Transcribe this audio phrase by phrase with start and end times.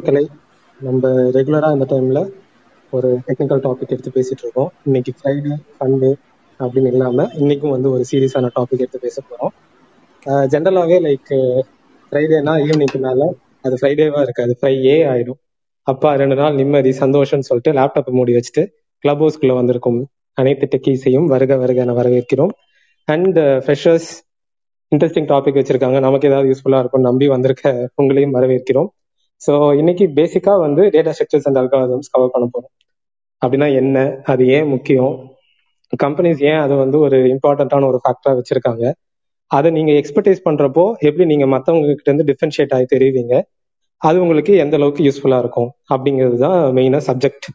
[0.00, 0.22] மக்களை
[0.80, 2.18] நம்ம ரெகுலரா இந்த டைம்ல
[2.92, 4.70] ஒரு டெக்னிக்கல் டாபிக் எடுத்து பேசிட்டு இருக்கோம்.
[4.86, 6.10] இன்னைக்கு ஃப்ரைடே சண்டே
[6.60, 9.52] அப்படின்னு இல்லாம இன்னைக்கும் வந்து ஒரு சீரியஸான டாபிக் எடுத்து பேச போறோம்.
[10.52, 11.32] ஜென்ரலாகவே லைக்
[12.12, 13.26] ஃப்ரைடேனா ஈவினிங்க்கு மேலே
[13.66, 15.38] அது ஃப்ரைடேவா இருக்காது ஃப்ரைடே ஆயிடும்.
[15.86, 18.64] அப்பா ரெண்டு நாள் நிம்மதி சந்தோஷம்னு சொல்லிட்டு லேப்டாப்பை மூடி வச்சுட்டு
[19.04, 20.00] கிளப் ஹவுஸ்க்குள்ள வந்திருக்கும்
[20.38, 22.54] அனைத்து டெக்கீஸையும் வருக வருக என வரவேற்கிறோம்
[23.08, 24.08] அண்ட் ஃப்ரெஷர்ஸ்
[24.92, 26.00] இன்ட்ரெஸ்டிங் டாபிக் வச்சிருக்காங்க.
[26.06, 28.90] நமக்கு ஏதாவது யூஸ்ஃபுல்லா இருக்கும் நம்பி வந்திருக்க உங்களையும் வரவேற்கிறோம்.
[29.42, 32.72] ஸோ இன்னைக்கு பேசிக்கா வந்து data structures and algorithms cover பண்ண போறோம்.
[33.42, 33.98] அப்படின்னா என்ன?
[34.32, 35.14] அது ஏன் முக்கியம்?
[35.92, 38.84] கம்பெனிஸ் ஏன் அதை வந்து ஒரு இம்பார்ட்டண்ட்டான ஒரு ஃபேக்டரா வச்சிருக்காங்க?
[39.50, 43.34] அதை நீங்க எக்ஸ்பர்டைஸ் பண்றப்போ எப்படி நீங்க மற்றவங்க கிட்ட இருந்து டிஃபரன்ஷியேட் ஆகி தெரிவிங்க
[44.02, 45.70] அது உங்களுக்கு எந்த அளவுக்கு யூஸ்ஃபுல்லா இருக்கும்?
[45.94, 47.48] அப்படிங்கிறது தான் மெயினா சப்ஜெக்ட்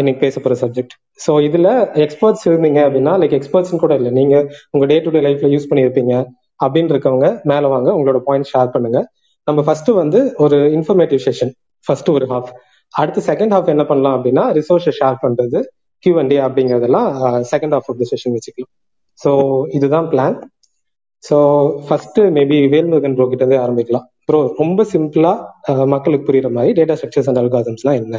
[0.00, 0.94] இன்னைக்கு பேச போற சப்ஜெக்ட்
[1.24, 1.68] ஸோ இதுல
[2.04, 4.10] எக்ஸ்பர்ட்ஸ் இருந்தீங்க அப்படின்னா லைக் எக்ஸ்பர்ட்ஸ் கூட இல்லை.
[4.18, 4.34] நீங்க
[4.74, 6.14] உங்க டே டு டே லைஃப்ல யூஸ் பண்ணியிருப்பீங்க.
[6.64, 9.00] அப்படின்னு இருக்கவங்க மேல வாங்க உங்களோட பாயிண்ட் ஷேர் பண்ணுங்க.
[9.48, 11.52] நம்ம ஃபர்ஸ்ட் வந்து ஒரு இன்ஃபர்மேட்டிவ் செஷன்
[11.86, 12.50] ஃபர்ஸ்ட் ஒரு ஹாஃப்
[12.94, 15.58] அடுத்து செகண்ட் ஹாஃப் என்ன பண்ணலாம் அப்படின்னா ரிசோர்ஸை ஷேர் பண்றது
[16.04, 17.08] கியூ அண்ட் டே அப்படிங்கறதெல்லாம்
[17.52, 18.72] second half of the session வச்சுக்கலாம்.
[19.20, 19.30] ஸோ
[19.78, 20.36] இதுதான் plan
[21.24, 21.36] so
[21.86, 24.06] first maybe Velmurugan bro கிட்ட இருந்தே ஆரம்பிக்கலாம்.
[24.28, 25.32] ப்ரோ ரொம்ப சிம்பிளா
[25.94, 28.16] மக்களுக்கு புரியுற மாதிரி டேட்டா ஸ்ட்ரக்சர்ஸ் அண்ட் அல்காதம்ஸ்னா என்ன?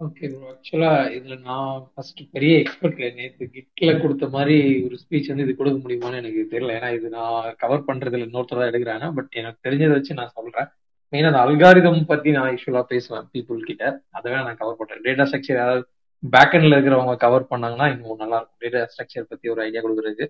[0.00, 3.10] ஓகே ப்ரோ ஆக்சுவலா இதுல நான் ஃபர்ஸ்ட் பெரிய எக்ஸ்பர்ட் இல்லை.
[3.18, 4.56] நேற்று கிட்ல கொடுத்த மாதிரி
[4.86, 6.72] ஒரு ஸ்பீச் வந்து இது கொடுக்க முடியுமான்னு எனக்கு தெரியல.
[6.78, 10.68] ஏன்னா இது நான் கவர் பண்றதுல இன்னொருத்தர் தான் எடுக்கிறேன் பட் எனக்கு தெரிஞ்சதை வச்சு நான் சொல்றேன்.
[11.12, 13.84] மெயினா அந்த அல்காரிதம் பத்தி நான் யூஸ்வலா பேசுவேன் பீப்புள் கிட்ட.
[14.16, 15.02] அதை நான் கவர் பண்றேன்.
[15.06, 15.84] டேட்டா ஸ்ட்ரக்சர் யாராவது
[16.22, 20.28] பேக்கெண்ட்ல இருக்கிறவங்க கவர் பண்ணாங்கன்னா இன்னும் நல்லா இருக்கும் டேட்டா ஸ்ட்ரக்சர் பத்தி ஒரு ஐடியா கொடுக்குறதுக்கு.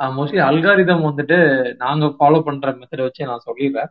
[0.00, 1.38] மோஸ்ட்லி அல்காரிதம் வந்துட்டு
[1.84, 3.90] நாங்க ஃபாலோ பண்ற மெத்தடை வச்சு நான் சொல்லிடுறேன்.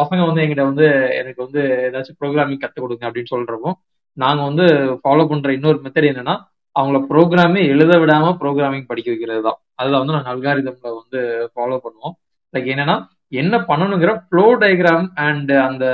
[0.00, 0.86] பசங்க வந்து எங்கிட்ட வந்து
[1.20, 3.70] எனக்கு வந்து ஏதாச்சும் ப்ரோக்ராமிங் கற்றுக் கொடுங்க அப்படின்னு சொல்றப்போ
[4.16, 4.66] நாங்க வந்து
[5.02, 6.34] ஃபாலோ பண்ற இன்னொரு மெத்தட் என்னன்னா
[6.76, 11.20] அவங்கள ப்ரோக்ராமே எழுத விடாம ப்ரோக்ராமிங் படிக்க வைக்கிறது தான் அதுல வந்து நாங்கள் அல்காரிதம்ல வந்து
[11.52, 12.14] ஃபாலோ பண்ணுவோம்.
[12.54, 12.96] லைக் என்னன்னா
[13.42, 15.84] என்ன பண்ணணுங்கிற ஃப்ளோ டயக்ராம் அண்ட் அந்த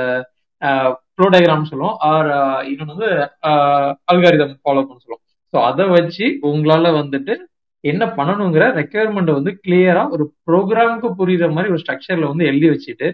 [1.13, 1.95] ஃப்ளோ டயக்ராம் சொல்லுவோம்.
[2.11, 2.29] ஆர்
[2.71, 3.09] இன்னொன்று வந்து
[4.11, 5.23] அல்காரிதம் ஃபாலோ பண்ண சொல்லுவோம்.
[5.53, 7.33] ஸோ அதை வச்சு உங்களால வந்துட்டு
[7.83, 13.07] என்ன பண்ணணுங்கிற ரெக்குயர்மெண்ட் வந்து கிளியரா ஒரு ப்ரோக்ராமுக்கு புரியுற மாதிரி ஒரு ஸ்ட்ரக்சர்ல வந்து எழுதி வச்சுட்டு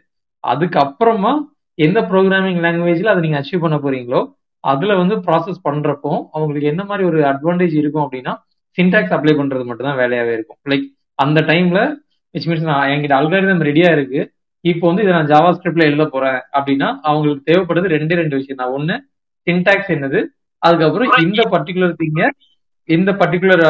[0.44, 1.32] அதுக்கப்புறமா
[1.78, 4.22] எந்த ப்ரோக்ராமிங் லாங்குவேஜ்ல அதை நீங்க அச்சீவ் பண்ண போறீங்களோ
[4.64, 8.34] அதுல வந்து ப்ராசஸ் பண்றப்போ அவங்களுக்கு என்ன மாதிரி ஒரு அட்வான்டேஜ் இருக்கும் அப்படின்னா
[8.78, 10.60] சின்டாக்ஸ் அப்ளை பண்றது மட்டும் தான் வேலையாவே இருக்கும்.
[10.72, 10.86] லைக்
[11.20, 11.80] அந்த டைம்ல
[12.36, 14.20] விச் மீன்ஸ் நான் என்கிட்ட அல்காரிதம் ரெடியா இருக்கு.
[14.66, 18.74] இப்போ வந்து இதை நான் ஜாவா ஸ்கிரிப்ட்ல எழுத போறேன் அப்படின்னா அவங்களுக்கு தேவைப்படுறது ரெண்டே ரெண்டு விஷயம் தான்.
[18.78, 18.96] ஒண்ணு
[19.48, 20.20] சின்டாக்ஸ் என்னது?
[20.62, 22.22] அதுக்கப்புறம் இந்த பர்டிகுலர் திங்க
[22.90, 23.64] இந்த பர்டிகுலர்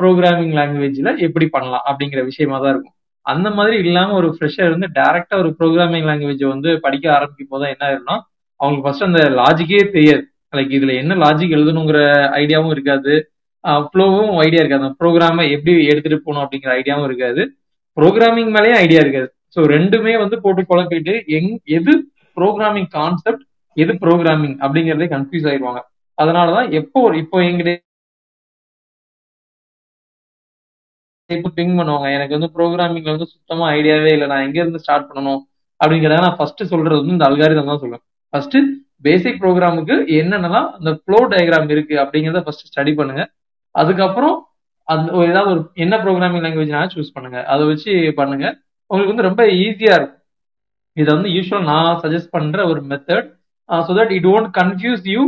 [0.00, 2.96] ப்ரோக்ராமிங் லாங்குவேஜ்ல எப்படி பண்ணலாம் அப்படிங்கிற விஷயமா தான் இருக்கும்.
[3.26, 7.84] அந்த மாதிரி இல்லாம ஒரு ஃப்ரெஷர் வந்து டைரக்டா ஒரு ப்ரோக்ராமிங் லாங்குவேஜ் வந்து படிக்க ஆரம்பிக்கும் போது என்ன
[7.88, 8.16] ஆயிரும்னா
[8.60, 10.22] அவங்களுக்கு ஃபர்ஸ்ட் அந்த லாஜிக்கே தெரியாது.
[10.52, 12.00] லைக் இதுல என்ன லாஜிக் எழுதணுங்கிற
[12.42, 13.14] ஐடியாவும் இருக்காது.
[13.90, 14.84] ஃப்ளோவும் ஐடியா இருக்காது.
[14.84, 17.42] அந்த ப்ரோக்ராமை எப்படி எடுத்துட்டு போகணும் அப்படிங்கிற ஐடியாவும் இருக்காது.
[17.96, 19.28] ப்ரோக்ராமிங் மேலேயும் ஐடியா இருக்காது.
[19.54, 21.92] ஸோ ரெண்டுமே வந்து போட்டு குழப்பிட்டு எங் எது
[22.36, 23.44] ப்ரோக்ராமிங் கான்செப்ட்
[23.76, 25.80] எது ப்ரோக்ராமிங் அப்படிங்கறதே கன்ஃபியூஸ் ஆயிடுவாங்க.
[26.18, 27.72] அதனாலதான் எப்போ இப்போ எங்கிட்ட
[31.30, 32.06] இப்போ திங்க் பண்ணுவாங்க.
[32.16, 34.26] எனக்கு வந்து ப்ரோக்ராமிங்ல வந்து சுத்தமா ஐடியாவே இல்லை.
[34.32, 35.40] நான் எங்க இருந்து ஸ்டார்ட் பண்ணணும்
[35.80, 38.04] அப்படிங்கிறத நான் ஃபர்ஸ்ட் சொல்றது வந்து இந்த அல்காரிதம் தான் சொல்லுவேன்
[38.34, 38.56] ஃபர்ஸ்ட்
[39.06, 43.22] பேசிக் ப்ரோக்ராமுக்கு என்னென்னலாம் இந்த ஃப்ளோ டயக்ராம் இருக்கு அப்படிங்கிறத ஃபர்ஸ்ட் ஸ்டடி பண்ணுங்க.
[43.74, 44.36] அதுக்கப்புறம்
[44.88, 47.38] அந்த ஏதாவது ஒரு என்ன ப்ரோக்ராமிங் லாங்குவேஜ் சூஸ் பண்ணுங்க.
[47.52, 48.46] அதை வச்சு பண்ணுங்க.
[48.90, 50.20] உங்களுக்கு வந்து ரொம்ப ஈஸியா இருக்கும்.
[50.96, 53.28] இதை வந்து யூஸ்வல் நான் சஜஸ்ட் பண்ற ஒரு method
[53.86, 55.22] so that it won't confuse you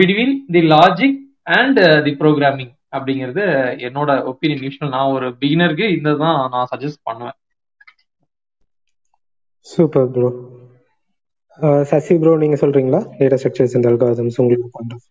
[0.00, 1.18] between the logic
[1.58, 3.44] and the programming அப்படிங்கிறது
[3.88, 7.36] என்னோட ஒப்பீனியன் யூஸ்வல் நான் ஒரு பிகினருக்கு இந்த தான் நான் சஜஸ்ட் பண்ணுவேன்.
[9.66, 10.30] சூப்பர் ப்ரோ
[11.90, 13.00] சசி ப்ரோ நீங்க சொல்றீங்களா?
[13.18, 15.02] டேட்டா ஸ்ட்ரக்சர்ஸ் அண்ட் அல்காரிதம்ஸ் உங்களுக்கு பண்றோம்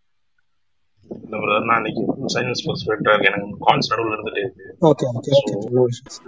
[1.23, 4.65] இல்ல பிரதர் நான் இன்னைக்கு சயின்ஸ் பர்ஸ்பெக்டா இருக்கு எனக்கு கான்ஸ் நடுவில் இருந்துட்டே இருக்கு.
[4.89, 6.19] Okay okay okay no issues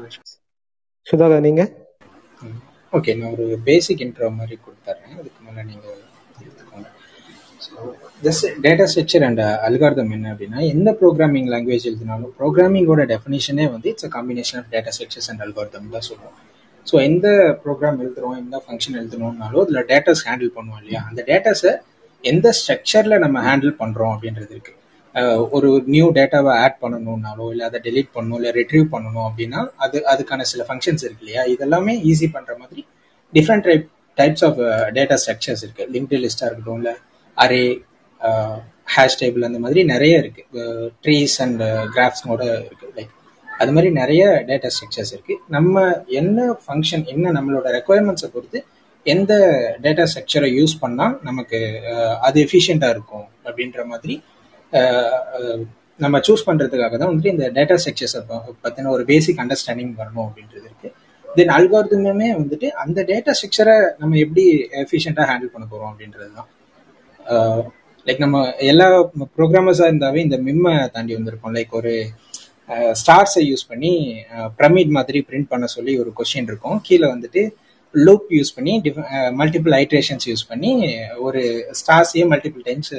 [1.07, 1.63] Sudhakar நீங்க?
[2.93, 5.39] ஓகே நான் ஒரு பேசிக் இன்ட்ரோ மாதிரி கொடுத்துட்றேன் அதுக்கு
[6.41, 6.87] எடுத்துக்கோங்க.
[7.65, 7.73] So
[8.23, 14.07] just data structure and algorithm என்ன அப்படின்னா எந்த ப்ரோக்ராமிங் லாங்குவேஜ் எழுதினாலும் ப்ரோக்ராமிங்கோட டெஃபினேஷனே வந்து it's
[14.09, 16.37] a combination of data structures and algorithm தான் சொல்லுவோம்
[16.89, 17.27] ஸோ எந்த
[17.63, 21.01] ப்ரோக்ராம் எழுதுறோம் எந்த ஃபங்க்ஷன் எழுதணும்னாலும் அதில் டேட்டாஸ் ஹேண்டில் பண்ணுவோம் இல்லையா?
[21.09, 21.71] அந்த டேட்டாஸை
[22.23, 24.73] எந்த ஸ்ட்ரக்சரில் நம்ம ஹேண்டில் பண்ணுறோம் அப்படின்றது இருக்கு.
[25.55, 30.45] ஒரு நியூ டேட்டாவை ஆட் பண்ணணும்னாலோ இல்லை அதை டெலீட் பண்ணணும் இல்லை ரிட்ரீவ் பண்ணணும் அப்படின்னா அது அதுக்கான
[30.51, 31.43] சில ஃபங்க்ஷன்ஸ் இருக்கு இல்லையா?
[31.53, 32.81] இதெல்லாமே ஈஸி பண்ணுற மாதிரி
[33.33, 33.85] different type
[34.17, 34.59] types of
[34.97, 35.83] data structures இருக்கு.
[35.95, 36.93] லிங்க்டு லிஸ்டாக இருக்கட்டும் இல்லை
[37.37, 37.63] அரே
[38.95, 40.43] ஹேஷ் டேபிள் அந்த மாதிரி நிறைய இருக்கு.
[41.03, 41.61] ட்ரீஸ் அண்ட்
[41.95, 42.80] கிராஃப்ஸ்னோட இருக்கு
[43.61, 45.35] அது மாதிரி நிறைய டேட்டா ஸ்ட்ரக்சர்ஸ் இருக்கு.
[45.55, 45.83] நம்ம
[46.19, 48.59] என்ன ஃபங்க்ஷன் என்ன நம்மளோட ரெக்குவயர்மெண்ட்ஸை பொறுத்து
[49.05, 49.33] எந்த
[49.85, 51.59] டேட்டா ஸ்ட்ரக்சரை யூஸ் பண்ணால் நமக்கு
[52.27, 54.15] அது எஃபிஷியண்டாக இருக்கும் அப்படின்ற மாதிரி
[56.03, 58.21] நம்ம சூஸ் பண்ணுறதுக்காக தான் வந்துட்டு இந்த டேட்டா ஸ்ட்ரக்சர்ஸை
[58.65, 60.89] பற்றின ஒரு பேசிக் அண்டர்ஸ்டாண்டிங் வரணும் அப்படின்றது இருக்கு.
[61.25, 64.43] தென் அல்காரிதமே வந்துட்டு அந்த டேட்டா ஸ்ட்ரக்சரை நம்ம எப்படி
[64.83, 66.49] எஃபிஷியண்ட்டாக ஹேண்டில் பண்ண போகிறோம் அப்படின்றது தான்.
[68.07, 68.37] லைக் நம்ம
[68.71, 68.87] எல்லா
[69.37, 71.53] ப்ரோக்ராமர்ஸாக இருந்தாவே இந்த மிம்மை தாண்டி வந்திருக்கோம்.
[71.57, 71.93] லைக் ஒரு
[73.01, 73.91] ஸ்டார்ஸை யூஸ் பண்ணி
[74.59, 76.77] பிரமிட் மாதிரி பிரிண்ட் பண்ண சொல்லி ஒரு கொஷின் இருக்கும்.
[76.87, 77.41] கீழே வந்துட்டு
[77.93, 78.73] லூப் யூஸ் பண்ணி
[79.39, 80.71] மல்டிபிள் ஐட்ரேஷன்ஸ் யூஸ் பண்ணி
[81.27, 81.41] ஒரு
[81.79, 82.93] ஸ்டார்ஸையே மல்டிபிள் டைம்ஸ்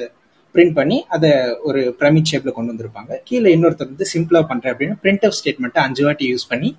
[0.55, 1.31] பிரிண்ட் பண்ணி அதை
[1.69, 3.13] ஒரு பிரமிட் ஷேப்பில் கொண்டு வந்திருப்பாங்க.
[3.29, 6.71] கீழே இன்னொருத்தர் வந்து சிம்பிளாக பண்ணுறேன் அப்படின்னா பிரிண்ட் அப் ஸ்டேட்மெண்ட்டை அஞ்சு வாட்டி யூஸ் பண்ணி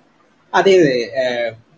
[0.52, 0.74] அதே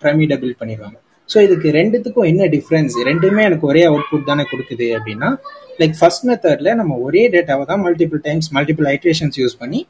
[0.02, 0.98] பிரமிடை பில்ட் பண்ணிடுவாங்க.
[1.28, 5.28] ஸோ இதுக்கு ரெண்டுத்துக்கும் என்ன டிஃப்ரென்ஸ் ரெண்டுமே எனக்கு ஒரே அவுட்புட் தானே கொடுக்குது அப்படின்னா
[5.80, 9.80] லைக் ஃபர்ஸ்ட் மெத்தர்டில் நம்ம ஒரே டேட்டாவை தான் multiple times multiple iterations use பண்ணி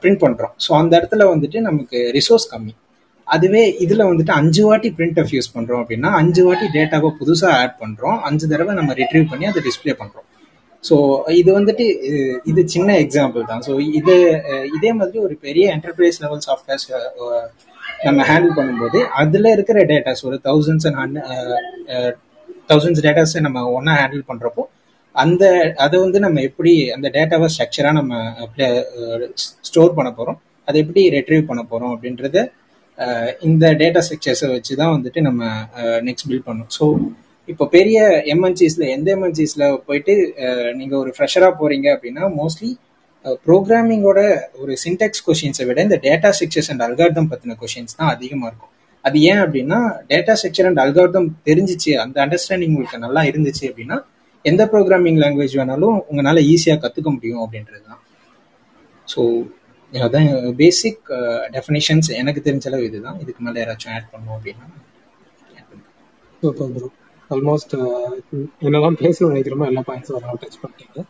[0.00, 2.72] பிரிண்ட் பண்ணுறோம் ஸோ அந்த இடத்துல வந்துட்டு நமக்கு ரிசோர்ஸ் கம்மி.
[3.26, 7.76] அதுவே இதில் வந்துட்டு அஞ்சு வாட்டி பிரிண்ட் ஆஃப் யூஸ் பண்ணுறோம் அப்படின்னா அஞ்சு வாட்டி டேட்டாவை புதுசாக ஆட்
[7.82, 10.26] பண்ணுறோம் அஞ்சு தடவை நம்ம ரிட்ரீவ் பண்ணி அதை டிஸ்பிளே பண்ணுறோம்
[10.84, 10.94] ஸோ
[11.40, 11.84] இது வந்துட்டு
[12.44, 13.62] இது சின்ன எக்ஸாம்பிள் தான்.
[13.66, 14.14] ஸோ இது
[14.76, 16.86] இதே மாதிரி ஒரு பெரிய என்டர்பிரைஸ் லெவல் சாஃப்ட்வேர்ஸ்
[18.06, 21.18] நம்ம ஹேண்டில் பண்ணும்போது அதில் இருக்கிற டேட்டாஸ் ஒரு தௌசண்ட்ஸ் அண்ட்
[22.70, 24.64] தௌசண்ட்ஸ் டேட்டாஸை நம்ம ஒன்றா ஹேண்டில் பண்ணுறப்போ
[25.14, 25.44] அந்த
[25.84, 28.12] அதை வந்து நம்ம எப்படி அந்த டேட்டாவை ஸ்ட்ரக்சரா நம்ம
[29.68, 30.38] ஸ்டோர் பண்ண போறோம்
[30.68, 32.38] அதை எப்படி ரெட்ரீவ் பண்ண போறோம் அப்படின்றத
[33.48, 35.42] இந்த டேட்டா ஸ்ட்ரக்சர்ஸை வச்சு தான் வந்துட்டு நம்ம
[36.08, 36.70] நெக்ஸ்ட் பில்ட் பண்ணோம்.
[36.76, 36.84] ஸோ
[37.48, 37.98] இப்போ பெரிய
[38.34, 40.14] எம்என்சிஸ்ல எந்த எம்என்சிஸ்ல போயிட்டு
[40.80, 42.70] நீங்க ஒரு ஃப்ரெஷராக போறீங்க அப்படின்னா மோஸ்ட்லி
[43.46, 44.20] ப்ரோக்ராமிங்கோட
[44.62, 48.72] ஒரு சின்டெக்ஸ் கொஷின்ஸை விட இந்த டேட்டா ஸ்ட்ரக்சர்ஸ் அண்ட் அல்கார்தம் பத்தின கொஷின்ஸ் தான் அதிகமாக இருக்கும்.
[49.04, 49.78] அது ஏன் அப்படின்னா
[50.12, 53.98] டேட்டா ஸ்ட்ரக்சர் அண்ட் அல்கார்தம் தெரிஞ்சிச்சு அந்த அண்டர்ஸ்டாண்டிங் உங்களுக்கு நல்லா இருந்துச்சு அப்படின்னா
[54.50, 58.00] எந்த ப்ரோக்ராமிங் லாங்குவேஜ் வேணாலும் உங்களால ஈஸியா கத்துக்க முடியும் அப்படின்றது தான்
[59.12, 59.22] ஸோ
[59.92, 60.28] அதான்
[60.60, 61.02] பேசிக்
[61.56, 63.18] டெஃபினேஷன்ஸ் எனக்கு தெரிஞ்ச அளவு இதுதான்.
[63.24, 64.68] இதுக்கு மேல யாராச்சும் ஆட் பண்ணுவோம் அப்படின்னா
[66.42, 66.88] சூப்பர் ப்ரோ
[67.30, 67.74] ஆல்மோஸ்ட்
[68.66, 71.04] என்னெல்லாம் பேசணும்னு நினைக்கிறோமோ எல்லா பாயிண்ட்ஸும் வரலாம் டச் பண்ணிட்டீங்க.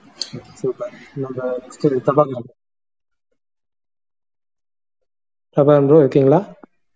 [0.62, 2.50] சூப்பர் நம்ம நெக்ஸ்ட் பிரபாகரன்
[5.56, 6.42] பிரபாகரன் ப்ரோ இருக்கீங்களா?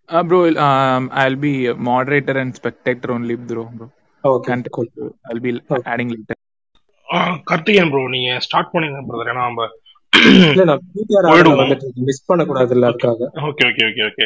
[0.09, 3.63] I'll be a moderator and spectator only, bro.
[3.77, 3.87] bro.
[4.23, 4.87] Okay cool.
[5.29, 5.51] I'll be
[5.93, 6.35] adding later.
[7.49, 9.67] Karthikeyan bro நீங்க ஸ்டார்ட் பண்ணுங்க பிரதர் ஏன்னா நம்ம
[10.49, 11.27] இல்ல நான் பிடிஆர்.
[11.61, 12.43] வந்துட்டு மிஸ் பண்ண
[12.91, 13.29] அதுக்காக.
[13.49, 14.25] Okay okay okay okay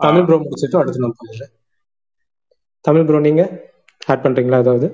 [0.00, 1.52] Tamil bro முடிச்சிட்டு அடுத்து நான் போயிடுறேன்
[2.84, 3.42] தமிழ் ப்ரோ நீங்க
[4.12, 4.88] ஆட் பண்றீங்களா ஏதாவது?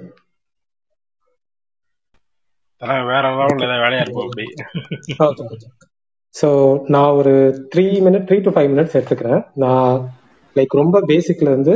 [3.11, 4.45] வேற ஏதாவது வேலையா இருக்கும் அப்படி.
[5.29, 5.69] ஓகே
[6.35, 6.49] ஸோ
[6.95, 7.33] நான் ஒரு
[7.73, 9.43] three minute three to five minutes எடுத்துக்கிறேன்.
[9.65, 9.95] நான்
[10.57, 11.75] லைக் ரொம்ப பேசிக்ல இருந்து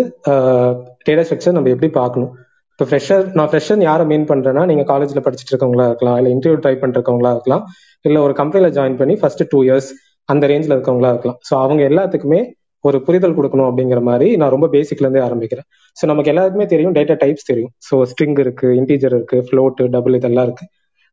[1.07, 2.33] டேட்டா ஸ்ட்ரக்சர் நம்ம எப்படி பார்க்கணும்?
[2.79, 6.73] இப்போ ஃப்ரெஷர் நான் ஃப்ரெஷர் யாரை மீன் பண்ணுறேன்னா நீங்கள் காலேஜில் படிச்சுட்டு இருக்கவங்களா இருக்கலாம் இல்லை இன்டர்வியூ ட்ரை
[6.83, 7.63] பண்ணிருக்கவங்களா இருக்கலாம்
[8.05, 9.89] இல்லை ஒரு கம்பெனியில் ஜாயின் பண்ணி ஃபர்ஸ்ட் டூ இயர்ஸ்
[10.29, 11.39] அந்த ரேஞ்சில் இருக்கவங்களா இருக்கலாம்.
[11.49, 12.41] ஸோ அவங்க எல்லாத்துக்குமே
[12.85, 15.67] ஒரு புரிதல் கொடுக்கணும் அப்படிங்கிற மாதிரி நான் ரொம்ப பேசிக்லேருந்தே ஆரம்பிக்கிறேன்.
[15.97, 17.73] ஸோ நமக்கு எல்லாருக்குமே தெரியும் டேட்டா டைப்ஸ் தெரியும்.
[17.87, 20.67] ஸோ ஸ்ட்ரிங் இருக்கு இன்டீஜர் இருக்கு ஃப்ளோட்டு டபுள் இதெல்லாம் இருக்கு.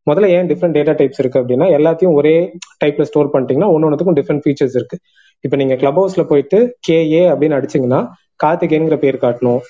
[0.06, 2.34] முதல்ல ஏன் டிஃப்ரெண்ட் டேட்டா டைப்ஸ் இருக்கு அப்படின்னா எல்லாத்தையும் ஒரே
[2.84, 4.98] டைப்ல ஸ்டோர் பண்ணிட்டீங்கன்னா ஒன்னொன்னுக்கும் டிஃப்ரெண்ட் ஃபீச்சர்ஸ் இருக்கு.
[5.44, 8.00] இப்போ நீங்க கிளப் ஹவுஸ்ல போயிட்டு கேஏ அப்படின்னு அடிச்சீங்கன்னா
[8.44, 9.60] கார்த்திகேயன்கிற பேர் காட்டணும்.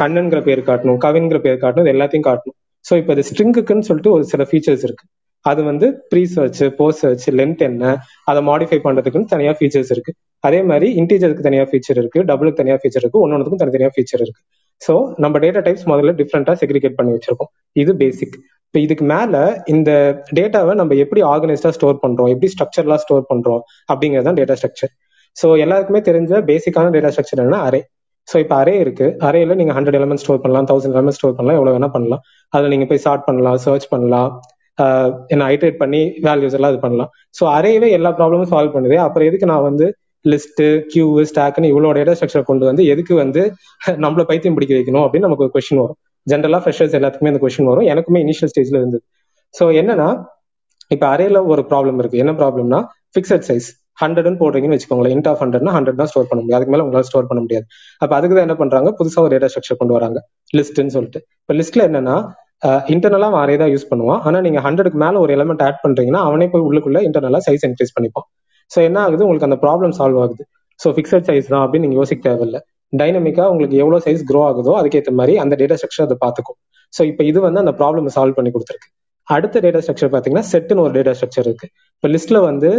[0.00, 2.56] கண்ணன்கிற பேர் காட்டணும் கவின்கிற பேர் காட்டணும் இது எல்லாத்தையும் காட்டணும்.
[2.84, 5.04] ஸோ இப்போ இது ஸ்ட்ரிங்குக்குன்னு சொல்லிட்டு ஒரு சில ஃபீச்சர்ஸ் இருக்கு.
[5.46, 7.84] அது வந்து pre search post search length என்ன
[8.30, 10.12] அதை மாடிஃபை பண்றதுக்குன்னு தனியா ஃபீச்சர்ஸ் இருக்கு.
[10.44, 14.42] அதே மாதிரி இன்டீஜருக்கு தனியா ஃபீச்சர் இருக்கு டபுளுக்கு தனியா ஃபீச்சர் இருக்கு ஒன்னொன்றுக்கும் தனித்தனியா ஃபீச்சர் இருக்கு.
[14.82, 14.94] ஸோ
[15.24, 17.50] நம்ம டேட்டா டைப்ஸ் முதல்ல டிஃப்ரெண்டா செக்ரிகேட் பண்ணி வச்சிருக்கோம்.
[17.82, 19.34] இது பேசிக் இப்போ இதுக்கு மேல
[19.72, 19.90] இந்த
[20.38, 23.60] டேட்டாவை நம்ம எப்படி ஆர்கனைஸ்டா ஸ்டோர் பண்றோம் எப்படி ஸ்ட்ரக்சர்லாம் ஸ்டோர் பண்றோம்
[23.92, 24.92] அப்படிங்கிறது தான் டேட்டா ஸ்ட்ரக்சர்
[25.36, 27.80] ஸோ எல்லாருக்குமே தெரிஞ்ச பேசிக்கான டேட்டா ஸ்ட்ரக்சர் என்ன அரே
[28.28, 29.06] ஸோ இப்போ அரே இருக்கு.
[29.28, 32.22] அரேல நீங்க ஹண்ட்ரட் எலமெண்ட் ஸ்டோர் பண்ணலாம் தௌசண்ட் எலமெண்ட் ஸ்டோர் பண்ணலாம் எவ்வளவு வேணா பண்ணலாம்.
[32.52, 34.30] அதில் நீங்க போய் ஸ்டார்ட் பண்ணலாம் சர்ச் பண்ணலாம்
[35.32, 37.10] என்ன ஐட்ரேட் பண்ணி வேல்யூஸ் எல்லாம் இது பண்ணலாம்.
[37.38, 38.96] ஸோ அரேவே எல்லா ப்ராப்ளமும் சால்வ் பண்ணுது.
[39.04, 39.86] அப்புறம் எதுக்கு நான் வந்து
[40.24, 40.62] லிஸ்ட்
[40.92, 43.42] கியூ ஸ்டாக்னு இவ்வளோ டேட்டா ஸ்ட்ரக்சர் கொண்டு வந்து எதுக்கு வந்து
[44.04, 45.98] நம்மள பைத்தியம் பிடிக்க வைக்கணும் அப்படின்னு நமக்கு ஒரு கொஸ்டின் வரும்.
[46.26, 47.86] ஜென்ரலா ஃப்ரெஷர்ஸ் எல்லாத்துக்குமே அந்த கொஸ்டின் வரும்.
[47.92, 49.04] எனக்குமே இனிஷியல் ஸ்டேஜ்ல இருந்தது.
[49.54, 50.08] ஸோ என்னன்னா
[50.94, 52.22] இப்போ அரேல ஒரு ப்ராப்ளம் இருக்கு.
[52.24, 52.80] என்ன ப்ராப்ளம்னா
[53.14, 53.68] ஃபிக்ஸட் சைஸ்
[54.02, 55.14] ஹண்ட்ரட்னு போடுறீங்கன்னு வச்சுக்கோங்களேன்.
[55.16, 56.58] இன்ட் ஆஃப் ஹண்ட்ரட்னா ஹண்ட்ரட் தான் ஸ்டோர் பண்ண முடியும்.
[56.58, 57.66] அதுக்கு மேல உங்களால் ஸ்டோர் பண்ண முடியாது.
[58.04, 58.90] அப்ப அதுக்கு தான் என்ன பண்றாங்க?
[58.98, 60.20] புதுசா ஒரு டேட்டா ஸ்ட்ரக்சர் கொண்டு வராங்க.
[60.58, 61.20] லிஸ்ட்னு சொல்லிட்டு.
[61.44, 62.16] இப்போ லிஸ்ட்ல என்னன்னா
[62.92, 64.20] இன்டர்னலா அரே தான் யூஸ் பண்ணுவான்.
[64.26, 68.26] ஆனா நீங்க ஹண்ட்ரடுக்கு மேல ஒரு எலமெண்ட் ஆட் பண்றீங்கன்னா அவனே போய் உள்ளுக்குள்ள இன்டர்னலா சைஸ் இன்க்ரீஸ் பண்ணிப்பான்.
[68.74, 69.22] ஸோ என்ன ஆகுது?
[69.26, 70.44] உங்களுக்கு அந்த ப்ராப்ளம் சால்வ் ஆகுது.
[70.80, 72.60] ஸோ ஃபிக்ஸட் சைஸ் தான் அப்படின்னு நீங்க யோசிக்க தேவையில்லை.
[73.00, 76.58] டைனமிக்கா உங்களுக்கு எவ்வளவு சைஸ் க்ரோ ஆகுதோ அதுக்கேற்ற மாதிரி அந்த டேட்டா ஸ்ட்ரக்சர் அதை பார்த்துக்கும்.
[76.92, 78.88] ஸோ இப்போ இது வந்து அந்த ப்ராப்ளம் சால்வ் பண்ணி கொடுத்துருக்கு.
[79.28, 81.66] அடுத்த டேட்டா ஸ்ட்ரக்சர் பாத்தீங்கன்னா செட்னு ஒரு டேட்டா ஸ்ட்ரக்சர் இருக்கு.
[81.96, 82.70] இப்போ லிஸ்ட்ல வந்து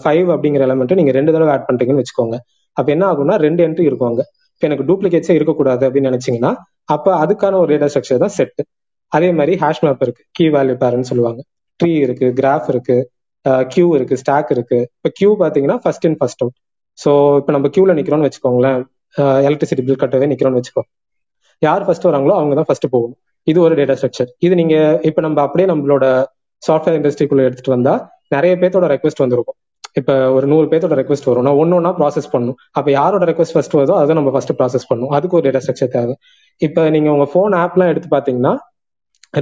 [0.00, 2.38] ஃபைவ் அப்படிங்கிற எலமெண்ட் நீங்க ரெண்டு தடவை ஆட் பண்றீங்கன்னு வச்சுக்கோங்க.
[2.78, 4.22] அப்ப என்ன ஆகும்னா ரெண்டு என்ட்ரி இருக்குவாங்க.
[4.54, 6.52] இப்போ எனக்கு டூப்ளிகேட்ஸே இருக்கக்கூடாது அப்படின்னு நினைச்சீங்கன்னா
[6.94, 8.60] அப்ப அதுக்கான ஒரு டேட்டா ஸ்ட்ரக்சர் தான் செட்
[9.12, 10.22] அதே மாதிரி ஹேஷ் மேப் இருக்கு.
[10.36, 11.40] கீ வேல்யூ பேரன்னு சொல்லுவாங்க.
[11.80, 12.96] ட்ரீ இருக்கு கிராஃப் இருக்கு
[13.72, 14.78] கியூ இருக்கு ஸ்டாக் இருக்கு.
[14.98, 16.56] இப்போ கியூ பாத்தீங்கன்னா first in first out
[16.98, 18.80] so இப்போ நம்ம கியூல நிக்கிறோம்னு வச்சுக்கோங்களேன்.
[19.48, 20.82] எலக்ட்ரிசிட்டி பில் கட்டவே நிக்கிறோம்னு வச்சுக்கோ.
[21.66, 23.18] யார் ஃபர்ஸ்ட் வராங்களோ அவங்க தான் ஃபர்ஸ்ட் போகணும்.
[23.50, 24.74] இது ஒரு டேட்டா ஸ்ட்ரக்சர் இது நீங்க
[25.08, 26.04] இப்ப நம்ம அப்படியே நம்மளோட
[26.62, 27.94] சாஃப்ட்வேர் இண்டஸ்ட்ரிக்குள்ள எடுத்துட்டு வந்தா
[28.34, 29.58] நிறைய பேர்த்தோட ரெக்வஸ்ட் வந்திருக்கும்.
[29.98, 31.44] இப்ப ஒரு நூறு பேர்த்தோட ரெக்வஸ்ட் வரும்.
[31.46, 32.56] நான் ஒன்னு ஒன்னா ப்ராசஸ் பண்ணும்.
[32.78, 35.10] அப்ப யாரோட ரெக்வஸ்ட் ஃபர்ஸ்ட் வருதோ அதை நம்ம ஃபர்ஸ்ட் ப்ராசஸ் பண்ணும்.
[35.16, 36.14] அதுக்கு ஒரு டேட்டா ஸ்ட்ரக்சர் தேவை.
[36.60, 38.52] இப்ப நீங்க உங்க போன் ஆப்லாம் எடுத்து பாத்தீங்கன்னா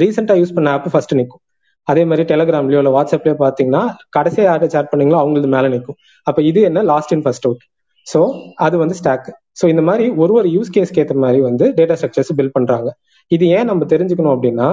[0.02, 1.42] ரீசெண்டா யூஸ் பண்ண ஆப் ஃபர்ஸ்ட் நிற்கும்
[1.88, 3.82] அதே மாதிரி டெலிகிராம்லயோ இல்ல வாட்ஸ்அப்லயோ பாத்தீங்கன்னா
[4.16, 6.78] கடைசியா யார்கிட்ட சேட் பண்ணீங்களோ அவங்களுக்கு மேல நிற்கும் அப்ப இது என்ன?
[6.92, 7.62] Last in first out
[8.06, 8.20] so
[8.66, 9.28] அது வந்து ஸ்டாக்
[9.60, 12.88] ஸோ இந்த மாதிரி ஒரு ஒரு யூஸ் கேஸ்க்கு ஏற்ற மாதிரி வந்து டேட்டா ஸ்ட்ரக்சர்ஸ் பில்ட் பண்றாங்க.
[13.34, 14.68] இது ஏன் நம்ம தெரிஞ்சுக்கணும் அப்படின்னா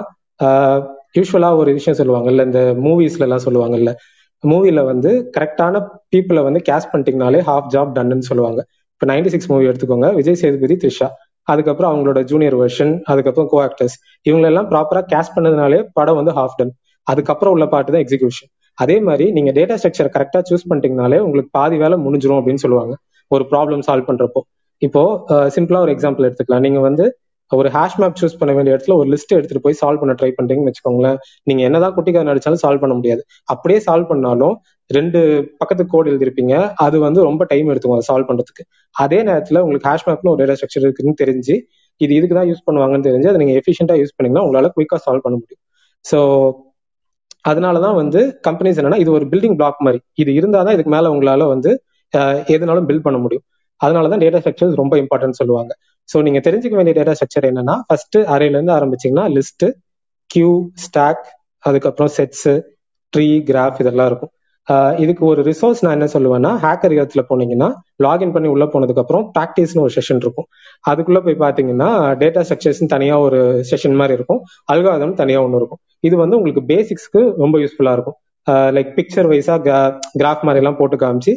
[1.18, 3.92] யூஸ்வலா ஒரு விஷயம் சொல்லுவாங்கல்ல இந்த மூவிஸ்ல எல்லாம் சொல்லுவாங்கல்ல
[4.44, 5.82] மூவில வந்து கரெக்டான
[6.14, 8.62] பீப்புளை வந்து கேஷ் பண்ணிட்டீங்கனாலே ஹாஃப் ஜாப் டன்னு சொல்லுவாங்க.
[8.94, 11.08] இப்போ நைன்டி சிக்ஸ் மூவி எடுத்துக்கோங்க விஜய் சேதுபதி த்ரிஷா.
[11.48, 13.96] அதுக்கப்புறம் அவங்களோட ஜூனியர் வெர்ஷன் அதுக்கப்புறம் கோ ஆக்டர்ஸ்
[14.28, 16.74] இவங்களெல்லாம் ப்ராப்பரா கேஷ் பண்ணதுனாலே படம் வந்து ஹாஃப் டன்
[17.08, 21.76] அதுக்கப்புறம் உள்ள பாட்டு தான் எக்ஸிகியூஷன் அதே மாதிரி நீங்க டேட்டா ஸ்ட்ரக்சர் கரெக்டா சூஸ் பண்ணிட்டீங்கனாலே உங்களுக்கு பாதி
[21.84, 22.94] வேலை முடிஞ்சிரும் அப்படின்னு சொல்லுவாங்க.
[23.32, 24.42] ஒரு ப்ராப்ளம் சால்வ் பண்றப்போ.
[24.82, 25.02] இப்போ
[25.56, 26.64] சிம்பிளா ஒரு எக்ஸாம்பிள் எடுத்துக்கலாம்.
[26.68, 27.06] நீங்க வந்து
[27.58, 30.72] ஒரு ஹேஷ் மேப் சூஸ் பண்ண வேண்டிய இடத்துல ஒரு லிஸ்ட் எடுத்துட்டு போய் சால்வ் பண்ண ட்ரை பண்றீங்கன்னு
[30.72, 31.18] வச்சுக்கோங்களேன்.
[31.50, 33.22] நீங்க என்னதான் குட்டிக்கார நடிச்சாலும் சால்வ் பண்ண முடியாது.
[33.54, 34.56] அப்படியே சால்வ் பண்ணாலும்
[34.90, 35.20] ரெண்டு
[35.62, 36.56] பக்கத்து கோட் எழுதிருப்பீங்க
[36.86, 38.64] அது வந்து ரொம்ப டைம் எடுத்துக்கும் அதை சால்வ் பண்றதுக்கு.
[38.96, 41.56] அதே நேரத்துல உங்களுக்கு ஹேஷ் மேப்ல ஒரு டேட்டா ஸ்ட்ரக்சர் இருக்குன்னு தெரிஞ்சு
[42.02, 45.36] இது இதுக்கு தான் யூஸ் பண்ணுவாங்கன்னு தெரிஞ்சு அதை நீங்க எஃபிஷியன்டா யூஸ் பண்ணீங்கன்னா உங்களால குயிக்கா சால்வ் பண்ண
[45.42, 45.62] முடியும்.
[46.06, 46.20] ஸோ
[47.50, 50.00] அதனாலதான் வந்து கம்பெனிஸ் என்னன்னா இது ஒரு பில்டிங் பிளாக் மாதிரி.
[50.22, 51.72] இது இருந்தாதான் இதுக்கு மேல உங்களால வந்து
[52.56, 53.46] எதுனாலும் பில்ட் பண்ண முடியும்.
[53.82, 55.72] அதனாலதான் டேட்டா ஸ்ட்ரக்சர்ஸ் ரொம்ப இம்பார்ட்டன்ட் சொல்லுவாங்க.
[56.10, 59.66] ஸோ நீங்க தெரிஞ்சுக்க வேண்டிய டேட்டா ஸ்ட்ரக்சர் என்னன்னா ஃபர்ஸ்ட் அரேல இருந்து ஆரம்பிச்சீங்கன்னா லிஸ்ட்
[60.30, 60.52] கியூ
[60.86, 61.26] ஸ்டாக்
[61.64, 62.48] அதுக்கப்புறம் செட்ஸ்
[63.14, 64.32] ட்ரீ கிராஃப் இதெல்லாம் இருக்கும்.
[65.04, 67.68] இதுக்கு ஒரு ரிசோர்ஸ் நான் என்ன சொல்லுவேன்னா ஹேக்கர் இடத்துல போனீங்கன்னா
[68.06, 70.48] லாகின் பண்ணி உள்ள போனதுக்கு அப்புறம் ப்ராக்டிஸ்னு ஒரு செஷன் இருக்கும்.
[70.90, 71.90] அதுக்குள்ள போய் பாத்தீங்கன்னா
[72.22, 73.40] டேட்டா ஸ்ட்ரக்சர்ஸ் தனியா ஒரு
[73.72, 74.42] செஷன் மாதிரி இருக்கும்.
[74.74, 75.82] அல்காதம் தனியா ஒன்று இருக்கும்.
[76.10, 78.18] இது வந்து உங்களுக்கு பேசிக்ஸ்க்கு ரொம்ப யூஸ்ஃபுல்லா இருக்கும்.
[78.78, 79.58] லைக் பிக்சர் வைஸா
[80.20, 81.34] கிராஃப் மாதிரி எல்லாம் போட்டு காமிச்சு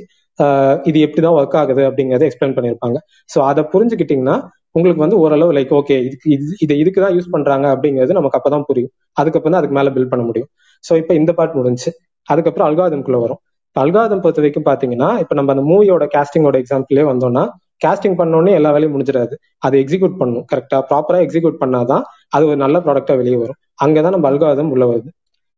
[0.85, 2.99] இது எப்படிதான் ஒர்க் ஆகுது அப்படிங்கறத எக்ஸ்பிளைன் பண்ணிருப்பாங்க
[3.31, 4.37] ஸோ அதை புரிஞ்சுக்கிட்டீங்கன்னா
[4.76, 8.66] உங்களுக்கு வந்து ஓரளவு லைக் ஓகே இதுக்கு இது இதை இதுக்கு தான் யூஸ் பண்றாங்க அப்படிங்கிறது நமக்கு அப்பதான்
[8.71, 8.90] புரியும்.
[9.16, 10.49] அதுக்கப்புறம் தான் அதுக்கு மேல பில்ட் பண்ண முடியும்.
[10.85, 11.90] ஸோ இப்போ இந்த பார்ட் முடிஞ்சு
[12.28, 13.40] அதுக்கப்புறம் அல்காதம்குள்ள வரும்.
[13.76, 17.45] அல்காதம் பொறுத்த வரைக்கும் பாத்தீங்கன்னா இப்ப நம்ம அந்த மூவியோட கேஸ்டிங்கோட எக்ஸாம்பிளே வந்தோம்னா
[17.85, 19.35] கேஸ்டிங் பண்ணோடனே எல்லா வேலையும் முடிஞ்சிடாது.
[19.66, 22.05] அதை எக்ஸிக்யூட் பண்ணும் கரெக்டா ப்ராப்பரா எக்ஸிக்யூட் பண்ணாதான்
[22.37, 23.59] அது ஒரு நல்ல ப்ராடக்டா வெளியே வரும்.
[23.85, 25.11] அங்கதான் நம்ம அல்காதம் உள்ள வருது.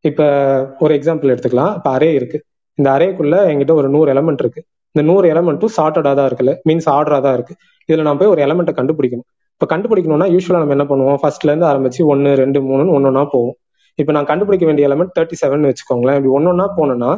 [0.05, 0.23] இப்ப
[0.79, 1.73] ஒரு எக்ஸாம்பிள் எடுத்துக்கலாம்.
[1.79, 2.39] இப்ப அரே இருக்கு.
[2.79, 4.61] இந்த அரேக்குள்ள என்கிட்ட ஒரு நூறு எலமெண்ட் இருக்கு.
[4.95, 6.53] இந்த நூறு எலமெண்ட்டும் சார்ட்டடா தான் இருக்குல்ல?
[6.69, 7.55] மீன்ஸ் ஆர்டரா தான் இருக்கு.
[7.89, 9.29] இதுல நான் போய் ஒரு எலமெண்ட்டை கண்டுபிடிக்கணும்.
[9.53, 11.19] இப்ப கண்டுபிடிக்கணும்னா யூஸ்வலா நம்ம என்ன பண்ணுவோம்?
[11.23, 13.57] ஃபர்ஸ்ட்ல இருந்து ஆரம்பிச்சு ஒன்னு ரெண்டு மூணுன்னு ஒன்னொன்னா போவோம்.
[13.99, 16.17] இப்ப நான் கண்டுபிடிக்க வேண்டிய எலமெண்ட் தேர்ட்டி செவன் வச்சுக்கோங்களேன்.
[16.19, 17.11] இப்படி ஒன்னொன்னா போனோம்னா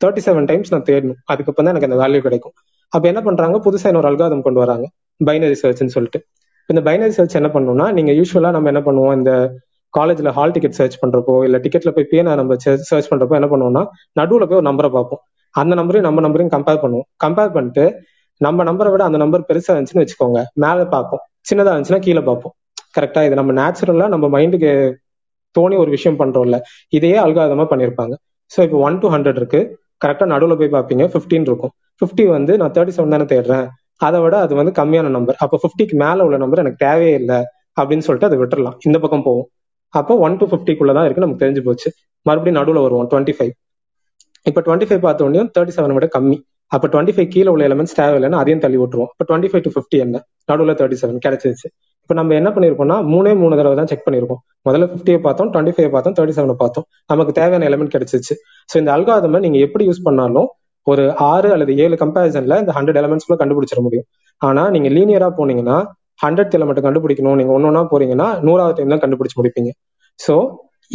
[0.00, 1.18] தேர்ட்டி செவன் டைம்ஸ் நான் தேடணும்.
[1.24, 2.54] அதுக்கப்புறம் தான் எனக்கு அந்த வேல்யூ கிடைக்கும்.
[2.92, 3.56] அப்ப என்ன பண்றாங்க?
[3.64, 4.86] புதுசா இன்னொரு அல்காதம் கொண்டு வராங்க.
[5.20, 6.20] பைனரி சர்ச்னு சொல்லிட்டு.
[6.68, 9.14] இந்த பைனரி சர்ச் என்ன பண்ணணும்னா நீங்க யூஸ்வலா நம்ம என்ன பண்ணுவோம்?
[9.16, 9.30] இந்த
[9.94, 12.56] காலேஜ்ல ஹால் டிக்கெட் சர்ச் பண்றப்போ இல்ல டிக்கெட்ல போய் பேனா நம்ம
[12.90, 13.82] சர்ச் பண்றப்போ என்ன பண்ணுவோம்னா
[14.20, 15.22] நடுவுல போய் ஒரு நம்பரை பார்ப்போம்.
[15.54, 17.06] அந்த நம்பரையும் நம்ம நம்பரையும் கம்பேர் பண்ணுவோம்.
[17.24, 17.84] கம்பேர் பண்ணிட்டு
[18.40, 20.40] நம்ம நம்பரை விட அந்த நம்பர் பெருசா இருந்துச்சுன்னு வச்சுக்கோங்க.
[20.64, 21.22] மேல பார்ப்போம்.
[21.48, 22.54] சின்னதா இருந்துச்சுன்னா கீழே பார்ப்போம்.
[22.96, 24.70] கரெக்டா இது நம்ம நேச்சுரலா நம்ம மைண்டுக்கு
[25.56, 26.56] தோணி ஒரு விஷயம் பண்றோம்ல.
[26.88, 28.14] இதையே அல்காதமா பண்ணிருப்பாங்க
[28.52, 29.60] ஸோ இப்போ ஒன் டு ஹண்ட்ரட் இருக்கு.
[30.04, 31.04] கரெக்டா நடுவில் போய் பார்ப்பீங்க.
[31.12, 31.72] ஃபிஃப்டின் இருக்கும்.
[32.00, 33.66] ஃபிஃப்டி வந்து நான் தேர்ட்டி செவன் தானே தேடுறேன்.
[34.00, 37.38] அதை விட அது வந்து கம்மியான நம்பர் அப்போ ஃபிஃப்டிக்கு மேல உள்ள நம்பர் எனக்கு தேவையே இல்லை.
[37.80, 38.76] அப்படின்னு சொல்லிட்டு அதை விட்டுறலாம்.
[38.88, 39.48] இந்த பக்கம் போவோம்.
[39.94, 41.88] அப்போ ஒன் டு ஃபிஃப்டிக்குள்ள தான் இருக்கு நமக்கு தெரிஞ்சு போச்சு.
[42.28, 43.52] மறுபடியும் நடுவில் வருவோம் டுவெண்ட்டி ஃபைவ்
[44.48, 46.36] இப்போ டுவெண்ட்டி ஃபைவ் பார்த்த உடனே தேர்ட்டி செவன் விட கம்மி.
[46.74, 49.10] அப்போ டுவெண்ட்டி ஃபைவ் கீழே உள்ள எலமெண்ட்ஸ் தேவையில்லைன்னு அதையும் தள்ளி விட்டுருவோம்.
[49.14, 50.16] இப்போ டுவெண்ட்டி ஃபைவ் டு ஃபிஃப்டி என்ன?
[50.50, 51.68] நடுவில் தேர்ட்டி செவன் கிடைச்சிருச்சு.
[52.02, 54.40] இப்போ நம்ம என்ன பண்ணிருக்கோம்னா மூணே மூணு தடவை தான் செக் பண்ணிருக்கோம்.
[54.66, 56.86] முதல்ல ஃபிஃப்டியை பார்த்தோம் டுவெண்ட்டி ஃபைவ் பார்த்தோம் தேர்ட்டி செவனை பார்த்தோம்.
[57.12, 58.34] நமக்கு தேவையான எலமெண்ட் கிடைச்சிச்சு
[58.70, 60.48] ஸோ இந்த அல்காதமை நீங்க எப்படி யூஸ் பண்ணாலும்
[60.86, 64.06] ஒரு ஆறு அல்லது ஏழு கம்பேரிசன்ல இந்த ஹண்ட்ரட் எலமெண்ட்ஸ் கூட கண்டுபிடிச்சிட முடியும்.
[64.48, 65.78] ஆனா நீங்க லீனியரா போனீங்கன்னா
[66.22, 67.36] ஹண்ட்ரட் மட்டும் கண்டுபிடிக்கணும்.
[67.40, 69.70] நீங்க ஒன்னொன்னா போறீங்கன்னா நூறாவது டைம் தான் கண்டுபிடிச்சு முடிப்பீங்க.
[70.20, 70.34] ஸோ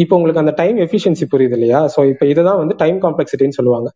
[0.03, 1.79] இப்போ உங்களுக்கு அந்த டைம் எஃபிஷியன்சி புரியுது இல்லையா?
[1.93, 3.89] ஸோ இப்போ இதுதான் வந்து டைம் காம்ப்ளெக்சிட்டின்னு சொல்லுவாங்க.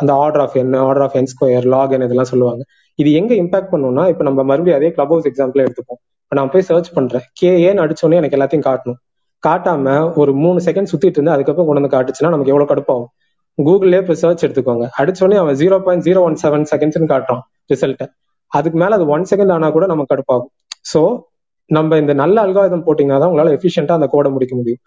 [0.00, 2.62] அந்த order of N order of N square log N இதெல்லாம் சொல்லுவாங்க.
[2.98, 6.00] இது எங்க இம்பாக்ட் பண்ணும்னா இப்போ நம்ம மறுபடியும் அதே கிளப் ஹவுஸ் எக்ஸாம்பிள் எடுத்துப்போம்.
[6.24, 7.24] இப்போ நான் போய் சர்ச் பண்றேன்.
[7.40, 8.98] கே ஏன்னு அடிச்சோடனே எனக்கு எல்லாத்தையும் காட்டணும்.
[9.42, 9.86] காட்டாம
[10.20, 13.10] ஒரு மூணு செகண்ட் சுத்திட்டு இருந்து அதுக்கப்புறம் கொண்டு வந்து காட்டுச்சுன்னா நமக்கு எவ்வளவு கடுப்பாகும்?
[13.58, 14.86] கூகுளே இப்போ சர்ச் எடுத்துக்கோங்க.
[15.00, 17.42] அடிச்சோடனே அவன் zero point zero one seven செகண்ட்ஸ்னு காட்டுறான்
[17.72, 18.06] ரிசல்ட்டை
[18.52, 20.50] அதுக்கு மேல அது ஒன் செகண்ட் ஆனா கூட நமக்கு கடுப்பாகும்.
[20.92, 21.00] ஸோ
[21.70, 24.82] நம்ம இந்த நல்ல அல்காயுதம் போட்டீங்கன்னா தான் உங்களால எஃபிஷியன்டா அந்த கோடை முடிக்க முடியும்.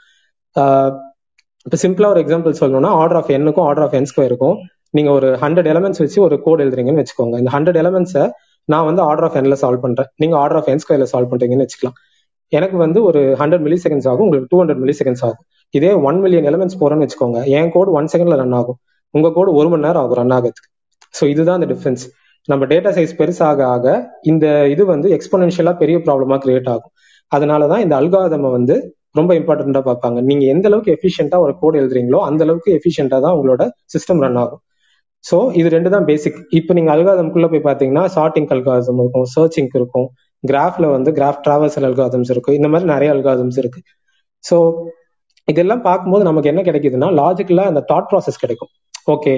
[1.66, 4.56] இப்போ சிம்பிளா ஒரு எக்ஸாம்பிள் சொல்லணும்னா ஆர்டர் ஆஃப் எண்ணுக்கும் ஆர்டர் ஆஃப் என்ஸ்க்கும் இருக்கும்
[4.98, 7.36] நீங்க ஒரு ஹண்ட்ரட் எலமெண்ட்ஸ் வச்சு ஒரு கோட் எழுதுறீங்கன்னு வச்சுக்கோங்க.
[7.42, 8.24] இந்த ஹண்ட்ரட் எலமெண்ட்ஸை
[8.70, 10.10] நான் வந்து ஆர்டர் ஆஃப் என்ல சால்வ் பண்றேன்.
[10.22, 11.98] நீங்க ஆர்டர் ஆஃப் என் ஸ்கொயர்ல சால்வ் பண்றீங்கன்னு வச்சுக்கலாம்.
[12.54, 15.44] எனக்கு வந்து ஒரு ஹண்ட்ரட் மில்லி செகண்ட்ஸ் ஆகும் உங்களுக்கு டூ ஹண்ட்ரட் மில்லி செகண்ட்ஸ் ஆகும்.
[15.74, 17.40] இதே ஒன் மில்லியன் எலமெண்ட்ஸ் போறேன்னு வச்சுக்கோங்க.
[17.58, 18.80] என் கோட் ஒன் செகண்ட்ல ரன் ஆகும்.
[19.14, 20.70] உங்க கோட் ஒரு மணி நேரம் ஆகும் ரன் ஆகிறதுக்கு.
[21.18, 22.04] ஸோ இதுதான் அந்த டிஃபரன்ஸ்
[22.52, 23.86] நம்ம டேட்டா சைஸ் பெருசாக ஆக
[24.32, 26.94] இந்த இது வந்து எக்ஸ்போனென்ஷியலா பெரிய ப்ராப்ளமா கிரியேட் ஆகும்.
[27.32, 28.76] அதனாலதான் இந்த அல்காதம வந்து
[29.20, 30.20] ரொம்ப இம்பார்ட்டண்டா பார்ப்பாங்க.
[30.30, 34.62] நீங்க எந்த அளவுக்கு எஃபிஷியன்டா ஒரு கோட் எழுதுறீங்களோ அந்த அளவுக்கு எஃபிஷியன்டா தான் உங்களோட சிஸ்டம் ரன் ஆகும்.
[35.24, 40.08] ஸோ இது ரெண்டு தான் பேசிக் இப்போ நீங்க அல்காதம்குள்ள போய் பாத்தீங்கன்னா ஷார்ட்டிங் அல்காதம் இருக்கும் சர்ச்சிங் இருக்கும்
[40.44, 43.82] கிராஃப்ல வந்து கிராஃப் டிராவல்சல் அல்காதம்ஸ் இருக்கும் இந்த மாதிரி நிறைய அல்காதம்ஸ் இருக்கு.
[44.44, 44.58] ஸோ
[45.48, 48.72] இதெல்லாம் பார்க்கும்போது நமக்கு என்ன கிடைக்குதுன்னா லாஜிக்கலா அந்த தாட் ப்ராசஸ் கிடைக்கும்.
[49.08, 49.34] ஓகே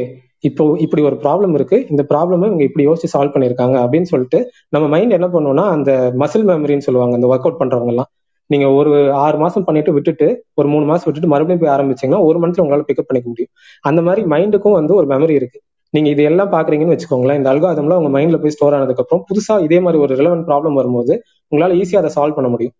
[0.47, 1.77] இப்போ இப்படி ஒரு ப்ராப்ளம் இருக்கு.
[1.91, 4.39] இந்த ப்ராப்ளமும் இவங்க இப்படி யோசிச்சு சால்வ் பண்ணிருக்காங்க அப்படின்னு சொல்லிட்டு
[4.69, 5.91] நம்ம மைண்ட் என்ன பண்ணுவோம்னா அந்த
[6.21, 8.09] மசில் மெமரின்னு சொல்லுவாங்க அந்த ஒர்க் அவுட் பண்றவங்க எல்லாம்
[8.49, 8.91] நீங்க ஒரு
[9.25, 13.07] ஆறு மாசம் பண்ணிட்டு விட்டுட்டு ஒரு மூணு மாசம் விட்டுட்டு மறுபடியும் போய் ஆரம்பிச்சீங்கன்னா ஒரு மந்த்ல உங்களால பிக்கப்
[13.09, 13.51] பண்ணிக்க முடியும்.
[13.83, 15.59] அந்த மாதிரி மைண்டுக்கும் வந்து ஒரு மெமரி இருக்கு.
[15.93, 19.79] நீங்க இது எல்லாம் பாக்குறீங்கன்னு வச்சுக்கோங்களேன் இந்த அல்காதம்லாம் உங்க மைண்ட்ல போய் ஸ்டோர் ஆனதுக்கு அப்புறம் புதுசா இதே
[19.79, 21.13] மாதிரி ஒரு ரிலவென்ட் ப்ராப்ளம் வரும்போது
[21.51, 22.75] உங்களால ஈஸியா அதை சால்வ் பண்ண முடியும்.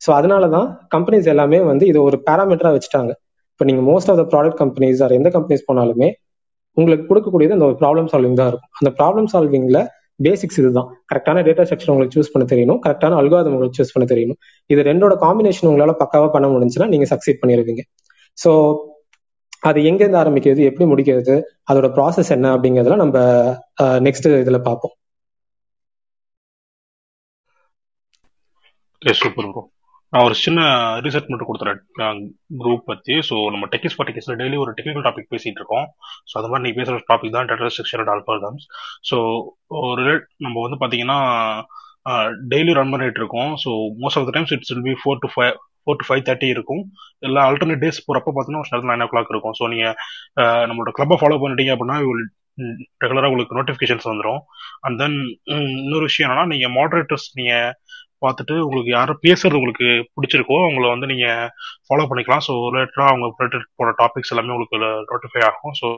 [0.00, 3.12] ஸோ அதனாலதான் கம்பெனிஸ் எல்லாமே வந்து இது ஒரு பேராமீட்டரா வச்சுட்டாங்க.
[3.52, 6.08] இப்போ நீங்க most of the product companies or எந்த கம்பெனிஸ் போனாலுமே
[6.76, 8.72] உங்களுக்கு கொடுக்கக்கூடியது அந்த ஒரு ப்ராப்ளம் சால்விங் தான் இருக்கும்.
[8.80, 9.80] அந்த ப்ராப்ளம் சால்விங்ல
[10.26, 10.88] பேசிக்ஸ் இதுதான்.
[11.10, 12.80] கரெக்டான டேட்டா ஸ்ட்ரக்சர் உங்களுக்கு சூஸ் பண்ண தெரியணும்.
[12.86, 14.38] கரெக்டான அல்காதம் உங்களுக்கு சூஸ் பண்ண தெரியணும்.
[14.72, 17.84] இது ரெண்டோட காம்பினேஷன் உங்களால பக்காவா பண்ண முடிஞ்சுன்னா நீங்க சக்சீட் பண்ணிருவீங்க.
[18.38, 18.50] ஸோ
[19.68, 21.34] அது எங்கேருந்து ஆரம்பிக்கிறது எப்படி முடிக்கிறது
[21.70, 23.18] அதோட ப்ராசஸ் என்ன அப்படிங்கறதுல நம்ம
[24.06, 24.94] நெக்ஸ்ட் இதுல பார்ப்போம்.
[29.02, 29.62] சூப்பர் ப்ரோ
[30.14, 30.60] நான் ஒரு சின்ன
[31.04, 32.18] ரிசர்ச் மட்டும் கொடுத்துறேன்.
[32.62, 33.14] குரூப் பத்தி.
[33.28, 35.86] ஸோ நம்ம டெக்கிஸ் பாட்டிக்ஸ்ல டெய்லி ஒரு டெக்னிக்கல் டாபிக் பேசிட்டு இருக்கோம்.
[36.30, 38.64] ஸோ அந்த மாதிரி நீ பேசுற டாபிக் தான் data structure and algorithms
[39.10, 39.16] so
[39.88, 40.04] ஒரு
[40.46, 41.18] நம்ம வந்து பாத்தீங்கன்னா
[42.52, 43.52] டெய்லி ரன் பண்ணிட்டு இருக்கோம்.
[43.64, 43.70] So
[44.04, 45.54] most of the times it's will be four to five
[45.84, 46.82] four to five thirty இருக்கும்.
[47.26, 49.56] எல்லா ஆல்டர்னேட் டேஸ் போகிறப்ப பார்த்தீங்கன்னா ஒரு நைன் ஓ கிளாக் இருக்கும்.
[49.60, 49.94] ஸோ நீங்கள்
[50.70, 51.98] நம்மளோட கிளப்பை ஃபாலோ பண்ணிட்டீங்க அப்படின்னா
[53.02, 54.40] ரெகுலராக உங்களுக்கு நோட்டிஃபிகேஷன்ஸ் வந்துடும்
[54.86, 55.16] அண்ட் தென்
[55.82, 57.70] இன்னொரு விஷயம் என்னன்னா நீங்கள் மாடரேட்டர்ஸ் நீங்கள்
[58.24, 61.50] பார்த்துட்டு உங்களுக்கு யாரும் பேசுறது உங்களுக்கு பிடிச்சிருக்கோ அவங்கள வந்து நீங்கள்
[61.86, 62.44] ஃபாலோ பண்ணிக்கலாம்.
[62.48, 64.80] ஸோ ரிலேட்டடாக அவங்க ரிலேட்டட் போன டாபிக்ஸ் எல்லாமே உங்களுக்கு
[65.12, 65.76] நோட்டிஃபை ஆகும்.
[65.82, 65.88] ஸோ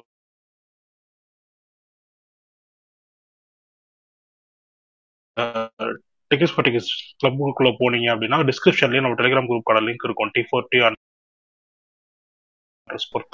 [6.31, 6.91] டெக்கிஸ் பட்டிகிஸ்
[7.23, 10.31] கிளப்புக்குள்ளே போனீங்க அப்படின்னா டிஸ்கிரிப்ஷன்லேயே நம்ம டெலிகிராம் குரூப்போட லிங்க் இருக்கும்.
[10.37, 10.79] டி ஃபோர் டி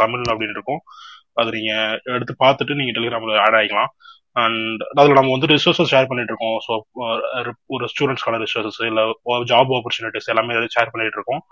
[0.02, 0.80] தமிழ் அப்படின்னு இருக்கும்.
[1.40, 1.72] அது நீங்க
[2.16, 3.92] எடுத்து பார்த்துட்டு நீங்க டெலிகிராம்ல ஆட் ஆகிக்கலாம்
[4.42, 6.58] அண்ட் அதில் நம்ம வந்து ரிசோர்ஸஸ் ஷேர் பண்ணிட்டு இருக்கோம்.
[6.66, 6.72] ஸோ
[7.74, 9.04] ஒரு ஸ்டூடெண்ட்ஸ்க்கான ரிசோர்ஸஸ் இல்லை
[9.50, 11.42] ஜாப் ஆப்பர்ச்சுனிட்டிஸ் எல்லாமே ஷேர் பண்ணிட்டு இருக்கோம்.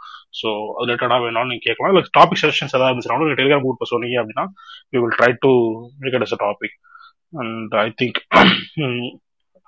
[0.40, 1.92] ஸோ அது ரிலேட்டடாக வேணாலும் நீங்கள் கேட்கலாம்.
[1.92, 4.46] இல்லை டாபிக் சஜஷன்ஸ் ஏதாவது இருந்துச்சுனாலும் நீங்கள் டெலிகிராம் குரூப் சொன்னீங்க அப்படின்னா
[4.92, 5.52] we will try to
[6.04, 6.76] make it as a topic
[7.42, 8.20] and I think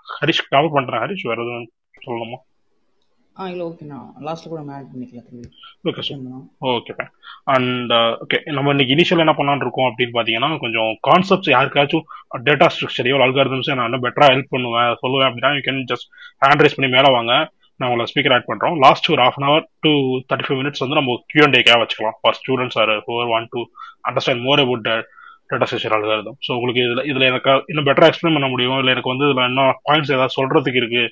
[0.07, 1.69] Harish cover பண்ணுறேன் ஹரிஷ் வேறு எதுவும்
[2.07, 2.39] சொல்லணுமா?
[3.37, 5.47] ஆ இல்லை ஓகே நான் லாஸ்ட்ல கூட ஆட் பண்ணிக்கலாம்
[5.91, 6.25] okay sir
[6.73, 6.95] okay
[7.55, 7.93] and
[8.25, 12.05] okay நம்ம இன்னைக்கு இனிஷியல் என்ன பண்ணலான்னு இருக்கோம் அப்படின்னு பார்த்தீங்கன்னா கொஞ்சம் கான்செப்ட்ஸ் யாருக்காச்சும்
[12.49, 16.09] டேட்டா ஸ்ட்ரக்சரையோ அல்காரிதம்ஸ் நான் இன்னும் பெட்டராக ஹெல்ப் பண்ணுவேன் சொல்லுவேன் அப்படின்னா you can just
[16.45, 17.33] hand raise பண்ணி மேலே வாங்க.
[17.81, 19.93] நான் உங்களை ஸ்பீக்கர் ஆட் பண்ணுறோம் லாஸ்ட் ஒரு half an hour to
[20.29, 22.17] thirty five minutes வந்து நம்ம கியூ அண்ட் டேக்காக வச்சுக்கலாம்.
[22.21, 23.61] For students or whoever want to
[24.09, 24.85] understand more about
[25.51, 28.79] data structure algorithm so உங்களுக்கு இதில் இதில் எனக்கு இன்னும் பெட்டராக எக்ஸ்பிளைன் பண்ண முடியும்?
[28.83, 31.09] இல்லை எனக்கு வந்து இதில் இன்னும் பாயிண்ட்ஸ் ஏதாவது சொல்கிறதுக்கு இருக்குது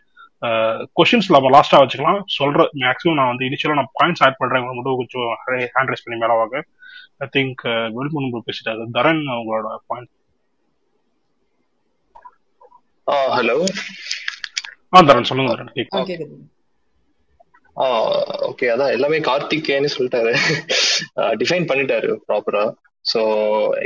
[0.98, 2.20] கொஷின்ஸ் நம்ம லாஸ்டா வச்சுக்கலாம்.
[2.38, 4.64] சொல்ற மேக்ஸிமம் நான் வந்து இனிஷியலா நான் பாயிண்ட்ஸ் ஆட் பண்றேன்.
[4.76, 5.28] மட்டும் கொஞ்சம்
[5.74, 6.62] ஹேண்ட் ரைஸ் பண்ணி மேல வாங்க.
[7.24, 7.62] ஐ திங்க்
[7.98, 8.86] வெளிமுன்பு பேசிட்டாரு.
[8.96, 10.10] தரன் உங்களோட பாயிண்ட்
[13.36, 13.56] ஹலோ
[14.96, 15.72] ஆ தரன் சொல்லுங்க தரன்.
[18.48, 20.32] ஓகே அதான் எல்லாமே கார்த்திகேன்னு சொல்லிட்டாரு.
[21.40, 22.64] டிஃபைன் பண்ணிட்டாரு ப்ராப்பரா
[23.04, 23.20] ஸோ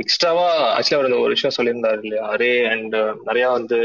[0.01, 0.47] எக்ஸ்ட்ராவா
[0.77, 2.25] ஆக்சுவலா அவர் ஒரு விஷயம் சொல்லியிருந்தாரு இல்லையா?
[2.35, 3.79] அரே அண்ட் uh, நிறைய வந்து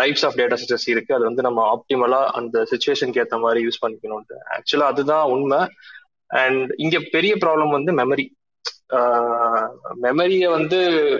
[0.00, 1.14] டைப்ஸ் ஆஃப் டேட்டா ஸ்ட்ரக்சர்ஸ் இருக்கு.
[1.16, 4.38] அது வந்து நம்ம ஆப்டிமலா அந்த சுச்சுவேஷனுக்கு ஏற்ற மாதிரி யூஸ் பண்ணிக்கணும்ட்டு.
[4.56, 5.60] ஆக்சுவலா அதுதான் உண்மை.
[6.30, 8.26] அண்ட் இங்க பெரிய ப்ராப்ளம் வந்து மெமரி
[10.06, 10.78] மெமரிய uh, வந்து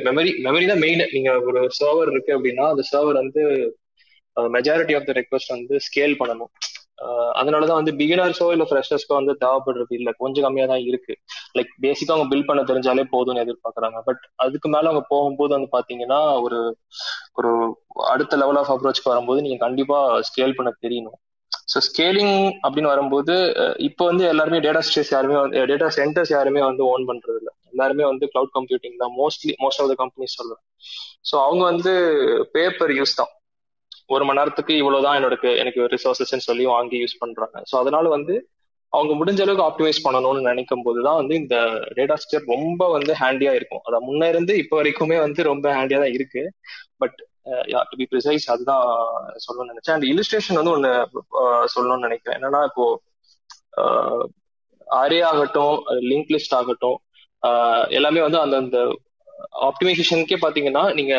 [0.08, 3.44] மெமரி மெமரி தான் மெயின் நீங்க ஒரு சர்வர் இருக்கு அப்படின்னா அந்த சர்வர் வந்து
[4.37, 6.52] மெஜாரிட்டி ஆஃப் த ரெக்வஸ்ட் வந்து ஸ்கேல் பண்ணணும்.
[7.40, 11.14] அதனாலதான் வந்து பிகினர்ஸோ இல்ல ஃப்ரெஷர்ஸ்க்கோ வந்து தேவைப்படுறது இல்ல கொஞ்சம் கம்மியா தான் இருக்கு
[11.58, 13.98] லைக் பேசிக்கா அவங்க பில் பண்ண தெரிஞ்சாலே போதும்னு எதிர்பார்க்கறாங்க.
[14.08, 16.60] பட் அதுக்கு மேல அவங்க போகும்போது வந்து பாத்தீங்கன்னா ஒரு
[17.38, 17.50] ஒரு
[18.12, 19.98] அடுத்த லெவல் ஆஃப் அப்ரோச்க்கு வரும்போது நீங்க கண்டிப்பா
[20.30, 21.18] ஸ்கேல் பண்ண தெரியணும்.
[21.72, 23.34] ஸோ ஸ்கேலிங் அப்படின்னு வரும்போது
[23.88, 25.36] இப்போ வந்து எல்லாருமே டேட்டா ஸ்டேஸ் யாருமே
[25.72, 29.14] டேட்டா சென்டர்ஸ் யாருமே வந்து ஓன் பண்றது இல்லை எல்லாருமே வந்து கிளவுட் கம்ப்யூட்டிங் தான்.
[29.20, 30.64] Mostly most of the companies சொல்லுவேன்
[31.30, 31.92] ஸோ அவங்க வந்து
[32.56, 33.32] பேப்பர் யூஸ் தான்.
[34.14, 37.59] ஒரு மணி நேரத்துக்கு இவ்வளவுதான் என்னோட எனக்கு ரிசோர்சஸ் சொல்லி வாங்கி யூஸ் பண்றாங்க.
[37.70, 38.35] ஸோ அதனால வந்து
[38.92, 41.57] அவங்க முடிஞ்ச அளவுக்கு ஆப்டிமைஸ் பண்ணணும்னு நினைக்கும் போதுதான் வந்து இந்த
[41.98, 43.83] டேட்டா ஸ்ட்ரக்சர் ரொம்ப வந்து ஹேண்டியா இருக்கும்.
[43.87, 46.42] அதான் முன்ன இருந்து இப்போ வரைக்குமே வந்து ரொம்ப ஹேண்டியா தான் இருக்கு.
[47.03, 47.16] பட்
[47.90, 48.85] டு பி ப்ரிசைஸ் அதுதான்
[49.44, 49.94] சொல்லணும்னு நினைச்சேன்.
[49.96, 50.90] அண்ட் இலிஸ்ட்ரேஷன் வந்து ஒன்னு
[51.75, 52.37] சொல்லணும்னு நினைக்கிறேன்.
[52.38, 52.87] என்னன்னா இப்போ
[55.01, 55.77] அரே ஆகட்டும்
[56.11, 56.98] லிங்க் லிஸ்ட் ஆகட்டும்
[57.98, 58.79] எல்லாமே வந்து அந்தந்த
[59.68, 61.14] ஆப்டிமைசேஷனுக்கே பாத்தீங்கன்னா நீங்க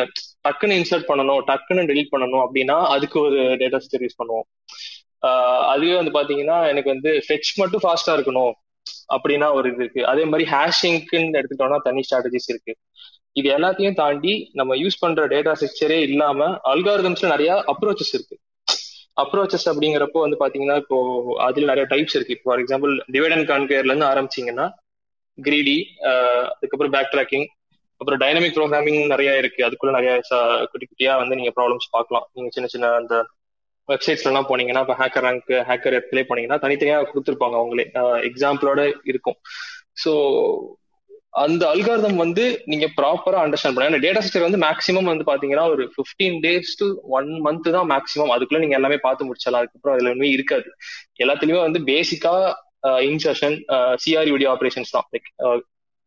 [0.46, 4.46] டக்குன்னு இன்சர்ட் பண்ணணும் டக்குன்னு டெலிட் பண்ணணும் அப்படின்னா அதுக்கு ஒரு டேட்டா ஸ்டோர் யூஸ் பண்ணுவோம்
[5.72, 8.52] அதுவே வந்து பாத்தீங்கன்னா எனக்கு வந்து ஃபெச் மட்டும் ஃபாஸ்டா இருக்கணும்
[9.14, 10.02] அப்படின்னா ஒரு இது இருக்கு.
[10.10, 12.72] அதே மாதிரி ஹேஷிங்க்குன்னு எடுத்துட்டோம்னா தனி ஸ்ட்ராட்டஜிஸ் இருக்கு.
[13.40, 18.36] இது எல்லாத்தையும் தாண்டி நம்ம யூஸ் பண்ற டேட்டா ஸ்ட்ரக்சரே இல்லாம அல்காரிதம்ஸ்ல நிறைய அப்ரோச்சஸ் இருக்கு.
[19.22, 20.96] அப்ரோச்சஸ் அப்படிங்கிறப்போ வந்து பாத்தீங்கன்னா இப்போ
[21.46, 22.36] அதுல நிறைய டைப்ஸ் இருக்கு.
[22.44, 24.66] ஃபார் எக்ஸாம்பிள் டிவைட் அண்ட் கான்கேர்ல இருந்து ஆரம்பிச்சீங்கன்னா
[25.38, 25.78] கிரீடி
[26.54, 27.46] அதுக்கப்புறம் பேக் ட்ராக்கிங்
[28.04, 29.60] அப்புறம் டைனமிக் ப்ரோக்ராமிங் நிறைய இருக்கு.
[29.66, 30.12] அதுக்குள்ள நிறைய
[30.72, 32.26] குட்டி குட்டியா வந்து நீங்க ப்ராப்ளம்ஸ் பார்க்கலாம்.
[32.36, 33.14] நீங்க சின்ன சின்ன அந்த
[33.88, 37.84] வெப்சைட்ஸ்ல எல்லாம் போனீங்கன்னா இப்போ ஹேக்கர் ரேங்க் ஹேக்கர் எப்ளே போனீங்கன்னா தனித்தனியா கொடுத்துருப்பாங்க அவங்களே.
[38.28, 39.36] எக்ஸாம்பிளோட இருக்கும்.
[40.02, 40.12] ஸோ
[41.42, 46.36] அந்த அல்காரதம் வந்து நீங்க ப்ராப்பரா அண்டர்ஸ்டாண்ட் பண்ண டேட்டா ஸ்ட்ரக்சர் வந்து மேக்ஸிமம் வந்து பாத்தீங்கன்னா ஒரு fifteen
[46.44, 46.86] days to
[47.16, 50.68] one month தான் மேக்ஸிமம் அதுக்குள்ள நீங்க எல்லாமே பார்த்து முடிச்சலாம் அதுக்கப்புறம் அதுல ஒன்றுமே இருக்காது.
[51.24, 52.34] எல்லாத்துலயுமே வந்து பேசிக்கா
[53.10, 53.56] இன்சர்ஷன்
[54.04, 55.08] சிஆர்யூடி ஆப்ரேஷன்ஸ் தான்.
[55.14, 55.30] லைக்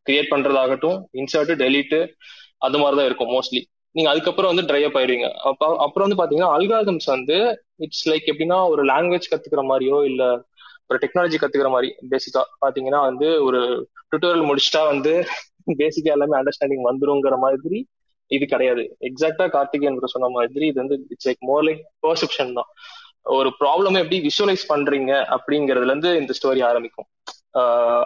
[0.07, 1.99] கிரியேட் பண்றதாகட்டும் இன்சர்ட் டெலிட்டு
[2.65, 3.61] அது மாதிரி தான் இருக்கும் மோஸ்ட்லி
[3.95, 5.27] நீங்க அதுக்கப்புறம் வந்து ட்ரை அப் ஆயிருவீங்க
[5.83, 7.37] அப்புறம் வந்து பாத்தீங்கன்னா அல்காதம்ஸ் வந்து
[7.85, 10.23] இட்ஸ் லைக் எப்படின்னா ஒரு லாங்குவேஜ் கத்துக்கிற மாதிரியோ இல்ல
[10.89, 13.61] ஒரு டெக்னாலஜி கத்துக்கிற மாதிரி பேசிக்கா பாத்தீங்கன்னா வந்து ஒரு
[14.11, 15.13] டுட்டோரியல் முடிச்சுட்டா வந்து
[15.81, 17.79] பேசிக்கா எல்லாமே அண்டர்ஸ்டாண்டிங் வந்துருங்கிற மாதிரி
[18.31, 18.83] இது கிடையாது.
[19.07, 22.69] எக்ஸாக்டா கார்த்திகேயன் சொன்ன மாதிரி இது வந்து it's like more like perception தான்.
[23.37, 27.07] ஒரு ப்ராப்ளம் எப்படி விஷுவலைஸ் பண்றீங்க அப்படிங்கறதுல இருந்து இந்த ஸ்டோரி ஆரம்பிக்கும்.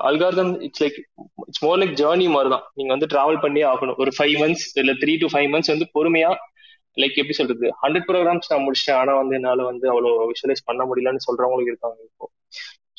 [0.08, 0.98] Algorithm it's like
[1.48, 3.98] it's more like journey மாதிரி தான் நீங்க வந்து டிராவல் பண்ணியே ஆகணும்.
[4.04, 6.32] ஒரு ஃபைவ் மந்த்ஸ் இல்ல த்ரீ டு ஃபைவ் மந்த்ஸ் வந்து பொறுமையா
[6.98, 9.00] லைக் எப்படி சொல்றது ஹண்ட்ரட் ப்ரோக்ராம்ஸ் நான் முடிச்சிட்டேன்.
[9.02, 12.28] ஆனா வந்து என்னால வந்து அவ்வளோ விஷுவலைஸ் பண்ண முடியலன்னு சொல்றவங்களுக்கு இருக்காங்க இப்போ.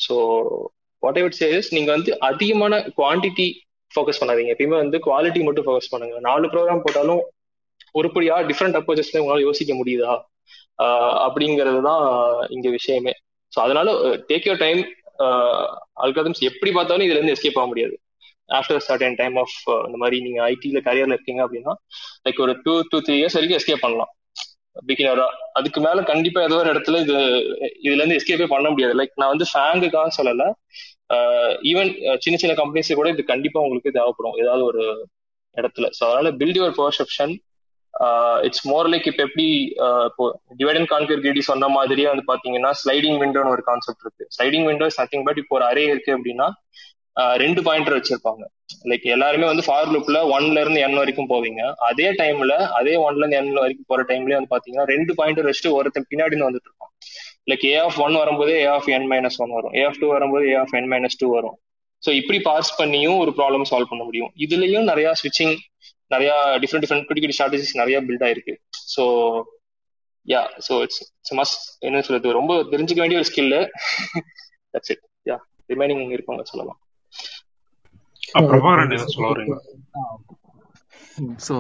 [0.07, 0.15] So
[1.03, 3.49] what I would says நீங்க வந்து அதிகமான குவான்டிட்டி
[3.95, 4.53] ஃபோக்கஸ் பண்ணாதீங்க.
[4.55, 6.17] எப்பயுமே வந்து குவாலிட்டி மட்டும் ஃபோக்கஸ் பண்ணுங்க.
[6.21, 7.23] நாலு ப்ரோக்ராம் போட்டாலும்
[8.01, 10.13] உருப்படியா டிஃப்ரெண்ட் அப்ரோச்சஸ்ல உங்களால யோசிக்க முடியுதா?
[10.85, 12.05] Uh, அப்படிங்கிறது தான்
[12.49, 13.13] இங்க விஷயமே.
[13.53, 13.89] ஸோ அதனால
[14.31, 14.81] டேக் யோர் டைம்
[16.05, 17.95] அல்காதம்ஸ் எப்படி பார்த்தாலும் இதுல இருந்து எஸ்கேப் ஆக முடியாது.
[18.49, 19.57] ஆஃப்டர் சர்டன் டைம் ஆஃப்
[19.89, 21.75] இந்த மாதிரி நீங்க ஐடில கரியர்ல இருக்கீங்க அப்படின்னா
[22.27, 24.13] லைக் ஒரு டூ டூ த்ரீ இயர்ஸ் வரைக்கும் எஸ்கேப் பண்ணலாம்.
[24.89, 25.27] பிகினரா
[25.59, 27.17] அதுக்கு மேல கண்டிப்பா ஏதோ ஒரு இடத்துல இது
[27.87, 28.95] இதுல இருந்து எஸ்கேப்பே பண்ண முடியாது.
[29.01, 30.45] லைக் நான் வந்து ஃபேங்குக்காக சொல்லல.
[31.71, 31.91] ஈவன்
[32.25, 34.37] சின்ன சின்ன கம்பெனிஸ் கூட இது கண்டிப்பா உங்களுக்கு தேவைப்படும்.
[34.43, 34.83] ஏதாவது ஒரு
[35.57, 35.87] இடத்துல.
[35.99, 37.33] ஸோ அதனால build your perception
[38.47, 39.47] it's more like இப்போ எப்படி
[40.11, 40.25] இப்போ
[40.61, 44.25] டிவைட் அண்ட் கான்கர் கிரிடி சொன்ன மாதிரியே வந்து பாத்தீங்கன்னா ஸ்லைடிங் விண்டோன்னு ஒரு கான்செப்ட் இருக்கு.
[44.37, 46.49] Sliding window is nothing but இப்போ ஒரு அரே இருக்கு அப்படின்னா
[47.21, 48.43] uh, ரெண்டு பாயிண்டர் வச்சிருப்பாங்க.
[48.91, 51.63] லைக் எல்லாருமே வந்து ஃபார் லுப்ல ஒன்ல இருந்து என் வரைக்கும் போவீங்க.
[51.89, 56.09] அதே டைம்ல அதே ஒன்ல இருந்து என் வரைக்கும் போற டைம்லயே வந்து பாத்தீங்கன்னா ரெண்டு பாயிண்டர் வச்சுட்டு ஒருத்தன்
[56.13, 56.93] பின்னாடி வந்துட்டு இருப்பான்.
[57.51, 59.75] லைக் ஏ ஆஃப் ஒன் வரும்போது A of n minus one வரும்.
[59.81, 61.57] ஏ ஆஃப் டூ வரும்போது A of n minus two வரும்.
[62.03, 64.31] ஸோ இப்படி பார்ஸ் பண்ணியும் ஒரு ப்ராப்ளம் சால்வ் பண்ண முடியும்.
[64.47, 65.55] இதுலயும் நிறைய ஸ்விட்சிங்
[66.15, 66.31] நிறைய
[66.63, 68.55] டிஃப்ரெண்ட் டிஃப்ரெண்ட் குட்டி குட்டி ஸ்ட்ராட்டஜிஸ் நிறைய பில்ட் ஆயிருக்கு.
[68.95, 69.05] So
[70.33, 72.39] yeah so it's it's must என்ன சொல்றது?
[72.39, 73.55] ரொம்ப தெரிஞ்சுக்க வேண்டிய ஒரு skill
[74.75, 75.37] that's it yeah
[75.73, 76.79] remaining இருப்பாங்க சொல்லலாம்.
[81.47, 81.55] ஸோ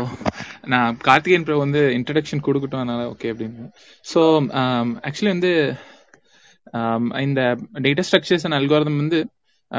[0.72, 3.64] நான் கார்த்திகேயன் ப்ரோ வந்து இன்ட்ரடக்ஷன் கொடுக்கட்டும் அதனால ஓகே அப்படின்னு.
[4.12, 4.20] ஸோ
[5.08, 5.52] ஆக்சுவலி வந்து
[7.26, 7.40] இந்த
[7.86, 9.18] டேட்டா ஸ்ட்ரக்சர்ஸ் அண்ட் அல்காரதம் வந்து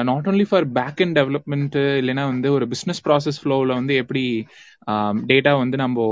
[0.10, 4.24] not only for back and development இல்லைன்னா வந்து ஒரு பிஸ்னஸ் ப்ராசஸ் ஃப்ளோவில் வந்து எப்படி
[4.88, 6.08] um, டேட்டா வந்து நம்ம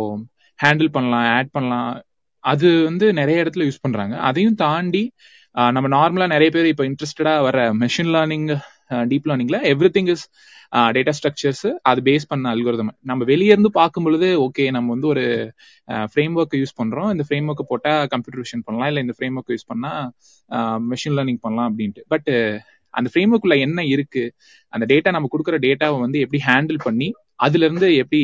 [0.60, 1.92] ஹேண்டில் பண்ணலாம் ஆட் பண்ணலாம்
[2.44, 5.04] அது வந்து நிறைய இடத்துல யூஸ் பண்ணுறாங்க அதையும் தாண்டி
[5.56, 8.48] uh, நம்ம நார்மலாக நிறைய பேர் இப்போ இன்ட்ரெஸ்டடாக வர மெஷின் லேர்னிங்
[9.12, 10.26] டீப் லேர்னிங்ல everything is
[10.96, 15.24] data structures அது பேஸ் பண்ண அல்கோரிதம் நம்ம வெளியே இருந்து பார்க்கும் பொழுது ஓகே நம்ம வந்து ஒரு
[16.12, 17.10] ஃப்ரேம் ஒர்க் யூஸ் பண்றோம்.
[17.14, 18.90] இந்த ஃப்ரேம் ஒர்க்கை போட்டா கம்ப்யூட்டர் விஷன் பண்ணலாம்.
[18.92, 19.92] இல்லை இந்த ஃப்ரேம் ஒர்க் யூஸ் பண்ணா
[20.50, 22.04] uh, மெஷின் லேர்னிங் பண்ணலாம் அப்படின்ட்டு.
[22.14, 22.30] பட்
[22.98, 24.24] அந்த ஃப்ரேம் ஒர்க்குள்ள என்ன இருக்கு?
[24.74, 27.10] அந்த டேட்டா நம்ம கொடுக்குற டேட்டாவை வந்து எப்படி ஹேண்டில் பண்ணி
[27.48, 28.24] அதுல இருந்து எப்படி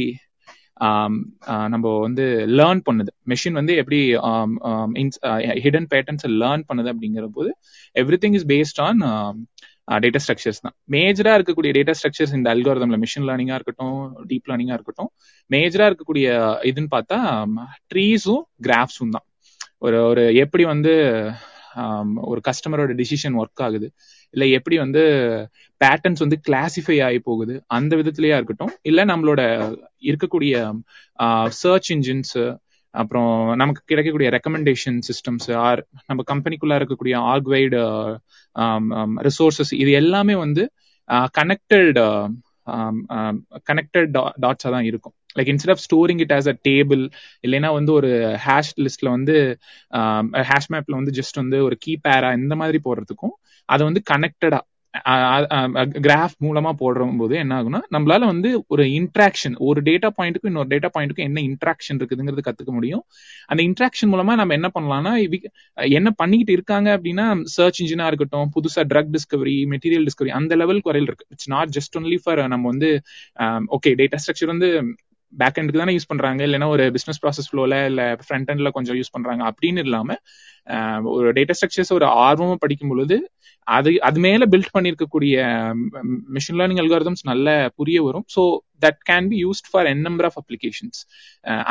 [1.73, 2.25] நம்ம வந்து
[2.57, 3.11] லேர்ன் பண்ணுது.
[3.31, 3.99] மெஷின் வந்து எப்படி
[5.63, 7.49] ஹிடன் பேட்டர்ன்ஸ் லேர்ன் பண்ணுது அப்படிங்கிற போது
[8.23, 8.99] everything is based on
[10.03, 10.75] data structures தான்.
[10.95, 13.97] மேஜரா இருக்கக்கூடிய டேட்டா ஸ்ட்ரக்சர்ஸ் இந்த அல்காரதம்ல மிஷின் லேர்னிங்கா இருக்கட்டும்
[14.31, 15.09] டீப் லேர்னிங்கா இருக்கட்டும்
[15.49, 16.27] மேஜரா இருக்கக்கூடிய
[16.71, 17.19] இதுன்னு பார்த்தா
[17.93, 19.25] ட்ரீஸும் கிராஃப்ஸும் தான்.
[19.85, 20.93] ஒரு ஒரு எப்படி வந்து
[22.31, 23.87] ஒரு கஸ்டமரோட டிசிஷன் ஒர்க் ஆகுது.
[24.33, 25.01] இல்ல எப்படி வந்து
[25.81, 28.73] பேட்டர்ன்ஸ் வந்து கிளாசிஃபை ஆகி போகுது அந்த விதத்திலயா இருக்கட்டும்.
[28.81, 29.41] இல்ல நம்மளோட
[30.09, 30.55] இருக்கக்கூடிய
[31.61, 32.37] சர்ச் இன்ஜின்ஸ்
[32.95, 37.79] அப்புறம் நமக்கு கிடைக்கக்கூடிய ரெக்கமெண்டேஷன் சிஸ்டம்ஸ் ஆர் நம்ம கம்பெனிக்குள்ள இருக்கக்கூடிய ஆர்க்வைடு
[39.27, 40.63] ரிசோர்சஸ் இது எல்லாமே வந்து
[41.39, 41.99] கனெக்டட்
[43.69, 44.09] கனெக்டட்
[44.43, 45.13] டாட்ஸா தான் இருக்கும்.
[45.37, 47.03] Like instead of storing it as a table
[47.43, 48.11] இல்லைன்னா வந்து ஒரு
[48.45, 49.35] ஹேஷ் லிஸ்ட்ல வந்து
[50.49, 53.35] ஹேஷ் மேப்ல வந்து ஜஸ்ட் வந்து ஒரு கீ பேரா இந்த மாதிரி போடுறதுக்கும்
[53.69, 54.59] அதை வந்து கனெக்டடா
[56.03, 60.89] கிராஃப் மூலமா போடுற போது என்ன ஆகும்னா நம்மளால வந்து ஒரு இன்ட்ராக்ஷன் ஒரு டேட்டா பாயிண்ட்டுக்கும் இன்னொரு டேட்டா
[60.93, 63.03] பாயிண்ட்டுக்கும் என்ன இன்ட்ராக்ஷன் இருக்குதுங்கிறது கத்துக்க முடியும்.
[63.49, 65.13] அந்த இன்ட்ராக்ஷன் மூலமா நம்ம என்ன பண்ணலாம்னா
[65.91, 71.09] என்ன பண்ணிக்கிட்டு இருக்காங்க அப்படின்னா சர்ச் இன்ஜினா இருக்கட்டும் புதுசா ட்ரக் டிஸ்கவரி மெட்டீரியல் டிஸ்கவரி அந்த லெவல் குறையில்
[71.09, 71.27] இருக்கு.
[71.35, 72.89] It's not just only for நம்ம வந்து
[73.77, 74.69] ஓகே டேட்டா ஸ்ட்ரக்சர் வந்து
[75.33, 79.13] பேக் எண்டுக்கு தானே யூஸ் பண்றாங்க இல்லைன்னா ஒரு பிசினஸ் ப்ராசஸ் ஃப்ளோல இல்ல ஃப்ரண்ட் எண்ட்ல கொஞ்சம் யூஸ்
[79.15, 80.15] பண்றாங்க அப்படின்னு இல்லாம
[81.15, 83.17] ஒரு டேட்டா ஸ்ட்ரக்சர்ஸ் ஒரு ஆர்வமா படிக்கும் பொழுது
[83.67, 85.35] அது அது மேல பில்ட் பண்ணிருக்கக்கூடிய
[86.35, 87.47] மிஷின் லேர்னிங் அல்காரதம்ஸ் நல்ல
[87.79, 88.25] புரிய வரும்.
[88.35, 88.41] So
[88.85, 90.99] that can be used for n number of applications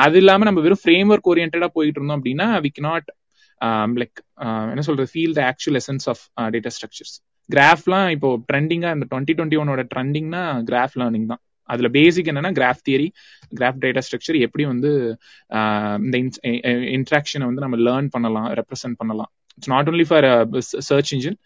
[0.05, 3.09] அது இல்லாம நம்ம வெறும் ஃப்ரேம் ஒர்க் ஓரியன்டா போயிட்டு இருந்தோம் அப்படின்னா வி நாட்
[4.01, 4.19] லைக்
[4.73, 6.23] என்ன சொல்றது feel the actual essence of
[6.55, 7.15] data structures
[7.51, 10.41] கிராஃப்லாம் இப்போ ட்ரெண்டிங்கா இந்த டுவெண்ட்டி டுவெண்ட்டி ஒனோட ட்ரெண்டிங்னா
[10.71, 11.43] கிராஃப் லேர்னிங் தான்.
[11.69, 13.09] அதுல பேசிக் என்னன்னா graph theory
[13.59, 14.91] graph data structure எப்படி வந்து
[16.07, 16.17] இந்த
[16.99, 19.31] இன்ட்ராக்ஷனை வந்து நம்ம லேர்ன் பண்ணலாம் ரெப்ரசென்ட் பண்ணலாம்.
[19.59, 20.27] It's not only for
[20.91, 21.39] search engine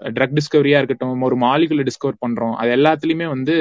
[0.00, 3.56] drug டிஸ்கவரியா இருக்கட்டும் ஒரு மாலிகுல டிஸ்கவர் பண்றோம் அது எல்லாத்துலயுமே வந்து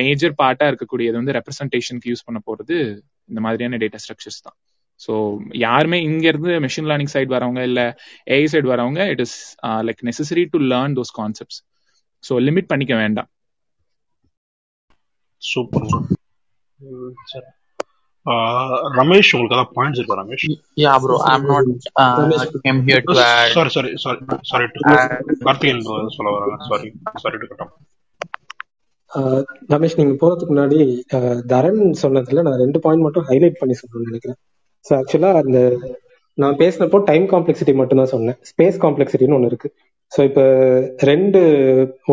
[0.00, 2.76] மேஜர் பார்ட்டா இருக்கக்கூடியது வந்து ரெப்ரசன்டேஷனுக்கு யூஸ் பண்ண போறது
[3.30, 4.56] இந்த மாதிரியான டேட்டா ஸ்ட்ரக்சர்ஸ் தான்.
[5.04, 5.12] ஸோ
[5.64, 7.80] யாருமே இங்க இருந்து மெஷின் லேர்னிங் சைடு வரவங்க இல்ல
[8.34, 9.36] ஏஐ சைடு வரவங்க it is
[9.88, 11.58] like necessary to learn those concepts
[12.24, 13.28] so limit பண்ணிக்க வேண்டாம்.
[15.42, 15.86] சூப்பர்
[17.32, 17.48] சரி.
[18.98, 20.46] ரமேஷ் உங்களுக்கு ஏதாவது பாயிண்ட்ஸ் இருக்கா Ramesh?
[20.84, 21.16] Yeah, bro.
[21.32, 21.66] I'm not
[22.02, 23.52] uh, Ramesh came here to add.
[23.56, 24.18] Sorry sorry sorry
[24.50, 25.12] sorry add
[25.46, 25.84] Karthikeyan
[26.16, 26.56] சொல்ல வராங்க.
[26.70, 26.88] Sorry
[27.24, 27.72] sorry to கட்டம்
[29.10, 29.42] ஆஹ்
[29.74, 30.78] ரமேஷ் நீங்க போறதுக்கு முன்னாடி
[31.16, 34.38] ஆஹ் தரன் சொன்னதுல நான் ரெண்டு பாயிண்ட் மட்டும் ஹைலைட் பண்ணி சொல்லணும்னு நினைக்கிறேன்.
[34.84, 35.58] ஸோ ஆக்சுவலா அந்த
[36.38, 38.38] நான் பேசினப்போ டைம் காம்ப்ளெக்சிட்டி மட்டும் தான் சொன்னேன்.
[38.50, 39.68] ஸ்பேஸ் காம்ப்ளெக்சிட்டின்னு ஒன்று இருக்கு.
[40.12, 40.42] ஸோ இப்போ
[41.10, 41.40] ரெண்டு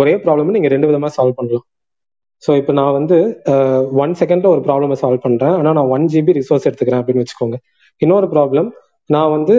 [0.02, 1.66] ஒரே ப்ராப்ளம் நீங்க ரெண்டு விதமா சால்வ் பண்ணலாம்.
[2.43, 3.17] ஸோ இப்போ நான் வந்து
[4.03, 5.56] ஒன் செகண்ட்ல ஒரு ப்ராப்ளமை சால்வ் பண்றேன்.
[5.60, 7.58] ஆனால் நான் ஒன் ஜிபி ரிசோர்ஸ் எடுத்துக்கிறேன் அப்படின்னு வச்சுக்கோங்க.
[8.01, 8.69] இன்னொரு ப்ராப்ளம்
[9.10, 9.56] நான் வந்து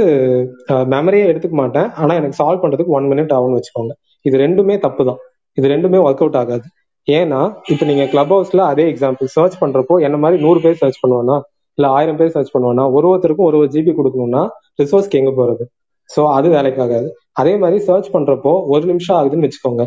[0.94, 1.88] மெமரியே எடுத்துக்க மாட்டேன்.
[2.00, 3.92] ஆனால் எனக்கு சால்வ் பண்றதுக்கு ஒன் மினிட் ஆகும்னு வச்சுக்கோங்க.
[4.24, 5.20] இது ரெண்டுமே தப்பு தான்
[5.58, 6.66] இது ரெண்டுமே ஒர்க் அவுட் ஆகாது.
[7.08, 7.40] ஏன்னா
[7.72, 11.36] இப்போ நீங்க கிளப் ஹவுஸ்ல அதே எக்ஸாம்பிள் சர்ச் பண்றப்போ என்ன மாதிரி நூறு பேர் சர்ச் பண்ணுவானா?
[11.78, 12.84] இல்ல ஆயிரம் பேர் சர்ச் பண்ணுவானா?
[12.96, 14.42] ஒரு ஒருத்தருக்கும் ஒரு ஒரு ஜிபி கொடுக்கணும்னா
[14.80, 15.64] ரிசோர்ஸ்க்கு எங்க போறது?
[16.10, 17.08] ஸோ அது வேலைக்கு ஆகாது
[17.40, 19.84] அதே மாதிரி சர்ச் பண்றப்போ ஒரு நிமிஷம் ஆகுதுன்னு வச்சுக்கோங்க.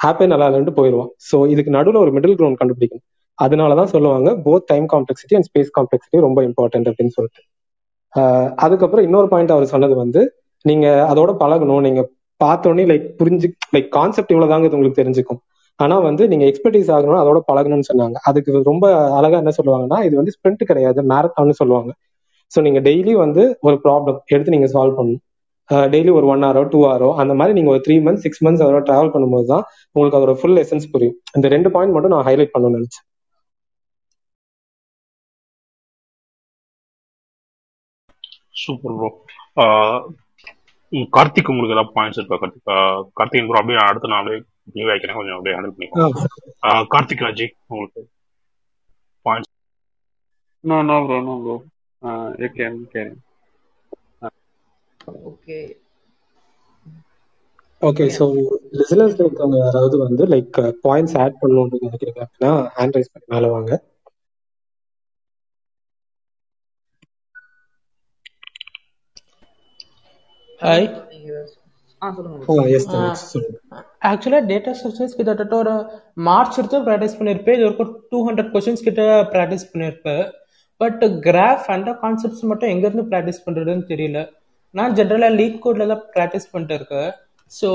[0.00, 3.06] ஆப்பே நல்லா இல்லைன்ட்டு போயிடுவான் ஸோ இதுக்கு நடுவில் ஒரு மிடில் கிரவுண்ட் கண்டுபிடிக்கணும்.
[3.38, 7.42] அதனாலதான் சொல்லுவாங்க both time complexity and space complexity ரொம்ப இம்பார்ட்டன்ட் அப்படின்னு சொல்லிட்டு.
[8.64, 10.20] அதுக்கப்புறம் இன்னொரு பாயிண்ட் அவர் சொன்னது வந்து
[10.64, 11.82] நீங்க அதோட பழகணும்.
[11.86, 12.02] நீங்க
[12.40, 15.40] பார்த்தோன்னே லைக் புரிஞ்சு லைக் கான்செப்ட் இவ்வளவுதாங்க இது உங்களுக்கு தெரிஞ்சுக்கும்.
[15.80, 18.16] ஆனா வந்து நீங்க எக்ஸ்பர்டீஸ் ஆகணும் அதோட பழகணும்னு சொன்னாங்க.
[18.28, 18.86] அதுக்கு ரொம்ப
[19.18, 21.92] அழகா என்ன சொல்லுவாங்கன்னா இது வந்து ஸ்பிரிண்ட் கிடையாது மேரத்தான்னு சொல்லுவாங்க.
[22.52, 25.22] ஸோ நீங்க டெய்லி வந்து ஒரு ப்ராப்ளம் எடுத்து நீங்க சால்வ் பண்ணணும்.
[25.92, 28.80] டெய்லி ஒரு ஒன் ஹவரோ டூ ஹவரோ அந்த மாதிரி நீங்க ஒரு த்ரீ மந்த்ஸ் சிக்ஸ் மந்த்ஸ் அதோட
[28.88, 29.64] டிராவல் பண்ணும்போது தான்
[29.96, 31.16] உங்களுக்கு அதோட ஃபுல் எசன்ஸ் புரியும்.
[31.38, 33.06] இந்த ரெண்டு பாயிண்ட் மட்டும் நான் ஹைலைட் பண்ணணும்னு நினைச்சேன்.
[38.62, 39.08] சூப்பர் ப்ரோ
[41.16, 42.68] கார்த்திக் உங்களுக்கு ஏதாவது பாயிண்ட்ஸ் இருக்கா கார்த்திக்?
[43.18, 44.40] கார்த்திக் ப்ரோ அப்படியே அடுத்து நான் அப்படியே
[44.74, 46.28] நியூ வைக்கிறேன் கொஞ்சம் அப்படியே ஹேண்டில் பண்ணிக்கோங்க
[46.68, 48.02] ஆஹ் கார்த்திக் ராஜி உங்களுக்கு
[49.26, 49.52] points
[50.64, 51.54] No, no, bro, no, bro.
[52.02, 53.10] Uh, you can carry.
[55.30, 55.58] Okay.
[57.82, 58.24] Okay so
[58.78, 63.50] listeners இருக்கவங்க யாராவது வந்து லைக் பாயிண்ட்ஸ் ஆட் பண்ணணும் அப்படின்னு நினைக்கிறீங்க அப்படின்னா ஹேண்ட் ரைஸ் பண்ணி மேலே
[63.56, 63.72] வாங்க.
[70.60, 70.86] ஹாய்
[74.10, 75.74] ஆக்சுவலாக டேட்டா ஸ்ட்ரக்சர்ஸ் கிட்டத்தட்ட ஒரு
[76.28, 79.02] மார்ச் எடுத்து ப்ராக்டிஸ் பண்ணியிருப்பேன் இது வரைக்கும் டூ ஹண்ட்ரட் கொஸ்டின்ஸ் கிட்ட
[79.34, 80.24] ப்ராக்டிஸ் பண்ணியிருப்பேன்
[80.80, 84.20] பட் கிராஃப் அந்த கான்செப்ட்ஸ் மட்டும் எங்கேருந்து ப்ராக்டிஸ் பண்ணுறதுன்னு தெரியல.
[84.74, 87.10] நான் ஜென்ரலாக லீட் கோடில் தான் ப்ராக்டிஸ் பண்ணிட்டு இருக்கேன்.
[87.58, 87.68] ஸோ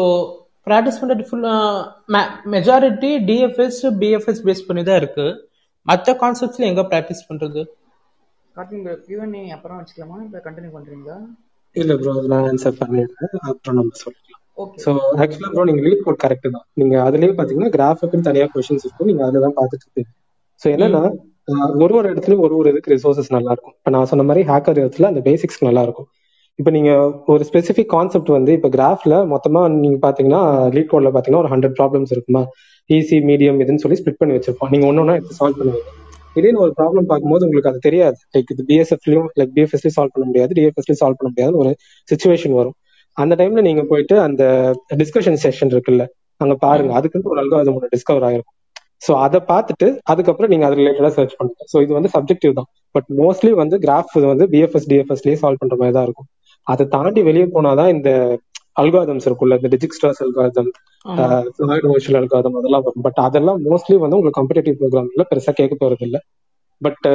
[0.68, 2.24] ப்ராக்டிஸ் பண்ணுறது ஃபுல்லாக
[2.56, 5.38] மெஜாரிட்டி டிஎஃப்எஸ் பிஎஃப்எஸ் பேஸ் பண்ணி தான் இருக்குது
[5.90, 7.62] மற்ற கான்செப்ட்ஸில் எங்கே ப்ராக்டிஸ் பண்ணுறது
[8.56, 10.18] கார்த்திக் கியூஎன்ஏ அப்புறம் வச்சுக்கலாமா?
[10.26, 11.18] இல்லை கண்டினியூ பண்றீங்களா?
[11.76, 13.34] இல்ல ப்ரோ நான் ஆன்சர் பண்ணிடுறேன்.
[13.50, 14.44] அப்புறம் நம்ம சொல்லிக்கலாம்.
[14.64, 14.92] ஓகே ஸோ
[15.24, 16.66] ஆக்சுவலா ப்ரோ நீங்க லீட் கோட் கரெக்ட் தான்.
[16.80, 19.10] நீங்க அதுலயே பாத்தீங்கன்னா கிராஃபுக்குன்னு தனியா கொஸ்டின்ஸ் இருக்கும்.
[19.12, 20.12] நீங்க அதுல தான் பார்த்துட்டு இருப்பீங்க.
[20.62, 21.04] ஸோ என்னன்னா
[21.84, 23.76] ஒரு ஒரு இடத்துலயும் ஒரு ஒரு இதுக்கு ரிசோர்சஸ் நல்லா இருக்கும்.
[23.78, 26.10] இப்போ நான் சொன்ன மாதிரி ஹேக்கர் இடத்துல அந்த பேசிக்ஸ் நல்லா இருக்கும்.
[26.60, 26.92] இப்போ நீங்க
[27.34, 30.42] ஒரு ஸ்பெசிஃபிக் கான்செப்ட் வந்து இப்போ கிராஃப்ல மொத்தமா நீங்க பாத்தீங்கன்னா
[30.76, 32.42] லீட் கோட்ல பாத்தீங்கன்னா ஒரு ஹண்ட்ரட் ப்ராப்ளம்ஸ் இருக்குமா?
[32.90, 34.72] ஈஸி மீடியம் இதுன்னு சொல்லி ஸ்பிட் பண்ணி வச்சிருப்போம்.
[34.74, 35.88] நீங்க ஒன்னொன்னா எடுத்து சால்வ் பண்ணுவீங்க
[36.34, 38.18] திடீர்னு ஒரு ப்ராப்ளம் பார்க்கும்போது உங்களுக்கு அது தெரியாது.
[38.36, 40.52] லைக் இது பிஎஸ்எஃப்லயும் லைக் பிஎஃப்எஸ்லயும் சால்வ் பண்ண முடியாது.
[40.58, 41.72] டிஎஃப்எஸ்லயும் சால்வ் பண்ண முடியாது ஒரு
[42.12, 42.76] சுச்சுவேஷன் வரும்.
[43.18, 44.44] அந்த டைம்ல நீங்க போயிட்டு அந்த
[45.02, 46.04] டிஸ்கஷன் செஷன் இருக்குல்ல
[46.42, 46.92] அங்க பாருங்க.
[47.00, 48.58] அதுக்குன்னு ஒரு அல்காரிதம் ஒன்று டிஸ்கவர் ஆயிருக்கும்
[49.06, 51.62] ஸோ அதை பார்த்துட்டு அதுக்கப்புறம் நீங்க அது ரிலேட்டடா சர்ச் பண்ணுங்க.
[51.72, 52.68] ஸோ இது வந்து சப்ஜெக்டிவ் தான்.
[52.96, 56.28] பட் மோஸ்ட்லி வந்து கிராஃப் வந்து பிஎஃப்எஸ் டிஎஃப்எஸ்லயே சால்வ் பண்ற மாதிரி தான் இருக்கும்.
[56.74, 58.10] அதை தாண்டி வெளியே போனாதான் இந்த
[58.82, 60.70] அல்காதம்ஸ் இருக்குல்ல இந்த டிஜிக்ஸ்டாஸ் அல்காதம்
[61.56, 63.04] ஃபிளாய்ட் ஓஷல் அல்காதம் அதெல்லாம் வரும்.
[63.08, 66.18] பட் அதெல்லாம் மோஸ்ட்லி வந்து உங்களுக்கு காம்படிட்டிவ் ப்ரோக்ராம்ல பெருசா கேட்க போறது இல்ல.
[66.82, 67.06] பட்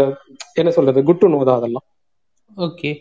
[0.60, 1.86] என்ன சொல்றது குட் டு நோ தான் அதெல்லாம்.
[2.66, 2.92] ஓகே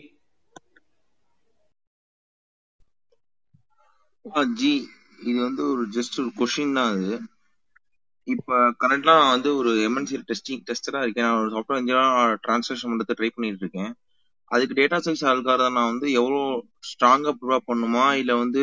[4.58, 4.70] ஜி
[5.28, 7.10] இது வந்து ஒரு ஜஸ்ட் ஒரு கொஷின் தான் அது.
[8.28, 11.28] இப்ப கரண்ட்லாம் நான் வந்து ஒரு எம்என்சி டெஸ்டிங் டெஸ்டரா இருக்கேன்.
[11.28, 12.06] நான் ஒரு சாஃப்ட்வேர் இன்ஜினியரா
[12.44, 13.92] டிரான்ஸ்லேஷன் பண்றது ட்ரை பண்ணிட்டு இருக்கேன்.
[14.54, 16.40] அதுக்கு டேட்டா சயின்ஸ் அல்காரதம் நான் வந்து எவ்வளோ
[16.90, 18.04] ஸ்ட்ராங்கா ப்ரூவ் பண்ணுமா?
[18.20, 18.62] இல்ல வந்து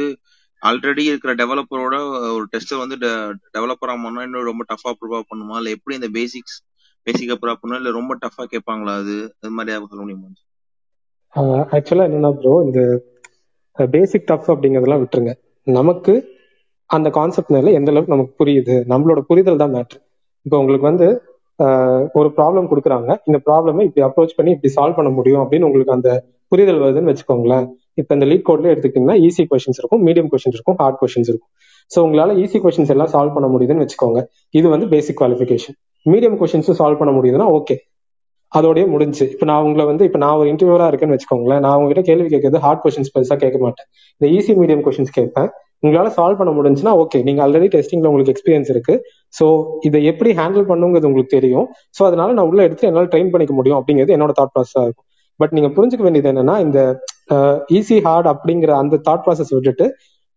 [0.62, 1.96] ஆல்ரெடி இருக்கிற டெவலப்பரோட
[2.30, 2.98] ஒரு டெஸ்டர் வந்து
[3.56, 5.56] டெவலப்பரா பண்ணால் இன்னும் ரொம்ப டஃபா ப்ரூவ் பண்ணுமா?
[5.60, 6.58] இல்ல எப்படி இந்த பேசிக்ஸ்
[7.08, 7.82] பேசிக்கா ப்ரூவ் பண்ணுமா?
[7.82, 9.18] இல்ல ரொம்ப டஃபா கேட்பாங்களா அது?
[9.36, 10.32] அது மாதிரி சொல்ல முடியுமா?
[11.74, 12.80] ஆக்சுவலா என்னன்னா ப்ரோ இந்த
[13.78, 15.34] பேசிக் டஃப் அப்படிங்கறதெல்லாம் விட்டுருங்க.
[15.68, 16.14] நமக்கு
[16.90, 18.76] அந்த கான்செப்ட் மேல எந்த அளவுக்கு நமக்கு புரியுது?
[18.92, 20.00] நம்மளோட புரிதல் தான் மேட்ரு
[20.46, 21.08] இப்போ உங்களுக்கு வந்து
[22.20, 23.10] ஒரு ப்ராப்ளம் கொடுக்குறாங்க.
[23.30, 26.10] இந்த ப்ராப்ளமை இப்படி அப்ரோச் பண்ணி இப்படி சால்வ் பண்ண முடியும் அப்படின்னு உங்களுக்கு அந்த
[26.52, 27.66] புரிதல் வருதுன்னு வச்சுக்கோங்களேன்.
[28.00, 31.52] இப்போ இந்த லீட் கோட்ல எடுத்துக்கிட்டீங்கன்னா ஈஸி கொஷின்ஸ் இருக்கும் மீடியம் கொஷின்ஸ் இருக்கும் ஹார்ட் கொஷின்ஸ் இருக்கும்.
[31.92, 34.20] ஸோ உங்களால ஈஸி கொஷின்ஸ் எல்லாம் சால்வ் பண்ண முடியுதுன்னு வச்சுக்கோங்க.
[34.60, 37.76] இது வந்து பேசிக் குவாலிஃபிகேஷன் மீடியம் கொஷின்ஸும் சால்வ் பண்ண முடியுதுன்னா ஓகே
[38.52, 39.26] அதோடய முடிஞ்சு.
[39.34, 41.62] இப்போ நான் உங்களை வந்து இப்போ நான் ஒரு இன்டர்வியூரா இருக்கேன்னு வச்சுக்கோங்களேன்.
[41.66, 43.88] நான் உங்ககிட்ட கேள்வி கேட்கறது ஹார்ட் கொஷின்ஸ் பெருசா கேட்க மாட்டேன்.
[44.18, 45.50] இந்த ஈஸி மீடியம் கொஷின்ஸ் கேட்பேன்.
[45.84, 48.96] உங்களால சால்வ் பண்ண முடிஞ்சுன்னா ஓகே நீங்க ஆல்ரெடி டெஸ்டிங்ல உங்களுக்கு எக்ஸ்பீரியன்ஸ் இருக்கு.
[49.38, 49.46] ஸோ
[49.88, 51.68] இதை எப்படி ஹேண்டில் பண்ணுங்கிறது உங்களுக்கு தெரியும்.
[51.98, 55.08] ஸோ அதனால நான் உள்ள எடுத்து என்னால் ட்ரெயின் பண்ணிக்க முடியும் அப்படிங்கிறது என்னோட தாட் ப்ராசஸா இருக்கும்.
[55.40, 56.80] பட் நீங்க புரிஞ்சுக்க வேண்டியது என்னன்னா இந்த
[57.78, 59.88] ஈஸி ஹார்ட் அப்படிங்கிற அந்த தாட் ப்ராசஸ் விட்டுட்டு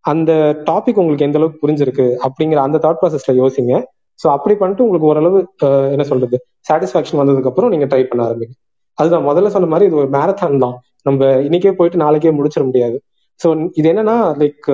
[0.05, 0.33] அந்த
[0.71, 3.75] டாபிக் உங்களுக்கு எந்த அளவுக்கு புரிஞ்சிருக்கு அப்படிங்கிற அந்த தாட் ப்ராசஸ்ல யோசிங்க.
[4.21, 5.39] ஸோ அப்படி பண்ணிட்டு உங்களுக்கு ஓரளவு
[5.95, 6.37] என்ன சொல்றது
[6.69, 8.55] சாட்டிஸ்ஃபேக்ஷன் வந்ததுக்கு அப்புறம் நீங்க ட்ரை பண்ண ஆரம்பிங்க.
[8.99, 10.77] அதுதான் முதல்ல சொன்ன மாதிரி இது ஒரு மேரத்தான் தான்.
[11.09, 12.97] நம்ம இன்னைக்கே போயிட்டு நாளைக்கே முடிச்சிட முடியாது.
[13.41, 13.49] ஸோ
[13.81, 14.69] இது என்னன்னா லைக்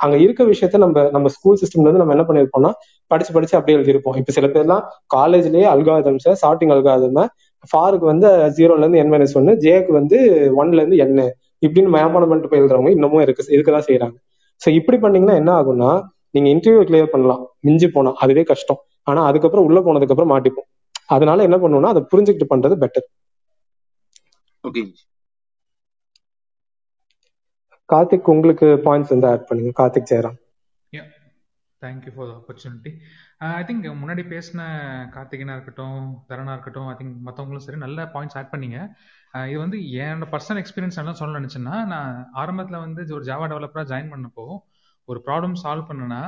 [0.00, 2.70] அங்க இருக்க விஷயத்த நம்ம நம்ம ஸ்கூல் சிஸ்டம்ல இருந்து நம்ம என்ன பண்ணிருப்போம்னா
[3.10, 4.84] படிச்சு படிச்சு அப்படியே எழுதியிருப்போம் இப்ப சில பேர்லாம்
[5.14, 7.24] காலேஜ்லயே அல்காதம்ஸ ஷார்டிங் அல்காதம
[7.70, 10.18] ஃபாருக்கு வந்து ஜீரோல இருந்து என் மைனஸ் ஒன்னு ஜேக்கு வந்து
[10.60, 11.16] ஒன்ல இருந்து என்
[11.62, 14.16] இப்படின்னு மனப்பாடம் பண்ணிட்டு போய் எழுதுறவங்க இன்னமும் இருக்கு இருக்கதான் செய்யறாங்க
[14.60, 15.90] ஸோ இப்படி பண்ணீங்கன்னா என்ன ஆகும்னா
[16.34, 17.42] நீங்க இன்டர்வியூ கிளியர் பண்ணலாம்.
[17.60, 18.80] மிஞ்சி போனா அதுவே கஷ்டம்.
[19.06, 20.68] ஆனா அதுக்கப்புறம் உள்ள போனதுக்கு அப்புறம் மாட்டிப்போம்.
[21.14, 23.06] அதனால என்ன பண்ணுவோம்னா அதை புரிஞ்சுக்கிட்டு பண்றது பெட்டர்
[24.64, 24.82] ஓகே
[27.92, 29.72] கார்த்திக் உங்களுக்கு பாயிண்ட்ஸ் வந்து ஆட் பண்ணுங்க.
[29.80, 30.38] Karthik Jayaram.
[31.82, 32.90] Thank you for the opportunity
[33.58, 34.60] I think முன்னாடி பேசின
[35.14, 36.00] கார்த்திகனா இருக்கட்டும்
[36.30, 38.78] தரனா இருக்கட்டும் ஐ திங்க் மற்றவங்களும் சரி நல்ல பாயிண்ட்ஸ் ஆட் பண்ணீங்க.
[39.34, 43.88] Uh, இது வந்து என்னோட பர்சனல் எக்ஸ்பீரியன்ஸ் என்ன சொல்ல நினச்சேன்னா நான் ஆரம்பத்தில் வந்து ஒரு ஜாவா டெவலப்பராக
[43.90, 44.44] ஜாயின் பண்ணப்போ
[45.08, 46.18] ஒரு ப்ராப்ளம் சால்வ் பண்ணனா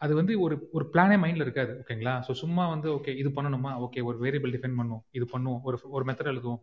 [0.00, 3.70] அது வந்து ஒரு ஒரு பிளானே மைண்டில் இருக்காது ஓகேங்களா ஸோ சும்மா வந்து ஓகே இது பண்ணணுமா?
[3.84, 6.60] ஓகே ஒரு வேரியபிள் டிஃபைன் பண்ணுவோம் இது பண்ணுவோம் ஒரு ஒரு மெத்தட் எழுதுவோம்.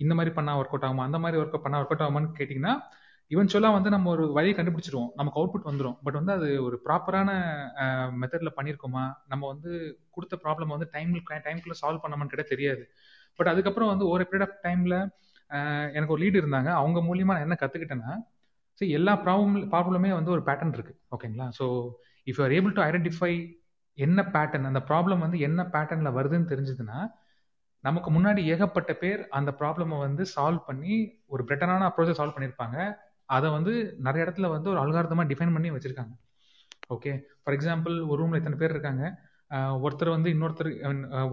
[0.00, 1.04] இந்த மாதிரி பண்ணால் ஒர்க் அவுட் ஆகுமா?
[1.08, 2.74] அந்த மாதிரி ஒர்க் பண்ணால் ஒர்க் அவுட் ஆகுமான்னு கேட்டிங்கன்னா
[3.30, 5.10] இவென்ச்சுவலாக வந்து நம்ம ஒரு வழியை கண்டுபிடிச்சிருவோம்.
[5.18, 7.30] நமக்கு அவுட்புட் வந்துடும் பட் வந்து அது ஒரு ப்ராப்பரான
[8.20, 9.70] மெத்தடில் பண்ணியிருக்கோமா நம்ம வந்து
[10.10, 11.12] கொடுத்த ப்ராப்ளம் வந்து டைம்
[11.46, 12.84] டைம்குள்ளே சால்வ் பண்ணாமான்னு கேட்டால் தெரியாது.
[13.38, 14.96] பட் அதுக்கப்புறம் வந்து ஒரு பீரியட் ஆஃப் டைமில்
[15.96, 16.70] எனக்கு ஒரு லீடு இருந்தாங்க.
[16.80, 18.12] அவங்க மூலியமாக நான் என்ன கற்றுக்கிட்டேன்னா
[18.78, 20.94] ஸோ எல்லா ப்ராப்ளம் ப்ராப்ளமே வந்து ஒரு பேட்டர்ன் இருக்கு.
[21.14, 21.64] ஓகேங்களா so
[22.26, 23.32] if you are able to identify
[23.98, 26.98] என்ன பேட்டர்ன் அந்த ப்ராப்ளம் வந்து என்ன பேட்டர்னில் வருதுன்னு தெரிஞ்சதுன்னா
[27.86, 30.94] நமக்கு முன்னாடி ஏகப்பட்ட பேர் அந்த ப்ராப்ளமை வந்து சால்வ் பண்ணி
[31.34, 32.78] ஒரு பெட்டரான அப்ரோச்சை சால்வ் பண்ணியிருப்பாங்க.
[33.36, 33.72] அதை வந்து
[34.06, 36.14] நிறைய இடத்துல வந்து ஒரு அல்காரதமாக டிஃபைன் பண்ணி வச்சிருக்காங்க.
[36.94, 37.12] ஓகே
[37.42, 39.04] ஃபார் எக்ஸாம்பிள் ஒரு ரூமில் இத்தனை பேர் இருக்காங்க.
[39.84, 40.70] ஒருத்தர் வந்து இன்னொருத்தர்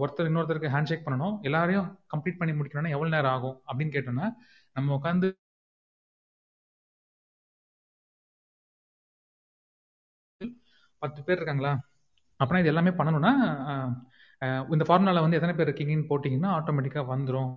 [0.02, 1.34] ஒருத்தர் இன்னொருத்தருக்கு ஹேண்ட் ஷேக் பண்ணணும்.
[1.48, 4.28] எல்லாரையும் கம்ப்ளீட் பண்ணி முடிக்கணும்னா எவ்வளோ நேரம் ஆகும் அப்படின்னு கேட்டோம்னா
[4.76, 5.28] நம்ம உட்காந்து
[11.02, 11.72] பத்து பேர் இருக்காங்களா?
[12.40, 13.32] அப்படின்னா இது எல்லாமே பண்ணணும்னா
[14.74, 17.52] இந்த ஃபார்முலாவில் வந்து எத்தனை பேர் இருக்கீங்கன்னு போட்டிங்கன்னா ஆட்டோமேட்டிக்காக வந்துடும்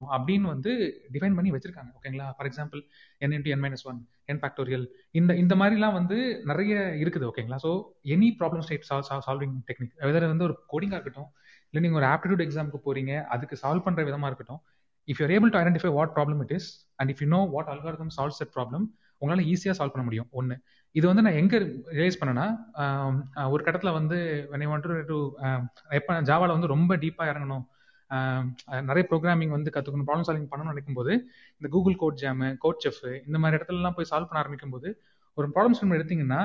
[0.00, 0.70] அப்படின்னு வந்து
[1.14, 1.90] டிஃபைன் பண்ணி வச்சிருக்காங்க.
[1.98, 2.80] ஓகேங்களா for example
[3.22, 3.98] n into n minus one
[4.30, 4.84] n factorial
[5.18, 6.18] இந்த இந்த மாதிரிலாம் வந்து
[6.50, 7.70] நிறைய இருக்குது ஓகேங்களா ஸோ
[8.14, 11.28] எனி ப்ராப்ளம் ஸ்டேட் சால் சால்விங் டெக்னிக் வெதர் வந்து ஒரு கோடிங்காக இருக்கட்டும்
[11.70, 14.62] இல்லை நீங்கள் ஒரு ஆப்டிடியூட் எக்ஸாமுக்கு போறீங்க அதுக்கு சால்வ் பண்ணுற விதமாக இருக்கட்டும்
[15.08, 18.14] if you're able to identify what problem it is and if you know what algorithm
[18.18, 18.86] solve set problem
[19.22, 20.28] உங்களால் ஈஸியாக சால்வ் பண்ண முடியும்.
[20.38, 20.54] ஒன்று
[20.94, 21.58] இது வந்து நான் எங்கே
[21.96, 22.46] ரியலைஸ் பண்ணேன்னா
[23.52, 24.16] ஒரு கட்டத்தில் வந்து
[24.52, 25.18] வென் ஐ வாண்ட் டு
[25.98, 27.64] எப்போ ஜாவாவில் வந்து ரொம்ப டீப்பாக இறங்கணும்.
[28.88, 31.12] நிறைய ப்ரோக்ராமிங் வந்து கற்றுக்கணும் ப்ராப்ளம் சால்விங் பண்ணணும்னு நினைக்கும் போது
[31.60, 34.88] இந்த Google Code Jam CodeChef இந்த மாதிரி இடத்துலலாம் போய் சால்வ் பண்ண ஆரம்பிக்கும் போது
[35.38, 36.42] ஒரு ப்ராப்ளம் சால்வ் எடுத்தீங்கன்னா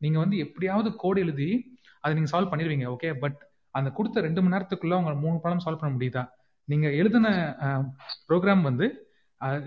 [0.00, 1.50] நீங்கள் வந்து எப்படியாவது கோட் எழுதி
[2.04, 3.36] அதை நீங்கள் சால்வ் பண்ணிடுவீங்க ஓகே பட்
[3.74, 6.22] அந்த கொடுத்த ரெண்டு மணி நேரத்துக்குள்ள உங்க மூணு ப்ராப்ளம் சால்வ் பண்ண முடியுதா?
[6.68, 7.28] நீங்கள் எழுதின
[8.28, 8.86] ப்ரோக்ராம் வந்து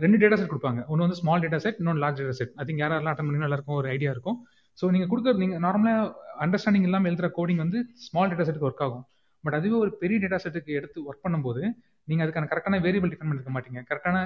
[0.03, 0.81] ரெண்டு டேட்டா செட் கொடுப்பாங்க.
[0.91, 3.77] ஒன்று வந்து ஸ்மால் டேட்டா செட் இன்னொன்று large data set I think யாரெல்லாம் அட்டன் பண்ணி எல்லாருக்கும்
[3.81, 4.37] ஒரு ஐடியா இருக்கும்.
[4.79, 6.05] ஸோ நீங்கள் கொடுக்குற நீங்கள் நார்மலாக
[6.45, 9.05] அண்டர்ஸ்டாண்டிங் இல்லாமல் எழுதுற கோடிங் வந்து ஸ்மால் டேட்டா செட்டுக்கு ஒர்க் ஆகும்.
[9.45, 11.63] பட் அதுவே ஒரு பெரிய டேட்டா செட்டுக்கு எடுத்து ஒர்க் பண்ணும்போது
[12.09, 13.81] நீங்கள் அதுக்கான கரெக்டான வேரியபிள் டிஃபைன் பண்ணிருக்க மாட்டீங்க.
[13.89, 14.17] கரெக்டான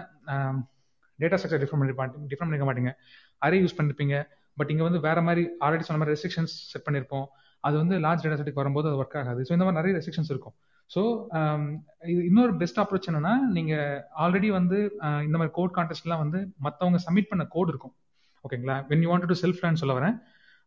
[1.20, 1.94] டேட்டா ஸ்ட்ரக்சர் டிஃபைன் பண்ணி
[2.34, 2.94] டிஃபைன் பண்ணிக்க மாட்டீங்க.
[3.48, 4.16] அரே யூஸ் பண்ணிருப்பீங்க.
[4.60, 7.28] பட் இங்கே வந்து வேற மாதிரி ஆல்ரெடி சொன்ன மாதிரி ரெஸ்ட்ரிக்ஷன்ஸ் செட் பண்ணியிருப்போம்
[7.68, 9.42] அது வந்து லார்ஜ் டேட்டா செட்டுக்கு வரும்போது அது ஒர்க் ஆகாது.
[9.48, 10.56] ஸோ இந்த மாதிரி நிறைய ரெஸ்ட்ரிக்ஷன்ஸ் இருக்கும்.
[10.92, 11.02] ஸோ
[11.40, 11.64] um,
[12.12, 14.78] இது இன்னொரு பெஸ்ட் அப்ரோச் என்னன்னா நீங்கள் ஆல்ரெடி வந்து
[15.28, 17.94] இந்த மாதிரி கோட் கான்டெஸ்ட்லாம் வந்து மற்றவங்க சப்மிட் பண்ண கோட் இருக்கும்.
[18.46, 18.76] ஓகேங்களா?
[18.90, 20.16] When you want to self learn சொல்ல வரேன்.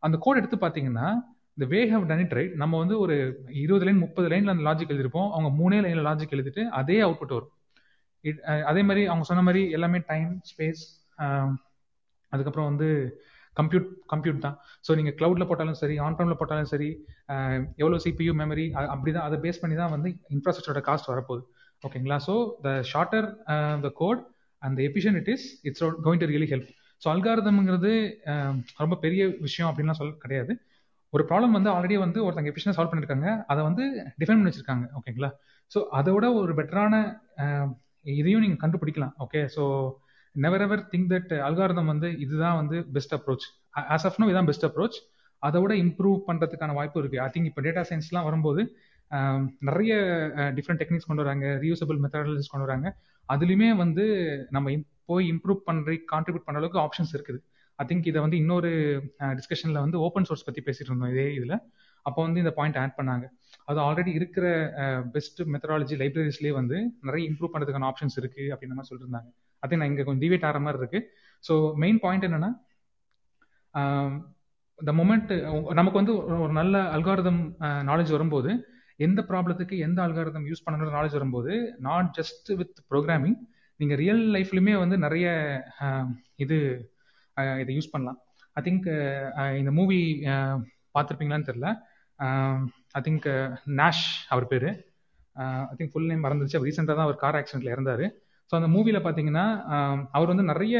[0.02, 1.08] அந்த கோட் எடுத்து பார்த்தீங்கன்னா
[1.56, 3.16] இந்த way how done it right நம்ம வந்து ஒரு
[3.62, 5.28] இருபது லைன் முப்பது லைன்ல அந்த லாஜிக் எழுதிருப்போம்.
[5.35, 7.52] அவங்க மூணே லைன்ல லாஜிக் எழுதிட்டு அதே அவுட்புட் வரும்.
[8.70, 10.82] அதே மாதிரி அவங்க சொன்ன மாதிரி எல்லாமே டைம் ஸ்பேஸ்
[12.32, 12.88] அதுக்கப்புறம் வந்து
[13.60, 14.56] கம்ப்யூட் கம்ப்யூட் தான்.
[14.86, 16.90] ஸோ நீங்கள் க்ளவுடில் போட்டாலும் சரி ஆன் ப்ரைமில் போட்டாலும் சரி
[17.82, 21.44] எவ்வளோ சிபியூ மெமரி அப்படி தான் அதை பேஸ் பண்ணி தான் வந்து இன்ஃப்ராஸ்ட்ரக்சரோட காஸ்ட் வரப்போகுது.
[21.86, 22.34] ஓகேங்களா so
[22.66, 23.29] the shorter
[23.87, 24.22] the code
[24.62, 26.68] and efficient it is it's going to really help
[27.02, 27.92] so அல்காரதம்ங்கிறது
[28.83, 30.52] ரொம்ப பெரிய விஷயம் அப்படின்லாம் சொல்ல கிடையாது.
[31.12, 33.85] ஒரு ப்ராப்ளம் வந்து ஆல்ரெடி வந்து ஒருத்தங்க எஃபிஷியன் சால்வ் பண்ணியிருக்காங்க அதை வந்து
[34.20, 34.85] டிஃபைன் பண்ணி வச்சிருக்காங்க.
[34.98, 35.31] ஓகேங்களா
[35.72, 36.94] ஸோ அதோட ஒரு பெட்டரான
[38.20, 39.12] இதையும் நீங்கள் கண்டுபிடிக்கலாம்.
[39.24, 39.64] Okay so
[40.44, 43.46] never ever think that algorithm வந்து இதுதான் வந்து best approach
[43.94, 44.96] as of no இதான் பெஸ்ட் அப்ரோச்
[45.42, 47.18] அதை விட இம்ப்ரூவ் பண்ணுறதுக்கான வாய்ப்பு இருக்கு.
[47.24, 48.62] ஐ திங்க் இப்போ டேட்டா சயின்ஸ்லாம் வரும்போது
[49.68, 49.94] நிறைய
[50.58, 51.46] டிஃப்ரெண்ட் டெக்னிக்ஸ் கொண்டு வராங்க.
[51.64, 52.88] ரியூசபிள் மெத்தடாலஜிஸ் கொண்டு வராங்க.
[53.28, 54.04] அதுலேயுமே வந்து
[54.56, 54.76] நம்ம
[55.10, 57.40] போய் இம்ப்ரூவ் பண்ணுற கான்ட்ரிபியூட் பண்ணுற அளவுக்கு ஆப்ஷன்ஸ் இருக்குது.
[57.78, 58.70] ஐ திங்க் இதை வந்து இன்னொரு
[59.38, 61.56] டிஸ்கஷனில் வந்து ஓப்பன் சோர்ஸ் பற்றி பேசிட்டு இருந்தோம் இதே இதில்.
[62.06, 63.24] அப்போ வந்து இந்த பாயிண்ட் ஆட் பண்ணாங்க.
[63.70, 64.46] அது ஆல்ரெடி இருக்கிற
[65.14, 66.76] பெஸ்ட் மெத்தடாலஜி லைப்ரரிஸ்லேயே வந்து
[67.08, 69.30] நிறைய இம்ப்ரூவ் பண்ணுறதுக்கான ஆப்ஷன்ஸ் இருக்குது அப்படின்னு மாதிரி சொல்லியிருந்தாங்க
[69.63, 71.00] அது நான் இங்கே கொஞ்சம் டிவேட் ஆகிற மாதிரி இருக்கு.
[71.44, 71.54] ஸோ
[71.85, 72.50] மெயின் பாயிண்ட் என்னன்னா
[73.75, 74.13] um,
[74.79, 75.31] த மொமெண்ட்
[75.79, 77.40] நமக்கு வந்து ஒரு நல்ல அல்காரதம்
[77.90, 78.50] நாலேஜ் uh, வரும்போது
[79.06, 81.52] எந்த ப்ராப்ளத்துக்கு எந்த அல்காரதம் யூஸ் பண்ணணுன்ற நாலேஜ் வரும்போது
[81.87, 83.37] நாட் ஜஸ்ட் வித் ப்ரோக்ராமிங்
[83.81, 85.27] நீங்கள் ரியல் லைஃப்லையுமே வந்து நிறைய
[85.87, 86.08] um,
[86.44, 86.58] இது
[87.37, 88.19] uh, இதை யூஸ் பண்ணலாம்.
[88.56, 88.88] ஐ திங்க்
[89.42, 90.00] uh, இந்த மூவி
[90.96, 91.69] பார்த்துருப்பீங்களான்னு தெரில
[92.19, 93.29] ஐ um, திங்க்
[93.81, 94.71] நாஷ் அவர் பேர்.
[95.71, 98.06] ஐ திங்க் ஃபுல் நேம் மறந்துச்சு அவர் ரீசெண்டாக தான் அவர் கார் ஆக்சிடென்ட்ல இறந்தாரு.
[98.50, 99.44] ஸோ அந்த மூவியில் பார்த்தீங்கன்னா
[100.10, 100.76] அவர் வந்து நிறைய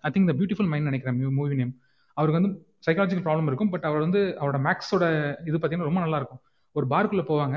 [0.00, 1.74] I think the beautiful mind நினைக்கிறேன் மூவி நேம்
[2.16, 2.52] அவருக்கு வந்து
[2.86, 5.04] சைக்காலஜிக்கல் ப்ராப்ளம் இருக்கும் பட் அவர் வந்து அவரோட மேக்ஸோட
[5.44, 6.42] இது பார்த்தீங்கன்னா ரொம்ப நல்லா இருக்கும்
[6.76, 7.56] ஒரு பார்க்குள்ளே போவாங்க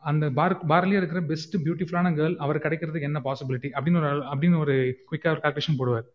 [0.00, 4.74] அந்த பார் பார்லேயே இருக்கிற பெஸ்ட் பியூட்டிஃபுல்லான கேர்ள் அவர் கிடைக்கிறதுக்கு என்ன பாசிபிலிட்டி அப்படின்னு ஒரு அப்படின்னு ஒரு
[5.10, 6.06] குயிக்காக ஒரு கால்குலேஷன் போடுவார்.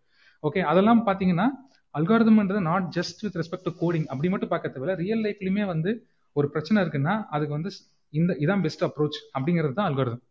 [0.44, 1.48] ஓகே அதெல்லாம் பார்த்தீங்கன்னா
[1.96, 5.92] அல்காரதம்ன்றது not just with respect to coding அப்படி மட்டும் பார்க்க தேவையில்ல ரியல் லைஃப்லையுமே வந்து
[6.36, 7.72] ஒரு பிரச்சனை இருக்குன்னா அதுக்கு வந்து
[8.14, 10.24] இந்த இதான் பெஸ்ட் அப்ரோச் அப்படிங்கிறது தான் அல்காரதம்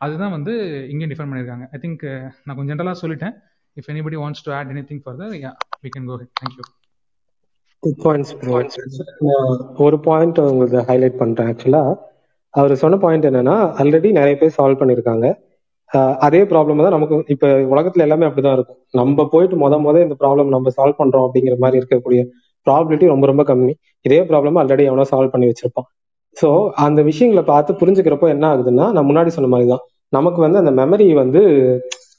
[0.00, 0.52] அதுதான் வந்து
[0.92, 1.64] இங்கே டிஃபைன் பண்ணியிருக்காங்க.
[1.74, 2.04] ஐ திங்க்
[2.44, 3.34] நான் கொஞ்சம் ஜென்ரலாக சொல்லிட்டேன்.
[3.76, 5.50] If anybody wants to add anything further yeah
[5.84, 6.64] we can go ahead thank you
[7.82, 8.56] good points bro
[9.86, 11.92] ஒரு பாயிண்ட் உங்களுக்கு ஹைலைட் பண்ணுறேன் ஆக்சுவலாக
[12.54, 15.26] அவர் சொன்ன பாயிண்ட் என்னன்னா ஆல்ரெடி நிறைய பேர் சால்வ் பண்ணியிருக்காங்க.
[16.26, 18.78] அதே ப்ராப்ளம் தான் நமக்கு இப்ப உலகத்துல எல்லாமே அப்படிதான் இருக்கும்.
[19.00, 22.20] நம்ம போயிட்டு முத முத இந்த ப்ராப்ளம் நம்ம சால்வ் பண்றோம் அப்படிங்கிற மாதிரி இருக்கக்கூடிய
[22.66, 23.72] ப்ராபிலிட்டி ரொம்ப ரொம்ப கம்மி.
[24.06, 25.88] இதே ப்ராப்ளம் ஆல்ரெடி எவனோ சால்வ் பண்ணி வச்சிருப்பான்.
[26.36, 26.48] ஸோ
[26.86, 29.82] அந்த விஷயங்களை பார்த்து புரிஞ்சுக்கிறப்போ என்ன ஆகுதுன்னா நான் முன்னாடி சொன்ன மாதிரி தான்
[30.12, 31.40] நமக்கு வந்து அந்த மெமரி வந்து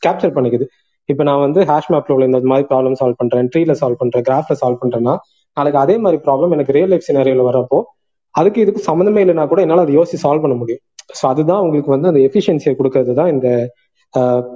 [0.06, 0.66] கேப்சர் பண்ணிக்குது.
[1.10, 4.56] இப்போ நான் வந்து ஹேஷ் மேப்ல உள்ள இந்த மாதிரி ப்ராப்ளம் சால்வ் பண்றேன் ட்ரீல சால்வ் பண்றேன் கிராஃப்ல
[4.62, 5.14] சால்வ் பண்றேன்னா
[5.58, 7.80] நாளைக்கு அதே மாதிரி ப்ராப்ளம் எனக்கு ரியல் லைஃப் சினாரியோல வரப்போ
[8.36, 10.82] அதுக்கு இதுக்கு சம்மந்தமே இல்லைனா கூட என்னால் அதை யோசிச்சு சால்வ் பண்ண முடியும்.
[11.20, 13.48] ஸோ அதுதான் உங்களுக்கு வந்து அந்த எஃபிஷியன்சியை கொடுக்கறது தான் இந்த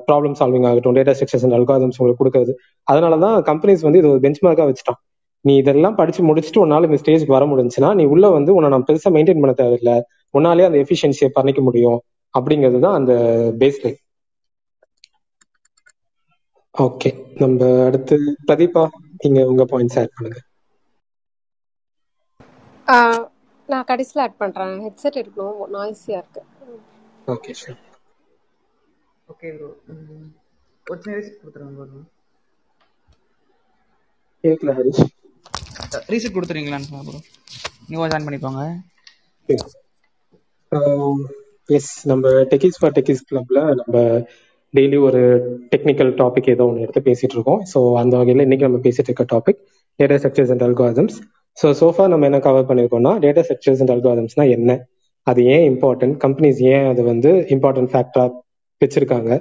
[0.08, 2.54] ப்ராப்ளம் சால்விங் ஆகட்டும் டேட்டா ஸ்ட்ரக்சர்ஸ் அண்ட் அல்காதம்ஸ் உங்களுக்கு கொடுக்கறது.
[2.88, 5.00] அதனால தான் கம்பெனிஸ் வந்து இது ஒரு பெஞ்ச் மார்க்காக வச்சுட்டான்.
[5.46, 9.12] நீ இதெல்லாம் படிச்சு முடிச்சுட்டு உன்னால இந்த ஸ்டேஜ்க்கு வர முடிஞ்சுன்னா நீ உள்ள வந்து உன்னை நான் பெருசாக
[9.16, 9.96] மெயின்டைன் பண்ண தேவையில்லை.
[10.38, 12.00] உன்னாலே அந்த எஃபிஷியன்சியை பண்ணிக்க முடியும்.
[12.36, 13.14] அப்படிங்கிறது தான் அந்த
[13.62, 14.00] பேஸ் லைன்
[16.76, 17.10] ஓகே
[17.42, 18.16] நம்ம அடுத்து
[18.48, 18.84] பிரதீபா
[19.24, 20.40] நீங்க உங்க பாயிண்ட்ஸ் ஆட் பண்ணுங்க.
[23.70, 26.42] நான் கடைசியில் ஆட் பண்ணுறேன் ஹெட்செட் இருக்கணும் நாய்ஸியாக இருக்கு.
[27.34, 27.80] ஓகே ஷூர்
[29.28, 29.70] ஓகே ப்ரோ
[30.86, 32.02] ஒரு சின்ன ரீசெட் கொடுத்துருங்க ப்ரோ
[34.44, 35.04] கேட்கல ஹரிஷ்.
[36.14, 37.22] ரீசெட் கொடுத்துறீங்களான்னு ப்ரோ
[37.90, 38.64] நீங்கள் ஜாயின் பண்ணிக்கோங்க.
[41.70, 43.96] எஸ் நம்ம டெக்கிஸ் ஃபார் டெக்கிஸ் கிளப்ல நம்ம
[44.74, 45.22] டெய்லி ஒரு
[45.74, 47.62] டெக்னிக்கல் டாபிக் ஏதோ ஒன்று எடுத்து பேசிட்டு இருக்கோம்.
[47.74, 49.60] ஸோ அந்த வகையில் இன்னைக்கு நம்ம பேசிட்டு இருக்க topic
[50.00, 51.16] data structures and algorithms
[51.58, 54.72] so so far நம்ம என்ன கவர் பண்ணியிருக்கோம்னா டேட்டா ஸ்ட்ரக்சர்ஸ் அண்ட் அல்காதம்ஸ்னா என்ன?
[55.28, 58.26] அது ஏன் இம்பார்ட்டன்ட் கம்பெனிஸ் ஏன் அது வந்து இம்பார்ட்டன்ட் ஃபேக்டரா
[58.82, 59.32] வச்சிருக்காங்க?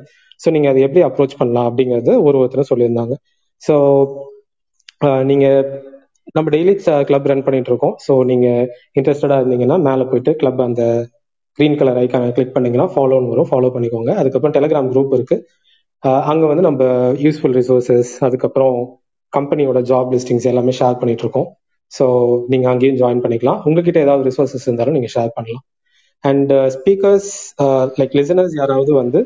[0.40, 3.14] ஸோ நீங்க அதை எப்படி அப்ரோச் பண்ணலாம் அப்படிங்கறது ஒரு ஒருத்தரும் சொல்லியிருந்தாங்க.
[3.62, 3.74] ஸோ
[5.30, 5.46] நீங்க
[6.36, 6.74] நம்ம டெய்லி
[7.08, 7.96] கிளப் ரன் பண்ணிட்டு இருக்கோம்.
[8.06, 8.46] ஸோ நீங்க
[8.98, 10.84] இன்ட்ரெஸ்டடா இருந்தீங்கன்னா மேலே போயிட்டு கிளப் அந்த
[11.58, 13.48] கிரீன் கலர் ஐக்கானை கிளிக் பண்ணீங்கன்னா ஃபாலோன்னு வரும்.
[13.50, 14.12] ஃபாலோ பண்ணிக்கோங்க.
[14.20, 15.36] அதுக்கப்புறம் டெலிகிராம் குரூப் இருக்கு.
[16.30, 16.84] அங்கே வந்து நம்ம
[17.24, 18.76] யூஸ்ஃபுல் ரிசோர்ஸஸ் அதுக்கப்புறம்
[19.32, 21.48] கம்பெனியோட ஜாப் லிஸ்டிங்ஸ் எல்லாமே ஷேர் பண்ணிட்டு இருக்கோம்.
[21.92, 22.04] ஸோ
[22.52, 23.60] நீங்கள் அங்கேயும் ஜாயின் பண்ணிக்கலாம்.
[23.68, 25.64] உங்ககிட்ட ஏதாவது ரிசோர்ஸஸ் இருந்தாலும் நீங்கள் ஷேர் பண்ணலாம்.
[26.24, 27.30] அண்ட் ஸ்பீக்கர்ஸ்
[28.00, 29.20] லைக் லிசனர்ஸ் யாராவது வந்து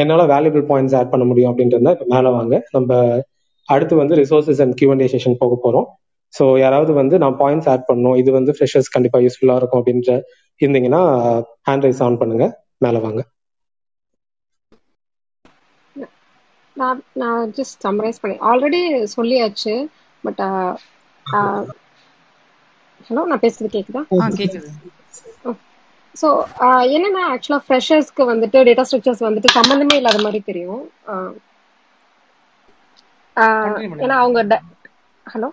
[0.00, 2.54] என்னால் வேல்யூபிள் பாயிண்ட்ஸ் ஆட் பண்ண முடியும் அப்படின்றத இப்போ மேலே வாங்க.
[2.76, 3.00] நம்ம
[3.68, 5.86] அடுத்து வந்து ரிசோர்ஸஸ் அண்ட் கியூஎன்ஏ செஷன் போக போகிறோம்
[6.34, 8.16] ஸோ யாராவது வந்து நான் பாயிண்ட்ஸ் ஆட் பண்ணணும்.
[8.20, 10.12] இது வந்து ஃப்ரெஷர்ஸ் கண்டிப்பாக யூஸ்ஃபுல்லாக இருக்கும் அப்படின்ற
[10.62, 11.02] இருந்தீங்கன்னா
[11.66, 12.46] ஹேண்ட் ரைஸ் ஆன் பண்ணுங்க.
[12.80, 13.20] மேலே வாங்க.
[16.76, 18.80] நான் நான் ஜஸ்ட் சம்மரைஸ் பண்ணி ஆல்ரெடி
[19.14, 19.74] சொல்லியாச்சு
[20.24, 20.42] பட்
[23.06, 24.02] ஹலோ நான் பேசுறது கேக்குதா?
[24.18, 24.68] ஆ கேக்குது.
[26.14, 26.28] ஸோ
[26.94, 30.82] என்னன்னா ஆக்சுவலாக ஃப்ரெஷர்ஸ்க்கு வந்துட்டு டேட்டா ஸ்ட்ரக்சர்ஸ் வந்துட்டு சம்மந்தமே இல்லாத மாதிரி தெரியும்.
[34.00, 34.40] ஏன்னா அவங்க
[35.26, 35.48] ஹலோ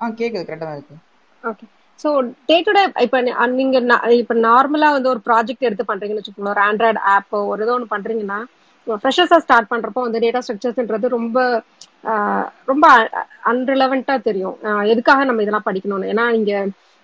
[0.00, 0.96] ஆ கேக்குது கரெக்டாக தான் இருக்கு.
[1.42, 1.66] Okay
[1.98, 2.08] so
[2.48, 3.18] day to day இப்போ
[3.54, 3.78] நீங்க
[4.20, 8.38] இப்போ நார்மலா வந்து ஒரு ப்ராஜெக்ட் எடுத்து பண்றீங்கன்னு வச்சுக்கோங்க ஒரு ஆண்ட்ராய்டு ஆப் ஒரு ஏதோ ஒன்று பண்றீங்கன்னா
[8.86, 11.38] ஃப்ரெஷர்ஸாக ஸ்டார்ட் பண்றப்போ வந்து டேட்டா ஸ்ட்ரக்சர்ஸ்ன்றது ரொம்ப
[12.70, 12.84] ரொம்ப
[13.50, 14.56] அன்ரிலவெண்டா தெரியும்.
[14.92, 16.10] எதுக்காக நம்ம இதெல்லாம் படிக்கணும்னு?
[16.12, 16.52] ஏன்னா நீங்க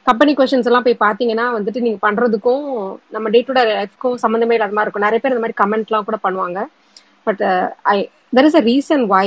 [0.07, 2.65] கம்பெனி கொஷின்ஸ் எல்லாம் போய் பார்த்தீங்கன்னா வந்துட்டு நீங்க பண்றதுக்கும்
[3.15, 5.07] நம்ம டே டு டே லைஃப்க்கும் சம்மந்தமே இல்லாத மாதிரி இருக்கும்.
[5.07, 6.59] நிறைய பேர் இந்த மாதிரி கமெண்ட்லாம் கூட பண்ணுவாங்க.
[7.27, 7.43] But
[7.93, 7.97] I
[8.37, 9.27] there is a reason why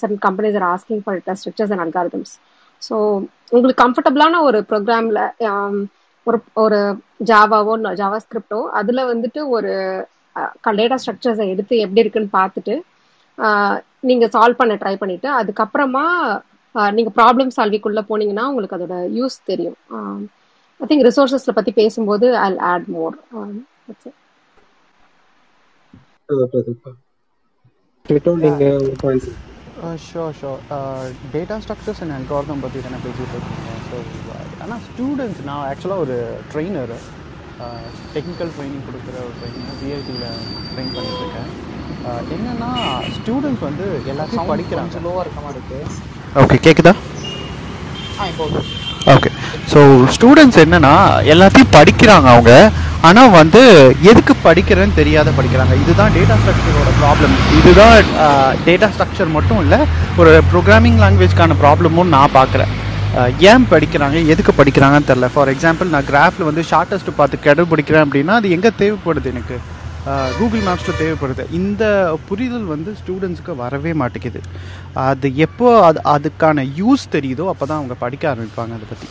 [0.00, 2.32] certain companies are asking for test structures and algorithms
[2.82, 2.96] so
[3.52, 5.76] உங்களுக்கு கம்ஃபர்டபுளான ஒரு ப்ரோக்ராம்ல um,
[6.26, 6.78] ஒரு ஒரு
[7.26, 9.70] ஜாவாவோ ஜாவா ஸ்கிரிப்டோ அதுல வந்துட்டு ஒரு
[10.78, 12.74] டேட்டா ஸ்ட்ரக்சர்ஸை எடுத்து எப்படி இருக்குன்னு பார்த்துட்டு
[14.00, 16.04] நீங்க சால்வ் பண்ண ட்ரை பண்ணிட்டு அதுக்கப்புறமா
[16.94, 19.76] நீங்க ப்ராப்ளம் சால்விக்குள்ள போனீங்கன்னா உங்களுக்கு அதோட யூஸ் தெரியும்.
[20.80, 23.16] ஐ திங்க் ரிசோர்சஸ்ல பத்தி பேசும்போது ஐ ஆட் மோர்
[28.44, 28.64] நீங்க
[29.04, 29.18] ஒரு
[30.06, 30.60] ஷோர் ஷோர்
[31.34, 33.70] டேட்டா ஸ்ட்ரக்சர்ஸ் அண்ட் அல்காரதம் பற்றி தானே பேசிகிட்டு இருக்கீங்க.
[33.88, 33.96] ஸோ
[34.64, 36.16] ஆனால் ஸ்டூடெண்ட்ஸ் நான் ஆக்சுவலாக ஒரு
[36.52, 36.94] ட்ரெயினர்
[38.14, 40.28] டெக்னிக்கல் ட்ரைனிங் கொடுக்குற ஒரு ட்ரைனிங் பிஐடியில்
[40.72, 41.50] ட்ரெயின் பண்ணிட்டுருக்கேன்.
[42.36, 42.70] என்னென்னா
[43.18, 45.02] ஸ்டூடெண்ட்ஸ் வந்து எல்லாத்தையும் படிக்கிறாங்க.
[45.06, 45.80] லோவாக இருக்க மாதிரி இருக்கு.
[46.42, 46.94] ஓகே கேட்குதா
[48.20, 48.46] ஆ இப்போ
[49.14, 49.30] ஓகே
[49.70, 49.80] ஸோ
[50.14, 50.94] ஸ்டூடெண்ட்ஸ் என்னன்னா
[51.32, 52.52] எல்லாத்தையும் படிக்கிறாங்க அவங்க.
[53.08, 53.60] ஆனால் வந்து
[54.10, 55.74] எதுக்கு படிக்கிறேன்னு தெரியாத படிக்கிறாங்க.
[55.82, 57.94] இதுதான் டேட்டா ஸ்ட்ரக்சரோட ப்ராப்ளம் இதுதான்
[58.68, 59.80] டேட்டா ஸ்ட்ரக்சர் மட்டும் இல்லை
[60.22, 62.72] ஒரு ப்ரோக்ராமிங் லாங்குவேஜ்க்கான ப்ராப்ளமும் நான் பார்க்குறேன்.
[63.50, 64.18] ஏன் படிக்கிறாங்க?
[64.32, 69.32] எதுக்கு படிக்கிறாங்கன்னு தெரில ஃபார் எக்ஸாம்பிள் நான் கிராஃபில் வந்து ஷார்ட்டஸ்ட் பார்த்து கண்டுபிடிக்கிறேன் அப்படின்னா அது எங்கே தேவைப்படுது
[69.34, 69.58] எனக்கு?
[70.38, 71.44] கூகுள் மேப்ஸில் தேவைப்படுது.
[71.58, 71.84] இந்த
[72.28, 74.40] புரிதல் வந்து ஸ்டூடெண்ட்ஸுக்கு வரவே மாட்டேங்குது.
[75.08, 79.08] அது எப்போ அது அதுக்கான யூஸ் தெரியுதோ அப்போ தான் அவங்க படிக்க ஆரம்பிப்பாங்க அதை பற்றி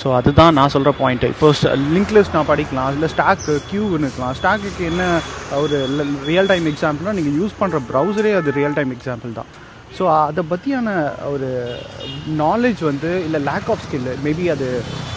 [0.00, 1.48] ஸோ அதுதான் நான் சொல்கிற பாயிண்ட்டு இப்போ
[1.94, 4.34] லிங்க் லிஸ்ட் நான் படிக்கலாம் இல்லை ஸ்டாக்கு க்யூன்னு இருக்கலாம்.
[4.38, 5.02] ஸ்டாக்குக்கு என்ன
[5.64, 5.76] ஒரு
[6.30, 9.50] ரியல் டைம் எக்ஸாம்பிள்னா நீங்கள் யூஸ் பண்ணுற ப்ரௌசரே அது ரியல் டைம் எக்ஸாம்பிள் தான்.
[9.96, 10.88] ஸோ uh, அதை பற்றியான
[11.32, 11.48] ஒரு
[12.42, 14.68] நாலேஜ் வந்து இல்லை லேக் ஆஃப் ஸ்கில் மேபி அது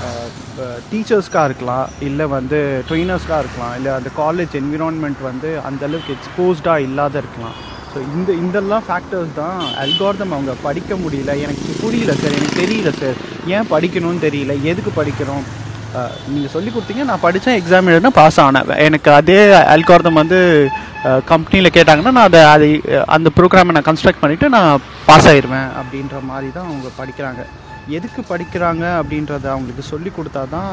[0.08, 0.26] uh,
[0.64, 2.60] uh, டீச்சர்ஸ்க்காக இருக்கலாம் இல்லை வந்து
[2.90, 7.56] ட்ரெயினர்ஸ்க்காக இருக்கலாம் இல்லை அந்த காலேஜ் என்விரான்மெண்ட் வந்து அந்தளவுக்கு எக்ஸ்போஸ்டாக இல்லாத இருக்கலாம்.
[7.92, 11.34] ஸோ இந்த இதெல்லாம் ஃபேக்டர்ஸ் தான் அல்கார்தம் அவங்க படிக்க முடியல.
[11.46, 13.20] எனக்கு புரியல சார் எனக்கு தெரியல சார்
[13.56, 14.56] ஏன் படிக்கணும்னு தெரியல?
[14.72, 15.46] எதுக்கு படிக்கிறோம்?
[16.34, 17.04] நீங்கள் சொல்லி கொடுத்தீங்க.
[17.10, 18.72] நான் படித்தேன் எக்ஸாம் எழுதினா பாஸ் ஆனேன்.
[18.88, 19.38] எனக்கு அதே
[19.74, 20.40] அல்கார்தம் வந்து
[21.32, 22.70] கம்பெனியில் கேட்டாங்கன்னா நான் அதை அதை
[23.16, 24.72] அந்த ப்ரோக்ராமை நான் கன்ஸ்ட்ரக்ட் பண்ணிவிட்டு நான்
[25.10, 27.44] பாஸ் ஆயிடுவேன் அப்படின்ற மாதிரி தான் அவங்க படிக்கிறாங்க.
[27.98, 30.72] எதுக்கு படிக்கிறாங்க அப்படின்றத அவங்களுக்கு சொல்லி கொடுத்தா தான்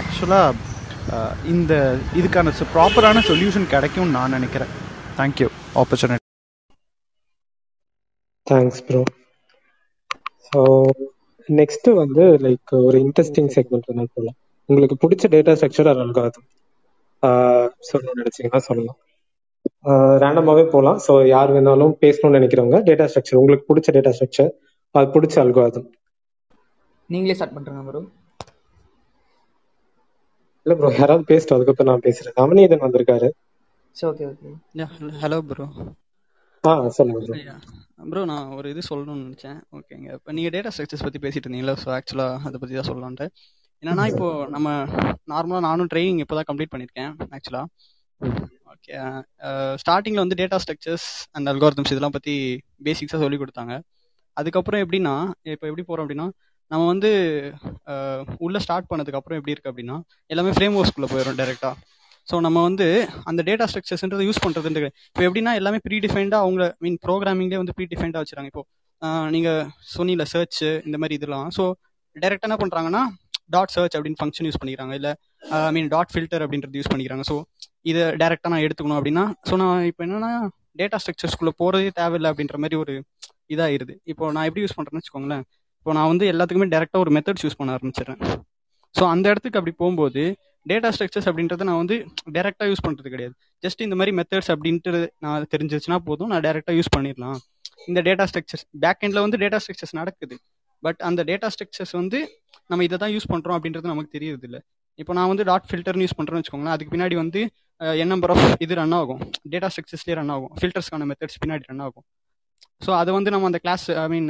[0.00, 0.72] ஆக்சுவலாக
[1.54, 1.72] இந்த
[2.18, 4.70] இதுக்கான ப்ராப்பரான சொல்யூஷன் கிடைக்கும்னு நான் நினைக்கிறேன்.
[5.18, 5.48] Thank you
[5.82, 6.22] opportunity
[8.50, 9.02] thanks bro
[10.48, 10.62] so
[11.48, 14.38] next வந்து லைக் ஒரு இன்ட்ரெஸ்டிங் செக்மெண்ட் என்ன சொல்லலாம்
[14.68, 16.46] உங்களுக்கு பிடிச்ச டேட்டா ஸ்ட்ரக்சர் அது அல்காதம்
[17.88, 18.98] சொல்லணும்னு நினைச்சீங்கன்னா சொல்லலாம்.
[20.22, 24.50] ரேண்டமாவே போகலாம் ஸோ யார் வேணாலும் பேசணும்னு நினைக்கிறவங்க டேட்டா ஸ்ட்ரக்சர் உங்களுக்கு பிடிச்ச டேட்டா ஸ்ட்ரக்சர்
[24.94, 25.88] அது பிடிச்ச அல்காதம்
[27.10, 28.02] நீங்களே ஸ்டார்ட் பண்றீங்க ப்ரோ
[30.66, 32.36] இல்ல ப்ரோ யாராவது பேசிட்டு அதுக்கப்புறம் நான் பேசுறேன்.
[32.38, 33.28] நவநீதன் வந்திருக்காரு.
[33.96, 34.50] சரி ஓகே ஓகே
[35.20, 35.66] ஹலோ ப்ரோ
[36.64, 37.38] ஆ சொல்லுங்க
[37.98, 39.58] ப்ரோ நான் ஒரு இது சொல்லணும்னு நினச்சேன்.
[39.76, 40.08] ஓகேங்க.
[40.18, 43.26] இப்போ நீங்கள் டேட்டா ஸ்ட்ரக்சர்ஸ் பற்றி பேசிட்டு இருந்தீங்களா ஸோ ஆக்சுவலாக அதை பற்றி தான் சொல்லலான்ட்டு.
[43.82, 44.68] என்னன்னா இப்போ நம்ம
[45.32, 47.66] நார்மலாக நானும் ட்ரைனிங் இப்போ தான் கம்ப்ளீட் பண்ணியிருக்கேன் ஆக்சுவலாக
[48.72, 48.92] ஓகே
[49.82, 52.34] ஸ்டார்டிங்கில் வந்து டேட்டா ஸ்ட்ரக்சர்ஸ் அண்ட் அல்காரிதம்ஸ் இதெல்லாம் பற்றி
[52.86, 53.74] பேசிக்ஸாக சொல்லி கொடுத்தாங்க.
[54.36, 55.14] அதுக்கப்புறம் எப்படின்னா
[55.54, 56.26] இப்போ எப்படி போகிறோம் அப்படின்னா
[56.70, 57.10] நம்ம வந்து
[58.44, 59.96] உள்ளே ஸ்டார்ட் பண்ணதுக்கப்புறம் எப்படி இருக்குது அப்படின்னா
[60.32, 61.74] எல்லாமே ஃப்ரேம் ஒர்க்ஸ்குள்ளே போயிடும் டேரெக்டாக
[62.30, 62.86] ஸோ நம்ம வந்து
[63.30, 67.86] அந்த டேட்டா ஸ்ட்ரக்சர்ஸ்ன்றது யூஸ் பண்ணுறது இப்போ எப்படின்னா எல்லாமே ப்ரீ டிஃபைண்டாக அவங்க மீன் ப்ரோக்ராமிங்லேயே வந்து ப்ரீ
[67.92, 68.48] டிஃபைன்டாக வச்சுறாங்க.
[68.52, 68.62] இப்போ
[69.34, 71.48] நீங்கள் சொன்னியில் சர்ச் இந்த மாதிரி இதெல்லாம்.
[71.56, 71.64] ஸோ
[72.22, 73.02] டேரெக்டாக என்ன பண்ணுறாங்கன்னா
[73.54, 74.94] டாட் சர்ச் அப்படின்னு ஃபங்க்ஷன் யூஸ் பண்ணிக்கிறாங்க.
[75.00, 75.12] இல்லை
[75.68, 77.24] ஐ மீன் டாட் ஃபில்டர் அப்படின்றது யூஸ் பண்ணிக்கிறாங்க.
[77.30, 77.36] ஸோ
[77.90, 80.30] இதை டேரெக்டாக நான் எடுத்துக்கணும் அப்படின்னா ஸோ நான் இப்போ என்னன்னா
[80.80, 82.94] டேட்டா ஸ்ட்ரக்சர்ஸ்குள்ளே போகிறதே தேவையில்லை அப்படின்ற மாதிரி ஒரு
[83.54, 85.44] இதாகிடுது இப்போ நான் எப்படி யூஸ் பண்ணுறேன்னு வச்சுக்கோங்களேன்.
[85.80, 88.20] இப்போ நான் வந்து எல்லாத்துக்குமே டேரெக்டாக ஒரு மெத்தட்ஸ் யூஸ் பண்ண ஆரம்பிச்சிடுறேன்.
[88.94, 90.22] ஸோ அந்த இடத்துக்கு அப்படி போகும்போது
[90.70, 91.96] டேட்டா ஸ்ட்ரக்சர்ஸ் அப்படின்றத நான் வந்து
[92.36, 93.34] டேரெக்டாக யூஸ் பண்ணுறது கிடையாது.
[93.64, 97.38] ஜஸ்ட் இந்த மாதிரி மெத்தட்ஸ் அப்படின்ட்டு நான் தெரிஞ்சிச்சுன்னா போதும் நான் டேரெக்டாக யூஸ் பண்ணிடலாம்.
[97.90, 100.36] இந்த டேட்டா ஸ்ட்ரக்சர்ஸ் பேக் எண்டில் வந்து டேட்டா ஸ்ட்ரக்சர்ஸ் நடக்குது.
[100.86, 102.18] பட் அந்த டேட்டா ஸ்ட்ரக்சர்ஸ் வந்து
[102.70, 104.60] நம்ம இதை தான் யூஸ் பண்ணுறோம் அப்படின்றது நமக்கு தெரியுது இல்லை
[104.98, 107.40] இப்போ நான் வந்து டாட் ஃபில்டர்னு யூஸ் பண்ணுறேன்னு வச்சுக்கோங்களேன் அதுக்கு பின்னாடி வந்து
[108.02, 109.22] என் நம்பர் ஆஃப் இது ரன் ஆகும்.
[109.52, 110.52] டேட்டா ஸ்ட்ரக்சர்ஸ்லேயே ரன் ஆகும்.
[110.58, 112.04] ஃபில்டர்ஸ்க்கான மெத்தட்ஸ் பின்னாடி ரன் ஆகும்.
[112.84, 114.28] ஸோ அதை வந்து நம்ம அந்த கிளாஸ் ஐ மீன்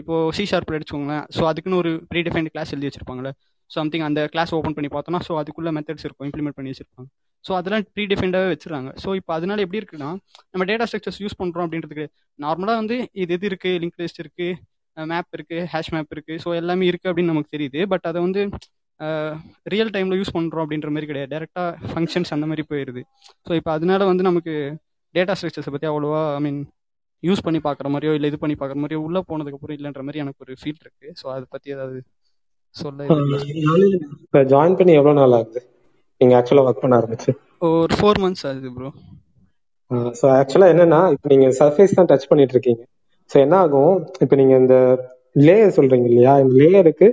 [0.00, 1.24] இப்போ சி ஷார்ப்பில் எடுத்துக்கோங்களேன்.
[1.36, 3.32] ஸோ அதுக்குன்னு ஒரு ப்ரீ டிஃபைன்ட் கிளாஸ் எழுதி வச்சிருப்பாங்களே
[3.70, 7.08] சம்திங் அந்த கிளாஸ் ஓப்பன் பண்ணி பார்த்தோம்னா ஸோ அதுக்குள்ள மெத்தட்ஸ் இருக்கும் இம்ப்ளிமெண்ட் பண்ணி வச்சிருப்பாங்க.
[7.44, 8.90] ஸோ அதெல்லாம் ப்ரீ டிஃபைண்டாகவே வச்சுருக்காங்க.
[9.02, 10.10] ஸோ இப்போ அதனால எப்படி இருக்குன்னா
[10.52, 12.06] நம்ம டேட்டா ஸ்ட்ரக்சர்ஸ் யூஸ் பண்ணுறோம் அப்படின்றதுக்கு
[12.38, 16.84] நார்மலாக வந்து இது எது இருக்குது லிங்க் லிஸ்ட் இருக்குது மேப் இருக்குது ஹேஷ் மேப் இருக்குது ஸோ எல்லாமே
[16.90, 17.80] இருக்குது அப்படின்னு நமக்கு தெரியுது.
[17.92, 18.42] பட் அதை வந்து
[19.72, 21.30] ரியல் டைமில் யூஸ் பண்ணுறோம் அப்படின்ற மாதிரி கிடையாது.
[21.34, 23.02] டேரெக்டாக ஃபங்க்ஷன்ஸ் அந்த மாதிரி போயிடுது
[23.48, 24.54] ஸோ இப்போ அதனால வந்து நமக்கு
[25.14, 26.60] டேட்டா ஸ்ட்ரக்சர்ஸை பற்றி அவ்வளோவா ஐ மீன்
[27.22, 30.54] யூஸ் பண்ணி பார்க்குற மாதிரியோ இல்லை இது பண்ணி பார்க்குற மாதிரியோ உள்ளே போனதுக்கப்புறம் இல்லைன்ற மாதிரி எனக்கு ஒரு
[30.60, 31.98] ஃபீல் இருக்குது ஸோ அதை பற்றி ஏதாவது
[32.80, 35.60] இப்போ ஜாயின் பண்ணி எவ்வளோ நாள் ஆகுது?
[36.20, 37.30] நீங்கள் ஆக்சுவலாக ஒர்க் பண்ண ஆரம்பிச்சு.
[37.80, 38.90] ஒரு ஃபோர் மந்த்ஸ் ஆகுது ப்ரோ
[40.18, 42.82] ஸோ ஆக்சுவலாக என்னன்னா இப்போ நீங்கள் சர்ஃபேஸ் தான் டச் பண்ணிட்டு இருக்கீங்க.
[43.30, 43.94] ஸோ என்ன ஆகும்?
[44.24, 44.76] இப்போ நீங்கள் இந்த
[45.46, 46.32] லேயர் சொல்றீங்க இல்லையா?
[46.44, 47.08] இந்த லேயருக்கு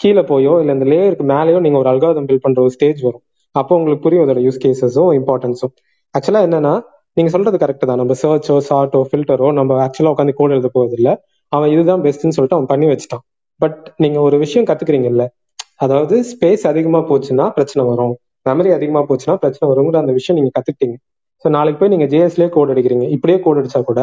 [0.00, 3.24] கீழே போயோ இல்லை இந்த லேயருக்கு மேலேயோ நீங்கள் ஒரு அல்காதம் பில்ட் பண்ணுற ஒரு ஸ்டேஜ் வரும்.
[3.54, 5.74] அப்போ உங்களுக்கு புரியும் அதோட யூஸ் கேசஸும் இம்பார்ட்டன்ஸும்
[6.14, 6.74] ஆக்சுவலாக என்னன்னா
[7.16, 8.00] நீங்க சொல்றது கரெக்ட் தான்.
[8.02, 11.10] நம்ம சர்ச்சோ சார்ட்டோ ஃபில்டரோ நம்ம ஆக்சுவலா உட்காந்து கோட் எழுத போறது இல்ல
[11.52, 13.24] அவன் இதுதான் பெஸ்ட்னு சொல்லிட்டு அவன் பண்ணி வச்சுட்டான்.
[13.60, 15.24] பட் நீங்க ஒரு விஷயம் கத்துக்கிறீங்கல்ல
[15.84, 18.14] அதாவது ஸ்பேஸ் அதிகமா போச்சுன்னா பிரச்சனை வரும்.
[18.48, 20.96] மெமரி அதிகமா போச்சுன்னா பிரச்சனை வருங்கிற அந்த விஷயம் நீங்க கத்துக்கிட்டீங்க.
[21.42, 23.06] ஸோ நாளைக்கு போய் நீங்க ஜேஎஸ்லேயே கோட் அடிக்கிறீங்க.
[23.16, 24.02] இப்படியே கோட் அடிச்சா கூட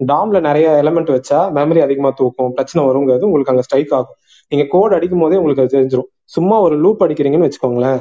[0.00, 4.16] டாம்ல நிறைய எலமெண்ட் வச்சா மெமரி அதிகமா தூக்கும் பிரச்சனை வருங்கிறது உங்களுக்கு அங்க ஸ்ட்ரைக் ஆகும்.
[4.52, 8.00] நீங்க கோட் அடிக்கும் போதே உங்களுக்கு அது தெரிஞ்சிடும் சும்மா ஒரு லூப் அடிக்கிறீங்கன்னு வச்சுக்கோங்களேன்.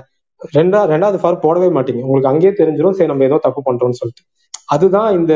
[0.58, 2.02] ரெண்டா ரெண்டாவது ஃபார் போடவே மாட்டீங்க.
[2.08, 4.24] உங்களுக்கு அங்கேயே தெரிஞ்சிடும் சரி நம்ம ஏதோ தப்பு பண்றோம்னு சொல்லிட்டு.
[4.74, 5.34] அதுதான் இந்த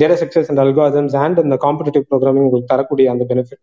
[0.00, 3.62] data structures and algorithms and இந்த காம்படிட்டிவ் ப்ரோக்ராமிங் உங்களுக்கு தரக்கூடிய அந்த பெனிஃபிட்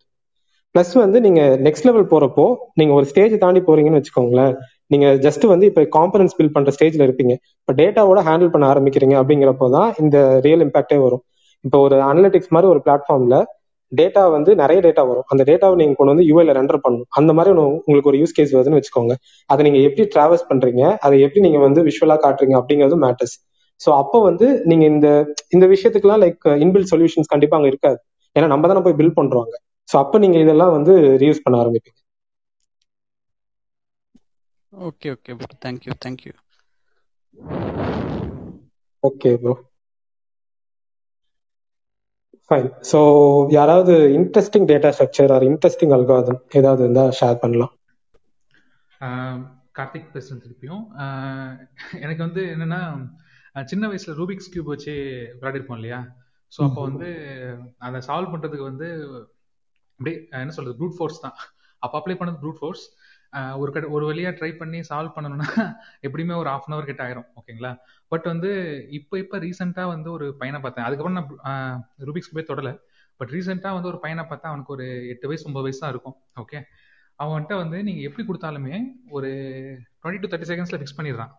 [0.78, 2.44] பிளஸ் வந்து நீங்க நெக்ஸ்ட் லெவல் போறப்போ
[2.80, 4.52] நீங்க ஒரு ஸ்டேஜ் தாண்டி போறீங்கன்னு வச்சுக்கோங்களேன்.
[4.94, 7.34] நீங்க ஜஸ்ட் வந்து இப்ப காம்பனன்ஸ் பில் பண்ற ஸ்டேஜ்ல இருப்பீங்க.
[7.62, 11.24] இப்ப டேட்டாவோட ஹேண்டில் பண்ண ஆரம்பிக்கிறீங்க அப்படிங்கிறப்போ தான் இந்த ரியல் இம்பாக்டே வரும்.
[11.66, 13.38] இப்போ ஒரு அனலிட்டிக்ஸ் மாதிரி ஒரு பிளாட்ஃபார்ம்ல
[13.92, 15.28] டேட்டா வந்து நிறைய டேட்டா வரும்.
[15.34, 17.10] அந்த டேட்டாவை நீங்க கொண்டு வந்து யூஐல ரெண்டர் பண்ணணும்.
[17.20, 19.16] அந்த மாதிரி ஒன்று உங்களுக்கு ஒரு யூஸ் கேஸ் வருதுன்னு வச்சுக்கோங்க.
[19.50, 20.84] அதை நீங்க எப்படி டிராவல்ஸ் பண்றீங்க?
[21.06, 23.38] அதை எப்படி நீங்க வந்து விஷுவலா காட்டுறீங்க அப்படிங்கிறது மேட்டர்ஸ்
[23.82, 25.08] ஸோ அப்போ வந்து நீங்க இந்த
[25.56, 28.00] இந்த விஷயத்துக்குலாம் லைக் இன்பில் சொல்யூஷன்ஸ் கண்டிப்பா அங்க இருக்காது.
[28.36, 29.56] ஏன்னா நம்ம தானே போய் பில் பண்றோங்க
[29.90, 32.00] ஸோ அப்போ நீங்க இதெல்லாம் வந்து ரீயூஸ் பண்ண ஆரம்பிப்பீங்க.
[34.74, 36.34] Okay okay bro thank you thank you
[39.04, 39.54] okay bro
[42.44, 43.00] fine so
[43.56, 47.74] யாராவது interesting data structure or interesting algorithm ஏதாவது இருந்தா ஷேர் பண்ணலாம்.
[49.76, 50.84] கார்த்திக் பேசுறேன் திருப்பியும்.
[52.04, 52.82] எனக்கு வந்து என்னன்னா
[53.72, 54.94] சின்ன வயசுல ரூபிக்ஸ் கியூப் வச்சு
[55.36, 56.00] விளையாடிருப்போம் இல்லையா?
[56.52, 57.08] ஸோ அப்போ வந்து
[57.88, 58.88] அதை சால்வ் பண்றதுக்கு வந்து
[60.00, 61.36] அப்படியே என்ன சொல்றது ப்ரூட் ஃபோர்ஸ் தான்.
[61.84, 62.84] அப்போ அப்ளை பண்ணது ப்ரூட் ஃபோர்ஸ்
[63.62, 65.48] ஒரு கடை ஒரு வழியாக ட்ரை பண்ணி சால்வ் பண்ணணும்னா
[66.08, 67.72] எப்படியுமே ஒரு ஆஃப் அன் அவர் கிட்ட ஆயிரும் ஓகேங்களா
[68.12, 68.50] பட் வந்து
[68.98, 70.86] இப்போ இப்போ ரீசெண்டாக வந்து ஒரு பையனை பார்த்தேன்.
[70.88, 72.74] அதுக்கப்புறம் நான் ரூபிக்ஸ் போய் தொடலை.
[73.20, 76.60] பட் ரீசெண்டாக வந்து ஒரு பையனை பார்த்தா அவனுக்கு ஒரு எட்டு வயசு ஒன்பது வயசு தான் இருக்கும் ஓகே
[77.20, 78.76] அவன்கிட்ட வந்து நீங்கள் எப்படி கொடுத்தாலுமே
[79.18, 79.30] ஒரு
[80.02, 81.32] டுவெண்ட்டி டு தேர்ட்டி செகண்ட்ஸில் ஃபிக்ஸ் பண்ணிடுறான்.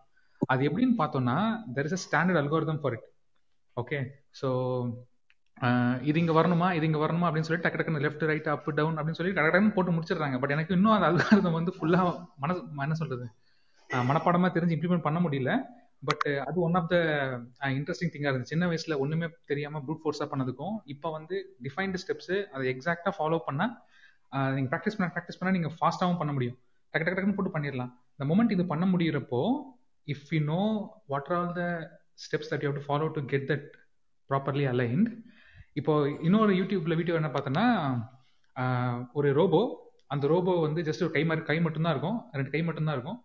[0.51, 1.37] அது எப்படின்னு பார்த்தோம்னா
[1.75, 3.07] there is a standard algorithm for it
[3.77, 3.99] okay
[4.39, 4.49] so
[6.09, 6.67] இது இங்க வரணுமா?
[6.77, 7.27] இது இங்க வரணுமா?
[7.29, 10.37] அப்படின்னு சொல்லி டக்கு டக்குன்னு லெஃப்ட் ரைட் அப் டவுன் அப்படின்னு சொல்லி டக்கு டக்குன்னு போட்டு முடிச்சிடுறாங்க.
[10.41, 12.01] பட் எனக்கு இன்னும் அந்த அல்காரதம் வந்து ஃபுல்லா
[12.43, 13.25] மனசு என்ன சொல்றது?
[14.09, 15.53] மனப்பாடமா தெரிஞ்சு இம்ப்ளிமெண்ட் பண்ண முடியல.
[16.09, 16.97] பட் அது ஒன் ஆஃப் த
[17.77, 18.53] இன்ட்ரெஸ்டிங் திங்காக இருந்துச்சு.
[18.53, 21.35] சின்ன வயசுல ஒண்ணுமே தெரியாம ப்ரூட் ஃபோர்ஸா பண்ணதுக்கும் இப்போ வந்து
[21.65, 23.65] டிஃபைன்டு ஸ்டெப்ஸ் அதை எக்ஸாக்டா ஃபாலோ பண்ணா
[24.55, 26.57] நீங்க ப்ராக்டிஸ் பண்ண ப்ராக்டிஸ் பண்ணா நீங்க ஃபாஸ்ட்டாகவும் பண்ண முடியும்.
[26.93, 27.91] டக்கு டக்கு டக்குன்னு போட்டு பண்ணிடலாம்.
[28.15, 29.41] இந்த மொமெண்ட் இது பண்ண முடியிறப்போ
[30.07, 30.61] if you know
[31.13, 31.63] what are all the
[32.25, 33.67] steps that you to follow to get that
[34.29, 35.09] properly aligned
[35.79, 35.93] இப்போ
[36.27, 37.65] இன்னொரு யூடியூப்ல வீடியோ என்ன பார்த்தோன்னா
[39.19, 39.59] ஒரு ரோபோ
[40.13, 43.19] அந்த ரோபோ வந்து ஜஸ்ட் ஒரு கை மாதிரி கை மட்டும்தான் இருக்கும் ரெண்டு கை மட்டும்தான் இருக்கும்.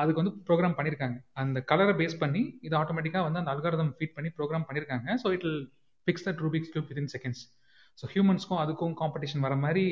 [0.00, 4.30] அதுக்கு வந்து ப்ரோக்ராம் பண்ணியிருக்காங்க அந்த கலரை பேஸ் பண்ணி இது ஆட்டோமேட்டிக்காக வந்து அந்த அல்காரதம் ஃபீட் பண்ணி
[4.38, 5.62] ப்ரோக்ராம் பண்ணியிருக்காங்க so it will
[6.06, 7.42] fix that Rubik's cube within seconds
[7.98, 9.84] so ஹியூமன்ஸ்க்கும் அதுக்கும் காம்படிஷன் வர மாதிரி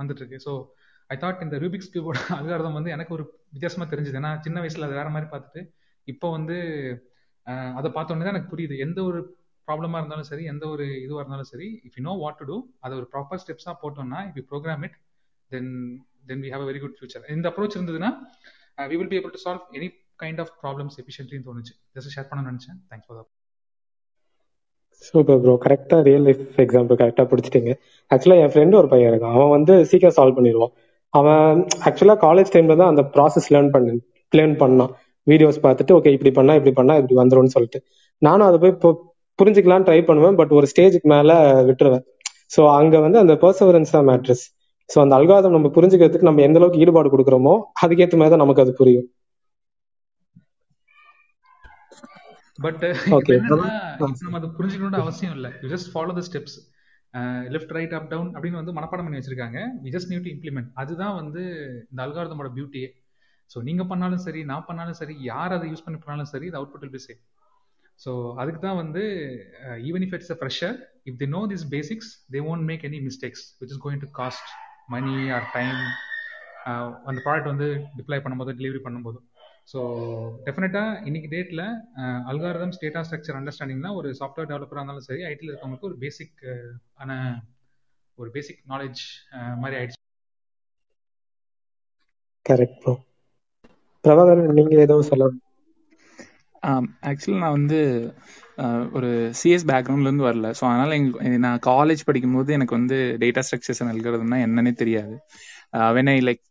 [0.00, 0.54] வந்துட்டு இருக்கு ஸோ
[1.14, 3.24] ஐ தாட் இந்த ரூபிக்ஸ் கியூபோட அல்காரதம் வந்து எனக்கு ஒரு
[3.54, 4.18] வித்தியாசமா தெரிஞ்சுது.
[4.20, 5.62] ஏன்னா சின்ன வயசுல அது வேற மாதிரி பார்த்துட்டு
[6.08, 6.56] இப்போ வந்து
[7.78, 8.74] அதை பார்த்தோன்னே தான் எனக்கு புரியுது.
[8.86, 9.20] எந்த ஒரு
[9.68, 12.94] ப்ராப்ளமாக இருந்தாலும் சரி எந்த ஒரு இதுவாக இருந்தாலும் சரி if you know what to do அதை
[13.00, 14.96] ஒரு ப்ராப்பர் ஸ்டெப்ஸாக போட்டோம்னா if you program it
[15.50, 15.70] then
[16.30, 18.10] then we have a very good future இந்த அப்ரோச் இருந்ததுன்னா
[18.92, 19.88] we will be able to solve any
[20.22, 21.74] kind of problems எஃபிஷியன்ட்லின்னு தோணுச்சு.
[21.96, 22.78] ஜஸ்ட் ஷேர் பண்ண நினச்சேன்.
[22.90, 23.28] Thanks for
[25.06, 27.70] super bro கரெக்டா ரியல் லைஃப் எக்ஸாம்பிள் கரெக்டா பிடிச்சிட்டீங்க.
[28.10, 29.34] ஆக்சுவலா என் friend ஒரு பையன் இருக்கான்.
[29.36, 30.72] அவன் வந்து சீக்கிரம் சால்வ் பண்ணிடுவான்.
[31.14, 33.94] அவன் ஆக்சுவலா காலேஜ் டைம்ல தான் அந்த ப்ராசஸ் லேர்ன் பண்ண
[34.32, 34.92] லேர்ன் பண்ணான்.
[35.26, 37.80] வீடியோஸ் பார்த்துட்டு ஓகே இப்படி பண்ணா இப்படி பண்ணா இப்படி வந்துரும்னு சொல்லிட்டு.
[38.22, 38.90] நானும் அதை போய் இப்போ
[39.40, 41.30] புரிஞ்சுக்கலாம் ட்ரை பண்ணுவேன் பட் ஒரு ஸ்டேஜுக்கு மேல
[41.68, 42.04] விட்டுருவேன்.
[42.54, 44.44] ஸோ அங்க வந்து அந்த பர்சவரன்ஸ் தான் மேட்ரஸ்
[44.90, 48.72] ஸோ அந்த அல்காதம் நம்ம புரிஞ்சுக்கிறதுக்கு நம்ம எந்த அளவுக்கு ஈடுபாடு கொடுக்குறோமோ அதுக்கேற்ற மாதிரி தான் நமக்கு அது
[48.80, 49.08] புரியும்.
[52.64, 52.82] பட்
[53.36, 53.56] இப்ப
[54.24, 55.50] நம்ம அதை புரிஞ்சுக்கணும்னு அவசியம் இல்லை.
[55.62, 56.56] You just follow the steps
[57.54, 59.58] left right up down அப்படின்னு வந்து மனப்பாடம் பண்ணி வச்சிருக்காங்க.
[59.84, 61.42] We just need to implement அதுதான் வந்து
[61.90, 62.88] இந்த அல்காரதமோட பியூட்டியே
[63.50, 66.84] ஸோ நீங்க பண்ணாலும் சரி நான் பண்ணாலும் சரி யார் அதை யூஸ் பண்ணி பண்ணாலும் சரி இது output
[66.84, 67.20] will be same
[68.00, 69.02] so அதுக்கு தான் வந்து
[69.88, 70.76] even if it's a fresher
[71.08, 74.50] if they know this basics they won't make any mistakes which is going to cost
[74.94, 75.80] money or time
[77.08, 79.18] அந்த ப்ராடக்ட் வந்து டிப்ளை பண்ணும்போது டெலிவரி பண்ணும்போது.
[79.72, 79.80] So
[80.46, 81.64] டெஃபினட்டாக இன்னைக்கு டேட்டில்
[82.30, 86.40] அல்காரதம் ஸ்டேட்டா ஸ்ட்ரக்சர் அண்டர்ஸ்டாண்டிங்னா ஒரு சாஃப்ட்வேர் டெவலப்பராக இருந்தாலும் சரி ஐடியில் இருக்கவங்களுக்கு ஒரு பேசிக்
[87.02, 87.10] ஆன
[88.18, 89.02] ஒரு பேசிக் நாலேஜ்
[89.62, 89.98] மாதிரி ஆயிடுச்சு.
[92.46, 92.92] கரெக்ட் ப்ரோ
[94.04, 95.40] பிரபாகரன் நீங்க எதுவும் சொல்லணும்?
[97.10, 97.78] ஆக்சுவலி நான் வந்து
[98.96, 100.48] ஒரு சிஎஸ் பேக்ரவுண்ட்லேருந்து வரல.
[100.58, 105.14] ஸோ அதனால எங்களுக்கு நான் காலேஜ் படிக்கும்போது எனக்கு வந்து டேட்டா ஸ்ட்ரக்சர்ஸ் எழுதுறதுனா என்னன்னே தெரியாது.
[105.98, 106.42] வென் ஐ லைக்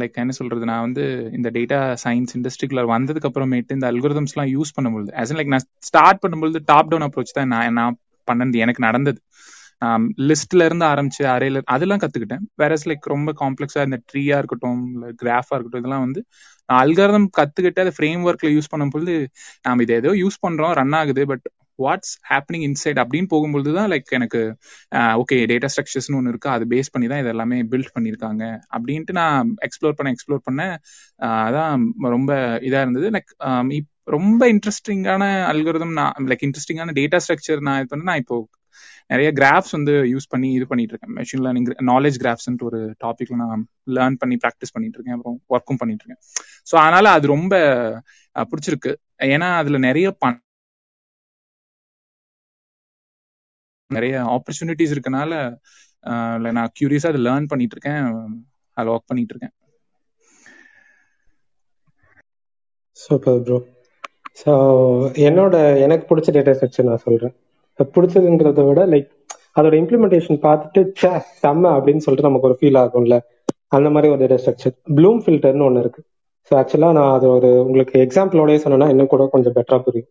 [0.00, 0.64] லைக் என்ன சொல்றது?
[0.70, 1.04] நான் வந்து
[1.38, 6.60] இந்த டேட்டா சயின்ஸ் இண்டஸ்ட்ரிக்குள்ள வந்ததுக்கு அப்புறமேட்டு இந்த அல்கோரிதம்ஸ்லாம் யூஸ் பண்ணும்பொழுது ஆஸ் லைக் நான் ஸ்டார்ட் பண்ணும்பொழுது
[6.72, 7.96] டாப் டவுன் அப்ரோச் தான் நான் நான்
[8.28, 9.18] பண்ணது எனக்கு நடந்தது.
[10.28, 12.44] லிஸ்ட்ல இருந்து ஆரம்பிச்சு அரையில அதெல்லாம் கத்துக்கிட்டேன்.
[12.56, 16.20] வேற லைக் ரொம்ப காம்ப்ளெக்ஸா இந்த ட்ரீயா இருக்கட்டும் இல்லை கிராஃபா இருக்கட்டும் இதெல்லாம் வந்து
[16.68, 19.12] நான் அல்காரதம் கத்துக்கிட்டு அதை ஃப்ரேம் ஒர்க்ல யூஸ் பண்ணும்போது
[19.66, 21.46] நாம இதை ஏதோ யூஸ் பண்றோம் ரன் ஆகுது பட்
[21.78, 24.40] வாட்ஸ் ஹேப்பனிங் இன்சைட் அப்படின்னு போகும்பொழுது தான் லைக் எனக்கு
[25.20, 29.52] ஓகே டேட்டா ஸ்ட்ரக்சர்ஸ்னு ஒன்று இருக்கு அதை பேஸ் பண்ணி தான் இது எல்லாமே பில்ட் பண்ணியிருக்காங்க அப்படின்ட்டு நான்
[29.66, 30.62] எக்ஸ்ப்ளோர் பண்ண எக்ஸ்ப்ளோர் பண்ண
[31.44, 31.84] அதான்
[32.16, 32.32] ரொம்ப
[32.68, 33.08] இதாக இருந்தது.
[33.16, 33.32] லைக்
[34.08, 38.36] ரொம்ப இன்ட்ரெஸ்டிங்கான அல்கோரிதம் நான் லைக் இன்ட்ரெஸ்டிங்கான டேட்டா ஸ்ட்ரக்சர் நான் இது பண்ண நான் இப்போ
[39.12, 41.14] நிறைய கிராஃப்ஸ் வந்து யூஸ் பண்ணி இது பண்ணிட்டு இருக்கேன்.
[41.18, 43.64] மெஷின் லேர்னிங் நாலேஜ் கிராஃப்ஸ்ன்ற ஒரு டாபிக்ல நான்
[43.98, 45.16] லேர்ன் பண்ணி ப்ராக்டிஸ் பண்ணிட்டு இருக்கேன்.
[45.18, 46.22] அப்புறம் ஒர்க்கும் பண்ணிட்டு இருக்கேன்.
[46.70, 47.54] ஸோ அதனால அது ரொம்ப
[48.50, 48.92] பிடிச்சிருக்கு.
[49.34, 50.38] ஏன்னா அதுல நிறைய பண்
[53.90, 55.32] நிறைய ஆப்பர்ச்சுனிட்டிஸ் இருக்கனால
[56.56, 58.04] நான் கியூரியஸா அதை லேர்ன் பண்ணிட்டு இருக்கேன்.
[58.76, 59.54] அதில் ஒர்க் பண்ணிட்டு இருக்கேன்.
[63.02, 63.58] சூப்பர் ப்ரோ
[64.40, 64.52] ஸோ
[65.28, 65.54] என்னோட
[65.84, 67.34] எனக்கு பிடிச்ச டேட்டா ஸ்ட்ரக்சர் நான் சொல்றேன்.
[67.94, 69.08] பிடிச்சதுங்கிறத விட லைக்
[69.58, 71.12] அதோட இம்ப்ளிமெண்டேஷன் பார்த்துட்டு ச்சே
[71.42, 73.16] செம்ம அப்படின்னு சொல்லிட்டு நமக்கு ஒரு ஃபீல் ஆகும்ல.
[73.76, 76.02] அந்த மாதிரி ஒரு டேட்டா ஸ்ட்ரக்சர் ப்ளூம் ஃபில்டர்னு ஒன்று இருக்கு.
[76.50, 80.08] ஸோ ஆக்சுவலாக நான் அது ஒரு உங்களுக்கு எக்ஸாம்பிளோடய சொன்னேன்னா இன்னும் கூட கொஞ்சம் பெட்டராக புரியும்.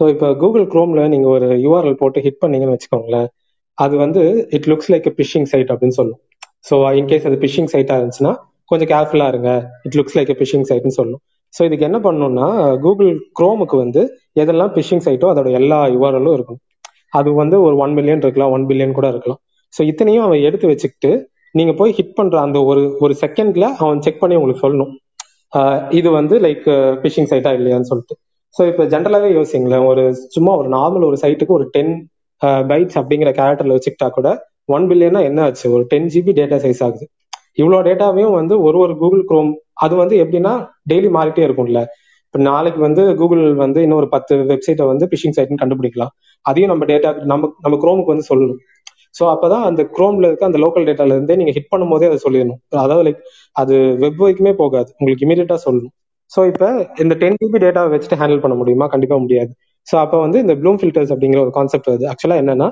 [0.00, 3.28] ஸோ இப்போ கூகுள் குரோம்ல நீங்கள் ஒரு யூஆர்எல் போட்டு ஹிட் பண்ணீங்கன்னு வச்சுக்கோங்களேன்.
[3.78, 6.20] அது வந்து it looks like phishing site அப்படின்னு சொல்லும்.
[6.70, 8.34] ஸோ இன்கேஸ் அது பிஷிங் சைட்டாக இருந்துச்சுன்னா
[8.70, 9.50] கொஞ்சம் கேர்ஃபுல்லாக இருங்க.
[9.82, 11.20] இட் லுக்ஸ் லைக் பிஷிங் சைட்னு சொல்லும்.
[11.54, 12.46] ஸோ இதுக்கு என்ன பண்ணணும்னா
[12.84, 13.10] கூகுள்
[13.40, 14.02] குரோமுக்கு வந்து
[14.42, 16.60] எதெல்லாம் பிஷிங் சைட்டோ அதோட எல்லா யூஆர்எலும் இருக்கும்.
[17.18, 19.40] அது வந்து ஒரு ஒன் மில்லியன் இருக்கலாம் ஒன் பில்லியன் கூட இருக்கலாம்.
[19.72, 21.10] ஸோ இத்தனையும் அவன் எடுத்து வச்சுக்கிட்டு
[21.54, 24.92] நீங்க போய் ஹிட் பண்ற அந்த ஒரு ஒரு செகண்ட்ல அவன் செக் பண்ணி உங்களுக்கு சொல்லணும்.
[25.98, 26.66] இது வந்து லைக்
[27.02, 28.14] பிஷிங் சைட்டா இல்லையான்னு சொல்லிட்டு.
[28.56, 30.02] ஸோ இப்போ ஜென்ரலாகவே யோசிங்களேன் ஒரு
[30.34, 31.94] சும்மா ஒரு நார்மல் ஒரு சைட்டுக்கு ஒரு டென்
[32.70, 34.28] பைட்ஸ் அப்படிங்கிற கேரக்டர்ல வச்சுக்கிட்டா கூட
[34.76, 35.66] ஒன் பில்லியனா என்ன ஆச்சு?
[35.76, 37.04] ஒரு டென் ஜிபி டேட்டா சைஸ் ஆகுது.
[37.60, 39.52] இவ்வளோ டேட்டாவையும் வந்து ஒரு ஒரு கூகுள் குரோம்
[39.84, 40.52] அது வந்து எப்படின்னா
[40.90, 41.80] டெய்லி மாறிட்டே இருக்கும்ல.
[42.26, 46.12] இப்போ நாளைக்கு வந்து கூகுள் வந்து இன்னும் ஒரு பத்து வெப்சைட்டை வந்து பிஷிங் சைட்னு கண்டுபிடிக்கலாம்.
[46.46, 48.60] அதையும் நம்ம டேட்டா நம்ம நம்ம குரோமுக்கு வந்து சொல்லணும்.
[49.18, 52.58] ஸோ அப்போதான் அந்த குரோம்ல இருக்க அந்த லோக்கல் டேட்டால இருந்தே நீங்க ஹிட் பண்ணும் போதே அதை சொல்லிடணும்.
[52.84, 53.20] அதாவது லைக்
[53.56, 54.90] அது வெப் வரைக்குமே போகாது.
[54.98, 55.92] உங்களுக்கு இமீடியட்டா சொல்லணும்.
[56.32, 56.68] ஸோ இப்போ
[57.02, 58.86] இந்த டென் ஜிபி டேட்டாவை வச்சுட்டு ஹேண்டில் பண்ண முடியுமா?
[58.86, 59.52] கண்டிப்பா முடியாது.
[59.86, 62.06] ஸோ அப்போ வந்து இந்த ப்ளூம் ஃபில்டர்ஸ் அப்படிங்கிற ஒரு கான்செப்ட் வருது.
[62.12, 62.68] ஆக்சுவலா என்னன்னா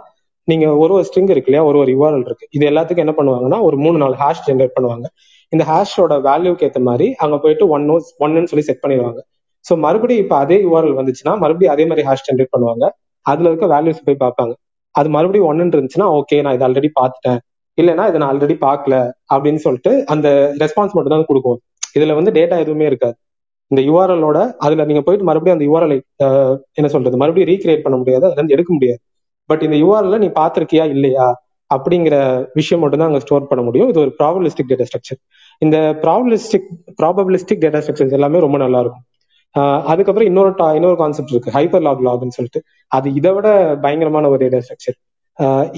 [0.49, 1.65] நீங்க ஒரு ஒரு ஸ்ட்ரிங் இருக்கு இல்லையா?
[1.69, 2.47] ஒரு ஒரு யூஆர்எல் இருக்கு.
[2.51, 5.07] இது எல்லாத்துக்கும் என்ன பண்ணுவாங்கன்னா ஒரு மூணு நாலு ஹேஷ் ஜென்ரேட் பண்ணுவாங்க.
[5.53, 7.87] இந்த ஹேஷோட வேல்யூக்கு ஏற்ற மாதிரி அங்க போயிட்டு ஒன்
[8.19, 9.21] ஒன்னு சொல்லி செட் பண்ணிடுவாங்க.
[9.69, 12.85] ஸோ மறுபடியும் இப்போ அதே யூஆர்எல் வந்துச்சுன்னா மறுபடியும் அதே மாதிரி ஹேஷ் ஜென்ரேட் பண்ணுவாங்க.
[13.27, 14.53] அதுல இருக்க வேல்யூஸ் போய் பார்ப்பாங்க.
[14.95, 17.39] அது மறுபடியும் ஒன்னு இருந்துச்சுன்னா ஓகே நான் இதை ஆல்ரெடி பார்த்துட்டேன்.
[17.79, 18.97] இல்லைன்னா இதை நான் ஆல்ரெடி பார்க்கல
[19.35, 20.29] அப்படின்னு சொல்லிட்டு அந்த
[20.63, 21.59] ரெஸ்பான்ஸ் மட்டும் தான் கொடுக்கும்.
[21.97, 23.17] இதுல வந்து டேட்டா எதுவுமே இருக்காது.
[23.71, 25.99] இந்த யூஆர்எலோட அதுல நீங்க போயிட்டு மறுபடியும் அந்த யூஆர்எல்ஐ
[26.79, 29.01] என்ன சொல்றது மறுபடியும் ரீக்ரியேட் பண்ண முடியாது அதுல இருந்து எடுக்க முடியாது.
[29.51, 31.27] பட் இந்த யூஆர்எல் நீ பார்த்திருக்கியா இல்லையா
[31.71, 32.17] அப்படிங்கிற
[32.59, 33.89] விஷயம் மட்டும் தான் அங்க ஸ்டோர் பண்ண முடியும்.
[33.93, 35.21] இது ஒரு ப்ராபலிஸ்டிக் டேட்டா ஸ்ட்ரக்சர்
[35.65, 36.69] இந்த ப்ராபலிஸ்டிக்
[37.01, 39.05] ப்ராபபிலிஸ்டிக் டேட்டா ஸ்ட்ரக்சர்ஸ் எல்லாமே ரொம்ப நல்லா இருக்கும்.
[39.91, 41.55] அதுக்கப்புறம் இன்னொரு இன்னொரு கான்செப்ட் இருக்கு.
[41.57, 42.61] ஹைப்பர் லாக் லாக்னு சொல்லிட்டு.
[42.93, 43.49] அது இதை விட
[43.85, 44.99] பயங்கரமான ஒரு டேட்டா ஸ்ட்ரக்சர்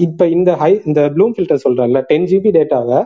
[0.05, 2.99] இப்ப இந்த ஹை இந்த ப்ளூம் ஃபில்டர் சொல்றேன்ல டென் ஜிபி டேட்டாவை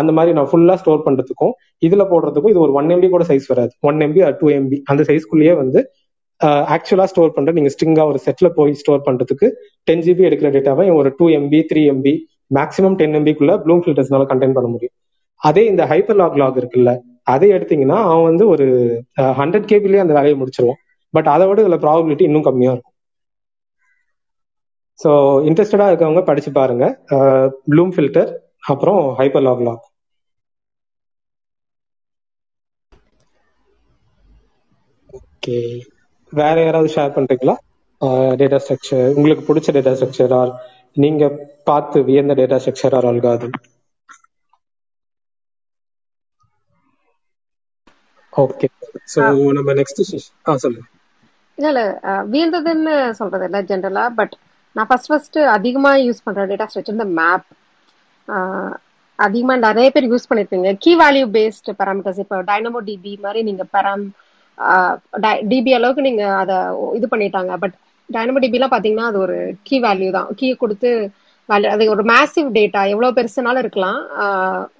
[0.00, 1.52] அந்த மாதிரி நான் ஃபுல்லா ஸ்டோர் பண்றதுக்கும்
[1.86, 3.72] இதுல போடுறதுக்கும் இது ஒரு ஒன் எம்பி கூட சைஸ் வராது.
[3.88, 5.80] ஒன் எம்பி டூ எம்பி அந்த சைஸ்க்குள்ளேயே வந்து
[6.74, 9.46] ஆக்சுவலா ஸ்டோர் பண்ற நீங்க ஸ்ட்ரிங்கா ஒரு செட்ல போய் ஸ்டோர் பண்றதுக்கு
[9.88, 12.14] டென் ஜிபி எடுக்கிற டேட்டாவை ஒரு two MB three MB
[12.58, 14.94] maximum ten எம்பிக்குள்ள bloom ஃபில்டர்ஸ்னால கண்டெயின் பண்ண முடியும்.
[15.40, 16.92] அதே இந்த ஹைப்பர் லாக் லாக் இருக்குல்ல
[17.26, 18.66] அதை எடுத்தீங்கன்னா அவன் வந்து ஒரு
[19.40, 20.80] ஹண்ட்ரட் கேபிலேயே அந்த வேலையை முடிச்சிருவான்.
[21.14, 22.94] பட் அதை விட இதுல ப்ராபபிலிட்டி இன்னும் கம்மியா இருக்கும்.
[25.00, 25.10] ஸோ
[25.48, 26.84] இன்ட்ரெஸ்டடா இருக்கவங்க படிச்சு பாருங்க.
[27.70, 28.30] ப்ளூம் ஃபில்டர்
[28.72, 29.84] அப்புறம் ஹைப்பர் லாக் லாக்
[35.10, 35.56] ஓகே
[36.32, 37.54] வேற யாராவது ஷேர் பண்றீங்களா?
[38.40, 40.52] டேட்டா ஸ்ட்ரக்சர் உங்களுக்கு பிடிச்ச டேட்டா ஸ்ட்ரக்சர் ஆர்
[40.96, 41.24] நீங்க
[41.68, 43.48] பார்த்து வியந்த data structure or அல்காது
[48.42, 48.68] okay
[49.14, 49.20] so
[49.58, 50.00] நம்ம நெக்ஸ்ட்
[50.48, 50.86] ஆ சொல்லுங்க.
[51.58, 51.82] இல்ல இல்ல
[52.32, 54.34] வியந்ததுன்னு சொல்றது இல்ல ஜென்ரலா பட்
[54.76, 57.46] நான் ஃபர்ஸ்ட் ஃபர்ஸ்ட் அதிகமா யூஸ் பண்ற டேட்டா ஸ்ட்ரக்சர் இந்த மேப்
[59.18, 60.68] அதிகமா நிறைய பேர் யூஸ் பண்ணிருப்பீங்க.
[60.82, 64.04] கீ வேல்யூ பேஸ்ட் பேராமீட்டர்ஸ் இப்போ டைனமோ டிபி மாதிரி நீங்க பெராம்
[65.52, 66.56] டிபி அளவுக்கு நீங்க அதை
[66.98, 67.52] இது பண்ணிட்டாங்க.
[67.62, 67.74] பட்
[68.08, 69.36] டைனமோ டிபிலாம் பாத்தீங்கன்னா அது ஒரு
[69.68, 70.28] கீ வேல்யூ தான்.
[70.38, 70.90] கீ கொடுத்து
[71.48, 74.00] வேல்யூ அது ஒரு மேசிவ் டேட்டா எவ்வளவு பெருசுனாலும் இருக்கலாம்.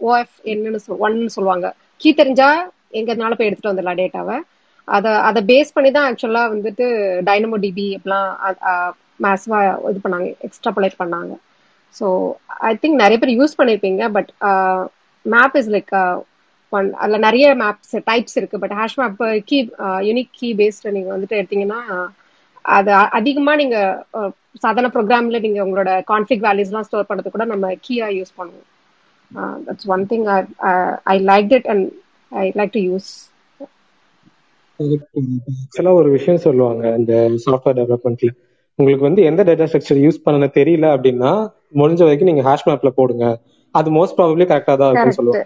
[0.08, 1.68] ஓஎஃப் என்னன்னு சொல் ஒன்னு சொல்லுவாங்க.
[2.00, 2.50] கீ தெரிஞ்சா
[2.90, 4.36] எங்கனால போய் எடுத்துட்டு வந்துடலாம் டேட்டாவை
[4.88, 6.86] அதை அதை பேஸ் பண்ணி தான் ஆக்சுவலா வந்துட்டு
[7.28, 8.30] டைனமோ டிபி அப்படிலாம்
[9.24, 9.58] மேசிவா
[9.90, 11.32] இது பண்ணாங்க எக்ஸ்ட்ராபுலேட் பண்ணாங்க.
[11.94, 12.06] ஸோ
[12.68, 14.30] ஐ திங்க் நிறைய பேர் யூஸ் பண்ணியிருப்பீங்க but
[15.26, 15.92] map is like
[16.72, 19.58] one அதில் நிறைய மேப்ஸ் டைப்ஸ் இருக்கு but hash map key
[20.08, 21.80] unique key based நீங்கள் வந்துட்டு எடுத்தீங்கன்னா
[22.64, 24.30] அது அதிகமாக நீங்கள்
[24.64, 28.66] சாதாரண ப்ரோக்ராமில் நீங்கள் உங்களோட கான்ஃபிக் வேல்யூஸ்லாம் ஸ்டோர் பண்ணுறது கூட நம்ம கீயாக யூஸ் பண்ணுவோம்.
[29.66, 30.26] That's one thing
[31.06, 31.86] I like it and
[32.32, 33.10] I like to use
[35.60, 37.12] ஆக்சுவலா ஒரு விஷயம் சொல்லுவாங்க இந்த
[37.44, 38.30] சாஃப்ட்வேர் டெவலப்மெண்ட்ல
[38.78, 41.32] உங்களுக்கு வந்து எந்த டேட்டா ஸ்ட்ரக்சர் யூஸ் பண்ண தெரியல அப்படின்னா
[41.80, 43.24] முடிஞ்ச வரைக்கும் நீங்க ஹேஷ் மேப்ல போடுங்க.
[43.74, 45.44] அது மோஸ்ட் ப்ராபப்ளி கரெக்டா தான் இருக்கும்னு சொல்லுவாங்க.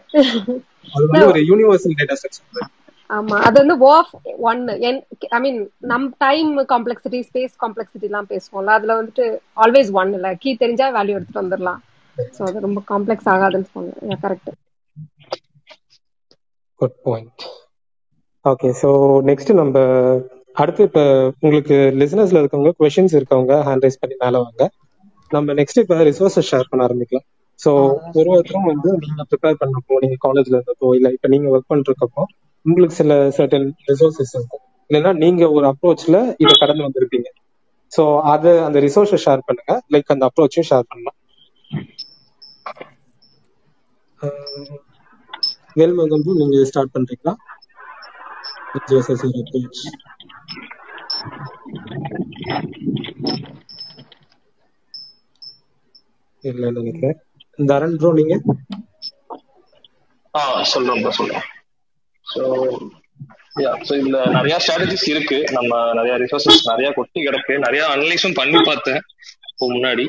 [0.92, 2.68] அது வந்து ஒரு யூனிவர்சல் டேட்டா ஸ்ட்ரக்சர்
[3.10, 4.12] ஆமா அது வந்து ஓஃப்
[4.44, 4.60] ஒன்
[5.32, 5.58] ஐ மீன்
[5.90, 9.26] நம் டைம் காம்ப்ளெக்சிட்டி ஸ்பேஸ் காம்ப்ளெக்சிட்டி எல்லாம் பேசுவோம்ல அதுல வந்துட்டு
[9.58, 10.30] ஆல்வேஸ் ஒன் இல்ல.
[10.36, 11.80] கீ தெரிஞ்சா வேல்யூ எடுத்துட்டு வந்துடலாம்
[12.34, 14.52] ஸோ அது ரொம்ப காம்ப்ளெக்ஸ் ஆகாதுன்னு சொன்னேன் correct
[16.84, 17.44] good point
[18.44, 18.88] okay so
[19.28, 19.76] next நம்ம
[20.56, 21.02] அடுத்து இப்போ
[21.42, 24.62] உங்களுக்கு லிசனர்ஸ்ல இருக்கவங்க கொஷின்ஸ் இருக்கவங்க ஹேண்ட் ரைஸ் பண்ணி மேலே வாங்க.
[25.30, 27.26] நம்ம நெக்ஸ்ட் இப்போ ரிசோர்ஸஸ் ஷேர் பண்ண ஆரம்பிக்கலாம்.
[27.60, 27.70] ஸோ
[28.18, 32.22] ஒரு ஒருத்தரும் வந்து நீங்க ப்ரிப்பேர் பண்ணப்போ நீங்க காலேஜ்ல இருந்தப்போ இல்லை இப்போ நீங்க ஒர்க் பண்ணிருக்கப்போ
[32.66, 34.62] உங்களுக்கு சில சர்டன் ரிசோர்சஸ் இருக்கும்.
[34.90, 37.28] இல்லைன்னா நீங்க ஒரு அப்ரோச்ல இதை கடந்து வந்திருப்பீங்க.
[37.92, 39.74] ஸோ அது அந்த ரிசோர்ஸை ஷேர் பண்ணுங்க.
[39.94, 41.18] லைக் அந்த அப்ரோச்சையும் ஷேர் பண்ணலாம்.
[45.78, 47.34] வேல்மகம் நீங்க ஸ்டார்ட் பண்றீங்களா?
[48.88, 49.24] ஜேஎஸ்எஸ்
[56.50, 57.18] இல்ல நினைக்கிறேன்
[57.70, 58.34] தரன் ப்ரோ நீங்க?
[60.34, 60.40] ஆ
[60.72, 61.44] சொல்றேன் சொல்றேன்.
[62.26, 62.42] ஸோ
[63.64, 65.38] யா ஸோ இதுல நிறைய ஸ்ட்ராட்டஜிஸ் இருக்கு.
[65.56, 67.54] நம்ம நிறைய ரிசோர்சஸ் நிறைய கொட்டி கிடக்கு.
[67.66, 69.00] நிறைய அனலைஸும் பண்ணி பார்த்தேன்
[69.50, 70.06] இப்போ முன்னாடி.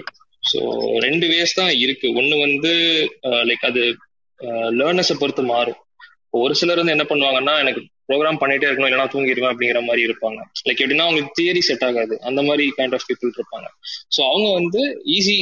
[0.50, 0.60] ஸோ
[1.06, 2.08] ரெண்டு வேஸ் தான் இருக்கு.
[2.20, 2.74] ஒன்னு வந்து
[3.30, 3.84] uh, லைக் அது
[4.80, 5.80] லேர்னர்ஸை பொறுத்து மாறும்.
[6.42, 10.40] ஒரு சிலர் வந்து என்ன பண்ணுவாங்கன்னா எனக்கு ப்ரோக்ராம் பண்ணிட்டே இருக்கணும் இல்லைனா தூங்கிடுவேன் அப்படிங்கிற மாதிரி இருப்பாங்க.
[10.68, 12.16] லைக் எப்படின்னா அவங்களுக்கு தியரி செட் ஆகாது.
[12.30, 13.68] அந்த மாதிரி கைண்ட் ஆஃப் பீப்புள் இருப்பாங்க.
[14.16, 14.82] ஸோ அவங்க வந்து
[15.18, 15.38] ஈஸி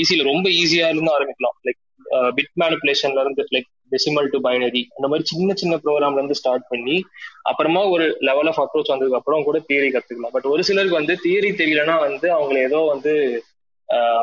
[0.00, 1.56] ஈஸியில ரொம்ப ஈஸியா இருந்து ஆரம்பிக்கலாம்.
[1.66, 1.80] லைக்
[2.36, 6.96] பிட் மேனிப்புலேஷன்ல இருந்து லைக் டெசிமல் டு பைனரி அந்த மாதிரி சின்ன சின்ன ப்ரோக்ராம்ல இருந்து ஸ்டார்ட் பண்ணி
[7.50, 10.34] அப்புறமா ஒரு லெவல் ஆஃப் அப்ரோச் வந்ததுக்கு அப்புறம் கூட தியரி கத்துக்கலாம்.
[10.36, 13.14] பட் ஒரு சிலருக்கு வந்து தியரி தெரியலன்னா வந்து அவங்க ஏதோ வந்து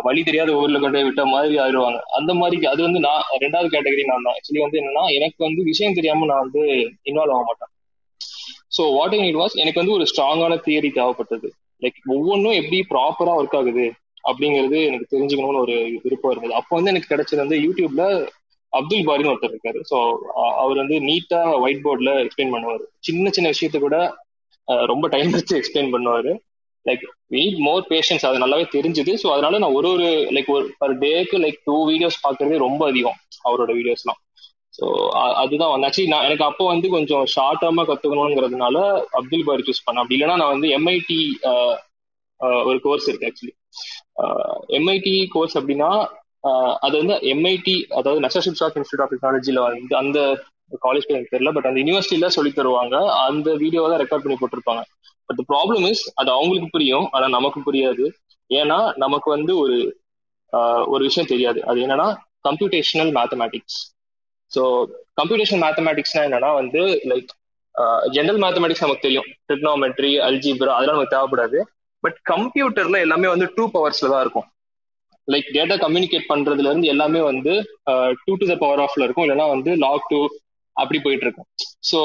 [0.06, 2.00] வழி தெரியாத ஊர்ல கொண்டு போய் விட்ட மாதிரி ஆயிடுவாங்க.
[2.18, 4.36] அந்த மாதிரி அது வந்து நான் ரெண்டாவது கேட்டகரி நான் தான்.
[4.38, 6.64] ஆக்சுவலி வந்து என்னன்னா எனக்கு வந்து விஷயம் தெரியாம நான் வந்து
[7.10, 7.72] இன்வால்வ் ஆக மாட்டேன்.
[8.78, 11.50] So what I need was எனக்கு வந்து ஒரு ஸ்ட்ராங்கான தியரி தேவைப்பட்டது.
[11.82, 13.86] லைக் ஒவ்வொன்றும் எப்படி ப்ராப்பரா ஒர்க் ஆகுது
[14.30, 16.58] அப்படிங்கிறது எனக்கு தெரிஞ்சுக்கணும்னு ஒரு விருப்பம் இருந்தது.
[16.60, 18.06] அப்போ வந்து எனக்கு கிடைச்சது வந்து யூடியூப்ல
[18.74, 19.80] அப்துல் பாரின்னு ஒருத்தர் இருக்காரு.
[19.92, 19.98] ஸோ
[20.64, 22.84] அவர் வந்து நீட்டா ஒயிட் போர்டில் எக்ஸ்பிளைன் பண்ணுவார்.
[23.08, 23.98] சின்ன சின்ன விஷயத்த கூட
[24.92, 26.32] ரொம்ப டைம் வச்சு எக்ஸ்பிளைன் பண்ணுவாரு.
[26.88, 29.14] லைக் நீட் மோர் பேஷன்ஸ் அது நல்லாவே தெரிஞ்சுது.
[29.22, 33.18] ஸோ அதனால நான் ஒரு ஒரு லைக் ஒரு பர் டேக்கு லைக் டூ வீடியோஸ் பார்க்கறதே ரொம்ப அதிகம்
[33.48, 34.20] அவரோட வீடியோஸ்லாம்
[34.74, 34.86] ஸோ
[35.44, 35.88] அதுதான் வந்து.
[35.88, 38.78] ஆக்சுவலி நான் எனக்கு அப்போ வந்து கொஞ்சம் ஷார்ட் டேர்மா கத்துக்கணுங்கிறதுனால
[39.20, 40.04] அப்துல் பாரி சூஸ் பண்ணேன்.
[40.04, 41.20] அப்படி இல்லைன்னா நான் வந்து எம்ஐடி
[42.70, 43.54] ஒரு கோர்ஸ் இருக்கு ஆக்சுவலி
[44.78, 45.90] எம்ஐடி கோர்ஸ் அப்படின்னா
[46.44, 50.20] ஆஹ் அது வந்து எம்ஐடி அதாவது மெசர்ஷிப்ஸ் ஆஃப் இன்ஸ்டியூட் ஆஃப் டெக்னாலஜியில் வந்து அந்த
[50.86, 52.96] காலேஜ் எனக்கு தெரியல பட் அந்த யூனிவர்சிட்டியில சொல்லி தருவாங்க.
[53.28, 54.84] அந்த வீடியோ தான் ரெக்கார்ட் பண்ணி போட்டிருப்பாங்க.
[55.30, 58.06] பட் ப்ராப்ளம் இஸ் அது அவங்களுக்கு புரியும் ஆனா நமக்கு புரியாது.
[58.50, 59.78] ஏன்னா நமக்கு வந்து ஒரு
[60.94, 61.60] ஒரு விஷயம் தெரியாது.
[61.70, 62.08] அது என்னன்னா
[62.48, 63.80] கம்ப்யூட்டேஷனல் மேத்தமேட்டிக்ஸ்
[64.52, 64.62] ஸோ
[65.20, 67.32] கம்ப்யூட்டேஷனல் மேத்தமேட்டிக்ஸ்னா என்னன்னா வந்து லைக்
[68.16, 69.28] ஜென்ரல் மேத்தமேட்டிக்ஸ் நமக்கு தெரியும்.
[69.48, 71.58] ட்ரிக்னாமெட்ரி அல்ஜிப்ரா அதெல்லாம் நமக்கு தேவைப்படாது.
[72.04, 74.48] பட் கம்ப்யூட்டர்ல எல்லாமே வந்து டூ பவர்ஸ்ல தான் இருக்கும்.
[75.28, 77.54] லைக் டேட்டா கம்யூனிகேட் பண்றதுல இருந்து எல்லாமே வந்து
[78.24, 79.26] டூ டு த பவர் ஆஃப்ல இருக்கும்.
[79.26, 80.20] இல்லைன்னா வந்து லாக் டூ
[80.82, 81.48] அப்படி போயிட்டு இருக்கும்
[81.90, 82.00] ஸோ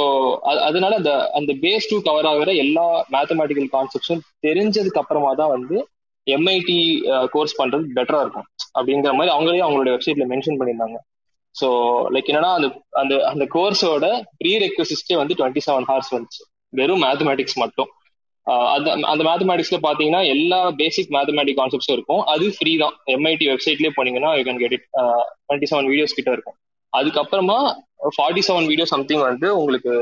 [0.68, 5.78] அதனால அந்த அந்த பேஸ் டூ கவர் ஆகிற எல்லா மேத்தமேட்டிக்கல் கான்செப்ட்ஸும் தெரிஞ்சதுக்கு அப்புறமா தான் வந்து
[6.26, 6.78] எம்ஐடி
[7.34, 8.46] கோர்ஸ் பண்றது பெட்டரா இருக்கும்.
[8.76, 10.98] அப்படிங்கிற மாதிரி அவங்களே அவங்களுடைய வெப்சைட்ல மென்ஷன் பண்ணியிருந்தாங்க.
[11.54, 11.68] ஸோ
[12.14, 12.68] லைக் என்னன்னா அந்த
[13.00, 14.06] அந்த அந்த கோர்ஸோட
[14.40, 16.42] ப்ரீ ரெக்வசிஸ்டே வந்து டுவெண்ட்டி செவன் ஹார்ஸ் வந்துச்சு.
[16.72, 17.90] வெறும் மேத்தமேட்டிக்ஸ் மட்டும்.
[18.74, 22.22] அந்த அந்த மேத்தமேட்டிக்ஸ்ல பாத்தீங்கன்னா எல்லா பேசிக் மேத்தமேட்டிக் கான்செப்ட்ஸும் இருக்கும்.
[22.32, 22.94] அது ஃப்ரீ தான்.
[23.16, 24.86] எம்ஐடி வெப்சைட்லேயே போனீங்கன்னா you can get it
[25.46, 26.56] twenty seven videos கிட்ட இருக்கும்.
[26.92, 27.58] அதுக்கப்புறமா
[28.02, 29.92] ஃபார்ட்டி செவன் வீடியோ சம்திங் வந்து உங்களுக்கு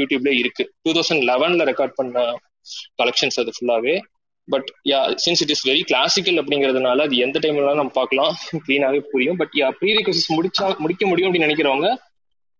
[0.00, 0.64] யூடியூப்ல இருக்கு.
[0.84, 2.24] டூ தௌசண்ட் லெவன்ல ரெக்கார்ட் பண்ண
[3.00, 3.96] கலெக்ஷன்ஸ் அது ஃபுல்லாவே
[4.48, 8.32] but yeah since it is very classical அப்படிங்கிறதுனால அது எந்த டைம்ல நம்ம பார்க்கலாம்.
[8.66, 9.38] க்ளீனாகவே புரியும்.
[9.40, 11.88] பட் யா ப்ரீ ரெக்வசிஸ் முடிச்சா முடிக்க முடியும் அப்படின்னு நினைக்கிறவங்க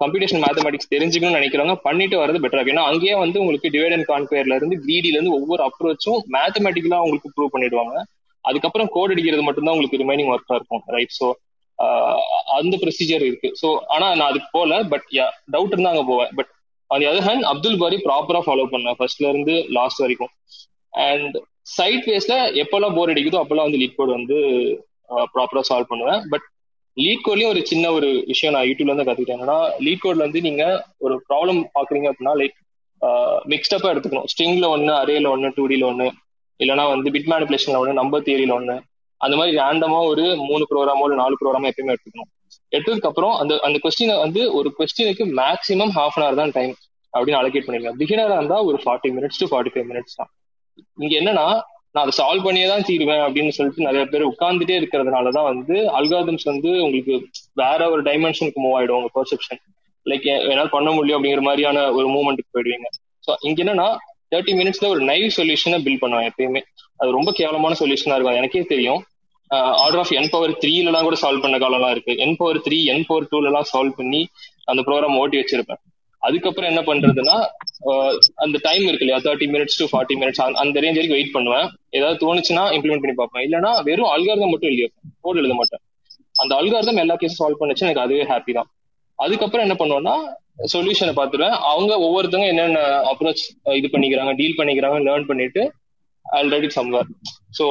[0.00, 2.76] கம்ப்யூட்டேஷன் மேத்தமெட்டிக்ஸ் தெரிஞ்சுக்கணும்னு நினைக்கிறவங்க பண்ணிட்டு வரது பெட்டரா இருக்கும்.
[2.76, 7.54] ஏன்னா அங்கேயே வந்து உங்களுக்கு டிவைட் அண்ட் கான்கேர்ல இருந்து கிரீடில இருந்து ஒவ்வொரு அப்ரோச்சும் மேத்தமெட்டிக்கலா உங்களுக்கு ப்ரூவ்
[7.54, 7.94] பண்ணிடுவாங்க.
[8.44, 11.28] அதுக்கப்புறம் கோட் அடிக்கிறது மட்டும்தான் உங்களுக்கு ரிமைனிங் ஒர்க்கா இருக்கும் ரைட் ஸோ
[12.58, 13.48] அந்த ப்ரொசீஜர் இருக்கு.
[13.60, 16.30] ஸோ ஆனா நான் அதுக்கு போல பட் யா டவுட் இருந்தா அங்க போவேன்.
[16.38, 16.50] But
[16.90, 20.32] on other hand Abdul Bari ப்ராப்பரா ஃபாலோ பண்ணேன் ஃபர்ஸ்ட்ல இருந்து லாஸ்ட் வரைக்கும்.
[21.08, 21.34] அண்ட்
[21.76, 24.38] சைட் வேஸ்ல எப்பெல்லாம் போர் அடிக்குதோ அப்பெல்லாம் வந்து லீட் கோட் வந்து
[25.34, 26.22] ப்ராப்பரா சால்வ் பண்ணுவேன்.
[26.32, 26.46] பட்
[26.96, 29.38] லீட் கோட்லயும் ஒரு சின்ன ஒரு விஷயம் நான் யூடியூப்ல இருந்து கத்துக்கிட்டேன்.
[29.38, 30.62] என்னன்னா லீட் கோட்ல வந்து நீங்க
[30.98, 32.56] ஒரு ப்ராப்ளம் பாக்குறீங்க அப்படின்னா லைக்
[33.52, 34.28] மிக்ஸ்டப்பா எடுத்துக்கணும்.
[34.32, 36.06] ஸ்ட்ரிங்ல ஒன்னு அரேல ஒன்னு டூ டில ஒன்னு
[36.60, 38.76] இல்லைனா வந்து பிட் மேனிபுலேஷன்ல ஒன்னு நம்பர் தியரியில ஒன்னு
[39.20, 42.30] அந்த மாதிரி ரேண்டமா ஒரு மூணு ப்ரோக்ராமோ ஒரு நாலு ப்ரோக்ராமோ எப்பயுமே எடுத்துக்கணும்.
[42.72, 46.74] எடுத்ததுக்கு அப்புறம் அந்த அந்த கொஸ்டினை வந்து ஒரு கொஸ்டினுக்கு மேக்ஸிமம் ஹாஃப் அன் ஹவர் தான் டைம்
[47.14, 50.30] அப்படின்னு அலோகேட் பண்ணிருக்கேன் பிகினரா இருந்தா ஒரு forty minutes to forty five minutes தான்.
[51.04, 51.46] இங்க என்னன்னா
[51.94, 56.44] நான் அதை சால்வ் பண்ணியே தான் தீருவேன் அப்படின்னு சொல்லிட்டு நிறைய பேர் உட்கார்ந்துட்டே இருக்கிறதுனால தான் வந்து அல்காதம்ஸ்
[56.50, 57.14] வந்து உங்களுக்கு
[57.62, 59.60] வேற ஒரு டைமென்ஷனுக்கு மூவ் ஆயிடும் உங்க பர்செப்ஷன்
[60.06, 62.88] லைக் என்னால் பண்ண முடியும் அப்படிங்கிற மாதிரியான ஒரு மூவ்மெண்ட்டுக்கு போயிடுவீங்க.
[63.26, 63.88] ஸோ இங்க என்னன்னா
[64.32, 66.62] தேர்ட்டி மினிட்ஸ்ல ஒரு நைவ் சொல்யூஷனை பில் பண்ணுவேன் எப்பயுமே.
[67.00, 68.38] அது ரொம்ப கேவலமான சொல்யூஷனா இருக்கும்.
[68.40, 69.02] எனக்கே தெரியும்.
[69.82, 72.14] ஆர்டர் ஆஃப் என் பவர் த்ரீலாம் கூட சால்வ் பண்ண காலம்லாம் இருக்கு.
[72.24, 74.20] N power three n power டூலாம் solve பண்ணி
[74.70, 75.80] அந்த ப்ரோக்ராம் ஓட்டி வச்சிருப்பேன்.
[76.22, 77.36] அதுக்கப்புறம் என்ன பண்றதுன்னா
[78.44, 79.18] அந்த டைம் இருக்கு இல்லையா?
[79.26, 81.66] Thirty minutes to forty minutes அந்த ரேஞ்ச் வரைக்கும் வெயிட் பண்ணுவேன்.
[81.98, 83.44] ஏதாவது தோணுச்சுன்னா இம்ப்ளிமெண்ட் பண்ணி பார்ப்பேன்.
[83.46, 84.86] இல்லைன்னா வெறும் அல்காரதம் மட்டும் எழுதி
[85.26, 85.82] கோட் எழுத மாட்டேன்.
[86.42, 88.68] அந்த அல்காரதம் எல்லா கேஸும் சால்வ் பண்ணுச்சு எனக்கு அதுவே ஹாப்பி தான்.
[89.18, 90.16] அதுக்கப்புறம் என்ன பண்ணுவேன்னா
[90.74, 92.80] சொல்யூஷனை பார்த்துருவேன் அவங்க ஒவ்வொருத்தவங்க என்னென்ன
[93.12, 93.42] அப்ரோச்
[93.78, 95.62] இது பண்ணிக்கிறாங்க டீல் பண்ணிக்கிறாங்க லேர்ன் பண்ணிட்டு
[96.38, 97.08] ஆல்ரெடி சம்வேர்
[97.58, 97.66] ஸோ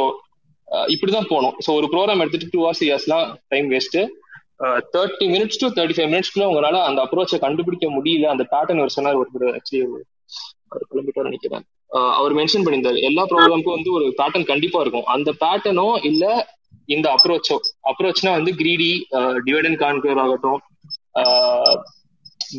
[0.93, 1.55] இப்படிதான் போகணும்.
[1.65, 4.01] ஸோ ஒரு ப்ரோக்ராம் எடுத்துட்டு two hours இயர்ஸ்லாம் time waste
[4.95, 8.27] thirty minutes to thirty five மினிட்ஸ்க்குள்ள உங்களால அந்த அப்ரோச்சை கண்டுபிடிக்க முடியல.
[8.33, 9.81] அந்த பேட்டர்ன் ஒரு சொன்னார் ஒருத்தர் ஆக்சுவலி
[10.73, 11.65] ஒரு கிலோமீட்டர் நினைக்கிறேன்.
[11.97, 12.97] Uh, அவர் மென்ஷன் பண்ணியிருந்தார்.
[13.09, 15.05] எல்லா ப்ரோக்ராமுக்கும் வந்து ஒரு பேட்டர்ன் கண்டிப்பா இருக்கும்.
[15.13, 16.25] அந்த பேட்டர்னோ இல்ல
[16.95, 17.55] இந்த அப்ரோச்சோ
[17.91, 18.89] அப்ரோச்னா வந்து கிரீடி
[19.47, 20.59] டிவைட் அண்ட் கான்கர் ஆகட்டும்.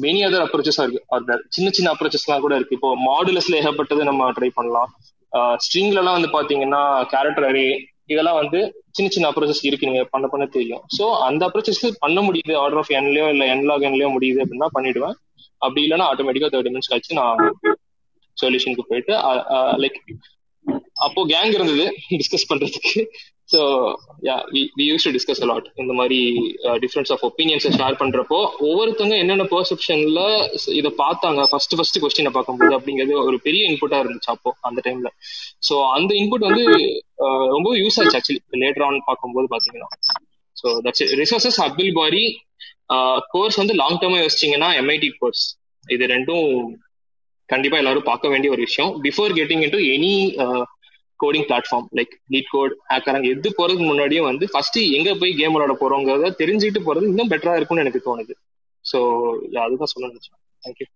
[0.04, 1.02] மெனி அதர் அப்ரோச்சஸ் இருக்கு.
[1.16, 2.76] அந்த சின்ன சின்ன அப்ரோச்சஸ்லாம் கூட இருக்கு.
[2.78, 4.90] இப்போ மாடுலஸ்ல ஏகப்பட்டது நம்ம ட்ரை பண்ணலாம்.
[5.62, 7.64] ஸ்ட்ரிங்ல எல்லாம் வந்து பாத்தீங்கன்னா கேரக்டர் அரே
[8.06, 8.58] இதெல்லாம் வந்து
[8.90, 10.82] சின்ன சின்ன அப்ரோச்சஸ் இருக்கு நீங்க பண்ண பண்ண தெரியும்.
[10.96, 15.16] ஸோ அந்த அப்ரோச்சஸ் பண்ண முடியுது ஆர்டர் ஆஃப் என்லயோ இல்ல என்லாக் என்லயோ முடியுது அப்படின்னா பண்ணிடுவேன்.
[15.62, 17.42] அப்படி இல்லைன்னா ஆட்டோமேட்டிக்கா தேர்ட்டி மினிட்ஸ் கழிச்சு நான்
[18.36, 19.14] சொல்யூஷனுக்கு போயிட்டு
[19.78, 19.98] லைக்
[20.98, 21.84] அப்போ கேங் இருந்தது
[22.20, 22.92] டிஸ்கஸ் பண்றதுக்கு.
[23.48, 23.60] So
[24.26, 24.34] yeah
[24.78, 26.18] we used to discuss a lot இந்த மாதிரி
[26.82, 28.38] டிஃப்ரென்ஸ் ஆஃப் ஒப்பீனியன்ஸை ஷேர் பண்றப்போ
[28.68, 30.22] ஒவ்வொருத்தவங்க என்னென்ன பெர்செப்ஷன்ல
[30.80, 31.42] இதை பார்த்தாங்க.
[31.52, 35.10] ஃபர்ஸ்ட் ஃபர்ஸ்ட் கொஸ்டினை பார்க்கும்போது அப்படிங்கிறது ஒரு பெரிய இன்புட்டா இருந்துச்சு அப்போ அந்த டைம்ல
[35.68, 36.64] ஸோ அந்த இன்புட் வந்து
[37.24, 39.90] uh, ரொம்ப யூஸ் ஆச்சு ஆக்சுவலி லேட்டர் ஆன் பார்க்கும்போது பாத்தீங்கன்னா
[40.56, 42.24] so that's resources Abdul Bari
[43.34, 45.44] course வந்து லாங் டேர்மா யோசிச்சிங்கன்னா எம்ஐடி கோர்ஸ்
[45.84, 46.46] இது ரெண்டும்
[47.48, 48.90] கண்டிப்பா எல்லாரும் பார்க்க வேண்டிய ஒரு விஷயம்.
[49.04, 50.14] Before getting into any
[51.20, 52.12] coding platform like
[52.52, 57.32] LeetCode hacker எது போறதுக்கு முன்னாடியும் வந்து ஃபர்ஸ்ட் எங்க போய் கேம் விளாட போறோங்கிறத தெரிஞ்சுட்டு போறது இன்னும்
[57.32, 58.34] பெட்டரா இருக்கும்னு எனக்கு தோணுது.
[58.84, 58.98] ஸோ
[59.64, 60.36] அதுதான் சொல்ல நினைச்சேன்.
[60.62, 60.86] தேங்க்யூ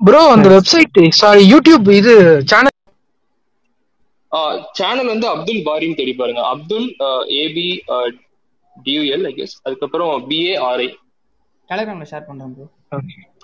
[0.00, 2.14] ப்ரோ அந்த வெப்சைட் சாரி யூடியூப் இது
[2.50, 2.74] சேனல்
[4.78, 6.42] சேனல் வந்து அப்துல் பாரின்னு தேடி பாருங்க.
[6.52, 6.88] Abdul
[7.42, 7.66] A B
[8.76, 10.88] D U L I guess அதுக்கப்புறம் பிஏஆர்ஐ
[11.68, 12.66] டெலிகிராம்ல ஷேர் பண்றேன் ப்ரோ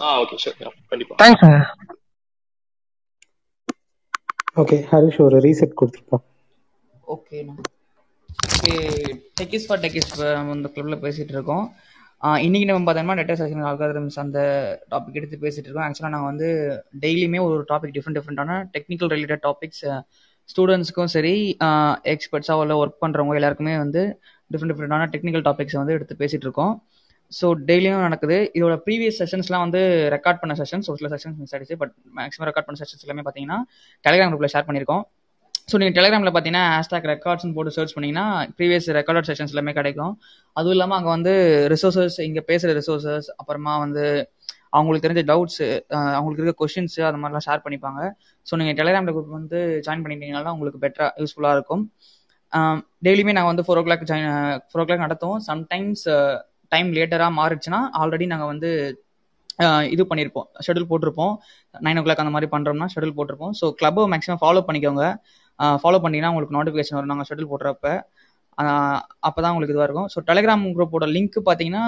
[0.03, 0.59] ஆ ஓகே ஷூர்
[0.93, 1.15] கண்டிப்பா.
[1.23, 1.59] தேங்க்ஸ்ங்க
[4.61, 6.23] ஓகே ஹரிஷ் ஒரு ரீசெட் கொடுத்துருப்போம்
[7.15, 7.55] ஓகேண்ணா
[8.47, 8.73] ஓகே
[9.39, 10.11] டெக்கிஸ் ஃபார் டெக்கிஸ்
[10.55, 11.65] இந்த கிளப்ல பேசிட்டு இருக்கோம்.
[12.47, 14.41] இன்னைக்கு நம்ம பார்த்தோம்னா டேட்டா செக்ஷன் அல்காரிதம்ஸ் அந்த
[14.93, 15.87] டாபிக் எடுத்து பேசிட்டு இருக்கோம்.
[15.87, 16.49] ஆக்சுவலாக நாங்கள் வந்து
[17.05, 19.83] டெய்லியுமே ஒரு டாபிக் டிஃப்ரெண்ட் டிஃப்ரெண்டான டெக்னிக்கல் ரிலேட்டட் டாபிக்ஸ்
[20.53, 21.35] ஸ்டூடெண்ட்ஸ்க்கும் சரி
[22.15, 24.03] எக்ஸ்பர்ட்ஸாக உள்ள ஒர்க் பண்ணுறவங்க எல்லாருக்குமே வந்து
[24.51, 26.75] டிஃப்ரெண்ட் டிஃப்ரெண்டான டெக்னிக்கல் டாபிக்ஸ் வந்து எடுத்து பேசிட்டு இருக்கோம்.
[27.39, 28.39] ஸோ டெய்லியும் நடக்குது.
[28.59, 29.81] இதோட ப்ரீவியஸ் செஷன்ஸ்லாம் வந்து
[30.15, 31.77] ரெக்கார்ட் பண்ண செஷன்ஸ் ஒரு சில செஷன்ஸ் மிஸ் ஆயிடுச்சு.
[31.83, 33.59] பட் மேக்ஸிமம் ரெக்கார்ட் பண்ண செஷன்ஸ் எல்லாமே பார்த்தீங்கன்னா
[34.07, 35.05] டெலிகிராம் குரூப்பில் ஷேர் பண்ணியிருக்கோம்.
[35.71, 38.27] ஸோ நீங்கள் டெலிகிராமில் பார்த்தீங்கன்னா ஹேஷ்டாக் ரெக்கார்ட்ஸ்னு போட்டு சர்ச் பண்ணிங்கன்னா
[38.59, 40.15] ப்ரீவியஸ் ரெக்கார்டட் செஷன்ஸ் எல்லாமே கிடைக்கும்.
[40.59, 41.33] அதுவும் இல்லாமல் அங்கே வந்து
[41.75, 44.05] ரிசோர்ஸஸ் இங்கே பேசுகிற ரிசோர்ஸஸ் அப்புறமா வந்து
[44.77, 45.61] அவங்களுக்கு தெரிஞ்ச டவுட்ஸ்
[46.17, 48.01] அவங்களுக்கு இருக்க கொஷின்ஸு அந்த மாதிரிலாம் ஷேர் பண்ணிப்பாங்க.
[48.49, 51.85] ஸோ நீங்கள் டெலிகிராமில் குரூப் வந்து ஜாயின் பண்ணிட்டீங்கன்னா உங்களுக்கு பெட்டராக யூஸ்ஃபுல்லாக இருக்கும்.
[53.07, 54.31] டெய்லியுமே நாங்கள் வந்து four o'clock join
[54.71, 56.05] four o'clock நடத்துவோம் சம்டைம்ஸ்
[56.73, 58.71] டைம் லேட்டராக மாறிடுச்சுன்னா ஆல்ரெடி நாங்கள் வந்து
[59.95, 61.33] இது பண்ணியிருப்போம் ஷெடியூல் போட்டிருப்போம்.
[61.87, 63.55] நைன் ஓ கிளாக் அந்த மாதிரி பண்ணுறோம்னா ஷெடியூல் போட்டிருப்போம்.
[63.61, 65.07] ஸோ கிளப்பை மேக்ஸிமம் ஃபாலோ பண்ணிக்கோங்க.
[65.83, 67.11] ஃபாலோ பண்ணிங்கன்னா உங்களுக்கு நோட்டிஃபிகேஷன் வரும்.
[67.13, 67.89] நாங்கள் ஷெடியூல் போடுறப்ப.
[69.27, 70.09] அப்போ தான் உங்களுக்கு இதுவாக இருக்கும்.
[70.13, 71.85] ஸோ டெலிகிராம் குரூப்போட லிங்க் பார்த்தீங்கன்னா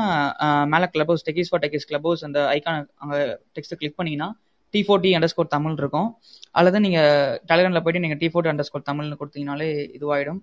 [0.72, 3.18] மேலே Clubhouse techies for techies Clubhouse அந்த ஐக்கான் அங்கே
[3.56, 4.28] டெக்ஸ்ட்டு கிளிக் பண்ணிங்கன்னா
[4.74, 6.08] T forty under score Tamil இருக்கும்.
[6.58, 7.10] அல்லது நீங்கள்
[7.50, 9.68] டெலிகிராமில் போயிட்டு நீங்கள் டி ஃபோர்ட்டி அண்டர் ஸ்கோர் தமிழ்னு கொடுத்தீங்கனாலே
[9.98, 10.40] இதுவாகிடும்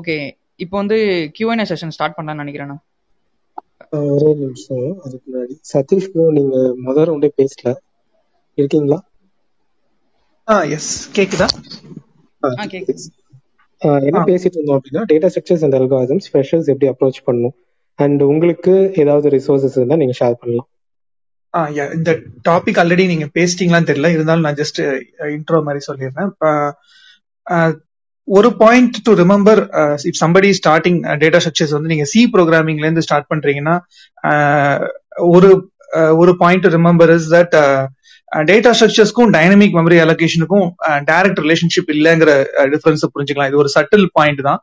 [0.00, 0.16] ஓகே
[0.64, 0.98] இப்போ வந்து
[1.38, 2.76] கியூஎன்ஏ செஷன் ஸ்டார்ட் பண்ணலாம்னு நினைக்கிறேண்ணா
[3.90, 4.88] ஒரே நிமிஷம்.
[5.04, 5.54] அதுக்கு முன்னாடி.
[5.72, 7.74] சதீஷ் ப்ரோ நீங்க முதல் ரவுண்டே பேசல.
[8.58, 8.98] இருக்கீங்களா?
[10.48, 11.46] ஆ எஸ் கேக்குதா?
[13.80, 17.56] என்ன பேசிட்டு இருந்தோம் அப்படின்னா data structures and algorithms freshers எப்படி அப்ரோச் பண்ணணும்
[17.98, 20.68] அண்ட் உங்களுக்கு ஏதாவது ரிசோர்சஸ் இருந்தா நீங்க ஷேர் பண்ணலாம்.
[21.54, 21.68] ஆ
[21.98, 22.12] இந்த
[22.48, 24.08] டாபிக் ஆல்ரெடி நீங்க பேசிட்டீங்களான்னு தெரியல.
[24.12, 24.80] இருந்தாலும் நான் ஜஸ்ட்
[25.36, 26.30] இன்ட்ரோ மாதிரி சொல்லிடுறேன்.
[28.28, 29.60] ஒரு point to remember
[30.10, 33.74] if somebody starting data structures வந்து நீங்க சி ப்ரோக்ராமிங்ல இருந்து ஸ்டார்ட் பண்றீங்கன்னா
[34.30, 34.76] uh,
[35.34, 35.50] ஒரு
[35.98, 37.54] uh, ஒரு point to remember is that
[38.50, 40.66] data ஸ்ட்ரக்சர்ஸ்க்கும் dynamic memory அலோகேஷனுக்கும்
[41.10, 43.50] டைரக்ட் ரிலேஷன்ஷிப் இல்லைங்கிற uh, டிஃபரன்ஸ் புரிஞ்சுக்கலாம்.
[43.52, 44.60] இது ஒரு சட்டில் பாயிண்ட் தான்.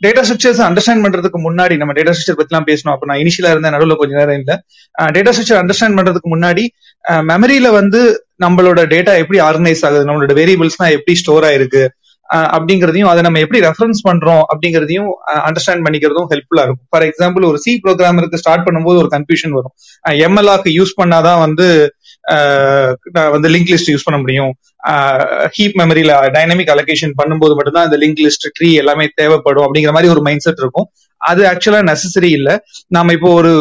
[0.00, 2.94] டேட்டா ஸ்ட்ரக்சர்ஸ் அண்டர்ஸ்டாண்ட் பண்றதுக்கு முன்னாடி நம்ம டேட்டா ஸ்ட்ரக்சர் பத்திலாம் பேசணும்.
[2.94, 4.52] அப்ப நான் இனிஷியலா இருந்தேன் நடுவில் கொஞ்ச நேரம் இல்ல.
[5.16, 6.64] டேட்டா ஸ்ட்ரக்சர் அண்டர்ஸ்டாண்ட் பண்றதுக்கு முன்னாடி
[7.30, 8.00] மெமரியில வந்து
[8.44, 10.06] நம்மளோட டேட்டா எப்படி ஆர்கனைஸ் ஆகுது?
[10.08, 11.82] நம்மளோட வேரியபிள்ஸ்னா எப்படி ஸ்டோர் ஆயிருக்கு?
[12.56, 14.42] அப்படிங்கிறதையும் அதை நம்ம எப்படி ரெஃபரன்ஸ் பண்றோம்?
[14.52, 15.08] அப்படிங்கிறதையும்
[15.48, 16.88] அண்டர்ஸ்டாண்ட் பண்ணிக்கிறதும் ஹெல்ப்ஃபுல்லா இருக்கும்.
[16.92, 19.74] ஃபார் எக்ஸாம்பிள் ஒரு சி ப்ரோக்ராமருக்கு ஸ்டார்ட் பண்ணும்போது ஒரு கன்ஃபியூஷன் வரும்.
[20.26, 21.66] எம்எல்ஆக்கு யூஸ் பண்ணாதான் வந்து
[23.34, 24.52] வந்து லிங்க் லிஸ்ட் யூஸ் பண்ண முடியும்.
[25.54, 30.22] ஹீப் மெமரியில டைனமிக் அலோகேஷன் பண்ணும்போது மட்டும்தான் அந்த லிங்க் லிஸ்ட் ட்ரீ எல்லாமே தேவைப்படும் அப்படிங்கிற மாதிரி ஒரு
[30.26, 30.86] மைண்ட் செட் இருக்கும்.
[31.20, 32.50] அது ஆக்சுவலா நெசசரி இல்ல.
[32.96, 33.52] நம்ம இப்போ ஒரு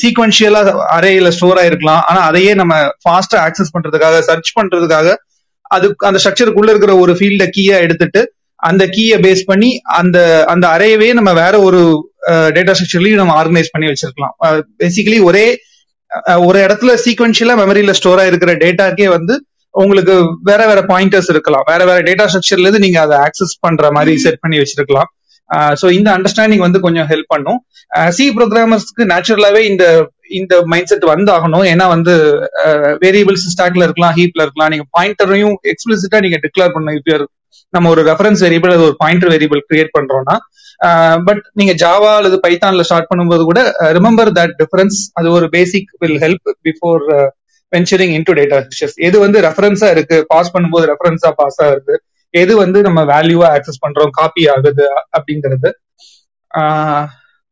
[0.00, 0.60] சீக்வன்ஷியலா
[0.96, 2.02] அரேல ஸ்டோர் ஆயிருக்கலாம்.
[2.10, 5.08] ஆனா அதையே நம்ம ஃபாஸ்டா ஆக்சஸ் பண்றதுக்காக சர்ச் பண்றதுக்காக
[5.76, 8.22] அது அந்த ஸ்ட்ரக்சருக்குள்ள இருக்கிற ஒரு ஃபீல்ட கீயை எடுத்துட்டு
[8.68, 9.70] அந்த கீயை பேஸ் பண்ணி
[10.00, 10.18] அந்த
[10.52, 11.80] அந்த அறையவே நம்ம வேற ஒரு
[12.56, 14.34] டேட்டா ஸ்ட்ரக்சர்லயும் நம்ம ஆர்கனைஸ் பண்ணி வச்சிருக்கலாம்.
[14.82, 15.46] பேசிக்கலி ஒரே
[16.48, 19.34] ஒரு இடத்துல சீக்வன்ஷியலா மெமரியில ஸ்டோர் ஆயிருக்கிற டேட்டாக்கே வந்து
[19.74, 20.14] உங்களுக்கு
[20.48, 21.66] வேற வேற பாயிண்டர்ஸ் இருக்கலாம்.
[21.70, 25.10] வேற வேற டேட்டா ஸ்ட்ரக்சர்ல இருந்து நீங்க அதை ஆக்சஸ் பண்ற மாதிரி செட் பண்ணி வச்சிருக்கலாம்.
[25.80, 27.58] ஸோ இந்த அண்டர்ஸ்டாண்டிங் வந்து கொஞ்சம் ஹெல்ப் பண்ணும்.
[28.16, 29.84] சி ப்ரோக்ராமர்ஸ்க்கு நேச்சுரலாவே இந்த
[30.38, 32.12] இந்த மைண்ட் செட் வந்து ஆகணும் ஏன்னா வந்து
[33.04, 34.70] வேரியபிள்ஸ் ஸ்டாக்ல இருக்கலாம் ஹீப்ல இருக்கலாம்.
[34.74, 36.98] நீங்க பாயிண்டரையும் எக்ஸ்பிளிசிட்டா நீங்க டிக்ளேர் பண்ணணும்.
[37.00, 37.16] இப்போ
[37.76, 40.36] நம்ம ஒரு ரெஃபரன்ஸ் வேரியபிள் அது ஒரு பாயிண்டர் வேரியபிள் கிரியேட் பண்றோம்னா
[41.26, 43.60] பட் நீங்க ஜாவா அல்லது பைத்தான்ல ஸ்டார்ட் பண்ணும்போது கூட
[43.98, 47.02] ரிமெம்பர் தட் டிஃபரன்ஸ் அது ஒரு basic will help before
[47.72, 48.58] venturing into data
[49.08, 51.94] எது வந்து ரெஃபரன்ஸா இருக்கு பாஸ் பண்ணும்போது ரெஃபரன்ஸா பாஸ் ஆகுது
[52.34, 54.12] எது வந்து நம்ம வேல்யூவா ஆக்சஸ் பண்றோம்?
[54.18, 55.70] காப்பி ஆகுது அப்படிங்கிறது.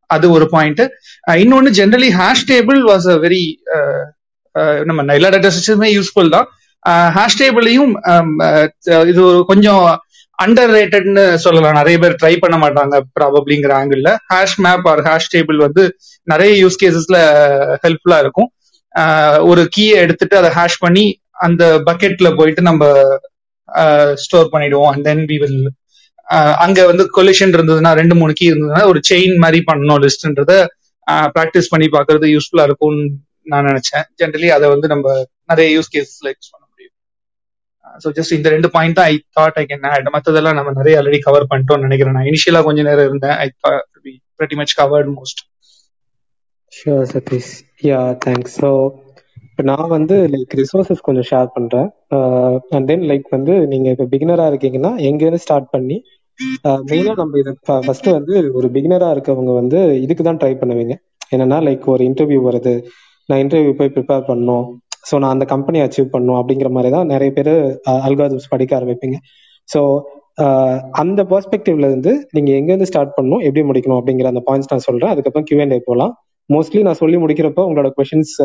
[0.09, 0.81] அது ஒரு பாயிண்ட்
[1.41, 3.43] இன்னொன்னு generally hash table was a very
[4.87, 6.47] நம்ம எல்லா டேட்டா ஸ்ட்ரக்சருமே யூஸ்ஃபுல் தான்.
[7.17, 7.93] ஹேஷ் டேபிளையும்
[9.11, 9.83] இது கொஞ்சம்
[10.39, 11.77] அண்டர் ரேட்டட்னு சொல்லலாம்.
[11.79, 14.01] நிறைய பேர் ட்ரை பண்ண மாட்டாங்க ப்ராபப்ளிங்கிற angle
[14.31, 15.83] hash map or hash table வந்து
[16.27, 17.17] நிறைய யூஸ் கேசஸ்ல
[17.83, 18.49] ஹெல்ப்ஃபுல்லா இருக்கும்.
[19.51, 21.05] ஒரு கீயை எடுத்துட்டு அதை ஹேஷ் பண்ணி
[21.47, 22.83] அந்த பக்கெட்ல போயிட்டு நம்ம
[24.23, 24.89] ஸ்டோர் பண்ணிடுவோம்.
[24.93, 25.61] அண்ட் தென் வி வில்
[26.65, 30.53] அங்க வந்து கொலிஷன் இருந்ததுன்னா ரெண்டு மூணு கீ இருந்ததுன்னா ஒரு செயின் மாதிரி பண்ணணும் லிஸ்ட்ன்றத
[31.35, 33.05] ப்ராக்டிஸ் பண்ணி பாக்குறது யூஸ்ஃபுல்லா இருக்கும்னு
[33.51, 34.05] நான் நினைச்சேன்.
[34.19, 35.15] ஜென்ரலி அதை வந்து நம்ம
[35.51, 36.95] நிறைய யூஸ் கேஸ்ல யூஸ் பண்ண முடியும்.
[38.03, 41.19] ஸோ ஜஸ்ட் இந்த ரெண்டு பாயிண்ட் தான் I thought I can add மற்றதெல்லாம் நம்ம நிறைய ஆல்ரெடி
[41.27, 42.17] கவர் பண்ணிட்டோம்னு நினைக்கிறேன்.
[42.17, 43.37] நான் இனிஷியலா கொஞ்ச நேரம் இருந்தேன்.
[43.45, 43.47] I
[44.39, 45.41] pretty much covered most
[46.73, 47.51] sure Satish
[47.89, 48.69] yeah thanks so
[49.61, 51.89] இப்போ நான் வந்து லைக் ரிசோர்சஸ் கொஞ்சம் ஷேர் பண்றேன்.
[52.75, 55.97] அண்ட் தென் லைக் வந்து நீங்க இப்போ பிகினரா இருக்கீங்கன்னா எங்கேருந்து ஸ்டார்ட் பண்ணி
[56.67, 57.51] uh, மெயினா நம்ம இதை
[57.85, 60.95] ஃபர்ஸ்ட் வந்து ஒரு பிகினரா இருக்கவங்க வந்து இதுக்கு தான் ட்ரை பண்ணுவீங்க.
[61.33, 62.73] என்னன்னா லைக் ஒரு இன்டர்வியூ வருது.
[63.29, 64.65] நான் இன்டர்வியூ போய் ப்ரிப்பேர் பண்ணும்
[65.09, 67.53] ஸோ நான் அந்த கம்பெனி அச்சீவ் பண்ணும் அப்படிங்கிற மாதிரி தான் நிறைய பேர்
[68.07, 69.19] அல்காரிதம்ஸ் uh, படிக்க ஆரம்பிப்பீங்க.
[69.69, 69.81] ஸோ
[70.45, 75.13] uh, அந்த பெர்ஸ்பெக்டிவ்ல இருந்து நீங்க எங்கேருந்து ஸ்டார்ட் பண்ணணும் எப்படி முடிக்கணும் அப்படிங்கிற அந்த பாயிண்ட்ஸ் நான் சொல்றேன்.
[75.15, 76.15] அதுக்கப்புறம் கியூஎன்ஏ போகலாம்
[76.49, 78.35] மோஸ்ட்லி நான் சொல்லி முடிக்கிறப்போ உங்களோட கொஷின்ஸ்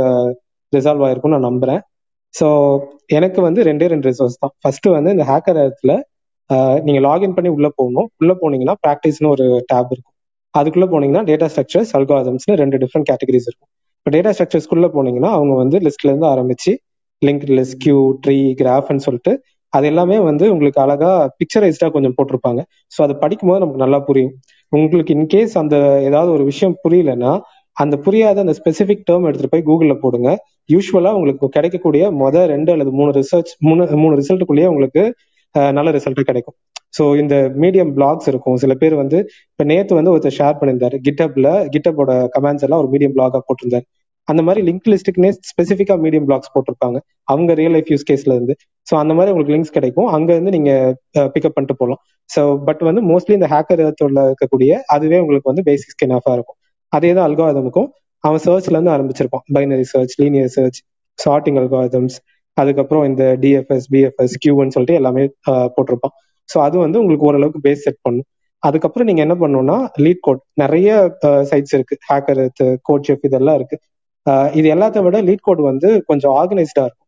[0.73, 1.81] ரிசால்வ் ஆயிருக்கும் நான் நம்புறேன்.
[2.35, 2.47] ஸோ
[3.19, 4.53] எனக்கு வந்து ரெண்டே ரெண்டு ரிசோர்ஸ் தான்.
[4.63, 5.93] ஃபர்ஸ்ட் வந்து இந்த ஹேக்கர் இடத்துல
[6.87, 8.09] நீங்க லாகின் பண்ணி உள்ள போகணும்.
[8.23, 10.15] உள்ள போனீங்கன்னா ப்ராக்டிஸ்னு ஒரு டேப் இருக்கும்.
[10.55, 13.71] அதுக்குள்ள போனீங்கன்னா டேட்டா ஸ்ட்ரக்சர்ஸ் அல்காதம்ஸ்னு ரெண்டு டிஃப்ரெண்ட் கேட்டகரிஸ் இருக்கும்.
[13.99, 16.73] இப்போ டேட்டா ஸ்ட்ரக்சர்ஸ்க்குள்ள போனீங்கன்னா அவங்க வந்து லிஸ்ட்ல இருந்து ஆரம்பிச்சு
[17.23, 19.33] லிங்க் லிஸ்ட் கியூ ட்ரீ கிராஃப்னு சொல்லிட்டு
[19.73, 21.11] அது எல்லாமே வந்து உங்களுக்கு அழகா
[21.41, 22.61] பிக்சரைஸ்டா கொஞ்சம் போட்டிருப்பாங்க.
[22.95, 24.35] ஸோ அதை படிக்கும்போது நமக்கு நல்லா புரியும்.
[24.73, 25.77] உங்களுக்கு இன்கேஸ் அந்த
[26.09, 27.33] ஏதாவது ஒரு விஷயம் புரியலன்னா
[27.77, 30.31] அந்த புரியாத அந்த ஸ்பெசிபிக் டேர்ம் எடுத்துட்டு போய் கூகுளில் போடுங்க.
[30.75, 35.03] யூஸ்வலா உங்களுக்கு கிடைக்கக்கூடிய மொதல் ரெண்டு அல்லது மூணு ரிசர்ச் மூணு மூணு ரிசல்ட்டுக்குள்ளேயே உங்களுக்கு
[35.79, 36.57] நல்ல ரிசல்ட் கிடைக்கும்.
[36.97, 38.57] ஸோ இந்த மீடியம் பிளாக்ஸ் இருக்கும்.
[38.63, 39.19] சில பேர் வந்து
[39.53, 40.97] இப்போ நேத்து வந்து ஒருத்தர் ஷேர் பண்ணியிருந்தாரு.
[41.07, 43.87] கிட்டப்ல கிட்டப்போட கமெண்ட்ஸ் எல்லாம் ஒரு மீடியம் பிளாகா போட்டிருந்தாரு.
[44.29, 46.99] அந்த மாதிரி லிங்க் லிஸ்ட்டுக்குனே ஸ்பெசிஃபிக்காக மீடியம் பிளாக்ஸ் போட்டிருப்பாங்க.
[47.33, 48.55] அவங்க ரியல் லைஃப் யூஸ் கேஸ்ல இருந்து.
[48.87, 50.09] ஸோ அந்த மாதிரி உங்களுக்கு லிங்க்ஸ் கிடைக்கும்.
[50.17, 50.73] அங்க இருந்து நீங்க
[51.35, 52.01] பிக்கப் பண்ணிட்டு போகலாம்
[52.31, 56.59] ஸோ பட் வந்து மோஸ்ட்லி இந்த ஹேக்கர் இடத்துல இருக்கக்கூடிய அதுவே உங்களுக்கு வந்து பேசிக் ஸ்கின் ஆஃபா இருக்கும்.
[56.97, 57.89] அதே தான் அல்காதமுக்கும்
[58.25, 59.45] அவன் சர்ச்ல இருந்து ஆரம்பிச்சிருப்பான்.
[59.57, 60.79] Binary search linear search
[61.19, 62.17] sorting algorithms
[62.57, 65.25] அதுக்கப்புறம் இந்த டிஎஃப்எஸ் பிஎஃப்எஸ் கியூன்னு சொல்லிட்டு எல்லாமே
[65.77, 66.15] போட்டிருப்பான்.
[66.49, 68.27] ஸோ அது வந்து உங்களுக்கு ஓரளவுக்கு பேஸ் செட் பண்ணும்.
[68.63, 70.91] அதுக்கப்புறம் நீங்க என்ன பண்ணணும்னா லீட் கோட் நிறைய
[71.51, 71.97] சைட்ஸ் இருக்கு.
[72.11, 72.41] ஹேக்கர்
[72.89, 73.77] கோட் செஃப் இதெல்லாம் இருக்கு.
[74.59, 77.03] இது எல்லாத்த விட லீட் கோட் வந்து கொஞ்சம் ஆர்கனைஸ்டா இருக்கும்.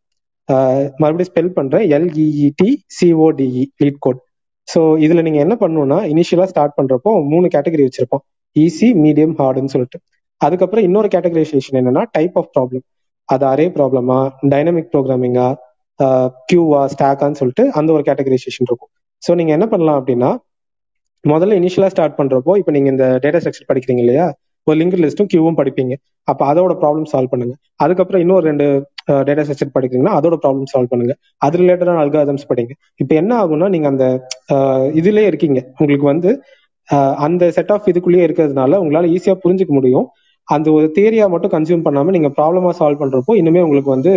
[1.03, 1.85] மறுபடியும் ஸ்பெல் பண்றேன்.
[1.97, 2.69] L E E T
[2.99, 3.65] C O D E
[4.07, 4.21] LeetCode
[4.69, 8.23] so இதுல நீங்க என்ன பண்ணணும்னா இனிஷியலா ஸ்டார்ட் பண்றப்போ மூணு கேட்டகரி வச்சிருப்போம்
[8.65, 9.99] ஈஸி மீடியம் ஹார்டுன்னு சொல்லிட்டு.
[10.41, 12.85] அதுக்கப்புறம் இன்னொரு கேட்டகரைசேஷன் என்னன்னா டைப் ஆஃப் ப்ராப்ளம்
[13.29, 14.19] அது அரே ப்ராப்ளமா
[14.53, 15.47] டைனமிக் ப்ரோக்ராமிங்கா
[16.51, 18.91] கியூவா ஸ்டாக்கான்னு சொல்லிட்டு அந்த ஒரு கேட்டகரைசேஷன் இருக்கும்.
[19.23, 20.31] ஸோ நீங்க என்ன பண்ணலாம் அப்படின்னா
[21.25, 24.27] முதல்ல இனிஷியலா ஸ்டார்ட் பண்றப்போ இப்போ நீங்க இந்த டேட்டா ஸ்ட்ரக்சர் படிக்கிறீங்க இல்லையா?
[24.67, 25.95] ஒரு லிங்க் லிஸ்ட்டும் கியூவும் படிப்பீங்க.
[26.31, 27.55] அப்போ அதோட ப்ராப்ளம் சால்வ் பண்ணுங்க.
[27.85, 28.67] அதுக்கப்புறம் இன்னொரு ரெண்டு
[29.29, 31.15] டேட்டா ஸ்ட்ரக்சர் படிக்கிறீங்கன்னா அதோட ப்ராப்ளம் சால்வ் பண்ணுங்க.
[31.47, 32.73] அது ரிலேட்டடான அல்காதம்ஸ் படிங்க.
[33.03, 34.07] இப்போ என்ன ஆகும்னா நீங்க அந்த
[35.01, 35.61] இதுலயே இருக்கீங்க.
[35.81, 36.33] உங்களுக்கு வந்து
[37.27, 40.07] அந்த செட் ஆஃப் இதுக்குள்ளேயே இருக்கிறதுனால உங்களால ஈஸியா புரிஞ்சுக்க முடியும்.
[40.49, 44.13] அந்த ஒரு தேரியா மட்டும் கன்சியூம் பண்ணாம நீங்க ப்ராப்ளமா சால்வ் பண்றப்போ இன்னுமே உங்களுக்கு வந்து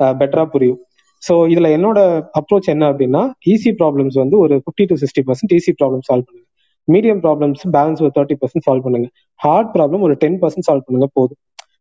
[0.00, 0.78] பெட்டரா புரியும்.
[1.22, 1.98] ஸோ இதுல என்னோட
[2.40, 3.22] அப்ரோச் என்ன அப்படின்னா
[3.52, 6.46] ஈஸி ப்ராப்ளம்ஸ் வந்து ஒரு fifty to sixty percent easy problem solve பண்ணுங்க.
[6.88, 9.08] மீடியம் ப்ராப்ளம்ஸ் பேலன்ஸ் ஒரு தேர்ட்டி பர்சன்ட் சால்வ் பண்ணுங்க.
[9.40, 11.40] ஹார்ட் ப்ராப்ளம் ஒரு டென் பர்சன்ட் சால்வ் பண்ணுங்க போதும்.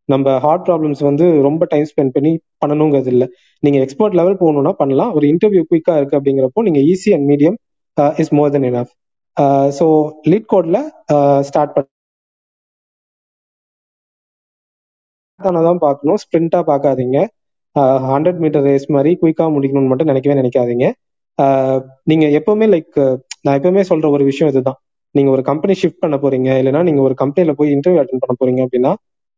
[0.10, 2.32] நம்ம ஹார்ட் ப்ராப்ளம்ஸ் வந்து ரொம்ப டைம் ஸ்பெண்ட் பண்ணி
[2.62, 3.28] பண்ணணுங்கிறது இல்லை.
[3.64, 5.12] நீங்க எக்ஸ்பர்ட் லெவல் போகணும்னா பண்ணலாம்.
[5.18, 7.58] ஒரு இன்டர்வியூ குயிக்கா இருக்கு அப்படிங்கிறப்போ நீங்க easy and medium
[8.24, 8.94] is more then enough
[9.80, 9.86] so
[10.32, 10.78] lid கோட்ல
[11.50, 11.88] ஸ்டார்ட் பண்ண
[15.68, 16.20] தான் பார்க்கணும்.
[16.24, 17.18] ஸ்ப்ரிண்டா பார்க்காதீங்க.
[18.14, 20.88] ஹண்ட்ரட் மீட்டர் ரேஸ் மாதிரி குயிக்கா முடிக்கணும்னு மட்டும் நினைக்கவே நினைக்காதீங்க.
[21.38, 23.14] Uh, நீங்க எப்பவுமே லைக் uh,
[23.46, 24.78] நான் எப்பவுமே சொல்ற ஒரு விஷயம் இதுதான்.
[25.16, 26.50] நீங்க ஒரு கம்பெனி ஷிஃப்ட் பண்ண போறீங்க.
[26.62, 28.92] இல்லைன்னா நீங்க ஒரு கம்பெனில போய் இன்டர்வியூ அட்டன் பண்ண போறீங்க அப்படின்னா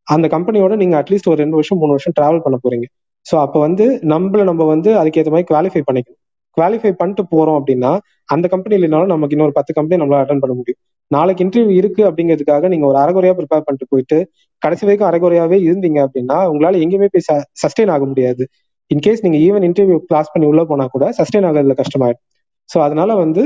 [0.07, 2.87] அந்த கம்பெனியோட நீங்க அட்லீஸ்ட் ஒரு ரெண்டு வருஷம் மூணு வருஷம் டிராவல் பண்ண போறீங்க.
[3.25, 6.19] ஸோ அப்போ வந்து நம்மள நம்ம வந்து அதுக்கேற்ற மாதிரி குவாலிஃபை பண்ணிக்கணும்.
[6.57, 7.91] குவாலிஃபை பண்ணிட்டு போறோம் அப்படின்னா
[8.35, 10.79] அந்த கம்பெனி இல்லைனாலும் நமக்கு இன்னொரு பத்து கம்பெனி நம்மளால அட்டன் பண்ண முடியும்.
[11.11, 14.17] நாளைக்கு இன்டர்வியூ இருக்கு அப்படிங்கிறதுக்காக நீங்க ஒரு அரைகுறையா ப்ரிப்பேர் பண்ணிட்டு போயிட்டு
[14.61, 17.25] கடைசி வரைக்கும் அரைகுறையாவே இருந்தீங்க அப்படின்னா உங்களால எங்கேயுமே போய்
[17.63, 18.43] சஸ்டெயின் ஆக முடியாது.
[18.91, 22.23] இன்கேஸ் நீங்க ஈவன் இன்டர்வியூ கிளாஸ் பண்ணி உள்ள போனா கூட சஸ்டெயின் ஆகிறதுல கஷ்டமாயிடும்.
[22.69, 23.43] ஸோ அதனால வந்து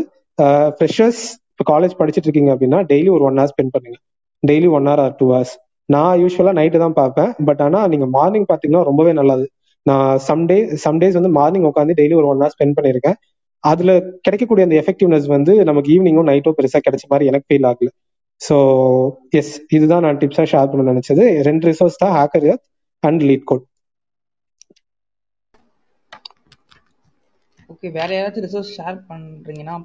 [0.77, 3.97] ஃப்ரெஷர்ஸ் இப்போ காலேஜ் படிச்சுட்டு இருக்கீங்க அப்படின்னா டெய்லி ஒரு ஒன் ஹவர் ஸ்பெண்ட் பண்ணுங்க.
[4.43, 5.53] Daily one hour or two hours
[5.89, 7.31] நான் யூஸ்வலா நைட்டு தான் பார்ப்பேன்.
[7.47, 9.45] பட் ஆனா நீங்க மார்னிங் பாத்தீங்கன்னா ரொம்பவே நல்லது.
[9.85, 13.17] நான் சம்டே சம்டேஸ் வந்து மார்னிங் உட்காந்து டெய்லி ஒரு ஒன் ஹவர் ஸ்பெண்ட் பண்ணியிருக்கேன்.
[13.63, 13.91] அதுல
[14.25, 17.89] கிடைக்கக்கூடிய அந்த எஃபெக்டிவ்னஸ் வந்து நமக்கு ஈவினிங்கும் நைட்டோ பெருசா கிடைச்ச மாதிரி எனக்கு ஃபீல் ஆகல.
[18.41, 18.55] ஸோ
[19.39, 21.23] எஸ் இதுதான் நான் டிப்ஸா ஷேர் பண்ண நினைச்சது.
[21.49, 22.47] ரெண்டு ரிசோர்ஸ் தான் hacker
[23.03, 23.65] and LeetCode
[27.73, 29.75] okay வேற யாராச்சும் ரிசோர்ஸ் ஷேர் பண்றீங்கன்னா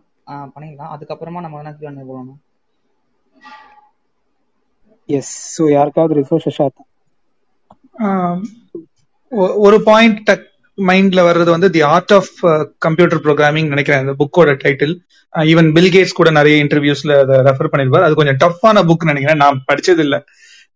[0.54, 0.92] பண்ணிடலாம்.
[0.94, 2.38] அதுக்கப்புறமா நம்ம என்ன கியூ போகணும்
[5.08, 6.74] எஸ் ஸோ யாருக்காவது ரிசோர்ஸ் ஷேர்
[9.66, 10.30] ஒரு பாயிண்ட்
[10.78, 12.32] மைண்ட்ல வர்றது வந்து the art of
[12.84, 14.02] computer programming நினைக்கிறேன்.
[14.04, 14.94] அந்த புக்கோட டைட்டில்
[15.52, 18.06] ஈவன் பில் கேட்ஸ் கூட நிறைய இன்டர்வியூஸ்ல அதை ரெஃபர் பண்ணிருப்பார்.
[18.06, 19.42] அது கொஞ்சம் டஃப்பான புக் நினைக்கிறேன்.
[19.44, 20.18] நான் படிச்சது இல்ல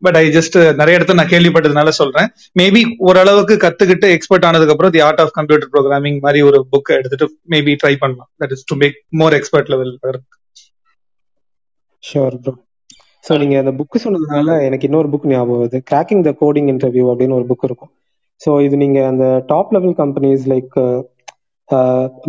[0.03, 2.29] பட் ஐ ஜஸ்ட் uh, நிறைய இடத்துல நான் கேள்விப்பட்டதுனால சொல்றேன்.
[2.61, 7.29] மேபி ஓரளவுக்கு கத்துக்கிட்டு எக்ஸ்பர்ட் ஆனதுக்கு அப்புறம் the art of computer programming மாதிரி ஒரு புக் எடுத்துட்டு
[7.55, 8.31] மேபி ட்ரை பண்ணலாம்.
[8.43, 9.93] That is to make more expert level
[12.03, 12.55] sure bro
[13.27, 15.79] so நீங்க அந்த புக் சொன்னதுனால எனக்கு இன்னொரு புக் ஞாபகம் வருது.
[15.91, 17.93] கிராக்கிங் த கோடிங் இன்டர்வியூ அப்படின்னு ஒரு புக் இருக்கும்.
[18.41, 20.75] ஸோ இது நீங்க அந்த top level companies like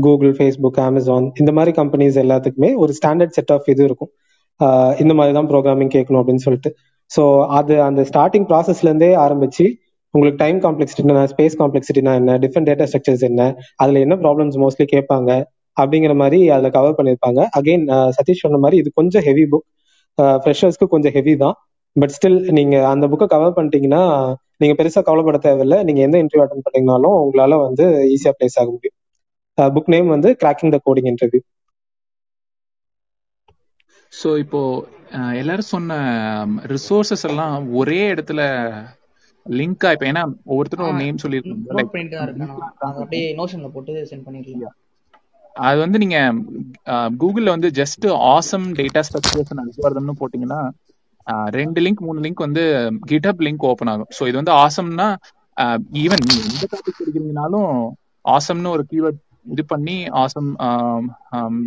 [0.06, 4.12] Google Facebook Amazon இந்த மாதிரி கம்பெனிஸ் எல்லாத்துக்குமே ஒரு ஸ்டாண்டர்ட் செட் ஆஃப் இது இருக்கும்.
[4.60, 6.70] Uh, இந்த மாதிரி தான் ப்ரோக்ராமிங் கேட்கணும் அப்படின்னு சொல்லிட்டு.
[7.12, 7.24] ஸோ
[7.58, 9.66] அது அந்த ஸ்டார்டிங் ப்ராசஸ்லேருந்தே ஆரம்பிச்சு
[10.14, 13.42] உங்களுக்கு டைம் காம்ப்ளெக்சிட்டினா ஸ்பேஸ் காம்ப்ளெக்சிட்டினா என்ன டிஃப்ரெண்ட் டேட்டா ஸ்ட்ரக்சர்ஸ் என்ன
[13.84, 15.32] அதில் என்ன ப்ராப்ளம்ஸ் மோஸ்ட்லி கேட்பாங்க
[15.78, 17.42] அப்படிங்கிற மாதிரி அதில் கவர் பண்ணியிருப்பாங்க.
[17.60, 19.68] அகைன் uh, சதீஷ் சொன்ன மாதிரி இது கொஞ்சம் ஹெவி புக்
[20.44, 21.56] ஃப்ரெஷர்ஸ்க்கு கொஞ்சம் ஹெவி தான்.
[21.96, 24.04] பட் ஸ்டில் நீங்கள் அந்த புக்கை கவர் பண்ணிட்டீங்கன்னா
[24.62, 25.78] நீங்க பெருசா கவலைப்பட தேவையில்லை.
[25.84, 28.98] நீங்க எந்த இன்டர்வியூ அட்டன் பண்ணீங்கனாலும் உங்களால வந்து ஈஸியா பிளேஸ் ஆக முடியும்.
[29.58, 31.44] புக் நேம் வந்து cracking the coding interview
[34.14, 34.60] so இப்போ
[35.18, 35.94] அஹ், எல்லாரும் சொன்ன
[36.72, 38.42] ரிசோர்சஸ் எல்லாம் ஒரே இடத்துல
[39.46, 41.20] லிங்கா இப்போ ஏன்னா ஒவ்வொருத்தரும் ஒரு நேம்
[42.84, 44.76] அதை அப்படியே நோஷன்ல போட்டு சென்ட் பண்ணிடலாம்.
[45.56, 46.18] அது வந்து நீங்க
[47.20, 50.60] கூகுள்ல வந்து ஜஸ்ட் ஆசம் டேட்டா ஸ்ட்ரக்சர்ஸ் அல்காரிதம்னு போட்டீங்கன்னா
[51.58, 52.64] ரெண்டு லிங்க் மூணு லிங்க் வந்து
[53.12, 54.10] கிட்ஹப் லிங்க் ஓப்பன் ஆகும்.
[54.18, 55.08] ஸோ இது வந்து ஆசம்னா
[56.04, 57.70] ஈவன் நீ எந்த டாபிக் எடுக்கிறீங்கனாலும்
[58.26, 59.22] ஆசம்னு ஒரு கீவேர்ட்
[59.54, 60.48] இது பண்ணி ஆசம்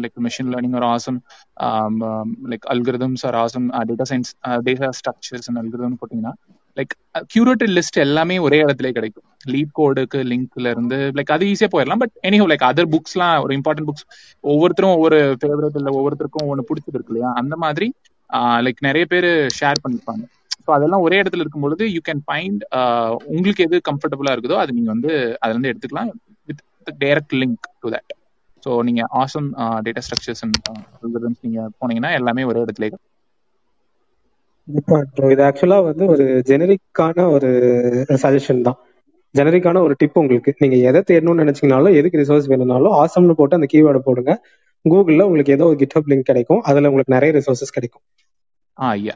[0.03, 1.19] லைக் மிஷின் லேர்னிங் ஒரு awesome
[2.53, 4.31] like algorithms or awesome data science
[4.69, 6.33] data structures algorithm போட்டீங்கன்னா
[6.77, 6.93] லைக்
[7.35, 9.25] கியூரேட்டட் லிஸ்ட் எல்லாமே ஒரே இடத்துல கிடைக்கும்.
[9.53, 12.03] லீட் கோடுக்கு லிங்க்ல இருந்து லைக் அது ஈஸியா போயிடலாம்.
[12.03, 14.07] பட் எனிஹோ லைக் அதர் புக்ஸ்லாம் ஒரு இம்பார்ட்டன்ட் புக்ஸ்
[14.45, 17.31] ஒவ்வொருத்தரும் ஒவ்வொரு ஃபேவரட் இல்லை ஒவ்வொருத்தருக்கும் ஒன்று பிடிச்சது இருக்கு இல்லையா?
[17.43, 17.89] அந்த மாதிரி
[18.65, 19.29] லைக் நிறைய பேர்
[19.59, 20.25] ஷேர் பண்ணிருப்பாங்க.
[20.65, 22.63] ஸோ அதெல்லாம் ஒரே இடத்துல இருக்கும் பொழுது யூ கேன் ஃபைண்ட்
[23.29, 26.11] உங்களுக்கு எது கம்ஃபர்டபுளா இருக்குதோ அது நீங்க வந்து அதுல இருந்து எடுத்துக்கலாம்
[26.49, 26.63] with
[27.01, 28.13] direct link to that
[28.63, 29.49] so நீங்க ஆசம்
[29.87, 30.45] டேட்டா ஸ்ட்ரக்சர்ஸ்
[31.45, 33.07] நீங்க போனீங்கன்னா எல்லாமே ஒரே இடத்துல இருக்கும்.
[35.29, 37.51] இது ஆக்சுவலா வந்து ஒரு ஜெனரிக்கான ஒரு
[38.23, 38.79] சஜஷன் தான்.
[39.35, 40.51] ஜெனரிக்கான ஒரு டிப் உங்களுக்கு.
[40.63, 44.33] நீங்க எதை தேடணும்னு நினைச்சீங்கனாலும் எதுக்கு ரிசோர்ஸ் வேணும்னாலும் ஆசம்னு போட்டு அந்த கீவேர்டை போடுங்க.
[44.85, 46.63] கூகுள்ல உங்களுக்கு ஏதோ ஒரு கிட்ஹப் லிங்க் கிடைக்கும்.
[46.69, 48.05] அதுல உங்களுக்கு நிறைய ரிசோர்சஸ் கிடைக்கும்.
[48.77, 49.15] ஆ ஐயா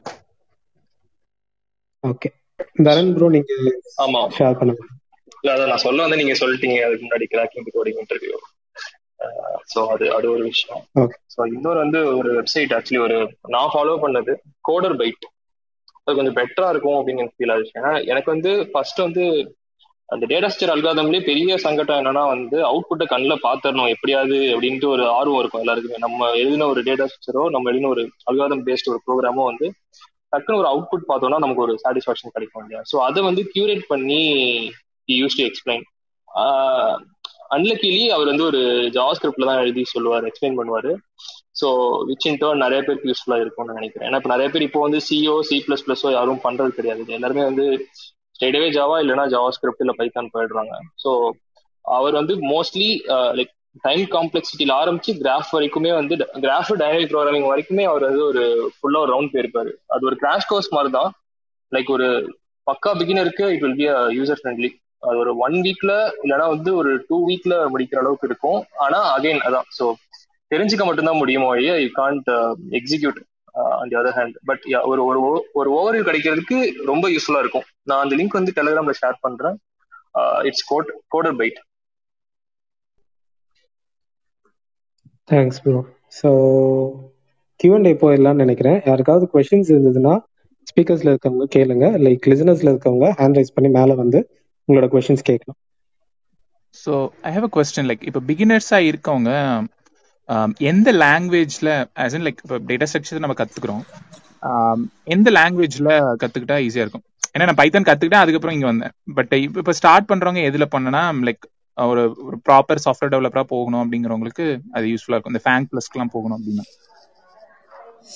[2.04, 2.28] ஓகே
[2.86, 3.52] தரன் ப்ரோ நீங்க
[4.04, 4.20] ஆமா.
[4.36, 4.82] ஷேர் பண்ணுங்க.
[5.36, 6.78] இல்ல அதை நான் சொல்ல வந்து நீங்க சொல்லிட்டீங்க.
[6.86, 8.36] அதுக்கு முன்னாடி கிராக்கிங் கோடிங் இன்டர்வியூ
[9.72, 10.80] ஸோ அது அது ஒரு விஷயம்.
[11.00, 13.16] ஓகே ஸோ இன்னொரு வந்து ஒரு வெப்சைட் ஆக்சுவலி ஒரு
[13.54, 14.32] நான் ஃபாலோ பண்ணது
[14.68, 15.26] கோடர் பைட்
[16.00, 19.24] அது கொஞ்சம் பெட்டரா இருக்கும் அப்படின்னு எனக்கு ஃபீல் ஆச்சு ஏன்னா எனக்கு வந்து ஃபர்ஸ்ட் வந்து
[20.12, 25.40] அந்த டேட்டா ஸ்டர் அல்காதம்லேயே பெரிய சங்கடம் என்னன்னா வந்து அவுட்புட்டை கண்ணில் பார்த்துடணும் எப்படியாவது அப்படின்ட்டு ஒரு ஆர்வம்
[25.42, 26.00] இருக்கும் எல்லாருக்குமே.
[26.06, 29.68] நம்ம எழுதின ஒரு டேட்டா ஸ்ட்ரக்சரோ நம்ம எழுதின ஒரு அல்காதம் பேஸ்ட் ஒரு ப்ரோக்ராமோ வந்து
[30.32, 32.82] டக்குன்னு ஒரு அவுட்புட் பார்த்தோம்னா நமக்கு ஒரு சாட்டிஸ்ஃபேக்ஷன் கிடைக்கும் இல்லையா?
[32.90, 34.20] ஸோ அதை வந்து கியூரேட் பண்ணி
[35.08, 35.84] யூஸ் டு எக்ஸ்பிளைன்
[37.54, 38.60] அன்லக்கிலி அவர் வந்து ஒரு
[38.94, 39.14] ஜாவா
[39.48, 40.92] தான் எழுதி சொல்லுவார் எக்ஸ்பிளைன் பண்ணுவார்.
[41.60, 41.68] ஸோ
[42.08, 44.06] விச் இன் டர்ன் நிறைய பேருக்கு யூஸ்ஃபுல்லாக இருக்கும்னு நினைக்கிறேன்.
[44.08, 47.04] ஏன்னா இப்போ நிறைய பேர் இப்போ வந்து சிஓ சி பிளஸ் பிளஸோ யாரும் பண்றது கிடையாது.
[47.18, 47.66] எல்லாருமே வந்து
[48.42, 50.74] ஸ்டெடவே ஜாவா இல்லைன்னா ஜாவா ஸ்கிரிப்ட் இல்லை பைத்தான் போயிடுறாங்க.
[51.02, 51.10] ஸோ
[51.84, 52.88] அவர் வந்து மோஸ்ட்லி
[53.38, 53.52] லைக்
[53.84, 56.14] டைம் காம்ப்ளெக்சிட்டியில் ஆரம்பிச்சு கிராஃப் வரைக்குமே வந்து
[56.44, 58.42] கிராஃப் டைனமிக் ப்ரோக்ராமிங் வரைக்குமே அவர் வந்து ஒரு
[58.74, 59.70] ஃபுல்லாக ஒரு ரவுண்ட் போயிருப்பாரு.
[59.94, 61.10] அது ஒரு கிராஷ் கோர்ஸ் மாதிரி தான்
[61.72, 62.08] லைக் ஒரு
[62.66, 63.86] பக்கா பிகினருக்கு it will be
[64.18, 64.70] user friendly
[65.02, 65.92] அது ஒரு ஒன் வீக்ல
[66.24, 68.60] இல்லைன்னா வந்து ஒரு டூ வீக்ல முடிக்கிற அளவுக்கு இருக்கும்.
[68.84, 69.68] ஆனா அகைன் அதான்.
[69.78, 69.86] ஸோ
[70.50, 72.30] தெரிஞ்சுக்க மட்டும்தான் முடியுமோ ஐயா you can't
[72.80, 73.20] execute
[73.54, 74.62] on the other hand but
[74.92, 75.20] ஒரு ஒரு
[75.60, 76.58] ஒரு ஓவர்வியூ கிடைக்கிறதுக்கு
[76.90, 77.66] ரொம்ப யூஸ்ஃபுல்லா இருக்கும்.
[77.90, 79.56] நான் அந்த லிங்க் வந்து டெலிகிராம்ல ஷேர் பண்றேன்.
[80.48, 81.60] It's code coder byte
[85.30, 85.80] thanks bro
[86.20, 86.28] so
[87.60, 88.78] Q and A போயிடலாம்னு நினைக்கிறேன்.
[88.90, 90.14] யாருக்காவது கொஷின்ஸ் இருந்ததுன்னா
[90.70, 91.86] ஸ்பீக்கர்ஸ்ல இருக்கவங்க கேளுங்க.
[92.06, 94.18] லைக் லிசனர்ஸ்ல இருக்கவங்க ஹேண்ட் ரைஸ் பண்ணி மேலே வந்து
[94.68, 95.58] உங்களோட கொஷின்ஸ் கேட்கலாம்.
[96.74, 96.92] So
[97.28, 99.30] I have a question like இப்போ பிகினர்ஸா இருக்கவங்க
[100.70, 101.70] எந்த லாங்குவேஜ்ல
[102.04, 103.84] ஆஸ் இன் லைக் இப்போ டேட்டா ஸ்ட்ரக்சர் நம்ம கத்துக்கிறோம்.
[104.50, 105.90] Um, எந்த லாங்குவேஜ்ல
[106.20, 107.04] கத்துக்கிட்டா ஈஸியா இருக்கும்.
[107.34, 108.92] ஏன்னா நான் பைத்தான் கத்துக்கிட்டேன் அதுக்கப்புறம் இங்க வந்தேன்.
[109.16, 111.44] பட் இப்போ ஸ்டார்ட் பண்றவங்க எதுல பண்ணனா லைக்
[111.78, 115.34] ஒரு ஒரு ப்ராப்பர் சாஃப்ட்வேர் டெவலப்பரா போகணும் அப்படிங்கிறவங்களுக்கு அது யூஸ்ஃபுல்லா இருக்கும்.
[115.34, 116.64] இந்த ஃபேங்க் பிளஸ்க்குலாம் போகணும் அப்படின்னா.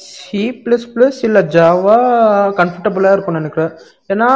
[0.02, 1.96] சி ப்ளஸ் ப்ளஸ் இல்லை ஜாவா
[2.60, 3.72] கம்ஃபர்டபுளாக இருக்கும்னு நினைக்கிறேன்.
[4.14, 4.28] ஏன்னா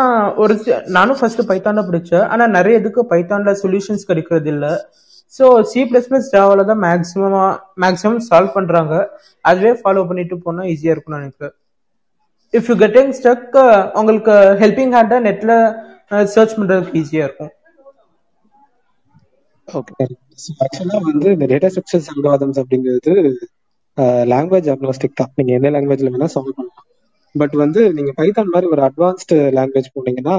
[0.42, 0.54] ஒரு
[0.98, 2.26] நானும் ஃபர்ஸ்ட் பைத்தான்ல பிடிச்சேன்.
[2.32, 4.72] ஆனால் நிறைய இதுக்கு பைத்தான்ல சொல்யூஷன்ஸ் கிடைக்கிறது இல்லை
[5.36, 7.50] ஸோ சி ப்ளஸ் ப்ளஸ் ஜாவால தான் மேக்ஸிமமாக
[7.82, 8.94] மேக்ஸிமம் சால்வ் பண்ணுறாங்க
[9.50, 11.54] அதுவே ஃபாலோ பண்ணிட்டு போனால் ஈஸியாக இருக்கும்னு நினைக்கிறேன்.
[12.54, 13.56] இஃப் யூ கெட்டிங் ஸ்டக்
[14.00, 15.56] உங்களுக்கு ஹெல்பிங் ஹேண்டாக நெட்டில்
[16.34, 17.52] சர்ச் பண்ணுறதுக்கு ஈஸியாக இருக்கும்.
[19.68, 19.94] ஓகே
[20.64, 23.12] ஆக்சுவலாக வந்து இந்த டேட்டா ஸ்ட்ரக்சர்ஸ் அல்காதம்ஸ் அப்படிங்கிறது
[24.32, 25.32] லாங்குவேஜ் அக்னாஸ்டிக் தான்.
[25.38, 26.86] நீங்கள் எந்த லாங்குவேஜில் வேணால் சால்வ் பண்ணலாம்.
[27.34, 30.36] பட் வந்து நீங்கள் பைத்தான் மாதிரி ஒரு அட்வான்ஸ்டு லாங்குவேஜ் போனீங்கன்னா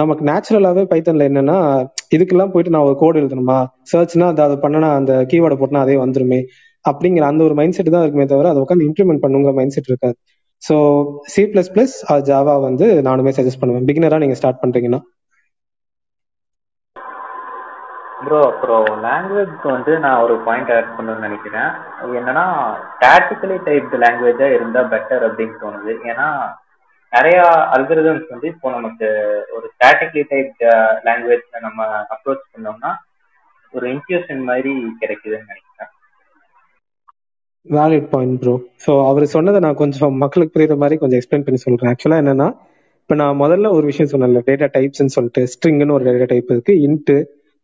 [0.00, 1.56] நமக்கு நேச்சுரலாவே பைத்தன்ல என்னன்னா
[2.14, 3.58] இதுக்கெல்லாம் போயிட்டு நான் ஒரு கோட் எழுதணுமா?
[3.92, 6.40] சர்ச்னா அதை அதை பண்ணனா அந்த கீவேர்டை போட்டனா அதே வந்துருமே.
[6.84, 10.16] அப்படிங்கிற அந்த ஒரு மைண்ட் செட் தான் இருக்குமே தவிர அதை உட்காந்து இம்ப்ளிமெண்ட் பண்ணுங்கிற மைண்ட் செட் இருக்காது.
[10.62, 10.76] So
[11.32, 11.96] C plus plus
[12.30, 13.86] Java வந்து நானுமே சஜஸ்ட் பண்ணுவேன்.
[13.90, 15.00] பிகினரா நீங்க ஸ்டார்ட் பண்றீங்கன்னா.
[18.26, 21.68] ப்ரோ அப்புறம் லாங்குவேஜ்க்கு வந்து நான் ஒரு பாயிண்ட் ஆட் பண்ணணும்னு நினைக்கிறேன்.
[21.98, 22.44] அது என்னன்னா
[22.92, 25.92] ஸ்டாட்டிக்கலி டைப்டு லாங்குவேஜா இருந்தா பெட்டர் அப்படின்னு தோணுது.
[26.10, 26.28] ஏன்னா
[27.16, 27.38] நிறைய
[27.74, 29.08] அல்கரிதம்ஸ் வந்து இப்போ நமக்கு
[29.56, 30.62] ஒரு ஸ்டாட்டிக்லி டைப்
[31.06, 31.80] லாங்குவேஜ்ல நம்ம
[32.14, 32.92] அப்ரோச் பண்ணோம்னா
[33.74, 35.92] ஒரு இன்ட்யூஷன் மாதிரி கிடைக்குதுன்னு நினைக்கிறேன்.
[37.66, 41.90] வேலிட் பாயிண்ட் ப்ரோ ஸோ அவர் சொன்னதை நான் கொஞ்சம் மக்களுக்கு புரியுற மாதிரி கொஞ்சம் எக்ஸ்பிளைன் பண்ணி சொல்றேன்.
[41.92, 42.48] ஆக்சுவலா என்னன்னா
[43.00, 47.16] இப்போ நான் முதல்ல ஒரு விஷயம் சொன்னேன்ல டேட்டா டைப்ஸ்னு சொல்லிட்டு ஸ்ட்ரிங்னு ஒரு டேட்டா டைப் இருக்கு இன்ட்டு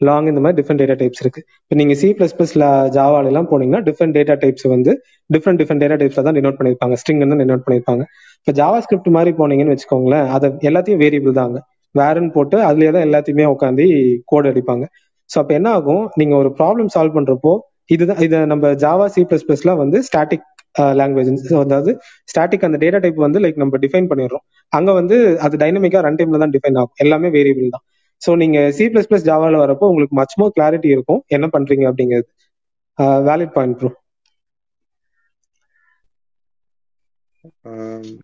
[0.08, 1.40] லாங் இந்த மாதிரி டிஃப்ரெண்ட் டேட்டா டைப்ஸ் இருக்கு.
[1.62, 2.64] இப்போ நீங்க சி பிளஸ் பிளஸ்ல
[2.96, 4.92] ஜாவால எல்லாம் போனீங்கன்னா டிஃப்ரெண்ட் டேட்டா டைப்ஸ் வந்து
[5.34, 8.04] டிஃப்ரெண்ட் டிஃப்ரெண்ட் டேட்டா டைப்ஸ்ல தான் டினோட் பண்ணிருப்பாங்க ஸ்ட்ரிங்னு டினோட் பண்ணிருப்பாங்க
[8.40, 11.58] இப்போ ஜாவா ஸ்கிரிப்ட் மாதிரி போனீங்கன்னு வச்சுக்கோங்களேன் அதை எல்லாத்தையும் வேரியபிள் தாங்க.
[11.94, 13.84] வேறுன்னு போட்டு அதுலயே தான் எல்லாத்தையுமே உட்காந்து
[14.30, 14.84] கோட் அடிப்பாங்க.
[15.30, 16.04] ஸோ அப்போ என்ன ஆகும்?
[16.20, 17.52] நீங்க ஒரு ப்ராப்ளம் சால்வ் பண்றப்போ
[17.94, 20.44] இதுதான் இதை நம்ம ஜாவா சி பிளஸ் பிளஸ்ல வந்து ஸ்டாட்டிக்
[21.00, 21.30] லாங்குவேஜ்
[21.62, 21.90] அதாவது
[22.32, 24.44] ஸ்டாட்டிக் அந்த டேட்டா டைப் வந்து லைக் நம்ம டிஃபைன் பண்ணிடுறோம்.
[24.72, 25.16] அங்க வந்து
[25.46, 26.94] அது டைனமிக்கா ரன் டைம்ல தான் டிஃபைன் ஆகும்.
[27.04, 27.84] எல்லாமே வேரியபிள் தான்.
[28.22, 31.22] ஸோ நீங்க சி பிளஸ் பிளஸ் ஜாவால வரப்போ உங்களுக்கு மச் மோர் கிளாரிட்டி இருக்கும்.
[31.36, 32.28] என்ன பண்றீங்க அப்படிங்கிறது.
[33.28, 33.90] வேலிட் பாயிண்ட் ப்ரோ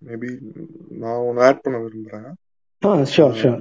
[0.06, 0.30] மேபி
[1.02, 2.28] நான் ஒன்று ஆட் பண்ண விரும்புறேன்.
[2.82, 3.60] ஆ ஷோர் ஷோர்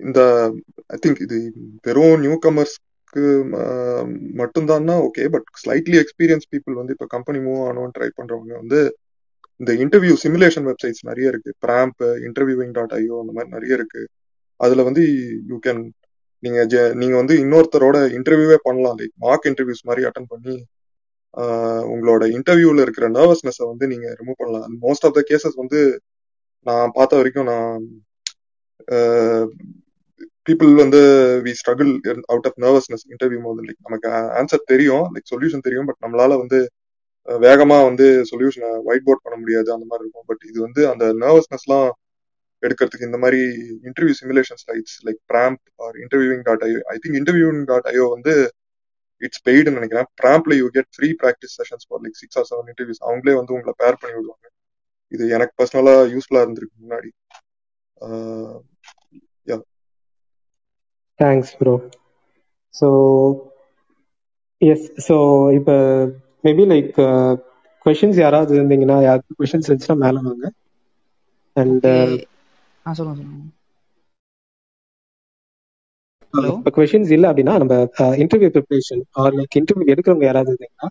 [0.00, 0.20] இந்த
[0.94, 1.36] ஐ திங்க் இது
[1.86, 3.24] வெறும் நியூ கமர்ஸ்க்கு
[4.40, 8.80] மட்டும்தான்னா okay but slightly experience people வந்து இப்போ கம்பெனி மூவ் ஆகணும்னு ட்ரை பண்றவங்க வந்து
[9.60, 11.50] இந்த இன்டர்வியூ சிமுலேஷன் வெப்சைட்ஸ் நிறைய இருக்கு.
[11.64, 14.02] பிராம்ப் இன்டர்வியூவிங் டாட் ஐயோ அந்த மாதிரி நிறைய இருக்கு.
[14.60, 15.02] அதுல வந்து
[15.50, 15.82] யூ கேன்
[16.42, 16.60] நீங்க
[17.02, 18.96] நீங்க வந்து இன்னொருத்தரோட இன்டர்வியூவே பண்ணலாம்.
[19.00, 20.56] லைக் மார்க் இன்டர்வியூஸ் மாதிரி அட்டன் பண்ணி
[21.92, 24.76] உங்களோட இன்டர்வியூல இருக்கிற நர்வஸ்னஸை வந்து நீங்க ரிமூவ் பண்ணலாம்.
[24.84, 25.80] மோஸ்ட் ஆஃப் த கேசஸ் வந்து
[26.66, 27.82] நான் பார்த்த வரைக்கும் நான்
[30.48, 31.00] பீப்புள் வந்து
[31.46, 31.92] we struggle
[32.32, 34.08] out of nervousness interview போது லைக் நமக்கு
[34.40, 35.04] ஆன்சர் தெரியும்.
[35.14, 35.88] லைக் சொல்யூஷன் தெரியும்.
[35.88, 36.58] பட் நம்மளால வந்து
[37.46, 40.26] வேகமா வந்து சொல்யூஷனை ஒயிட் போர்ட் பண்ண முடியாது அந்த மாதிரி இருக்கும்.
[40.30, 41.88] பட் இது வந்து அந்த நர்வஸ்னஸ்லாம்
[42.62, 43.40] எடுக்கிறதுக்கு இந்த மாதிரி
[43.88, 48.34] interview simulation slides like Pramp or interviewing dot ஐயோ ஐ திங்க் இன்டர்வியூவிங் டாட் ஐயோ வந்து
[49.22, 50.08] இட்ஸ் பெய்டுன்னு நினைக்கிறேன்.
[50.20, 53.74] பிராம்ப்ல you get free practice sessions for like six or seven interviews அவங்களே வந்து உங்களை
[53.82, 54.46] பேர் பண்ணி விடுவாங்க.
[55.12, 57.10] இது எனக்கு பர்சனலா யூஸ்ஃபுல்லா இருந்திருக்கு முன்னாடி.
[59.46, 59.56] Yeah
[61.20, 61.74] thanks bro
[62.74, 62.88] so
[64.62, 65.16] yes so
[65.58, 65.76] இப்போ
[66.46, 66.96] மேபி லைக்
[67.86, 70.46] கொஷின்ஸ் யாராவது இருந்தீங்கன்னா யாருக்கு கொஷின்ஸ் இருந்துச்சுன்னா மேலே வாங்க.
[71.56, 71.86] அண்ட்
[72.86, 73.44] சொல்லுங்க சொல்லுங்க.
[76.52, 77.74] இப்போ கொஷின்ஸ் இல்லை அப்படின்னா நம்ம
[78.22, 80.88] interview preparation or like interview எடுக்கிறவங்க யாராவது இருந்தீங்கன்னா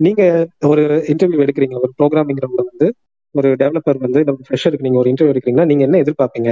[0.00, 0.22] நீங்க
[0.70, 0.82] ஒரு
[1.12, 2.88] இன்டர்வியூ எடுக்கிறீங்க ஒரு ப்ரோக்ராமிங்கிறவங்க வந்து
[3.34, 6.50] ஒரு டெவலப்பர் வந்து நம்ம ஃப்ரெஷருக்கு நீங்க ஒரு இன்டர்வியூ எடுக்கிறீங்கன்னா நீங்க என்ன எதிர்பார்ப்பீங்க?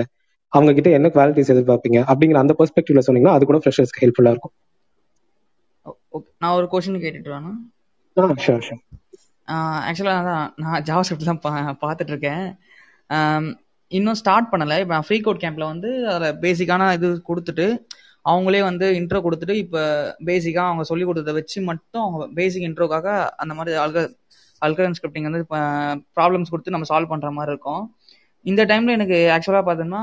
[0.53, 1.99] அவங்க கிட்ட என்ன குவாலிட்டிஸ் எதிர்பார்ப்பீங்க?
[2.11, 4.55] அப்படிங்கிற அந்த பெர்ஸ்பெக்டிவ்ல சொன்னீங்கன்னா அது கூட ஃப்ரெஷர்ஸ்க்கு ஹெல்ப்ஃபுல்லா இருக்கும்.
[6.43, 7.76] நான் ஒரு கொஷின் கேட்டுட்டு வேணா ஆ ஷோர் ஷோர்
[9.89, 11.51] ஆக்சுவலாக அதான் நான் ஜாவா ஸ்கிரிப்ட் தான் பா
[11.83, 12.45] பார்த்துட்டு இருக்கேன்
[13.97, 14.77] இன்னும் ஸ்டார்ட் பண்ணலை.
[14.85, 17.67] இப்போ ஃப்ரீ கோட் கேம்பில் வந்து அதில் பேசிக்கான இது கொடுத்துட்டு
[18.31, 19.83] அவங்களே வந்து இன்ட்ரோ கொடுத்துட்டு இப்போ
[20.29, 23.09] பேசிக்காக அவங்க சொல்லி கொடுத்ததை வச்சு மட்டும் அவங்க பேசிக் இன்ட்ரோக்காக
[23.43, 24.01] அந்த மாதிரி அல்க
[24.63, 25.61] அல்கரன் ஸ்கிரிப்டிங் வந்து இப்போ
[26.19, 27.85] ப்ராப்ளம்ஸ் கொடுத்து நம்ம சால்வ் பண்ணுற மாதிரி இருக்கும்.
[28.47, 30.03] இந்த டைமில் எனக்கு ஆக்சுவலாக பார்த்தோம்னா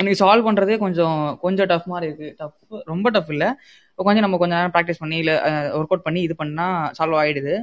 [0.00, 3.50] எனக்கு சால்வ் பண்ணுறதே கொஞ்சம் கொஞ்சம் டஃப் மாதிரி இருக்குது டஃப் ரொம்ப டஃப் இல்லை.
[3.98, 5.34] கொஞ்சம் நம்ம கொஞ்ச நேரம் ப்ராக்டிஸ் பண்ணி இல்லை
[5.76, 7.54] ஒர்க் அவுட் பண்ணி இது பண்ணால் சால்வ் ஆகிடுது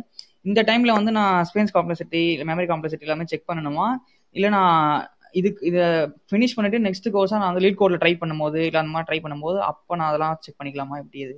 [0.50, 3.88] இந்த டைமில் வந்து நான் ஸ்பேஸ் காம்ப்ளெக்சிட்டி மெமரி காம்ப்ளெக்சிட்டி எல்லாமே செக் பண்ணணுமா?
[4.36, 4.80] இல்லை நான்
[5.40, 5.86] இதுக்கு இதை
[6.30, 9.60] ஃபினிஷ் பண்ணிட்டு நெக்ஸ்ட் கோர்ஸாக நான் வந்து லீட் கோடில் ட்ரை பண்ணும்போது இல்லை அந்த மாதிரி ட்ரை பண்ணும்போது
[9.70, 10.98] அப்போ நான் அதெல்லாம் செக் பண்ணிக்கலாமா?
[11.04, 11.36] எப்படி இது?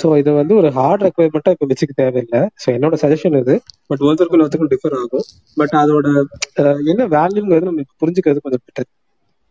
[0.00, 2.40] ஸோ இது வந்து ஒரு ஹார்ட் ரெக்குவயர்மெண்ட்டாக இப்போ வச்சுக்க தேவையில்லை.
[2.62, 3.54] ஸோ என்னோட சஜஷன் இது.
[3.90, 5.26] பட் ஒருத்தருக்கும் ஒருத்தருக்கும் டிஃபர் ஆகும்.
[5.60, 6.06] பட் அதோட
[6.92, 8.88] என்ன வேல்யூங்கிறது நம்ம புரிஞ்சுக்கிறது கொஞ்சம் பெட்டர்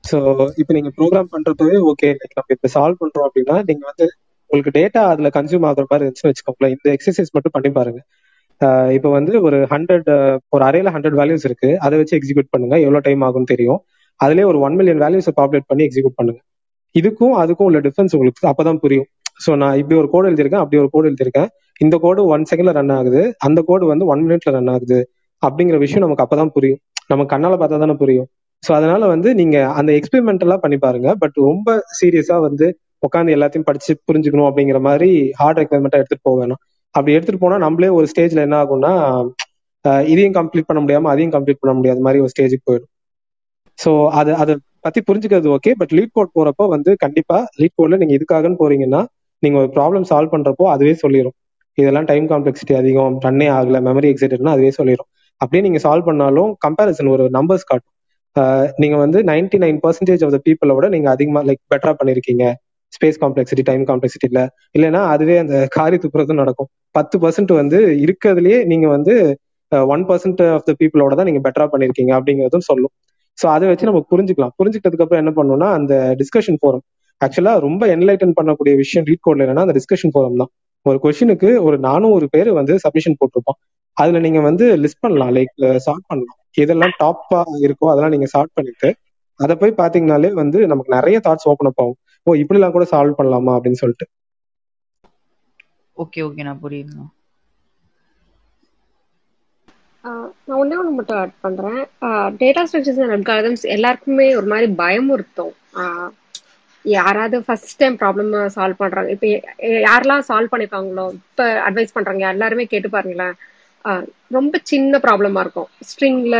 [0.03, 0.17] ஸோ
[0.61, 4.05] இப்போ நீங்க ப்ரோக்ராம் பண்றப்பவே ஓகே லைக் நம்ம இப்போ சால்வ் பண்றோம் அப்படின்னா நீங்க வந்து
[4.49, 6.73] உங்களுக்கு டேட்டா அதுல கன்சியூம் ஆகுற மாதிரி இருந்துச்சுன்னு வச்சுக்கோங்களேன்.
[6.75, 7.99] இந்த எக்ஸசைஸ் மட்டும் பண்ணி பாருங்க.
[8.95, 10.09] இப்போ வந்து ஒரு ஹண்ட்ரட்
[10.55, 11.69] ஒரு அரையில ஹண்ட்ரட் வேல்யூஸ் இருக்கு.
[11.85, 12.75] அதை வச்சு எக்ஸிக்யூட் பண்ணுங்க.
[12.85, 13.79] எவ்வளவு டைம் ஆகும்னு தெரியும்.
[14.19, 16.41] அதுலேயே ஒரு ஒன் மில்லியன் வேல்யூஸை பாப்புலேட் பண்ணி எக்ஸிக்யூட் பண்ணுங்க.
[16.95, 19.07] இதுக்கும் அதுக்கும் உள்ள டிஃபரன்ஸ் உங்களுக்கு அப்பதான் புரியும்.
[19.45, 21.49] ஸோ நான் இப்படி ஒரு கோடு எழுதியிருக்கேன் அப்படி ஒரு கோடு எழுதியிருக்கேன்.
[21.81, 23.21] இந்த கோடு ஒன் செகண்ட்ல ரன் ஆகுது.
[23.47, 24.99] அந்த கோடு வந்து ஒன் மினிட்ல ரன் ஆகுது.
[25.43, 26.81] அப்படிங்கிற விஷயம் நமக்கு அப்பதான் புரியும்.
[27.07, 28.27] நம்ம கண்ணால பார்த்தா தானே புரியும்.
[28.63, 31.09] ஸோ அதனால வந்து நீங்க அந்த எக்ஸ்பெரிமெண்டெல்லாம் பண்ணி பாருங்க.
[31.21, 31.69] பட் ரொம்ப
[31.99, 32.67] சீரியஸா வந்து
[33.03, 35.09] உட்காந்து எல்லாத்தையும் படிச்சு புரிஞ்சுக்கணும் அப்படிங்கிற மாதிரி
[35.39, 36.59] ஹார்ட் ரெக்குவயர்மெண்ட்டா எடுத்துட்டு போக வேணும்.
[36.95, 38.91] அப்படி எடுத்துட்டு போனா நம்மளே ஒரு ஸ்டேஜ்ல என்ன ஆகும்னா
[40.05, 42.91] இதையும் கம்ப்ளீட் பண்ண முடியாம அதையும் கம்ப்ளீட் பண்ண முடியாத மாதிரி ஒரு ஸ்டேஜுக்கு போயிடும்.
[43.79, 44.53] ஸோ அது அதை
[44.85, 49.01] பத்தி புரிஞ்சுக்கிறது ஓகே பட் லீட் கோட் போறப்போ வந்து கண்டிப்பா லீட் கோட்ல நீங்க இதுக்காகன்னு போறீங்கன்னா
[49.43, 51.35] நீங்க ஒரு ப்ராப்ளம் சால்வ் பண்றப்போ அதுவே சொல்லிடும்
[51.77, 55.09] இதெல்லாம் டைம் காம்ப்ளெக்சிட்டி அதிகம் ரன்னே ஆகல மெமரி எக்ஸைட்டட்னா அதுவே சொல்லிடும்
[55.41, 57.93] அப்படியே நீங்க சால்வ் பண்ணாலும் கம்பேரிசன் ஒரு நம்பர்ஸ் காட்டும்.
[58.81, 62.45] நீங்க வந்து ninety nine percentage of the பீப்புளை விட நீங்க அதிகமா லைக் பெட்டரா பண்ணிருக்கீங்க.
[62.93, 64.39] ஸ்பேஸ் காம்ப்ளெக்சிட்டி டைம் காம்ப்ளெக்சிட்டி இல்ல
[64.75, 66.69] இல்லைன்னா அதுவே அந்த காரி துப்புறதும் நடக்கும்.
[66.95, 69.13] பத்து பர்சன்ட் வந்து இருக்கிறதுலயே நீங்க வந்து
[69.93, 72.93] ஒன் பர்சன்ட் ஆஃப் த பீப்புளோட தான் நீங்க பெட்டரா பண்ணிருக்கீங்க அப்படிங்கிறதும் சொல்லும்.
[73.37, 74.53] ஸோ அதை வச்சு நம்ம புரிஞ்சுக்கலாம்.
[74.59, 76.83] புரிஞ்சுக்கிட்டதுக்கு அப்புறம் என்ன பண்ணணும்னா அந்த டிஸ்கஷன் ஃபோரம்
[77.21, 80.51] ஆக்சுவலா ரொம்ப என்லைட்டன் பண்ணக்கூடிய விஷயம் ரீட் கோட்ல என்னன்னா அந்த டிஸ்கஷன் ஃபோரம் தான்.
[80.85, 83.59] ஒரு கொஸ்டினுக்கு ஒரு நானூறு பேர் வந்து சப்மிஷன் போட்டிருப்போம்
[83.97, 85.33] அதுல நீங்க வந்து லிஸ்ட் பண்ணலாம்.
[85.37, 85.53] லைக்
[85.85, 86.37] சால்வ் பண்ணலாம்.
[86.55, 88.89] எதெல்லாம் டாப்பா இருக்கோ அதெல்லாம் நீங்க சார்ட் பண்ணிட்டு
[89.39, 91.97] அதை போய் பாத்தீங்கன்னாலே வந்து நமக்கு நிறைய தாட்ஸ் ஓப்பன் அப் ஆகும்.
[92.27, 94.05] ஓ இப்படிலாம் கூட சால்வ் பண்ணலாமா அப்படின்னு சொல்லிட்டு.
[95.97, 97.05] ஓகே ஓகே நான் புரியுதுண்ணா
[100.47, 101.81] நான் ஒன்றே ஒன்று மட்டும் ஆட் பண்ணுறேன்
[102.41, 105.53] டேட்டா ஸ்ட்ரக்சர்ஸ் அண்ட் அல்காரிதம்ஸ் எல்லாருக்குமே ஒரு மாதிரி பயமுறுத்தும்.
[106.85, 109.27] யாராவது ஃபர்ஸ்ட் டைம் ப்ராப்ளம் சால்வ் பண்ணுறாங்க இப்போ
[109.87, 113.35] யாரெல்லாம் சால்வ் பண்ணியிருக்காங்களோ இப்போ அட்வைஸ் பண்ணுறாங்க எல்லாருமே கேட்டு பாருங்களேன்.
[114.31, 115.69] ரொம்ப சின்ன ப்ராப்ளமா இருக்கும்.
[115.89, 116.37] ஸ்ட்ரிங்ல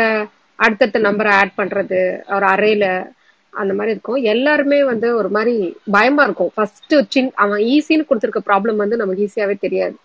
[0.60, 2.00] அடுத்தடுத்த நம்பரை ஆட் பண்றது
[2.36, 2.86] ஒரு அறையில
[3.54, 4.20] அந்த மாதிரி இருக்கும்.
[4.34, 5.56] எல்லாருமே வந்து ஒரு மாதிரி
[5.96, 6.52] பயமா இருக்கும்.
[6.56, 9.96] ஃபர்ஸ்ட் சின் அவன் ஈஸின்னு கொடுத்துருக்க ப்ராப்ளம் வந்து நமக்கு ஈஸியாவே தெரியாது.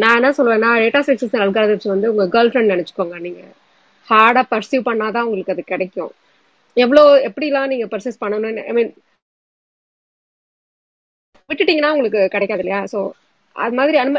[0.00, 3.42] நான் என்ன சொல்லுவேன்னா டேட்டா ஸ்ட்ரக்சர்ஸ் அல்காரிதம்ஸ் வந்து உங்க கேர்ள் ஃப்ரெண்ட் நினைச்சுக்கோங்க நீங்க.
[4.08, 6.12] ஹார்டா பர்சீவ் பண்ணாதான் உங்களுக்கு அது கிடைக்கும்.
[6.76, 8.92] எவ்வளோ எப்படிலாம் நீங்க பர்சேஸ் பண்ணணும்னு ஐ மீன்
[11.50, 12.80] விட்டுட்டீங்கன்னா உங்களுக்கு கிடைக்காது இல்லையா?
[12.92, 12.98] ஸோ
[13.56, 14.18] அது மாதிரி அண்ட்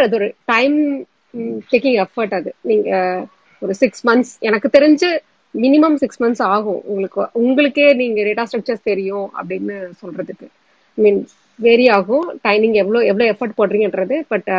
[0.00, 0.76] அது ஒரு டைம்
[1.72, 2.50] டேக்கிங் எஃபர்ட் அது.
[2.70, 2.90] நீங்க
[3.62, 5.10] ஒரு சிக்ஸ் மந்த்ஸ் எனக்கு தெரிஞ்சு
[5.54, 6.80] மினிமம் சிக்ஸ் மந்த்ஸ் ஆகும்.
[6.84, 10.46] உங்களுக்கு உங்களுக்கே நீங்க டேட்டா ஸ்ட்ரக்சர்ஸ் தெரியும் அப்படின்னு சொல்றதுக்கு.
[10.98, 11.20] மீன்
[11.58, 12.26] வேரி ஆகும்.
[12.48, 14.16] டைமிங் எவ்வளோ எவ்வளோ எஃபர்ட் போடுறீங்கன்றது.
[14.32, 14.50] பட்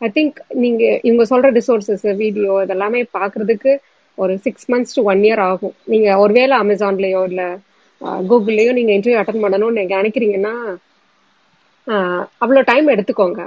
[0.00, 3.72] ஐ திங்க் நீங்க இவங்க சொல்ற ரிசோர்சஸ் வீடியோ இதெல்லாமே பாக்குறதுக்கு
[4.18, 5.74] ஒரு six months to one year ஆகும்.
[5.84, 7.42] நீங்க ஒருவேளை அமேசான்லயோ இல்ல
[8.00, 10.54] uh, கூகுள்லயோ நீங்க இன்டர்வியூ அட்டன் பண்ணணும்னு நீங்க நினைக்கிறீங்கன்னா
[12.42, 13.40] அவ்வளோ டைம் எடுத்துக்கோங்க.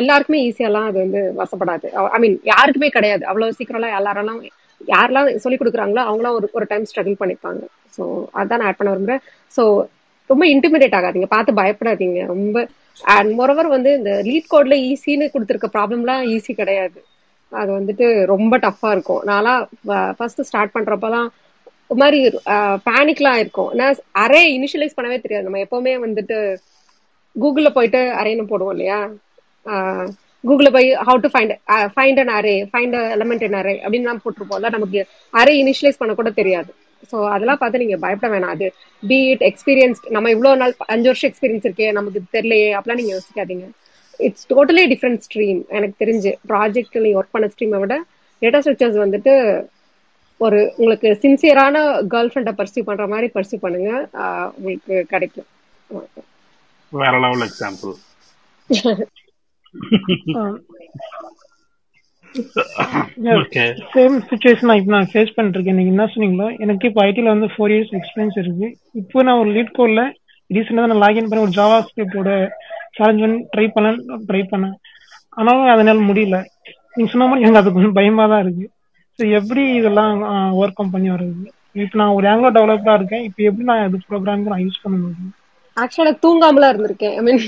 [0.00, 1.86] எல்லாருக்குமே ஈஸியாலாம் அது வந்து வசப்படாது.
[2.16, 3.24] ஐ மீன் யாருக்குமே கிடையாது.
[3.30, 4.40] அவ்வளோ சீக்கிரம்லாம் எல்லாரெல்லாம்
[4.92, 7.62] யாரெல்லாம் சொல்லி கொடுக்குறாங்களோ அவங்களாம் ஒரு ஒரு டைம் ஸ்ட்ரகிள் பண்ணிப்பாங்க.
[7.96, 8.02] ஸோ
[8.40, 9.22] அதான் நான் ஆட் பண்ண விரும்புறேன்.
[9.56, 9.62] ஸோ
[10.30, 11.28] ரொம்ப இன்டிமிடேட் ஆகாதீங்க.
[11.34, 12.20] பார்த்து பயப்படாதீங்க.
[12.34, 12.56] ரொம்ப
[13.14, 16.98] அண்ட் மொரவர் வந்து இந்த லீட் கோட்ல ஈஸின்னு கொடுத்துருக்க ப்ராப்ளம்லாம் ஈஸி கிடையாது.
[17.52, 19.22] அது வந்துட்டு ரொம்ப டஃப்பாக இருக்கும்.
[19.30, 19.60] நான்லாம்
[20.18, 21.28] ஃபர்ஸ்ட் ஸ்டார்ட் பண்றப்பதான்
[21.90, 22.20] ஒரு மாதிரி
[22.88, 23.88] பேனிக்லாம் இருக்கும் ஏன்னா
[24.24, 25.46] அரே இனிஷியலைஸ் பண்ணவே தெரியாது.
[25.48, 26.38] நம்ம எப்போவுமே வந்துட்டு
[27.42, 28.98] கூகுள்ல போயிட்டு அரேன்னு போடுவோம் இல்லையா?
[30.48, 31.54] கூகுள்ல போய் how to find
[31.94, 35.00] find an array find element and array அப்படின்னு போட்டிருப்போம்ல நமக்கு
[35.40, 36.70] அரே இனிஷியலைஸ் பண்ண கூட தெரியாது.
[37.10, 38.52] ஸோ அதெல்லாம் பார்த்து நீங்க பயப்பட வேணாம்.
[38.56, 38.66] அது
[39.02, 43.66] பி இட் எக்ஸ்பீரியன்ஸ் நம்ம இவ்வளோ நாள் அஞ்சு வருஷம் எக்ஸ்பீரியன்ஸ் இருக்கே நமக்கு தெரியலையே அப்படிலாம் நீங்க யோசிக்காதீங்க.
[44.26, 46.32] இட்ஸ் டோட்டலி டிஃப்ரெண்ட் ஸ்ட்ரீம் எனக்கு தெரிஞ்சு.
[46.52, 47.96] ப்ராஜெக்ட் நீங்க ஒர்க் பண்ண ஸ்ட்ரீமை விட
[48.42, 49.34] டேட்டா ஸ்ட்ரக்சர்ஸ் வந்துட்டு
[50.46, 51.76] ஒரு உங்களுக்கு சின்சியரான
[52.14, 53.90] கேர்ள் ஃப்ரெண்டை பர்சியூ பண்ற மாதிரி பர்சியூ பண்ணுங்க.
[54.56, 55.48] உங்களுக்கு கிடைக்கும்.
[56.92, 57.94] வேற லெவல் எக்ஸாம்பிள்
[63.92, 66.48] சேம் சுச்சுவேஷன் இப்போ நான் ஃபேஸ் பண்ணிருக்கேன் நீங்க என்ன சொன்னீங்களோ?
[66.64, 68.68] எனக்கு இப்போ ஐடில வந்து ஃபோர் இயர்ஸ் எக்ஸ்பீரியன்ஸ் இருக்கு.
[69.00, 70.02] இப்போ நான் ஒரு லீட் கோட்ல
[70.50, 72.30] ரீசெண்டாக நான் லாகின் பண்ணி ஒரு ஜாவா ஸ்கிரிப்டோட
[72.96, 73.88] சேலஞ்ச் பண்ணி ட்ரை பண்ண
[74.28, 74.76] ட்ரை பண்ணேன்.
[75.38, 76.36] ஆனாலும் அதனால முடியல.
[76.96, 78.66] நீங்க சொன்ன மாதிரி எனக்கு அது கொஞ்சம் பயமா தான் இருக்கு.
[79.18, 80.12] ஸோ எப்படி இதெல்லாம்
[80.60, 81.46] ஒர்க் அவுட் பண்ணி வருது
[81.84, 83.24] இப்போ நான் ஒரு ஆங்கிலோ டெவலப்பரா இருக்கேன்.
[83.28, 85.34] இப்போ எப்படி நான் இது ப்ரோக்ராம் நான் யூஸ் பண்ண முடியும்?
[85.82, 87.16] ஆக்சுவலா தூங்காமலாம் இருந்திருக்கேன்.
[87.20, 87.42] ஐ மீன்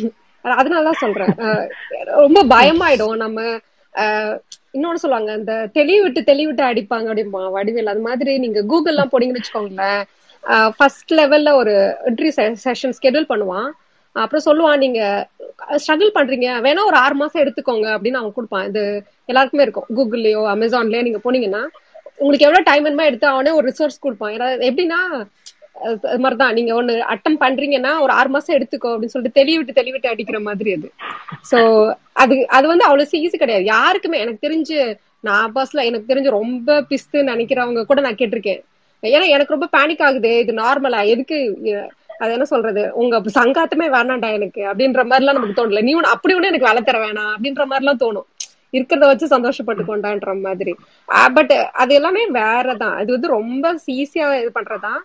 [0.44, 1.32] அதனாலதான் சொல்றேன்.
[2.24, 3.16] ரொம்ப பயமாயிடும்.
[3.24, 3.40] நம்ம
[4.76, 7.90] இன்னொன்னு சொல்லுவாங்க இந்த தெளிவிட்டு தெளிவிட்டு அடிப்பாங்க அப்படிமா வடிவேல்.
[7.92, 10.02] அது மாதிரி நீங்க கூகுள் எல்லாம் போனீங்கன்னு வச்சுக்கோங்களேன்.
[10.76, 11.74] ஃபர்ஸ்ட் லெவல்ல ஒரு
[12.10, 12.30] என்ட்ரி
[12.66, 13.68] செஷன் ஸ்கெடியூல் பண்ணுவான்.
[14.16, 15.00] அப்புறம் சொல்லுவான் நீங்க
[15.82, 16.48] ஸ்ட்ரகிள் பண்றீங்க.
[16.66, 18.66] வேணா ஒரு ஆறு மாசம் எடுத்துக்கோங்க அப்படின்னு அவன் கொடுப்பான்.
[18.70, 18.82] இது
[19.30, 19.88] எல்லாருக்குமே இருக்கும்.
[19.96, 21.62] கூகுள்லயோ அமேசான்லயோ நீங்க போனீங்கன்னா
[22.20, 24.32] உங்களுக்கு எவ்வளவு டைம் வேணுமோ எடுத்து அவனே ஒரு ரிசோர்ஸ் கொடுப்பான்.
[24.68, 25.00] எப்படின்னா
[26.22, 26.55] மாதிரிதான்.
[26.59, 30.88] நீங்க ஒண்ணு அட்டம் பண்றீங்கன்னா ஒரு ஆறு மாசம் எடுத்துக்கோ அப்படின்னு சொல்லிட்டு தெளிவிட்டு தெளிவிட்டு அடிக்கிற மாதிரி அது.
[31.50, 31.59] சோ
[32.22, 33.66] அது அது வந்து அவ்வளவு ஈஸி கிடையாது.
[33.74, 34.78] யாருக்குமே எனக்கு தெரிஞ்சு
[35.28, 38.60] நான் பர்ஸ்ல எனக்கு தெரிஞ்சு ரொம்ப பிஸ்து நினைக்கிறவங்க கூட நான் கேட்டிருக்கேன்.
[39.02, 40.32] ஏன்னா எனக்கு ரொம்ப பேனிக் ஆகுது.
[40.42, 41.38] இது நார்மலா எதுக்கு
[42.22, 42.82] அது என்ன சொல்றது?
[43.00, 45.82] உங்க சங்காத்தமே வேணாண்டா எனக்கு அப்படின்ற மாதிரி எல்லாம் நமக்கு தோணல.
[45.88, 48.26] நீ ஒண்ணு அப்படி ஒண்ணு எனக்கு வேலை தர வேணாம் அப்படின்ற மாதிரி எல்லாம் தோணும்.
[48.76, 50.72] இருக்கிறத வச்சு சந்தோஷப்பட்டு கொண்டான்ற மாதிரி
[51.36, 52.96] பட் அது எல்லாமே வேறதான்.
[53.02, 55.00] இது வந்து ரொம்ப ஈஸியா இது பண்றதுதான்.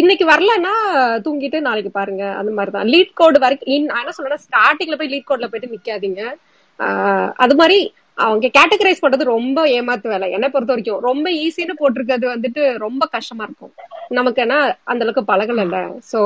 [0.00, 0.72] இன்னைக்கு வரலன்னா
[1.24, 2.88] தூங்கிட்டு நாளைக்கு பாருங்க அந்த மாதிரிதான்.
[2.92, 6.22] லீட் கோடு வரைக்கும் நான் என்ன சொல்றேன்னா ஸ்டார்டிங்ல போய் லீட் கோட்ல போயிட்டு நிக்காதீங்க.
[7.44, 7.78] அது மாதிரி
[8.24, 10.26] அவங்க கேட்டகரைஸ் பண்றது ரொம்ப ஏமாத்து வேலை.
[10.36, 13.72] என்னை பொறுத்த வரைக்கும் ரொம்ப ஈஸின்னு போட்டிருக்கிறது வந்துட்டு ரொம்ப கஷ்டமா இருக்கும்.
[14.18, 14.56] நமக்கு என்ன
[14.92, 15.80] அந்த அளவுக்கு பழகல
[16.12, 16.20] சோ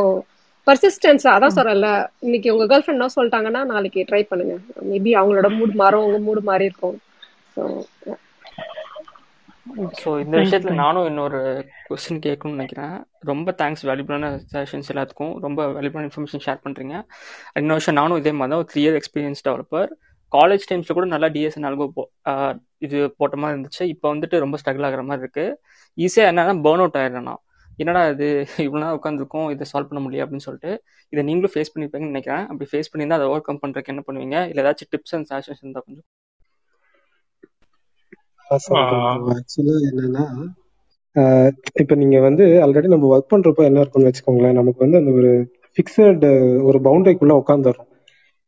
[0.67, 1.89] பர்சிஸ்டன்ஸ் அதான் சொல்றல
[2.27, 4.57] இன்னைக்கு உங்க கேர்ள் ஃப்ரெண்ட் என்ன சொல்லிட்டாங்கன்னா நாளைக்கு ட்ரை பண்ணுங்க.
[4.91, 6.99] மேபி அவங்களோட மூடு மாறும் உங்க மூடு மாறி இருக்கும்
[7.57, 7.63] ஸோ
[10.03, 11.41] ஸோ இந்த விஷயத்துல நானும் இன்னொரு
[11.89, 12.95] கொஸ்டின் கேட்கணும்னு நினைக்கிறேன்.
[13.31, 16.95] ரொம்ப தேங்க்ஸ் வேல்யூபிளான சஜஷன்ஸ் எல்லாத்துக்கும் ரொம்ப வேல்யூபிளான இன்ஃபர்மேஷன் ஷேர் பண்ணுறீங்க
[17.61, 19.91] இன்னொரு விஷயம் நானும் இதே மாதிரி தான் ஒரு three year experience developer
[20.33, 21.87] college டைம்ஸில் கூட நல்லா டிஎஸ்என் அல்கோ
[22.87, 23.85] இது போட்ட மாதிரி இருந்துச்சு.
[23.95, 25.47] இப்போ வந்துட்டு ரொம்ப ஸ்ட்ரகிள் ஆகிற மாதிரி இருக்கு.
[25.99, 27.43] ஈஸியாக என்னன்னா பேர்ன் அவுட் ஆயிடுறேன் நான்
[27.83, 28.27] என்னடா இது
[28.67, 30.73] இவ்வளோ நேரம் உட்காந்துருக்கோம் இதை சால்வ் பண்ண முடியல அப்படின்னு சொல்லிட்டு
[31.13, 32.45] இதை நீங்களும் ஃபேஸ் பண்ணியிருப்பீங்கன்னு நினைக்கிறேன்.
[32.51, 34.37] அப்படி ஃபேஸ் பண்ணியிருந்தா அதை ஓவர் கம் பண்ணுறதுக்கு என்ன பண்ணுவீங்க?
[34.51, 36.07] இல்லை ஏதாச்சும் டிப்ஸ் அண்ட் சஜஷன்ஸ் இருந்தால் கொஞ்சம்
[38.51, 40.25] ஆக்சுவலா என்னன்னா
[41.83, 45.31] இப்ப நீங்க வந்து ஆல்ரெடி நம்ம ஒர்க் பண்றப்போ என்ன இருக்கும்னு வச்சுக்கோங்களேன் நமக்கு வந்து அந்த ஒரு
[45.75, 46.25] ஃபிக்ஸட்
[46.69, 47.89] ஒரு பவுண்டரிக்குள்ள உட்காந்துடுறோம்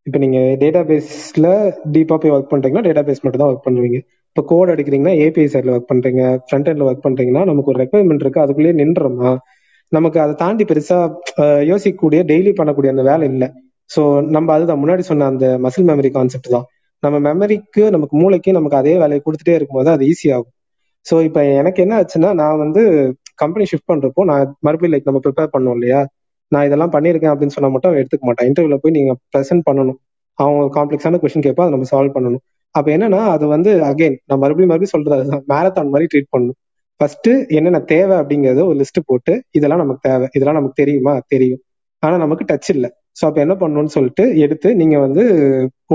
[0.06, 1.46] இப்ப நீங்க டேட்டா பேஸ்ல
[1.94, 3.98] டீப்பா போய் ஒர்க் பண்றீங்கன்னா டேட்டா பேஸ் மட்டும் தான் ஒர்க் பண்ணுவீங்க.
[4.30, 6.22] இப்போ கோட் அடிக்கிறீங்கன்னா ஏபிஐ சைட்ல ஒர்க் பண்றீங்க.
[6.46, 8.44] ஃப்ரண்ட் எண்ட்ல ஒர்க் பண்றீங்கன்னா நமக்கு ஒரு ரெக்குவயர்மெண்ட் இருக்கு.
[8.44, 9.30] அதுக்குள்ளேயே நின்றோமா
[9.92, 10.98] நமக்கு அதை தாண்டி பெருசா
[11.70, 13.48] யோசிக்கக்கூடிய டெய்லி பண்ணக்கூடிய அந்த வேலை இல்லை.
[13.90, 14.02] ஸோ
[14.36, 16.66] நம்ம அதுதான் முன்னாடி சொன்ன அந்த மசில் மெமரி கான்செப்ட் தான்.
[17.02, 20.52] நம்ம மெமரிக்கு நமக்கு மூளைக்கு நமக்கு அதே வேலையை கொடுத்துட்டே இருக்கும்போது அது ஈஸியாகும்
[21.06, 22.82] ஸோ இப்போ எனக்கு என்ன ஆச்சுன்னா நான் வந்து
[23.42, 26.00] கம்பெனி ஷிஃப்ட் பண்றப்போ நான் மறுபடியும் லைக் நம்ம ப்ரிப்பேர் பண்ணோம் இல்லையா?
[26.52, 28.48] நான் இதெல்லாம் பண்ணியிருக்கேன் அப்படின்னு சொன்னா மட்டும் எடுத்துக்க மாட்டேன்.
[28.50, 29.98] இன்டர்வியூல போய் நீங்க ப்ரெசென்ட் பண்ணணும்.
[30.38, 32.42] அவங்க காம்ப்ளெக்ஸான கொஸ்டின் கேட்பா அதை நம்ம சால்வ் பண்ணணும்.
[32.74, 35.44] அப்ப என்னன்னா அது வந்து அகைன் நான் மறுபடியும் மறுபடியும் சொல்றது அதுதான்.
[35.52, 36.58] மேரத்தான் மாதிரி ட்ரீட் பண்ணணும்.
[37.00, 40.26] ஃபர்ஸ்ட் என்னென்ன தேவை அப்படிங்கறத ஒரு லிஸ்ட் போட்டு இதெல்லாம் நமக்கு தேவை.
[40.36, 41.14] இதெல்லாம் நமக்கு தெரியுமா?
[41.26, 41.62] தெரியும்.
[42.02, 42.90] ஆனா நமக்கு டச் இல்லை.
[43.16, 45.22] ஸோ அப்ப என்ன பண்ணணும்னு சொல்லிட்டு எடுத்து நீங்க வந்து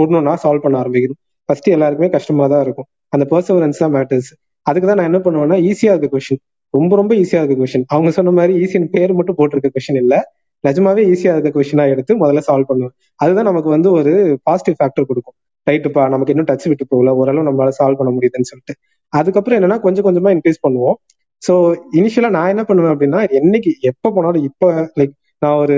[0.02, 1.20] ஒன்னொன்னா சால்வ் பண்ண ஆரம்பிக்கணும்.
[1.50, 2.88] ஃபர்ஸ்ட் எல்லாருக்குமே கஷ்டமா தான் இருக்கும்.
[3.16, 4.30] அந்த பர்சவரன்ஸ் தான் மேட்டர்ஸ்
[4.66, 6.42] அதுக்கு தான் நான் என்ன பண்ணுவேன்னா ஈஸியா இருக்க கொஸ்டின்
[6.74, 10.16] ரொம்ப ரொம்ப ஈஸியா இருக்க கொஸ்டின் அவங்க சொன்ன மாதிரி ஈஸின்னு பேர் மட்டும் போட்டிருக்க கொஸ்டின் இல்ல.
[10.64, 12.94] நிஜமாவே ஈஸியா இருக்க கொஸ்டினா எடுத்து முதல்ல சால்வ் பண்ணுவேன்.
[13.24, 14.14] அதுதான் நமக்கு வந்து ஒரு
[14.48, 15.36] பாசிட்டிவ் ஃபேக்டர் கொடுக்கும்.
[15.68, 17.14] ரைட்டுப்பா நமக்கு இன்னும் டச் விட்டு போகல.
[17.20, 18.74] ஓரளவு நம்மளால சால்வ் பண்ண முடியுதுன்னு சொல்லிட்டு.
[19.14, 20.98] அதுக்கப்புறம் என்னன்னா கொஞ்சம் கொஞ்சமா இன்க்ரீஸ் பண்ணுவோம்.
[21.42, 21.54] ஸோ
[22.00, 24.68] இனிஷியலா நான் என்ன பண்ணுவேன் அப்படின்னா என்னைக்கு எப்போ போனாலும் இப்போ
[25.00, 25.76] லைக் நான் ஒரு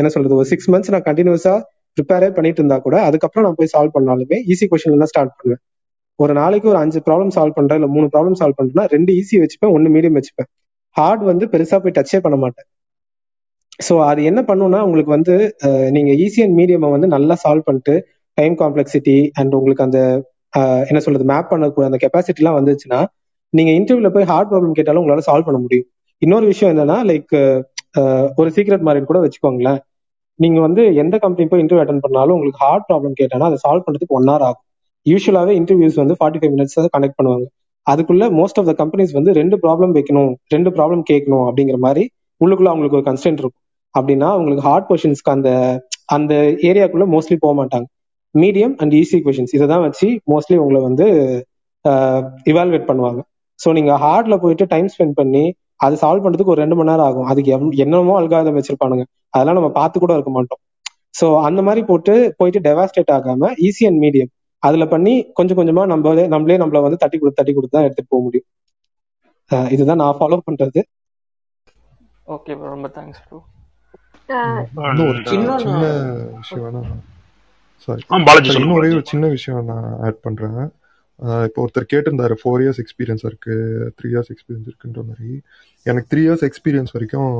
[0.00, 1.54] என்ன சொல்றது ஒரு சிக்ஸ் மந்த்ஸ் நான் கண்டினியூஸா
[1.96, 5.62] ப்ரிப்பேரே பண்ணிட்டு இருந்தா கூட அதுக்கப்புறம் நான் போய் சால்வ் பண்ணாலுமே ஈஸி கொஸ்டின்ல தான் ஸ்டார்ட் பண்ணுவேன்.
[6.18, 9.72] ஒரு நாளைக்கு ஒரு அஞ்சு ப்ராப்ளம் சால்வ் பண்றேன் இல்ல மூணு ப்ராப்ளம் சால்வ் பண்றேன்னா ரெண்டு ஈஸி வச்சுப்பேன்
[9.76, 10.48] ஒன்னு மீடியம் வச்சுப்பேன்.
[10.96, 12.66] ஹார்ட் வந்து பெருசா போய் டச்சே பண்ண மாட்டேன்.
[13.86, 15.34] ஸோ அது என்ன பண்ணுன்னா உங்களுக்கு வந்து
[15.96, 17.94] நீங்க ஈஸி அண்ட் மீடியமை வந்து நல்லா சால்வ் பண்ணிட்டு
[18.38, 20.00] டைம் காம்ப்ளெக்சிட்டி அண்ட் உங்களுக்கு அந்த
[20.90, 23.00] என்ன சொல்றது மேப் பண்ணக்கூடிய அந்த கெப்பாசிட்டி எல்லாம் வந்துச்சுன்னா
[23.52, 25.86] நீங்க இன்டர்வியூல போய் ஹார்ட் ப்ராப்ளம் கேட்டாலும் உங்களால சால்வ் பண்ண முடியும்.
[26.22, 27.34] இன்னொரு விஷயம் என்னன்னா லைக்
[28.40, 29.80] ஒரு சீக்ரெட் மாதிரி கூட வச்சுக்கோங்களேன்.
[30.38, 34.16] நீங்க வந்து எந்த கம்பெனி போய் இன்டர்வியூ அட்டன் பண்ணாலும் உங்களுக்கு ஹார்ட் ப்ராப்ளம் கேட்டானா அதை சால்வ் பண்றதுக்கு
[34.18, 34.64] ஒன் ஹவர் ஆகும்.
[35.06, 37.46] யூஸ்வலாவே இன்டர்வியூஸ் வந்து ஃபார்ட்டி ஃபைவ் மினிட்ஸ் கனெக்ட் பண்ணுவாங்க.
[37.86, 42.02] அதுக்குள்ள மோஸ்ட் ஆஃப் த கம்பெனிஸ் வந்து ரெண்டு ப்ராப்ளம் வைக்கணும் ரெண்டு ப்ராப்ளம் கேட்கணும் அப்படிங்கிற மாதிரி
[42.40, 43.64] உள்ளுக்குள்ள அவங்களுக்கு ஒரு கன்ஸ்டன்ட் இருக்கும்.
[43.94, 45.50] அப்படின்னா அவங்களுக்கு ஹார்ட் கொஷின்ஸ்க்கு அந்த
[46.16, 46.34] அந்த
[46.68, 47.86] ஏரியாக்குள்ள மோஸ்ட்லி போக மாட்டாங்க.
[48.34, 51.06] மீடியம் அண்ட் ஈஸி கொஷின்ஸ் இதை தான் வச்சு மோஸ்ட்லி உங்களை வந்து
[52.52, 53.20] இவால்வேட் பண்ணுவாங்க.
[53.60, 55.44] ஸோ நீங்க ஹார்ட்ல போயிட்டு டைம் ஸ்பெண்ட் பண்ணி
[55.80, 57.24] அது சால்வ் பண்றதுக்கு ஒரு ரெண்டு மணி நேரம் ஆகும்.
[57.24, 59.04] அதுக்கு எவ்- என்னமோ அல்காதம் வச்சிருப்பானுங்க.
[59.28, 60.58] அதெல்லாம் நம்ம பார்த்து கூட இருக்க மாட்டோம்.
[61.20, 64.28] ஸோ அந்த மாதிரி போட்டு போயிட்டு டெவாஸ்டேட் ஆகாம ஈஸி அண்ட் மீடியம்
[64.58, 68.22] அதுல பண்ணி கொஞ்சம் கொஞ்சமா நம்மளே நம்மளே நம்மள வந்து தட்டி கொடுத்து தட்டி கொடுத்து தான் எடுத்துட்டு போக
[68.22, 68.46] முடியும்.
[69.72, 70.82] இதுதான் நான் ஃபாலோ பண்றது.
[72.26, 73.42] ஓகே ப்ரோ ரொம்ப தேங்க்ஸ் ப்ரோ
[75.24, 75.56] சின்ன
[76.36, 76.86] விஷயம்
[78.72, 78.88] ஒரே.
[78.88, 80.72] ஒரு சின்ன விஷயம் நான் ஆட் பண்றேன்.
[81.48, 83.54] இப்போ ஒருத்தர் கேட்டிருந்தாரு ஃபோர் இயர்ஸ் எக்ஸ்பீரியன்ஸ் இருக்கு
[83.96, 85.30] த்ரீ இயர்ஸ் எக்ஸ்பீரியன்ஸ் இருக்குன்ற மாதிரி.
[85.86, 87.32] எனக்கு த்ரீ இயர்ஸ் எக்ஸ்பீரியன்ஸ் வரைக்கும்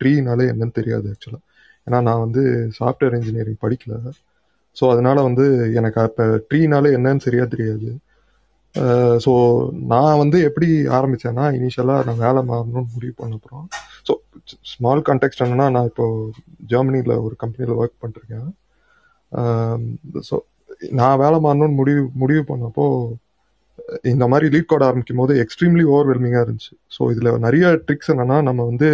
[0.00, 1.42] ட்ரீனாலே என்னன்னு தெரியாது ஆக்சுவலாக
[1.86, 2.42] ஏன்னா நான் வந்து
[2.78, 3.94] சாஃப்ட்வேர் இன்ஜினியரிங் படிக்கல.
[4.76, 5.44] ஸோ அதனால வந்து
[5.80, 7.90] எனக்கு அப்போ ட்ரீனாலே என்னன்னு சரியாக தெரியாது.
[9.24, 9.32] ஸோ
[9.92, 13.64] நான் வந்து எப்படி ஆரம்பிச்சேன்னா இனிஷியலாக நான் வேலை மாறணும்னு முடிவு பண்ண அப்புறம்.
[14.08, 14.12] ஸோ
[14.72, 16.06] ஸ்மால் கான்டெக்ட் என்னன்னா நான் இப்போ
[16.72, 18.50] ஜெர்மனியில் ஒரு கம்பெனியில் ஒர்க் பண்ணிருக்கேன்.
[20.28, 20.36] ஸோ
[20.98, 22.86] நான் வேலை மாறணும்னு முடிவு முடிவு பண்ணப்போ
[24.12, 26.74] இந்த மாதிரி லீட் கோட் ஆரம்பிக்கும் போது எக்ஸ்ட்ரீம்லி ஓவர்வெல்மிங்காக இருந்துச்சு.
[26.96, 28.88] ஸோ இதில் நிறைய ட்ரிக்ஸ் என்னன்னா நம்ம வந்து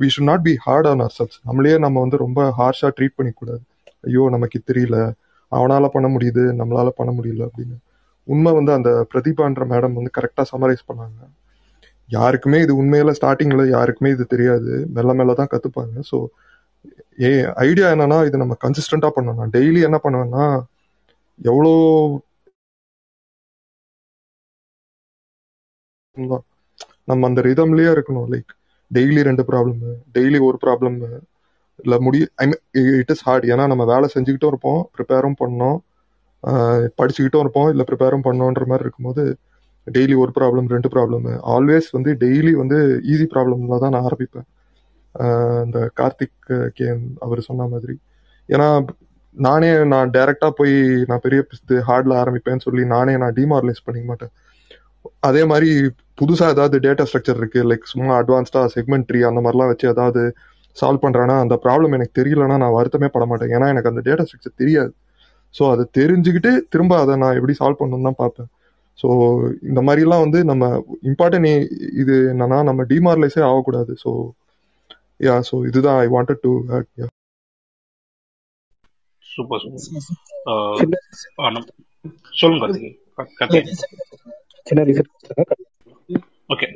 [0.00, 3.62] we should not be hard on ourselves நம்மளே நம்ம வந்து ரொம்ப ஹார்ஷாக ட்ரீட் பண்ணிக்கூடாது.
[4.08, 4.98] ஐயோ நமக்கு தெரியல.
[5.52, 7.76] அவனால் பண்ண முடியுது நம்மளால் பண்ண முடியல அப்படின்னு.
[8.28, 11.20] உண்மை வந்து அந்த பிரதீபான்ற மேடம் வந்து கரெக்டாக சமரைஸ் பண்ணாங்க.
[12.08, 14.72] யாருக்குமே இது உண்மையில் ஸ்டார்டிங்கில் யாருக்குமே இது தெரியாது.
[14.96, 16.18] மெல்ல மெல்ல தான் கற்றுப்பாங்க ஸோ
[17.26, 17.30] ஏ
[17.66, 19.40] ஐடியா என்னன்னா இது நம்ம கன்சிஸ்டண்டா பண்ணணும்.
[19.40, 20.44] நான் டெய்லி என்ன பண்ணுவேன்னா
[21.42, 21.72] எவ்வளோ
[26.16, 26.44] தான்.
[27.10, 28.28] நம்ம அந்த ரிதம்லயே இருக்கணும்.
[28.32, 28.52] லைக்
[28.90, 29.80] டெய்லி ரெண்டு ப்ராப்ளம்
[30.16, 30.96] டெய்லி ஒரு ப்ராப்ளம்
[31.78, 32.60] இல்லை முடி I mean
[33.00, 35.78] it is hard ஏன்னா நம்ம வேலை செஞ்சுக்கிட்டும் இருப்போம் ப்ரிப்பேரும் பண்ணோம்
[36.98, 39.24] படிச்சுக்கிட்டும் இருப்போம் இல்லை ப்ரிப்பேரும் பண்ணோன்ற மாதிரி இருக்கும்போது
[39.86, 41.24] டெய்லி ஒரு ப்ராப்ளம் ரெண்டு ப்ராப்ளம்
[41.54, 42.78] ஆல்வேஸ் வந்து டெய்லி வந்து
[43.12, 44.46] ஈஸி ப்ராப்ளம்ல தான் நான் ஆரம்பிப்பேன்.
[45.64, 46.36] இந்த கார்த்திக்
[46.76, 46.86] கே
[47.24, 47.94] அவர் சொன்ன மாதிரி.
[48.48, 48.68] ஏன்னா
[49.34, 50.74] நானே நான் டைரெக்டாக போய்
[51.10, 51.40] நான் பெரிய
[51.88, 54.32] ஹார்டில் ஆரம்பிப்பேன்னு சொல்லி நானே நான் டிமாரலைஸ் பண்ணிக்க மாட்டேன்.
[55.28, 55.68] அதே மாதிரி
[56.20, 60.22] புதுசாக ஏதாவது டேட்டா ஸ்ட்ரக்சர் இருக்குது லைக் சும்மா அட்வான்ஸ்டாக செக்மெண்ட் ட்ரீ அந்த மாதிரிலாம் வச்சு ஏதாவது
[60.76, 63.52] சால்வ் பண்ணுறேன்னா அந்த ப்ராப்ளம் எனக்கு தெரியலன்னா நான் வருத்தமே பட மாட்டேன்.
[63.56, 64.92] ஏன்னா எனக்கு அந்த டேட்டா ஸ்ட்ரக்சர் தெரியாது.
[65.54, 68.50] ஸோ அதை தெரிஞ்சுக்கிட்டு திரும்ப அதை நான் எப்படி சால்வ் பண்ணணும்னு தான் பார்ப்பேன்.
[68.98, 69.08] ஸோ
[69.70, 70.64] இந்த மாதிரிலாம் வந்து நம்ம
[71.10, 71.50] இம்பார்ட்டன்ட்
[72.02, 73.94] இது என்னன்னா நம்ம டிமாரலைஸே ஆகக்கூடாது.
[74.04, 74.12] ஸோ
[75.26, 76.52] யா ஸோ இதுதான் I wanted to
[77.02, 77.08] yeah
[79.34, 79.92] super super
[82.40, 82.90] சொல்லுங்க
[84.68, 84.82] சின்ன
[86.52, 86.66] okay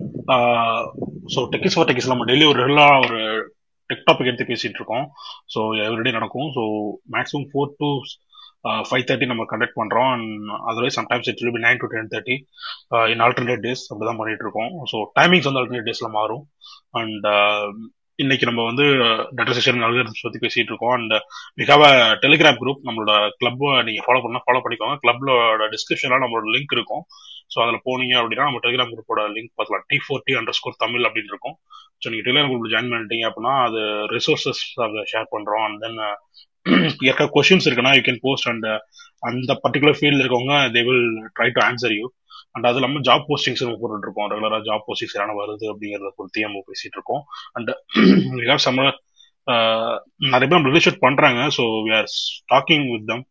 [1.35, 3.19] so techies for techies நம்ம டெய்லி ஒரு ரெகுலராக ஒரு
[3.91, 5.05] டெக் டாபிக் எடுத்து பேசிட்டு இருக்கோம்.
[5.55, 6.49] ஸோ எவ்ரிடே நடக்கும்.
[6.57, 6.63] So
[7.17, 7.89] maximum four to
[8.89, 10.31] five thirty நம்ம கண்டக்ட் பண்ணுறோம் and
[10.71, 12.37] otherwise sometimes it will be nine to ten thirty
[13.13, 14.73] in alternate days அப்படி தான் பண்ணிட்டு இருக்கோம்.
[14.93, 16.43] ஸோ டைமிங்ஸ் வந்து ஆல்டர்னேட் டேஸில் மாறும்.
[17.01, 17.27] அண்ட்
[18.19, 18.85] இன்னைக்கு நம்ம வந்து
[19.37, 20.95] டேட்டா செஷன் அல்காரிதம்ஸ் பத்தி பேசிட்டு இருக்கோம்.
[20.99, 21.15] And
[21.59, 21.91] we have a
[22.23, 24.97] Telegram group நம்மளோட கிளப் நீங்க ஃபாலோ பண்ணால் ஃபாலோ பண்ணிக்கோங்க.
[25.03, 27.03] கிளப்லோட டிஸ்கிரிப்ஷன்ல நம்மளோட லிங்க் இருக்கும்.
[27.53, 29.85] ஸோ அதில் போனீங்க அப்படின்னா நம்ம டெலிகிராம் குரூப்போட லிங்க் பார்க்கலாம்.
[29.91, 31.57] T four T underscore Tamil அப்படின்னு இருக்கும்.
[32.01, 33.83] ஸோ நீங்கள் டெலிகிராம் குரூப் ஜாயின் பண்ணிட்டீங்க அப்படின்னா அது
[34.17, 36.01] ரிசோர்ஸஸ் அதை ஷேர் பண்ணுறோம் அண்ட் தென்
[37.07, 38.67] இருக்க கொஷின்ஸ் இருக்குன்னா யூ கேன் போஸ்ட் அண்ட்
[39.29, 41.05] அந்த பர்டிகுலர் ஃபீல்டில் இருக்கவங்க they will
[41.37, 42.07] try to answer you
[42.57, 46.45] and அது இல்லாமல் ஜாப் போஸ்டிங்ஸ் நம்ம போட்டுட்டு இருக்கோம் ரெகுலராக ஜாப் போஸ்டிங்ஸ் என்ன வருது அப்படிங்கிறத பொறுத்தி
[46.47, 47.23] நம்ம பேசிட்டு இருக்கோம்.
[47.53, 47.73] அண்ட்
[48.67, 48.87] சம்ம
[49.55, 49.97] uh,
[50.33, 51.41] நிறைய பேர் uh, நம்ம ரிலேஷன் பண்றாங்க.
[51.57, 52.09] So we are
[52.55, 53.25] talking with them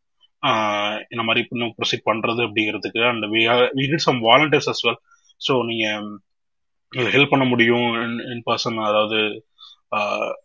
[1.10, 3.02] இந்த மாதிரி இன்னும் ப்ரொசீட் பண்றது அப்படிங்கிறதுக்கு.
[3.10, 3.42] And we
[3.78, 5.02] we need some volunteers as well
[5.42, 5.86] so நீங்க
[7.16, 7.88] ஹெல்ப் பண்ண முடியும்
[8.34, 9.20] இன் பர்சன் அதாவது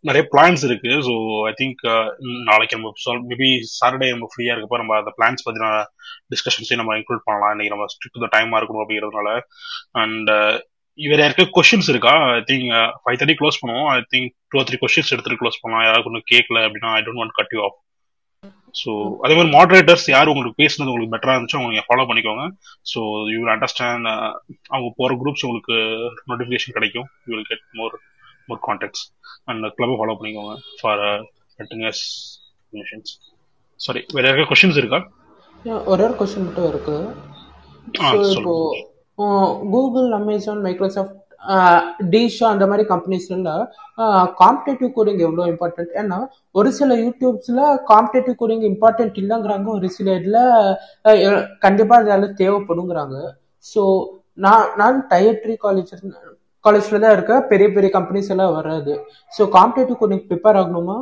[0.07, 0.91] நிறைய பிளான்ஸ் இருக்கு.
[1.07, 1.13] ஸோ
[1.49, 1.81] ஐ திங்க்
[2.49, 5.69] நாளைக்கு நம்ம சால்வ் மேபி சாட்டர்டே நம்ம ஃப்ரீயா இருக்கப்போ நம்ம அந்த பிளான்ஸ் பத்தின
[6.33, 7.53] டிஸ்கஷன்ஸையும் நம்ம இன்க்ளூட் பண்ணலாம்.
[7.55, 9.31] இன்னைக்கு நம்ம ஸ்ட்ரிக்ட் டைமா இருக்கணும் அப்படிங்கிறதுனால.
[10.01, 10.31] அண்ட்
[10.99, 12.13] இவர் யாருக்கு கொஸ்டின்ஸ் இருக்கா?
[12.39, 12.67] I think
[13.03, 13.87] five thirty close பண்ணுவோம்.
[13.93, 15.85] I think two three questions எடுத்துட்டு க்ளோஸ் பண்ணலாம்.
[15.87, 17.79] யாராவது ஒன்றும் கேட்கல அப்படின்னா I don't want cut you off
[18.79, 18.91] so
[19.23, 22.43] அதே மாதிரி மாடரேட்டர்ஸ் யார் உங்களுக்கு பேசுனது உங்களுக்கு பெட்டரா இருந்துச்சு அவங்க நீங்கள் ஃபாலோ பண்ணிக்கோங்க.
[22.91, 22.99] ஸோ
[23.31, 24.07] யூ வில் அண்டர்ஸ்டாண்ட்
[24.73, 25.75] அவங்க போகிற குரூப்ஸ் உங்களுக்கு
[26.29, 27.07] நோட்டிஃபிகேஷன் கிடைக்கும்.
[27.27, 27.95] You will get more
[28.51, 29.03] more contacts
[29.49, 31.01] and கிளப்பை follow பண்ணிக்கோங்க ஃபார்
[31.91, 32.03] எஸ்
[32.73, 33.11] இன்ஃபர்மேஷன்ஸ்
[33.79, 34.99] சாரி வேற யாருக்கா கொஸ்டின்ஸ் இருக்கா?
[35.91, 36.97] ஒரே ஒரு கொஸ்டின் மட்டும் இருக்கு.
[38.35, 38.53] இப்போ
[39.73, 41.17] கூகுள் அமேசான் மைக்ரோசாஃப்ட்
[42.13, 43.35] டிஷா அந்த மாதிரி கம்பெனிஸ்ல
[44.41, 46.17] காம்படேட்டிவ் கோடிங் எவ்வளோ இம்பார்ட்டன்ட் ஏன்னா
[46.59, 47.61] ஒரு சில யூடியூப்ஸ்ல
[47.91, 49.67] காம்படேட்டிவ் கோடிங் இம்பார்ட்டன்ட் இல்லைங்கிறாங்க.
[49.77, 50.39] ஒரு சில இதில்
[51.65, 53.17] கண்டிப்பா அதெல்லாம் தேவைப்படுங்கிறாங்க.
[53.65, 53.83] ஸோ
[54.45, 55.93] நான் நான் டயர் த்ரீ காலேஜ்
[56.65, 58.93] காலேஜ்ல தான் இருக்க பெரிய பெரிய கம்பெனிஸ் எல்லாம் வராது.
[59.33, 60.97] ஸோ காம்படேட்டிவ் கோடிங் ப்ரிப்பேர் ஆகணுமா?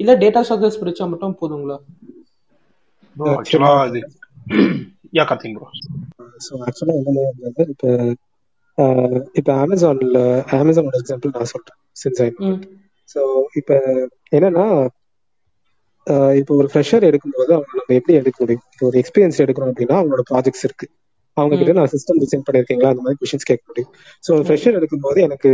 [0.00, 1.76] இல்லை டேட்டா ஸ்ட்ரக்சர்ஸ் படிச்சா மட்டும் போதுங்களா?
[3.16, 4.00] ஆக்சுவலா இது
[5.18, 5.66] யா ப்ரோ
[6.46, 7.88] ஸோ ஆக்சுவலாக என்ன வந்து இப்போ
[9.38, 10.20] இப்போ அமேசான்ல
[10.60, 12.36] அமேசானோட எக்ஸாம்பிள் நான் சொல்றேன் சின்சைன்
[13.14, 13.20] ஸோ
[13.60, 13.76] இப்போ
[14.36, 14.66] என்னன்னா
[16.40, 18.64] இப்போ ஒரு ஃப்ரெஷர் எடுக்கும்போது அவங்க நம்ம எப்படி எடுக்க முடியும்?
[18.72, 20.86] இப்போ ஒரு எக்ஸ்பீரியன்ஸ் எடுக்கணும் அப்படின்னா அவங்களோட ப்ராஜெக்ட்ஸ் இருக்கு.
[21.36, 23.90] அவங்க கிட்ட நான் சிஸ்டம் டிசைன் பண்ணிருக்கீங்களா அந்த மாதிரி கொஸ்டின்ஸ் கேட்க முடியும்.
[24.24, 25.50] ஸோ ஃப்ரெஷர் எடுக்கும்போது எனக்கு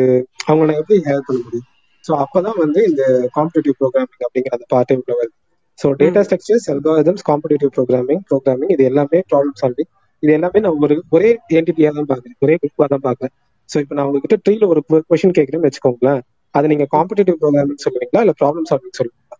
[0.48, 1.66] அவங்க நான் எப்படி ஹேர் பண்ண முடியும்?
[2.04, 3.02] ஸோ அப்பதான் வந்து இந்த
[3.36, 5.30] காம்படிட்டிவ் ப்ரோக்ராமிங் அப்படிங்கிற அந்த part time level
[5.78, 9.90] so data structures algorithms competitive programming programming இது எல்லாமே ப்ராப்ளம் சால்விங்
[10.22, 11.28] இது எல்லாமே நான் ஒரு ஒரே
[11.58, 13.34] என்டிட்டியா தான் பாக்குறேன் ஒரே குரூப்பா தான் பாக்குறேன்
[13.68, 16.20] ஸோ இப்போ நான் உங்ககிட்ட ட்ரீல ஒரு கொஸ்டின் கேட்கறேன்னு வச்சுக்கோங்களேன்.
[16.54, 18.22] அதை நீங்க காம்படிட்டிவ் ப்ரோக்ராமிங் சொல்லுவீங்களா?
[18.24, 19.37] இல்ல ப்ராப்ளம் சால்விங் சொல்லுவீங்களா?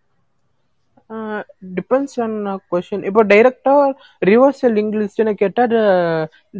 [1.76, 2.36] டிபெண்ட்ஸ் ஆன்
[2.72, 3.74] கொஷின் இப்போ டைரக்டா
[4.22, 5.64] ரிவர்ஸ் லிங்க் லிஸ்ட்னு கேட்டா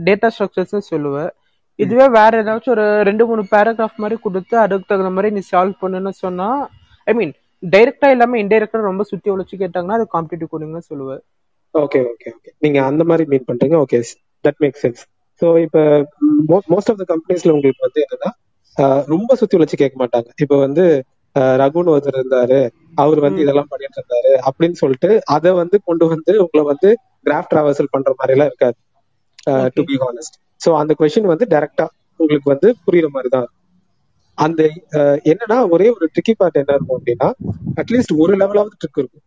[0.08, 1.30] டேட்டா ஸ்ட்ரக்சர்ஸ் சொல்லுவேன்
[1.78, 6.12] இதுவே வேற ஏதாச்சும் ஒரு ரெண்டு மூணு பேராகிராஃப் மாதிரி கொடுத்து அதுக்கு தகுந்த மாதிரி நீ சால்வ் பண்ணுன்னு
[6.24, 6.48] சொன்னா
[7.06, 11.22] ஐ மீன் டைரக்டா இல்லாம இன்டைரக்டா ரொம்ப சுத்தி உழைச்சு கேட்டாங்கன்னா அது காம்படிட்டிவ் கோடிங்னு சொல்லுவேன்
[11.74, 13.76] ஓகே ஓகே ஓகே நீங்க அந்த மாதிரி மீன் பண்றீங்க.
[13.84, 13.98] Okay
[14.44, 15.02] that make sense
[15.42, 15.80] so இப்போ
[16.72, 18.30] மோஸ்ட் ஆஃப் த கம்பெனிஸ்ல உங்களுக்கு வந்து என்னன்னா
[19.12, 20.28] ரொம்ப சுத்தி உழைச்சு கேட்க மாட்டாங்க.
[20.44, 20.84] இப்போ வந்து
[21.62, 22.60] ரகுன்னு ஒருத்தர் இருந்தாரு.
[23.02, 26.88] அவர் வந்து இதெல்லாம் பண்ணிட்டு இருந்தாரு அப்படின்னு சொல்லிட்டு அதை வந்து கொண்டு வந்து உங்களை வந்து
[27.26, 28.76] கிராஃப்ட் டிராவர்சல் பண்ற மாதிரி எல்லாம் இருக்காது
[29.76, 31.86] டு பி ஹானஸ்ட் ஸோ அந்த கொஸ்டின் வந்து டைரக்டா
[32.20, 33.48] உங்களுக்கு வந்து புரியுற மாதிரி தான்
[34.38, 34.62] அந்த
[35.30, 37.28] என்னன்னா ஒரே ஒரு ட்ரிக்கி பார்ட் என்ன இருக்கும் அப்படின்னா
[37.80, 39.24] அட்லீஸ்ட் ஒரு லெவலாவது ட்ரிக் இருக்கும்.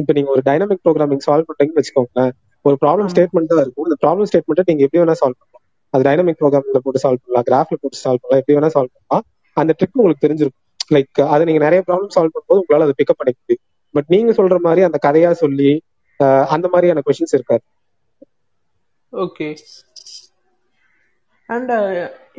[0.00, 2.32] இப்போ நீங்க ஒரு டைனமிக் ப்ரோக்ராமிங் சால்வ் பண்றீங்கன்னு வச்சுக்கோங்களேன்.
[2.64, 3.86] ஒரு ப்ராப்ளம் ஸ்டேட்மெண்ட் தான் இருக்கும்.
[3.88, 5.64] இந்த ப்ராப்ளம் ஸ்டேட்மெண்ட் நீங்க எப்படி வேணா சால்வ் பண்ணலாம்.
[5.94, 7.46] அது டைனமிக் ப்ரோக்ராமிங்ல போட்டு சால்வ் பண்ணலாம்.
[7.48, 8.40] கிராஃப்ல போட்டு சால்வ் பண்ணலாம்.
[8.42, 9.24] எப்படி வேணா சால்வ் பண்ணலாம்.
[9.56, 10.60] அந்த ட்ரிக் உங்களுக்கு தெரிஞ்சிருக்கும்.
[10.96, 13.64] லைக் அதை நீங்க நிறைய ப்ராப்ளம் சால்வ் பண்ணும்போது உங்களால அதை பிக்கப் பண்ணிக்க முடியும்.
[13.94, 15.70] பட் நீங்க சொல்ற மாதிரி அந்த கதையா சொல்லி
[16.54, 17.64] அந்த மாதிரியான கொஸ்டின்ஸ் இருக்காது.
[19.12, 19.48] ஓகே
[21.48, 21.72] அண்ட்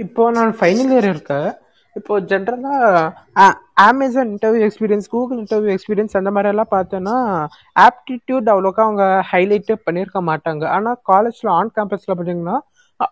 [0.04, 1.50] இப்போ நான் ஃபைனல் இயர் இருக்கேன்.
[1.96, 3.48] இப்போ ஜென்ரலாக
[3.88, 7.16] Amazon interview experience Google interview experience அந்த மாதிரியெல்லாம் பார்த்தோன்னா
[7.88, 10.64] ஆப்டிடியூட் அவ்வளோக்கா அவங்க ஹைலைட்டே பண்ணியிருக்க மாட்டாங்க.
[10.76, 12.58] ஆனால் காலேஜில் ஆன் கேம்பஸில் பார்த்தீங்கன்னா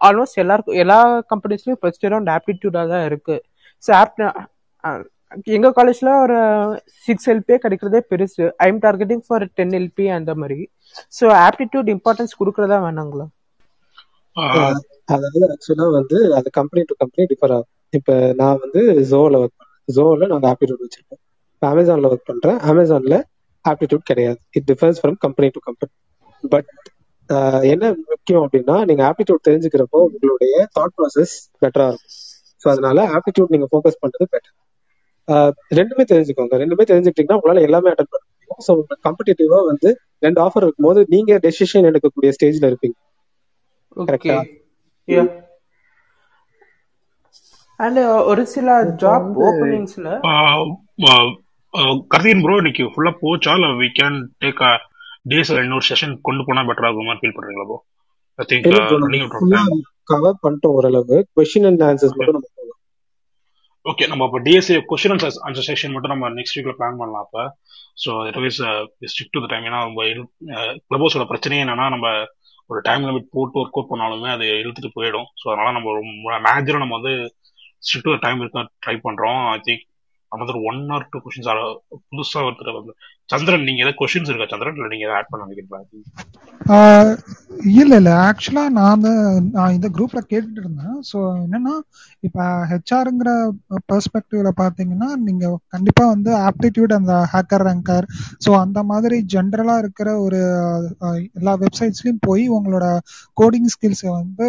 [0.08, 1.00] ஆல்மோஸ்ட் எல்லாருக்கும் எல்லா
[1.32, 3.44] கம்பெனிஸ்லையும் ஃபர்ஸ்ட் ரவுண்ட் ஆப்டிடியூடாக தான் இருக்குது
[3.84, 4.24] ஸோ ஆப்ட்
[5.56, 6.38] எங்க காலேஜ்ல ஒரு
[7.06, 8.46] சிக்ஸ் எல்பியே கிடைக்கிறதே பெருசு.
[8.64, 10.60] I am targeting for ten LP அந்த மாதிரி.
[11.14, 13.28] ஸோ ஆப்டிடியூட் இம்பார்ட்டன்ஸ் கொடுக்கறதா வேணாங்களா?
[15.10, 17.70] அதாவது ஆக்சுவலா வந்து அது கம்பெனி டு கம்பெனி டிஃபர் ஆகும்.
[17.94, 18.82] இப்ப நான் வந்து
[19.12, 21.22] ஜோல ஒர்க் பண்றேன் ஜோல நாங்க ஆப்டிடியூட் வச்சிருக்கோம்
[21.62, 22.60] அமேசான்ல ஒர்க் பண்றேன்.
[22.70, 23.16] அமேசான்ல
[23.66, 24.40] ஆப்டிடியூட் கிடையாது.
[24.58, 25.92] It differs from company to company
[26.44, 26.70] but
[27.74, 32.16] என்ன முக்கியம் அப்படின்னா நீங்க ஆப்டிடியூட் தெரிஞ்சுக்கிறப்போ உங்களுடைய தாட் ப்ராசஸ் பெட்டரா இருக்கும்.
[32.62, 34.56] ஸோ அதனால ஆப்டிடியூட் நீங்க ஃபோக்கஸ் பண்றது பெட்டர்
[35.78, 36.56] ரெண்டுமே தெரிஞ்சுக்கோங்க.
[36.62, 38.38] ரெண்டுமே தெரிஞ்சுக்கிட்டீங்கன்னா உங்களால எல்லாமே அட்டன் பண்ண முடியும்.
[38.66, 39.90] ஸோ உங்களுக்கு கம்படிட்டிவா வந்து
[40.26, 42.98] ரெண்டு ஆஃபர் இருக்கும்போது நீங்க டெசிஷன் எடுக்கக்கூடிய ஸ்டேஜ்ல இருப்பீங்க.
[44.08, 44.38] கரெக்டா
[47.80, 48.00] அண்ட்
[48.30, 48.70] ஒரு சில
[49.02, 50.08] ஜாப் வந்து ஓப்பனிங்ஸ்ல
[52.12, 53.52] கர்தீன் ப்ரோ இன்னைக்கு ஃபுல்லா போச்சா?
[53.58, 54.72] இல்ல we can take a
[55.26, 57.78] days இன்னொரு செஷன் கொண்டு போனா பெட்டர் ஆகும் மாதிரி ஃபீல் பண்றீங்களா bro
[58.40, 58.88] I think time
[60.12, 61.18] cover பண்ணிட்டோம் ஓரளவு.
[61.32, 62.51] கொஸ்டின் அண்ட் ஆன்சர்ஸ் மட்டும் நம்ம
[63.86, 67.44] ஓகே நம்ம இப்போ DSA question and answer section மட்டும் நம்ம நெக்ஸ்ட் வீக்ல பிளான் பண்ணலாம் அப்போ.
[68.04, 68.60] So otherwise
[69.14, 70.04] stick to the time ஏன்னா நம்ம
[70.90, 72.08] கிளபோஸோட பிரச்சனையே என்னன்னா நம்ம
[72.70, 75.28] ஒரு டைம் லிமிட் போட்டு ஒர்க் அவுட் பண்ணாலுமே அது இழுத்துட்டு போயிடும்.
[75.42, 77.14] ஸோ அதனால நம்ம மேஜரும் நம்ம வந்து
[77.88, 79.42] ஸ்டிக் டு டைம் இருக்க ட்ரை பண்றோம்.
[79.56, 79.86] I think
[80.32, 81.50] another one or two questions
[82.12, 82.94] புதுசாக ஒருத்தர் வந்து
[83.32, 84.78] சந்திரன் நீங்க ஏதாவது கொஸ்டின்ஸ் இருக்கா சந்திரன்?
[84.80, 85.82] இல்ல நீங்க ஆட் பண்ண நினைக்கிறீங்களா?
[87.74, 88.12] இல்ல இல்ல.
[88.28, 89.12] ஆக்சுவலா நான் வந்து
[89.56, 90.96] நான் இந்த குரூப்ல கேட்டுட்டு இருந்தேன்.
[91.10, 91.74] ஸோ என்னன்னா
[92.24, 92.40] இப்ப
[92.72, 93.30] ஹெச்ஆருங்கிற
[93.92, 95.46] பெர்ஸ்பெக்டிவ்ல பாத்தீங்கன்னா நீங்க
[95.76, 98.06] கண்டிப்பா வந்து ஆப்டிடியூட் அந்த ஹேக்கர் ரேங்கர்
[98.46, 100.40] ஸோ அந்த மாதிரி ஜென்ரலா இருக்கிற ஒரு
[101.40, 102.86] எல்லா வெப்சைட்ஸ்லயும் போய் உங்களோட
[103.38, 104.48] கோடிங் ஸ்கில்ஸை வந்து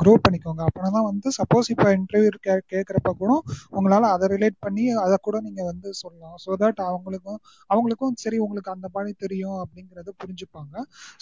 [0.00, 0.62] க்ரோ பண்ணிக்கோங்க.
[0.68, 3.32] அப்படின்னா தான் வந்து சப்போஸ் இப்போ இன்டர்வியூ கே கேட்குறப்ப கூட
[3.78, 6.36] உங்களால அதை ரிலேட் பண்ணி அதை கூட நீங்க வந்து சொல்லலாம்.
[6.44, 7.40] ஸோ தட் அவங்களுக்கும்
[7.70, 10.74] அவங்களுக்கு எல்லாருக்கும் சரி உங்களுக்கு அந்த மாதிரி தெரியும் அப்படிங்கறத புரிஞ்சுப்பாங்க.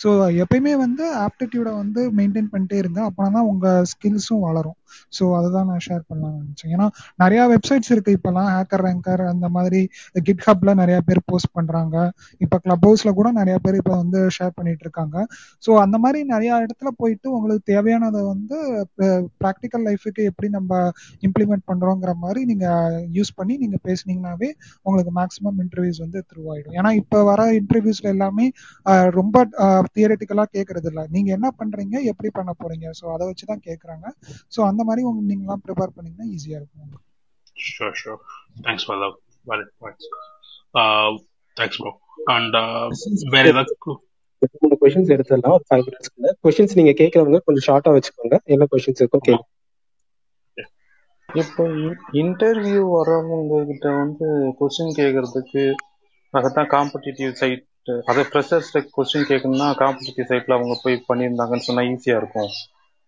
[0.03, 0.09] ஸோ
[0.43, 4.79] எப்பயுமே வந்து ஆப்டிடியூடை வந்து மெயின்டைன் பண்ணிட்டே இருங்க அப்போனா தான் உங்க ஸ்கில்ஸும் வளரும்.
[5.17, 6.73] ஸோ அதுதான் நான் ஷேர் பண்ணலாம்னு நினைச்சேன்.
[6.77, 6.87] ஏன்னா
[7.23, 9.81] நிறைய வெப்சைட்ஸ் இருக்கு இப்பெல்லாம் ஹேக்கர் ரேங்கர் அந்த மாதிரி
[10.29, 11.97] கிட் ஹப்ல நிறைய பேர் போஸ்ட் பண்றாங்க.
[12.45, 15.17] இப்போ கிளப் ஹவுஸ்ல கூட நிறைய பேர் இப்போ வந்து ஷேர் பண்ணிட்டு இருக்காங்க.
[15.63, 18.59] ஸோ அந்த மாதிரி நிறைய இடத்துல போயிட்டு உங்களுக்கு தேவையானதை வந்து
[19.43, 20.73] ப்ராக்டிக்கல் லைஃபுக்கு எப்படி நம்ம
[21.29, 22.67] இம்ப்ளிமெண்ட் பண்றோங்கிற மாதிரி நீங்க
[23.19, 24.51] யூஸ் பண்ணி நீங்க பேசுனீங்கன்னாவே
[24.87, 28.47] உங்களுக்கு மேக்ஸிமம் இன்டர்வியூஸ் வந்து த்ரூ ஆயிடும் ஏன்னா இப்போ வர இன்டர்வியூஸ்ல எல்லாமே
[29.19, 29.45] ரொம்ப
[29.97, 32.87] தியரட்டிக்கலா கேட்கறது இல்ல நீங்க என்ன பண்றீங்க எப்படி பண்ண போறீங்க?
[33.01, 34.07] ஸோ அதை வச்சு தான் கேட்கறாங்க
[34.57, 37.03] ஸோ அந்த மாதிரி உங்க நீங்களாம் ப்ரிப்பேர் பண்ணீங்கன்னா ஈஸியா இருக்கும்
[39.81, 40.05] points.
[40.75, 41.11] Uh,
[41.57, 41.93] thanks, bro.
[42.29, 42.87] And uh,
[43.35, 43.75] வேற ஏதாவது
[44.63, 45.55] மூணு கொஸ்டின்ஸ் எடுத்துடலாம்.
[45.57, 48.37] ஒரு ஃபைவ் மினிட்ஸ்க்குள்ள கொஸ்டின்ஸ் நீங்க கேட்கறவங்க கொஞ்சம் ஷார்ட்டா வச்சுக்கோங்க.
[48.55, 49.47] என்ன கொஸ்டின்ஸ் இருக்கோ கேளுங்க
[51.29, 51.65] இப்போ
[52.23, 54.27] இன்டர்வியூ வர்றவங்க கிட்ட வந்து
[54.61, 55.63] கொஸ்டின் கேட்கறதுக்கு
[56.39, 57.65] அதான் காம்படிட்டிவ் சைட்
[58.11, 62.51] அதை ஃப்ரெஷர்ஸ் கொஸ்டின் கேட்கணும்னா காம்படிட்டிவ் சைட்ல அவங்க போய் பண்ணியிருந்தாங்கன்னு சொன்னா ஈஸியா இருக்கும்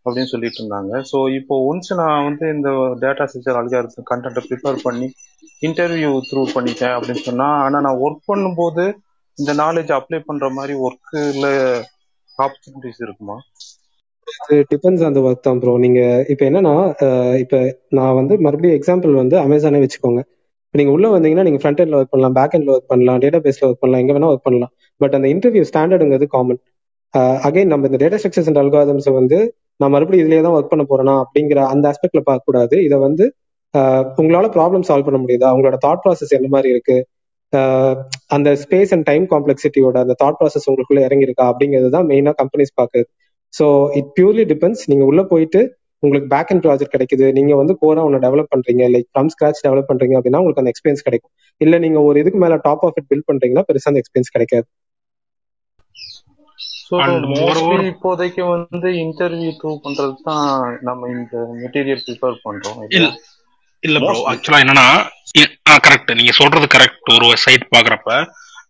[0.06, 0.92] அப்படின்னு சொல்லிட்டு இருந்தாங்க.
[1.10, 2.68] ஸோ இப்போ ஒன்ஸ் நான் வந்து இந்த
[3.02, 5.08] டேட்டா ஸ்ட்ரக்சர் அல்காரிதம் கண்டென்ட்டை ப்ரிப்பேர் பண்ணி
[5.68, 8.84] இன்டர்வியூ த்ரூ பண்ணிட்டேன் அப்படின்னு சொன்னா ஆனா நான் ஒர்க் பண்ணும்போது
[9.38, 11.46] இந்த நாலேஜ் அப்ளை பண்ற மாதிரி ஒர்க்ல
[12.38, 13.36] ஆப்பர்ச்சுனிட்டிஸ் இருக்குமா?
[14.52, 16.00] இது டிபெண்ட்ஸ் அந்த ஒர்க் தான் ப்ரோ நீங்க
[16.32, 17.08] இப்ப என்னன்னா இப்போ
[17.44, 17.60] இப்ப
[17.98, 20.22] நான் வந்து மறுபடியும் எக்ஸாம்பிள் வந்து அமேசானே வச்சுக்கோங்க.
[20.78, 23.80] நீங்க உள்ள வந்தீங்கன்னா நீங்க ஃப்ரண்ட் எண்ட்ல ஒர்க் பண்ணலாம் பேக் எண்ட்ல ஒர்க் பண்ணலாம் டேட்டா பேஸ்ல ஒர்க்
[23.82, 24.72] பண்ணலாம் எங்க வேணா ஒர்க் பண்ணலாம்.
[25.00, 26.60] பட் அந்த இன்டர்வியூ ஸ்டாண்டர்டுங்கிறது காமன்
[27.46, 29.38] அகைன் நம்ம இந்த டேட்டா ஸ்ட்ரக்சர்ஸ் அண்ட் அல்காதம்ஸ் வந்து
[29.80, 33.24] நான் மறுபடியும் இதுலயே தான் ஒர்க் பண்ண போறேனா அப்படிங்கிற அந்த ஆஸ்பெக்ட்ல பார்க்க கூடாது இதை வந்து
[33.74, 35.48] uh, உங்களால ப்ராப்ளம் சால்வ் பண்ண முடியுதா?
[35.54, 36.96] உங்களோட தாட் ப்ராசஸ் என்ன மாதிரி இருக்கு?
[37.52, 37.92] Uh,
[38.36, 41.46] அந்த ஸ்பேஸ் அண்ட் டைம் காம்ப்ளெக்சிட்டியோட அந்த தாட் ப்ராசஸ் உங்களுக்குள்ள இறங்கியிருக்கா?
[41.52, 43.06] அப்படிங்கிறது தான் மெயினா கம்பெனிஸ் பாக்குது
[43.54, 43.66] ஸோ
[43.98, 45.60] இட் பியூர்லி டிபெண்ட்ஸ் நீங்க உள்ள போயிட்டு
[46.02, 49.90] உங்களுக்கு பேக் அண்ட் ப்ராஜெக்ட் கிடைக்குது நீங்க வந்து கோரா ஒன்று டெவலப் பண்றீங்க லைக் ஃப்ரம் ஸ்கிராச் டெவலப்
[49.90, 51.32] பண்றீங்க அப்படின்னா உங்களுக்கு அந்த எக்ஸ்பீரியன்ஸ் கிடைக்கும்.
[51.60, 54.66] இல்ல நீங்க ஒரு இதுக்கு மேல டாப் ஆஃப் இட் பில்ட் பண்றீங்கன்னா பெருசா அந்த எக்ஸ்பீரியன்ஸ் கிடைக்காது.
[57.94, 60.46] இப்போதைக்கு வந்து இன்டர்வியூ த்ரூ பண்றது தான்
[60.88, 62.80] நம்ம இந்த மெட்டீரியல் ப்ரிப்பேர் பண்றோம்.
[63.82, 64.86] இல்ல ப்ரோ ஆக்சுவலா என்னன்னா
[65.86, 68.12] கரெக்ட் நீங்க சொல்றது கரெக்ட் ஒரு சைட் பாக்குறப்ப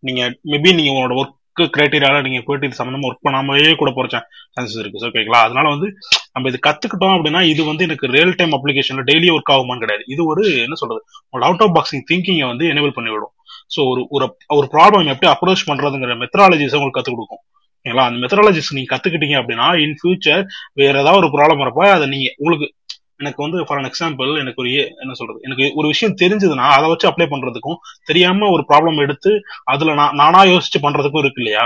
[0.06, 1.36] நீங்க மேபி நீங்க உங்களோட ஒர்க்
[1.74, 5.02] கிரைட்டீரியால நீங்க போயிட்டு இது சம்பந்தமா ஒர்க் பண்ணாமலே கூட போற சான்சஸ் இருக்கு.
[5.08, 5.88] ஓகேங்களா அதனால வந்து
[6.34, 10.04] நம்ம இது கத்துக்கிட்டோம் அப்படின்னா இது வந்து எனக்கு ரியல் டைம் அப்ளிகேஷன்ல டெய்லி ஒர்க் ஆகுமான்னு கிடையாது.
[10.14, 11.00] இது ஒரு என்ன சொல்றது?
[11.26, 13.34] உங்களோட அவுட் ஆஃப் பாக்ஸிங் திங்கிங்கை வந்து எனேபிள் பண்ணிவிடும்.
[13.74, 14.26] ஸோ ஒரு ஒரு
[14.58, 17.42] ஒரு ப்ராப்ளம் எப்படி அப்ரோச் பண்றதுங்கிற மெத்தடாலஜிஸ் உங்களுக்கு கத்துக் கொடுக்கும்.
[17.78, 20.42] ஓகேங்களா அந்த மெத்தடாலஜிஸ் நீங்க கத்துக்கிட்டீங்க அப்படின்னா இன் ஃபியூச்சர்
[20.80, 22.66] வேற ஏதாவது ஒரு ப்ராப்ளம் வரப்ப அதை நீங்க உங்களுக்கு
[23.20, 26.86] எனக்கு வந்து ஃபார் அன் எக்ஸாம்பிள் எனக்கு ஒரு ஏ- என்ன சொல்றது எனக்கு ஒரு விஷயம் தெரிஞ்சதுன்னா அதை
[26.88, 29.30] வச்சு அப்ளை பண்றதுக்கும் தெரியாம ஒரு ப்ராப்ளம் எடுத்து
[29.72, 31.64] அதுல நான் நானா யோசிச்சு பண்றதுக்கும் இருக்கு இல்லையா?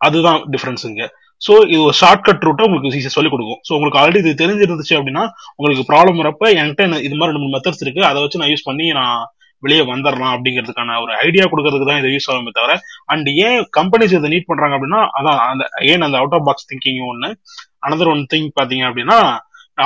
[0.00, 1.04] அதுதான் டிஃபரன்ஸ் இங்க.
[1.42, 3.60] ஸோ இது ஒரு ஷார்ட்கட் ரூட்டை உங்களுக்கு ஈஸியாக சொல்லிக் கொடுக்கும்.
[3.66, 5.22] ஸோ உங்களுக்கு ஆல்ரெடி இது தெரிஞ்சிருந்துச்சு அப்படின்னா
[5.56, 8.02] உங்களுக்கு ப்ராப்ளம் வரப்ப என்கிட்ட இது மாதிரி ரெண்டு மூணு மெத்தட்ஸ் இருக்கு.
[8.10, 9.20] அதை வச்சு நான் யூஸ் பண்ணி நான்
[9.62, 12.74] வெளியே வந்துடலாம் அப்படிங்கிறதுக்கான ஒரு ஐடியா கொடுக்கறதுக்கு தான் இதை யூஸ் ஆகுமே தவிர
[13.06, 17.02] அண்ட் ஏன் கம்பெனிஸ் இதை நீட் பண்றாங்க அப்படின்னா அதான் அந்த ஏன் அந்த அவுட் ஆஃப் பாக்ஸ் திங்கிங்
[17.08, 17.30] ஒன்று
[17.86, 19.18] அனதர் ஒன் திங் பார்த்தீங்க அப்படின்னா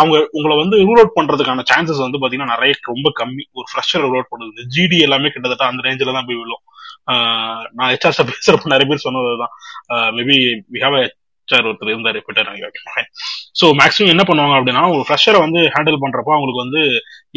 [0.01, 3.45] அவங்க உங்களை வந்து ரூல் அவுட் பண்றதுக்கான சான்சஸ் வந்து பாத்தீங்கன்னா நிறைய ரொம்ப கம்மி.
[3.59, 4.69] ஒரு ஃப்ரெஷர் ரூல் அவுட் பண்ணுது.
[4.77, 6.65] ஜிடி எல்லாமே கிட்டத்தட்ட அந்த ரேஞ்சில தான் போய் விழும்.
[7.79, 9.55] நான் ஹெச்ஆர் பேசுறப்ப நிறைய பேர் சொன்னதுதான்.
[10.19, 10.39] மேபி
[10.75, 12.51] வி ஹாவ் ஹெச்ஆர் ஒருத்தர் இருந்தார் ரிப்பீட்டர்
[13.61, 16.81] ஸோ மேக்ஸிமம் என்ன பண்ணுவாங்க அப்படின்னா ஒரு ஃப்ரெஷரை வந்து ஹேண்டில் பண்றப்போ அவங்களுக்கு வந்து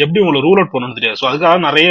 [0.04, 1.20] எப்படி உங்களை ரூல் அவுட் பண்ணணும்னு தெரியாது.
[1.22, 1.88] ஸோ அதுக்காக நிறைய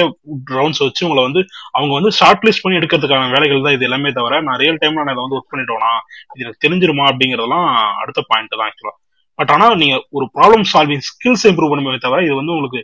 [0.59, 1.41] ரவுண்ட்ஸ் வச்சு உங்களை வந்து
[1.77, 5.15] அவங்க வந்து ஷார்ட் லிஸ்ட் பண்ணி எடுக்கிறதுக்கான வேலைகள் தான் இது எல்லாமே தவிர நான் ரியல் டைம்ல நான்
[5.17, 5.93] இதை வந்து ஒர்க் பண்ணிட்டோம்னா
[6.35, 7.69] இது எனக்கு தெரிஞ்சிருமா அப்படிங்கறதெல்லாம்
[8.05, 8.97] அடுத்த பாயிண்ட் தான் ஆக்சுவலா
[9.39, 12.83] பட் ஆனா நீங்க ஒரு ப்ராப்ளம் சால்விங் ஸ்கில்ஸ் இம்ப்ரூவ் பண்ணுமே தவிர இது வந்து உங்களுக்கு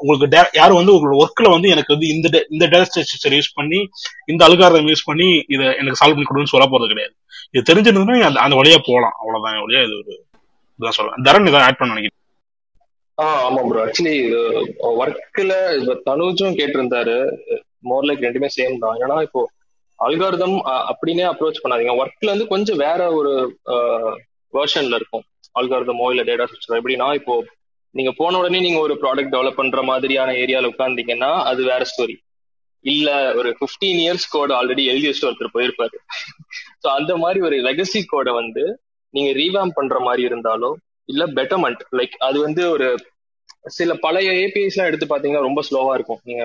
[0.00, 0.26] உங்களுக்கு
[0.58, 3.78] யாரும் வந்து உங்களோட ஒர்க்ல வந்து எனக்கு வந்து இந்த இந்த டேட்டா ஸ்ட்ரக்சர் யூஸ் பண்ணி
[4.32, 7.14] இந்த அல்காரதம் யூஸ் பண்ணி இதை எனக்கு சால்வ் பண்ணி கொடுன்னு சொல்ல போறது கிடையாது.
[7.54, 9.62] இது தெரிஞ்சிருந்தா அந்த அந்த வழியா போகலாம் அவ்வளவுதான்.
[9.66, 10.12] வழியா இது ஒரு
[10.74, 12.16] இதுதான் சொல்லலாம் தரன் இதை ஆட் பண்ண நினைக்கிறேன்
[13.18, 14.14] ஆஹ் ஆமா ப்ரோ ஆக்சுவலி
[15.00, 17.16] ஒர்க்ல இப்ப தனுஜும் கேட்டிருந்தாரு.
[17.90, 18.98] மோர் லைக் ரெண்டுமே சேம் தான்.
[19.04, 19.40] ஏன்னா இப்போ
[19.98, 20.56] அல்காரதம்
[20.90, 21.94] அப்படின்னே அப்ரோச் பண்ணாதீங்க.
[22.02, 23.32] ஒர்க்ல இருந்து கொஞ்சம் வேற ஒரு
[24.54, 25.24] வேர்ஷன்ல இருக்கும்.
[25.54, 27.34] அல்காரதமோ இல்ல டேட்டா ஸ்ட்ரக்சரோ எப்படின்னா இப்போ
[27.94, 32.16] நீங்க போன உடனே நீங்க ஒரு ப்ராடக்ட் டெவலப் பண்ற மாதிரியான ஏரியால உட்கார்ந்தீங்கன்னா அது வேற ஸ்டோரி
[32.84, 35.96] இல்ல ஒரு பிப்டீன் இயர்ஸ் கோட் ஆல்ரெடி எழுதி வச்சுட்டு ஒருத்தர் போயிருப்பாரு.
[36.82, 38.64] ஸோ அந்த மாதிரி ஒரு லெகசி கோடை வந்து
[39.14, 40.70] நீங்க ரீவேம் பண்ற மாதிரி இருந்தாலோ
[41.08, 42.88] இல்ல பெட்டர்மெண்ட் லைக் அது வந்து ஒரு
[43.70, 46.20] சில பழைய ஏபிஐஸ் எல்லாம் எடுத்து பாத்தீங்கன்னா ரொம்ப ஸ்லோவா இருக்கும்.
[46.24, 46.44] நீங்க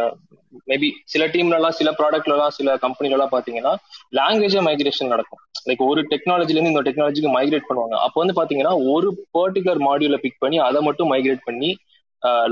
[0.68, 3.74] மேபி சில டீம்ல எல்லாம் சில ப்ராடக்ட்ல எல்லாம் சில கம்பெனில எல்லாம் பாத்தீங்கன்னா
[4.14, 5.42] லாங்குவேஜ் மைக்ரேஷன் நடக்கும்.
[5.66, 7.96] லைக் ஒரு டெக்னாலஜில இருந்து இந்த டெக்னாலஜிக்கு மைக்ரேட் பண்ணுவாங்க.
[8.06, 11.70] அப்போ வந்து பாத்தீங்கன்னா ஒரு பர்டிகுலர் மாடியூல பிக் பண்ணி அதை மட்டும் மைக்ரேட் பண்ணி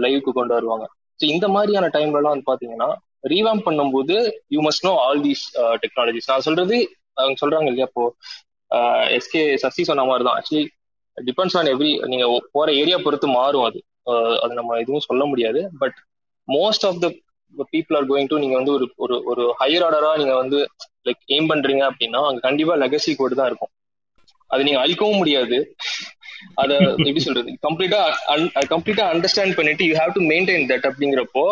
[0.03, 0.85] லைவுக்கு கொண்டு வருவாங்க.
[1.19, 2.89] ஸோ இந்த மாதிரியான டைம்ல எல்லாம் வந்து பாத்தீங்கன்னா
[3.31, 4.15] ரீவாம் பண்ணும்போது
[4.53, 5.43] you must know all these
[5.83, 6.77] technologies நான் சொல்றது
[7.21, 8.05] அவங்க சொல்றாங்க இல்லையா இப்போ
[9.17, 10.37] எஸ்கே சசி சொன்ன மாதிரி தான்.
[10.39, 10.63] ஆக்சுவலி
[11.17, 12.25] டிபெண்ட்ஸ் ஆன் எவ்ரி நீங்க
[12.55, 13.79] போற ஏரியா பொறுத்து மாறும் அது.
[14.43, 15.59] அது நம்ம எதுவும் சொல்ல முடியாது.
[15.81, 15.97] But
[16.47, 17.07] most of the
[17.73, 20.59] people are going to நீங்க வந்து ஒரு ஒரு ஒரு ஹையர் ஆர்டரா நீங்க வந்து
[21.07, 23.71] லைக் எய்ம் பண்றீங்க அப்படின்னா அங்க கண்டிப்பா லெகசி கோடு தான் இருக்கும்.
[24.51, 25.57] அது நீங்க அழிக்கவும் முடியாது.
[26.61, 27.51] அத எப்படி சொல்றது?
[27.67, 28.01] கம்ப்ளீட்டா
[28.73, 31.45] கம்ப்ளீட்டா அண்டர்ஸ்டாண்ட் பண்ணிட்டு you have to maintain that அப்படிங்கிறப்போ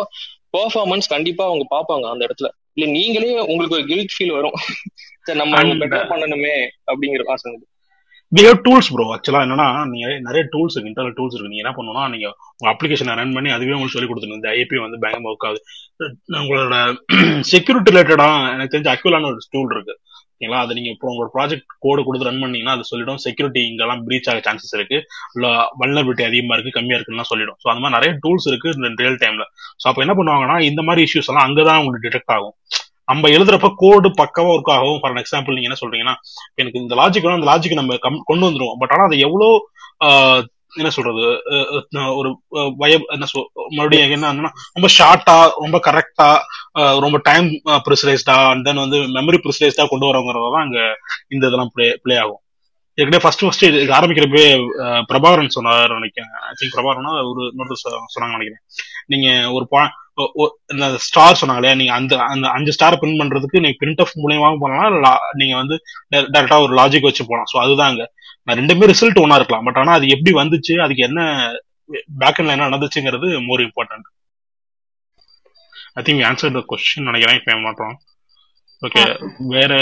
[0.56, 2.48] பெர்ஃபார்மன்ஸ் கண்டிப்பா அவங்க பாப்பாங்க அந்த இடத்துல.
[2.76, 4.56] இல்ல நீங்களே உங்களுக்கு ஒரு கில்ட் ஃபீல் வரும்.
[5.26, 6.54] சரி நம்ம பெட்டர் பண்ணணுமே
[6.90, 7.50] அப்படிங்கிற ஆசை
[8.32, 11.50] வி ஹேவ் டூல்ஸ் ப்ரோ ஆக்சுவலா என்னன்னா நீங்க நிறைய டூல்ஸ் இருக்கு இன்டர்னல் டூல்ஸ் இருக்கு.
[11.52, 12.26] நீங்க என்ன பண்ணணும்னா நீங்க
[12.58, 15.60] உங்க அப்ளிகேஷனை ரன் பண்ணி அதுவே உங்களுக்கு சொல்லி கொடுத்துருங்க இந்த ஐபி வந்து பேங்க் ஒர்க் ஆகுது.
[16.40, 16.76] உங்களோட
[17.52, 19.94] செக்யூரிட்டி ரிலேட்டடா எனக்கு தெரிஞ்ச அக்யூலான ஒரு டூல் இருக்கு.
[20.34, 20.60] ஓகேங்களா?
[20.64, 23.20] அது நீங்க இப்போ உங்களோட ப்ராஜெக்ட் கோடு கொடுத்து ரன் பண்ணீங்கன்னா அது சொல்லிடும்.
[23.26, 24.98] செக்யூரிட்டி இங்கெல்லாம் பிரீச் ஆக சான்சஸ் இருக்கு.
[25.36, 25.46] இல்ல
[25.82, 27.58] வல்லபிலிட்டி அதிகமா இருக்கு கம்மியா இருக்குன்னு சொல்லிடும்.
[27.62, 28.72] ஸோ அந்த மாதிரி நிறைய டூல்ஸ் இருக்கு
[29.04, 29.46] ரியல் டைம்ல
[29.82, 32.56] ஸோ அப்போ என்ன பண்ணுவாங்கன்னா இந்த மாதிரி இஷ்யூஸ் எல்லாம் அங்கதான் உங்களுக்கு டிடெக்ட் ஆகும்.
[33.08, 34.98] நம்ம எழுதுறப்ப கோடு பக்கவா ஒர்க் ஆகும்.
[35.02, 36.14] ஃபார் எக்ஸாம்பிள் நீங்க என்ன சொல்றீங்கன்னா
[36.62, 37.96] எனக்கு இந்த லாஜிக் வேணும் அந்த லாஜிக் நம்ம
[38.30, 38.78] கொண்டு வந்துருவோம்.
[38.82, 39.48] பட் ஆனா அது எவ்வளோ
[40.80, 41.22] என்ன சொல்றது
[42.18, 42.28] ஒரு
[42.82, 46.28] வய என்ன சொல் மறுபடியும் என்ன ரொம்ப ஷார்ட்டா ரொம்ப கரெக்டா
[47.06, 47.48] ரொம்ப டைம்
[47.88, 50.80] ப்ரிசரைஸ்டா அண்ட் தென் வந்து மெமரி ப்ரிசரைஸ்டா கொண்டு வரவங்கிறதான் அங்க
[51.34, 52.41] இந்த இதெல்லாம் பிளே பிளே ஆகும்.
[52.98, 54.42] ஏற்கனவே ஃபர்ஸ்ட் ஃபர்ஸ்ட் இது ஆரம்பிக்கிறப்பே
[55.10, 56.32] பிரபாகரன் சொன்னார் நினைக்கிறேன்.
[56.48, 57.76] ஐ திங்க் பிரபாகரனா ஒரு இன்னொரு
[58.14, 58.62] சொன்னாங்க நினைக்கிறேன்.
[59.12, 59.66] நீங்க ஒரு
[60.72, 64.98] இந்த ஸ்டார் சொன்னாங்களே நீங்க அந்த அந்த அஞ்சு ஸ்டார் பிரிண்ட் பண்றதுக்கு நீங்க பிரிண்ட் ஆஃப் மூலியமாவும் பண்ணலாம்
[65.40, 65.76] நீங்க வந்து
[66.34, 68.02] டேரக்டா ஒரு லாஜிக் வச்சு போகலாம் ஸோ அதுதாங்க
[68.46, 69.66] நான் ரெண்டுமே ரிசல்ட் ஒன்னா இருக்கலாம்.
[69.68, 71.20] பட் ஆனா அது எப்படி வந்துச்சு அதுக்கு என்ன
[72.22, 74.08] பேக் எண்ட்ல என்ன நடந்துச்சுங்கிறது more important
[75.98, 77.96] I think answer the question நினைக்கிறேன் இப்போ மாட்டோம்
[78.82, 79.02] ஓகே
[79.56, 79.72] வேற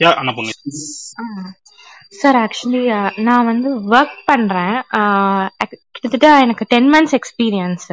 [0.00, 0.54] யா அண்ணா பொண்ணு
[2.20, 2.82] சார் ஆக்சுவலி
[3.28, 4.76] நான் வந்து ஒர்க் பண்றேன்.
[5.94, 7.88] கிட்டத்தட்ட எனக்கு டென் மந்த்ஸ் எக்ஸ்பீரியன்ஸ்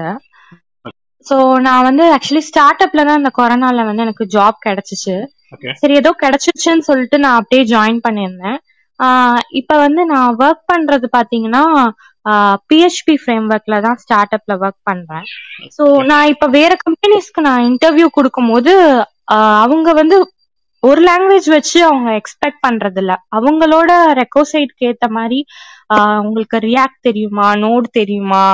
[1.26, 1.36] ஸோ
[1.66, 5.16] நான் வந்து ஆக்சுவலி ஸ்டார்ட் அப்ல தான் இந்த கொரோனால வந்து எனக்கு ஜாப் கிடைச்சிச்சு.
[5.82, 8.58] சரி ஏதோ கிடைச்சிச்சுன்னு சொல்லிட்டு நான் அப்படியே ஜாயின் பண்ணியிருந்தேன்.
[9.60, 11.64] இப்ப வந்து நான் ஒர்க் பண்றது பாத்தீங்கன்னா
[12.72, 15.26] பிஹெச்பி ஃப்ரேம் ஒர்க்ல தான் ஸ்டார்ட் அப்ல ஒர்க் பண்றேன்.
[15.78, 18.74] ஸோ நான் இப்ப வேற கம்பெனிஸ்க்கு நான் இன்டர்வியூ கொடுக்கும் போது
[19.64, 20.18] அவங்க வந்து
[20.84, 23.90] ஒரு லாங்குவேஜ் வச்சு அவங்க எக்ஸ்பெக்ட் பண்றது இல்ல அவங்களோட
[24.22, 25.40] ரெக்கோசைட்க்கு ஏத்த மாதிரி
[26.26, 28.46] உங்களுக்கு ரியாக்ட் தெரியுமா நோட் தெரியுமா?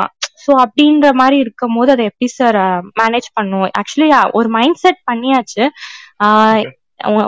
[0.43, 2.57] ஸோ அப்படின்ற மாதிரி இருக்கும் போது அதை எப்படி சார்
[3.01, 3.71] மேனேஜ் பண்ணுவோம்?
[3.81, 4.09] ஆக்சுவலி
[4.39, 5.63] ஒரு மைண்ட் செட் பண்ணியாச்சு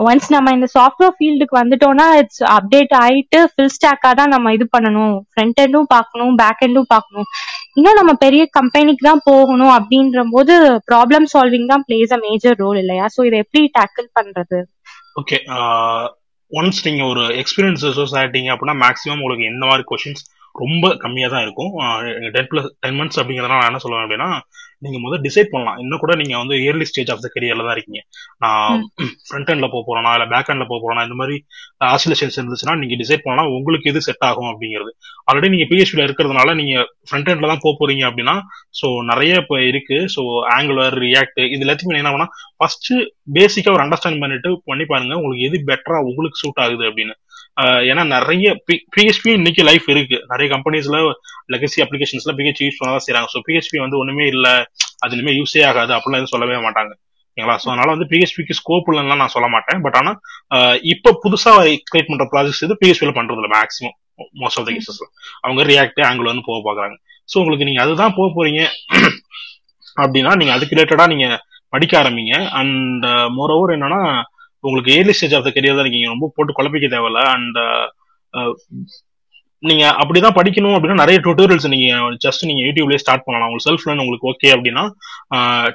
[0.08, 5.14] ஒன்ஸ் நம்ம இந்த சாஃப்ட்வேர் ஃபீல்டுக்கு வந்துட்டோம்னா இட்ஸ் அப்டேட் ஆயிட்டு ஃபில் ஸ்டாக்கா தான் நம்ம இது பண்ணணும்.
[5.32, 7.28] ஃப்ரண்ட் எண்டும் பார்க்கணும் பேக் எண்டும் பார்க்கணும்.
[7.78, 10.54] இன்னும் நம்ம பெரிய கம்பெனிக்கு தான் போகணும் அப்படின்ற போது
[10.90, 13.06] ப்ராப்ளம் சால்விங் தான் பிளேஸ் அ மேஜர் ரோல் இல்லையா?
[13.16, 14.60] ஸோ இதை எப்படி டேக்கிள் பண்றது?
[15.16, 15.38] ஓகே
[16.50, 20.22] ஒன்ஸ் uh, நீங்க ஒரு எக்ஸ்பீரியன்ஸ் ரிசோர்ஸ் ஆயிட்டீங்க அப்படின்னா மேக்ஸிமம் உங்களுக்கு எந்த மாதிரி கொஷின்ஸ்
[20.54, 21.72] ரொம்ப கம்மியா தான் இருக்கும்
[22.34, 24.30] டென் பிளஸ் டென் மந்த்ஸ் அப்படிங்கிறதுனால நான் என்ன சொல்லுவேன் அப்படின்னா
[24.82, 25.78] நீங்க முதல் டிசைட் பண்ணலாம்.
[25.82, 28.00] இன்னும் கூட நீங்க வந்து இயர்லி ஸ்டேஜ் ஆஃப் த கரியர்ல தான் இருக்கீங்க.
[28.44, 28.82] நான்
[29.26, 31.36] ஃப்ரண்ட் எண்ட்ல போக போறேனா இல்ல பேக் எண்ட்ல போக போறேனா இந்த மாதிரி
[31.94, 34.92] ஆசிலேஷன்ஸ் இருந்துச்சுன்னா நீங்க டிசைட் பண்ணலாம் உங்களுக்கு எது செட் ஆகும் அப்படிங்கிறது.
[35.28, 36.74] ஆல்ரெடி நீங்க பிஹெச்பில இருக்கிறதுனால நீங்க
[37.08, 38.36] ஃப்ரண்ட் எண்ட்ல தான் போக போறீங்க அப்படின்னா
[38.80, 39.98] ஸோ நிறைய இப்போ இருக்கு.
[40.16, 40.22] ஸோ
[40.56, 42.28] ஆங்குலர் ரியாக்ட் இது எல்லாத்தையும் என்ன பண்ணா
[42.58, 42.90] ஃபர்ஸ்ட்
[43.38, 47.16] பேசிக்கா ஒரு அண்டர்ஸ்டாண்ட் பண்ணிட்டு பண்ணி பாருங்க உங்களுக்கு எது பெட்டரா உங்களுக்கு சூட் ஆகுது அப்படின்னு.
[47.90, 48.46] ஏன்னா நிறைய
[48.94, 50.16] பிஹெச்பி இன்னைக்கு லைஃப் இருக்கு.
[50.32, 50.98] நிறைய கம்பெனிஸ்ல
[51.54, 54.46] லெகசி அப்ளிகேஷன்ஸ்ல பிஹெச்பி யூஸ் பண்ணதான் செய்யறாங்க ஸோ பிஹெச்பி வந்து ஒண்ணுமே இல்ல.
[55.04, 55.92] அது இனிமே யூஸே ஆகாது.
[55.96, 56.92] அப்படிலாம் எதுவும் சொல்லவே மாட்டாங்க.
[57.30, 57.56] ஓகேங்களா?
[57.62, 59.80] ஸோ அதனால வந்து பிஹெச்பிக்கு ஸ்கோப் இல்லைன்னா நான் சொல்ல மாட்டேன்.
[59.86, 60.12] பட் ஆனா
[60.92, 61.52] இப்ப புதுசா
[61.90, 63.96] கிரியேட் பண்ற ப்ராஜெக்ட்ஸ் இது பிஹெச்பியில பண்றது இல்லை மேக்ஸிமம்
[64.40, 65.06] மோஸ்ட் ஆஃப் த கேசஸ்ல
[65.44, 66.96] அவங்க ரியாக்ட் ஆங்கிள் வந்து போக பாக்குறாங்க
[67.28, 68.62] ஸோ உங்களுக்கு நீங்க அதுதான் போக போறீங்க.
[69.96, 71.26] அப்படின்னா நீங்க அதுக்கு ரிலேட்டடா நீங்க
[71.72, 72.34] படிக்க ஆரம்பிங்க.
[72.60, 73.04] அண்ட்
[73.36, 74.00] மோர் ஓவர் என்னன்னா
[74.64, 76.08] உங்களுக்கு early stage of the career தான் இருக்கீங்க.
[76.14, 77.22] ரொம்ப போட்டு குழப்பிக்க தேவையில்ல.
[77.36, 77.58] அண்ட்
[79.62, 81.88] நீங்க அப்படிதான் படிக்கணும் அப்படின்னா நிறைய டுட்டோரியல்ஸ் நீங்க
[82.24, 83.48] ஜஸ்ட் நீங்க யூடியூப்லயே ஸ்டார்ட் பண்ணலாம்.
[83.48, 84.84] உங்களுக்கு செல்ஃப் லேர்ன் உங்களுக்கு ஓகே அப்படின்னா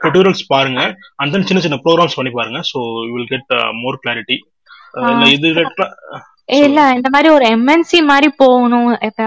[0.04, 0.82] டுட்டோரியல்ஸ் பாருங்க.
[1.20, 2.62] அண்ட் தென் சின்ன சின்ன ப்ரோக்ராம்ஸ் பண்ணி பாருங்க.
[2.72, 3.54] So you will get
[3.84, 4.38] more clarity
[5.36, 5.48] இது
[6.66, 8.90] இல்ல இந்த மாதிரி ஒரு எம்என்சி மாதிரி போகணும்.
[9.08, 9.24] இப்ப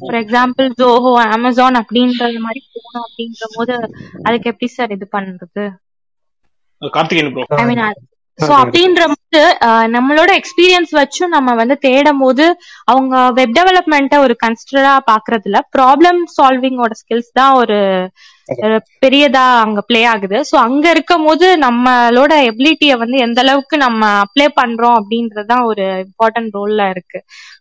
[0.00, 3.74] ஃபார் எக்ஸாம்பிள் ஜோஹோ அமேசான் அப்படின்றது மாதிரி போகணும் அப்படின்ற போது
[4.26, 5.64] அதுக்கு எப்படி சார் இது பண்றது?
[6.82, 7.82] Karthikeyan bro I mean
[8.40, 9.40] so அப்படின்ற போது
[9.94, 12.44] நம்மளோட எக்ஸ்பீரியன்ஸ் வச்சும் நம்ம வந்து தேடும் போது
[12.92, 17.78] அவங்க வெப் டெவலப்மெண்ட்டை ஒரு கன்சிடரா பாக்குறதுல ப்ராப்ளம் சால்விங்கோட ஸ்கில்ஸ் தான் ஒரு
[19.02, 20.38] பெரியதா அங்க ப்ளே ஆகுது.
[20.48, 26.54] சோ அங்க இருக்கும் போது நம்மளோட எபிலிட்டிய வந்து எந்த அளவுக்கு நம்ம அப்ளை பண்றோம் அப்படின்றதுதான் ஒரு இம்பார்ட்டன்ட்
[26.58, 27.20] ரோல்ல இருக்கு.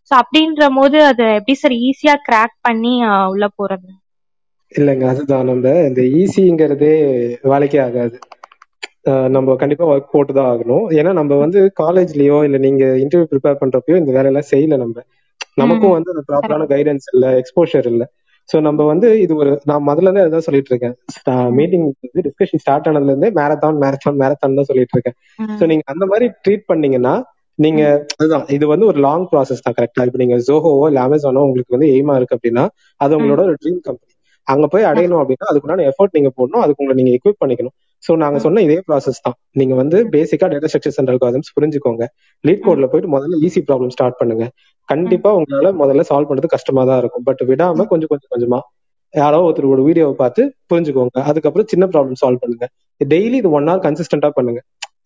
[0.09, 2.93] சோ அப்படின்ற போது அது எப்படி சார் ஈஸியா கிராக் பண்ணி
[3.31, 3.89] உள்ள போறது?
[4.71, 5.47] இல்லைங்க அதுதான்.
[5.49, 5.57] நம்ம
[5.89, 6.93] இந்த ஈஸிங்கிறதே
[7.45, 8.17] வேலைக்கே ஆகாது.
[9.35, 10.85] நம்ம கண்டிப்பா ஒர்க் போட்டு தான் ஆகணும்.
[10.97, 14.97] ஏன்னா நம்ம வந்து காலேஜ்லயோ இல்ல நீங்க இன்டர்வியூ ப்ரிப்பேர் பண்றப்பயோ இந்த வேலையெல்லாம் செய்யல நம்ம.
[15.57, 18.03] நமக்கும் வந்து அந்த ப்ராப்பரான கைடன்ஸ் இல்ல எக்ஸ்போஷர் இல்ல.
[18.49, 20.95] சோ நம்ம வந்து இது ஒரு நான் முதல்ல இருந்தே அதான் சொல்லிட்டு இருக்கேன்
[21.57, 21.85] மீட்டிங்
[22.19, 25.15] டிஸ்கஷன் ஸ்டார்ட் ஆனதுல இருந்தே மேரத்தான் மேரத்தான் மேரத்தான் தான் சொல்லிட்டு இருக்கேன்
[25.59, 27.13] சோ நீங்க அந்த மாதிரி ட்ரீட் பண்ணீங்கன்னா
[27.59, 27.81] நீங்க
[28.15, 31.89] அதுதான் இது வந்து ஒரு லாங் ப்ராசஸ் தான் கரெக்டா இப்ப நீங்க ஜோஹோவோ இல்ல அமேசானோ உங்களுக்கு வந்து
[31.95, 32.63] எய்மா இருக்கு அப்படின்னா
[33.01, 34.13] அது உங்களோட ஒரு ட்ரீம் கம்பெனி
[34.47, 37.75] அங்க போய் அடையணும் அப்படின்னா அதுக்குண்டான எஃபோர்ட் நீங்க போடணும் அதுக்கு உங்களை நீங்க எக்யூப் பண்ணிக்கணும்.
[38.05, 39.35] சோ நாங்க சொன்ன இதே ப்ராசஸ் தான்.
[39.59, 42.03] நீங்க வந்து பேசிக்கா டேட்டா ஸ்ட்ரக்சர்ஸ் அண்ட் அல்காரிதம்ஸ் புரிஞ்சுக்கோங்க.
[42.47, 44.45] லீட் கோட்ல போயிட்டு முதல்ல ஈஸி ப்ராப்ளம் ஸ்டார்ட் பண்ணுங்க.
[44.89, 47.25] கண்டிப்பா உங்களால முதல்ல சால்வ் பண்றது கஷ்டமா தான் இருக்கும்.
[47.29, 48.59] பட் விடாம கொஞ்சம் கொஞ்சம் கொஞ்சமா
[49.13, 51.17] யாரோ ஒருத்தரோட வீடியோவை பார்த்து புரிஞ்சுக்கோங்க.
[51.29, 52.65] அதுக்கப்புறம் சின்ன ப்ராப்ளம் சால்வ் பண்ணுங்க.
[53.01, 54.59] டெய்லி இது ஒன் ஹவர் கன்சிஸ்டன்டா பண்ணுங்க.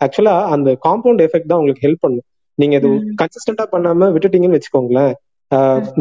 [0.06, 2.26] ஆக்சுவலா அந்த காம்பவுண்ட் எஃபெக்ட் தான் உங்களுக்கு ஹெல்ப் பண்ணும்.
[2.62, 2.90] நீங்க இது
[3.22, 5.14] கன்சிஸ்டன்டா பண்ணாம விட்டுட்டீங்கன்னு வச்சுக்கோங்களேன்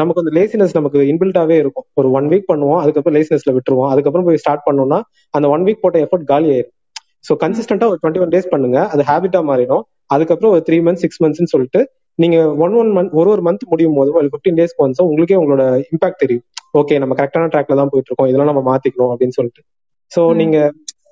[0.01, 1.87] நமக்கு அந்த லேசினஸ் நமக்கு இன்பில்டாவே இருக்கும்.
[2.01, 3.91] ஒரு ஒன் வீக் பண்ணுவோம் அதுக்கப்புறம் லேசினஸ்ல விட்டுருவோம்.
[3.93, 4.99] அதுக்கப்புறம் போய் ஸ்டார்ட் பண்ணோம்னா
[5.37, 6.75] அந்த ஒன் வீக் போட்ட எஃபர்ட் காலி ஆயிரும்
[7.25, 8.79] ஸோ கன்சிஸ்டன்டா ஒரு டுவெண்ட்டி ஒன் டேஸ் பண்ணுங்க.
[8.93, 9.83] அது ஹேபிட்டா மாறிடும்.
[10.15, 11.81] அதுக்கப்புறம் ஒரு த்ரீ மந்த்ஸ் சிக்ஸ் மந்த்ஸ்னு சொல்லிட்டு
[12.19, 15.63] நீங்க ஒன் ஒன் மந்த் ஒரு ஒரு மந்த் முடியும் போது ஒரு ஃபிஃப்டீன் டேஸ்க்கு ஒன்ஸ் உங்களுக்கே உங்களோட
[15.93, 16.45] இம்பாக்ட் தெரியும்.
[16.81, 19.63] ஓகே நம்ம கரெக்டான ட்ராக்ல தான் போயிட்டு இருக்கோம் இதெல்லாம் நம்ம மாத்திக்கணும் அப்படின்னு சொல்லிட்டு.
[20.13, 20.57] ஸோ நீங்க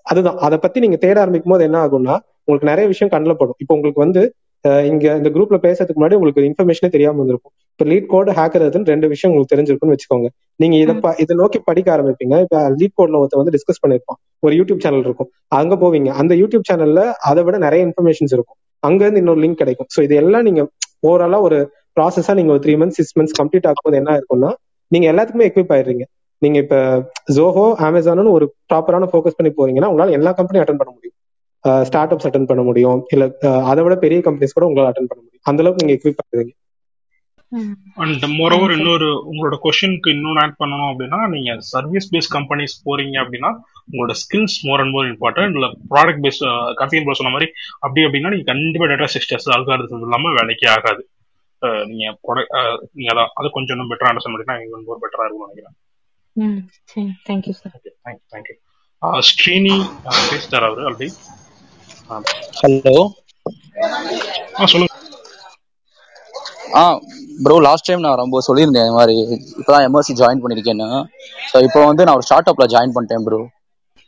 [0.07, 0.39] அதுதான்.
[0.47, 2.15] அதை பத்தி நீங்க தேட ஆரம்பிக்கும் போது என்ன ஆகும்னா
[2.45, 3.59] உங்களுக்கு நிறைய விஷயம் கண்ணில் படும்.
[3.63, 4.23] இப்போ உங்களுக்கு வந்து
[4.91, 9.07] இங்க இந்த குரூப்ல பேசுறதுக்கு முன்னாடி உங்களுக்கு இன்ஃபர்மேஷனே தெரியாம வந்திருக்கும் இப்போ லீட் கோட் ஹேக்கர் அதுன்னு ரெண்டு
[9.13, 10.29] விஷயம் உங்களுக்கு தெரிஞ்சிருக்கும்னு வச்சுக்கோங்க.
[10.61, 12.35] நீங்க இதை இதை நோக்கி படிக்க ஆரம்பிப்பீங்க.
[12.45, 15.29] இப்ப லீட் கோட்ல ஒருத்தர் வந்து டிஸ்கஸ் பண்ணிருப்பான் ஒரு யூடியூப் சேனல் இருக்கும்.
[15.59, 16.11] அங்க போவீங்க.
[16.21, 18.59] அந்த யூடியூப் சேனல்ல அதை விட நிறைய இன்ஃபர்மேஷன்ஸ் இருக்கும்.
[18.83, 19.89] அங்க இருந்து இன்னொரு லிங்க் கிடைக்கும்.
[19.95, 20.63] ஸோ இது எல்லாம் நீங்க
[21.09, 21.59] ஓவராலா ஒரு
[21.97, 24.51] ப்ராசஸா நீங்க ஒரு three months six months complete ஆகும்போது என்ன இருக்கும்னா
[24.93, 26.05] நீங்க எல்லாத்துக்குமே எக்விப் ஆயிடுறீங்க.
[26.43, 26.77] நீங்க இப்ப
[27.37, 31.17] ஜோஹோ அமேசான் ஒரு ப்ராப்பரான ஃபோக்கஸ் பண்ணி போறீங்கன்னா உங்களால எல்லா கம்பெனியும் அட்டன் பண்ண முடியும்.
[31.85, 33.01] ஸ்டார்ட் அப்ஸ் அட்டன் பண்ண முடியும்.
[33.15, 33.25] இல்ல
[33.71, 35.45] அதை விட பெரிய கம்பெனிஸ் கூட உங்களால அட்டன் பண்ண முடியும்.
[35.47, 36.53] அந்த அளவுக்கு நீங்க எக்விப் ஆயிடுறீங்க
[37.95, 43.51] அண்ட் மோரோவர் இன்னொரு உங்களோட கொஸ்டினுக்கு இன்னொன்று ஆட் பண்ணணும் அப்படின்னா நீங்க சர்வீஸ் பேஸ் கம்பெனிஸ் போறீங்க அப்படின்னா
[43.93, 46.41] உங்களோட skills more and more important இல்ல ப்ராடக்ட் பேஸ்
[46.75, 51.03] கம்பெனி ப்ரோ சொன்ன மாதிரி அப்படி அப்படின்னா நீங்க கண்டிப்பா டேட்டா சிஸ்டர்ஸ் அல்காரதம் இல்லாம வேலைக்கே ஆகாது.
[51.87, 55.55] நீங்க product- அஹ் நீங்க அதான் அது கொஞ்சம் இன்னும் பெட்டரா அண்டர்ஸ்டாண்ட் பண்ணிட்டா ஈவன் மோர் பெட்டரா இருக்கும்னு
[55.55, 55.77] நினைக்கிறேன்.
[57.29, 57.81] Thank you sir.
[58.05, 58.57] Thank you thank you
[59.31, 59.75] Srini
[60.31, 61.09] பேசிட்டார் அவரு ஆல்ரெடி
[62.63, 62.95] ஹலோ
[64.61, 64.90] ஆ சொல்லுங்க.
[66.79, 66.83] ஆ
[67.45, 69.15] ப்ரோ லாஸ்ட் டைம் நான் ரொம்ப சொல்லியிருந்தேன் இந்த மாதிரி
[69.61, 70.89] இப்போதான் எம்எஸ்சி ஜாயின் பண்ணியிருக்கேன்னு.
[71.51, 73.41] ஸோ இப்போ வந்து நான் ஒரு ஸ்டார்ட் அப்ல ஜாயின் பண்ணிட்டேன் bro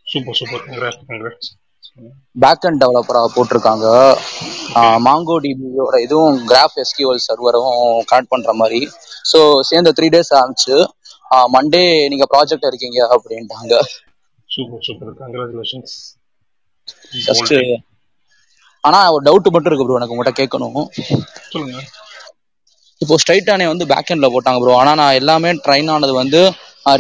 [0.07, 1.51] super super congrats congrats
[2.43, 3.87] back end டெவலப்பராக போட்டிருக்காங்க.
[5.07, 7.73] மாங்கோ டிபியோட இதுவும் கிராஃப் எஸ்கியூஎல் சர்வரும்
[8.11, 8.81] கனெக்ட் பண்ற மாதிரி.
[9.31, 9.39] ஸோ
[9.71, 10.77] சேர்ந்த த்ரீ டேஸ் ஆரம்பிச்சு
[11.55, 11.83] மண்டே
[12.13, 13.75] நீங்க ப்ராஜெக்ட் இருக்கீங்க அப்படின்ட்டாங்க.
[14.49, 15.97] சூப்பர் சூப்பர் கங்க்ராச்சுலேஷன்ஸ்
[17.29, 17.55] ஜஸ்ட்
[18.85, 20.79] ஆனா ஒரு டவுட் மட்டும் இருக்கு ப்ரோ எனக்கு உங்கள்கிட்ட கேட்கணும்.
[21.53, 21.83] சொல்லுங்க.
[23.03, 26.41] இப்போ ஸ்ட்ரைட்டானே வந்து பேக் எண்ட்ல போட்டாங்க ப்ரோ ஆனா நான் எல்லாமே ட்ரைன் ஆனது வந்து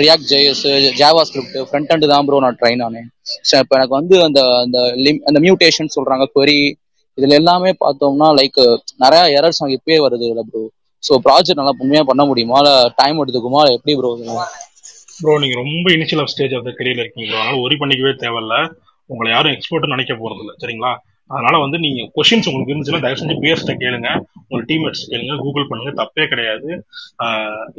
[0.02, 0.64] React JS
[1.28, 3.06] JavaScript front end தான் ப்ரோ நான் ட்ரைன் ஆனேன்.
[3.48, 6.58] ஸோ இப்போ எனக்கு வந்து அந்த அந்த லிம் அந்த மியூட்டேஷன் சொல்றாங்க கொரி
[7.18, 8.60] இதுல எல்லாமே பார்த்தோம்னா லைக்
[9.04, 10.62] நிறைய எரர்ஸ் அங்கே இப்பயே வருது இல்லை ப்ரோ
[11.02, 12.58] ஸோ ப்ராஜெக்ட் நல்லா உண்மையாக பண்ண முடியுமா?
[12.62, 13.62] இல்லை டைம் எடுத்துக்குமா?
[13.76, 14.10] எப்படி ப்ரோ
[15.16, 18.54] ப்ரோ நீங்க ரொம்ப இனிஷியல் ஸ்டேஜ் ஆஃப் த கரியர்ல இருக்கீங்க ப்ரோ அதனால ஒரி பண்ணிக்கவே தேவையில்ல.
[19.10, 20.92] உங்களை யாரும் எக்ஸ்போர்ட் நினைக்க போறது இல்லை சரிங்களா?
[21.30, 24.08] அதனால வந்து நீங்க கொஸ்டின்ஸ் உங்களுக்கு இருந்துச்சுன்னா தயவு செஞ்சு பிஎஸ்ட கேளுங்க.
[24.48, 26.68] உங்க டீம்மேட்ஸ் கேளுங்க கூகுள் பண்ணுங்க தப்பே கிடையாது.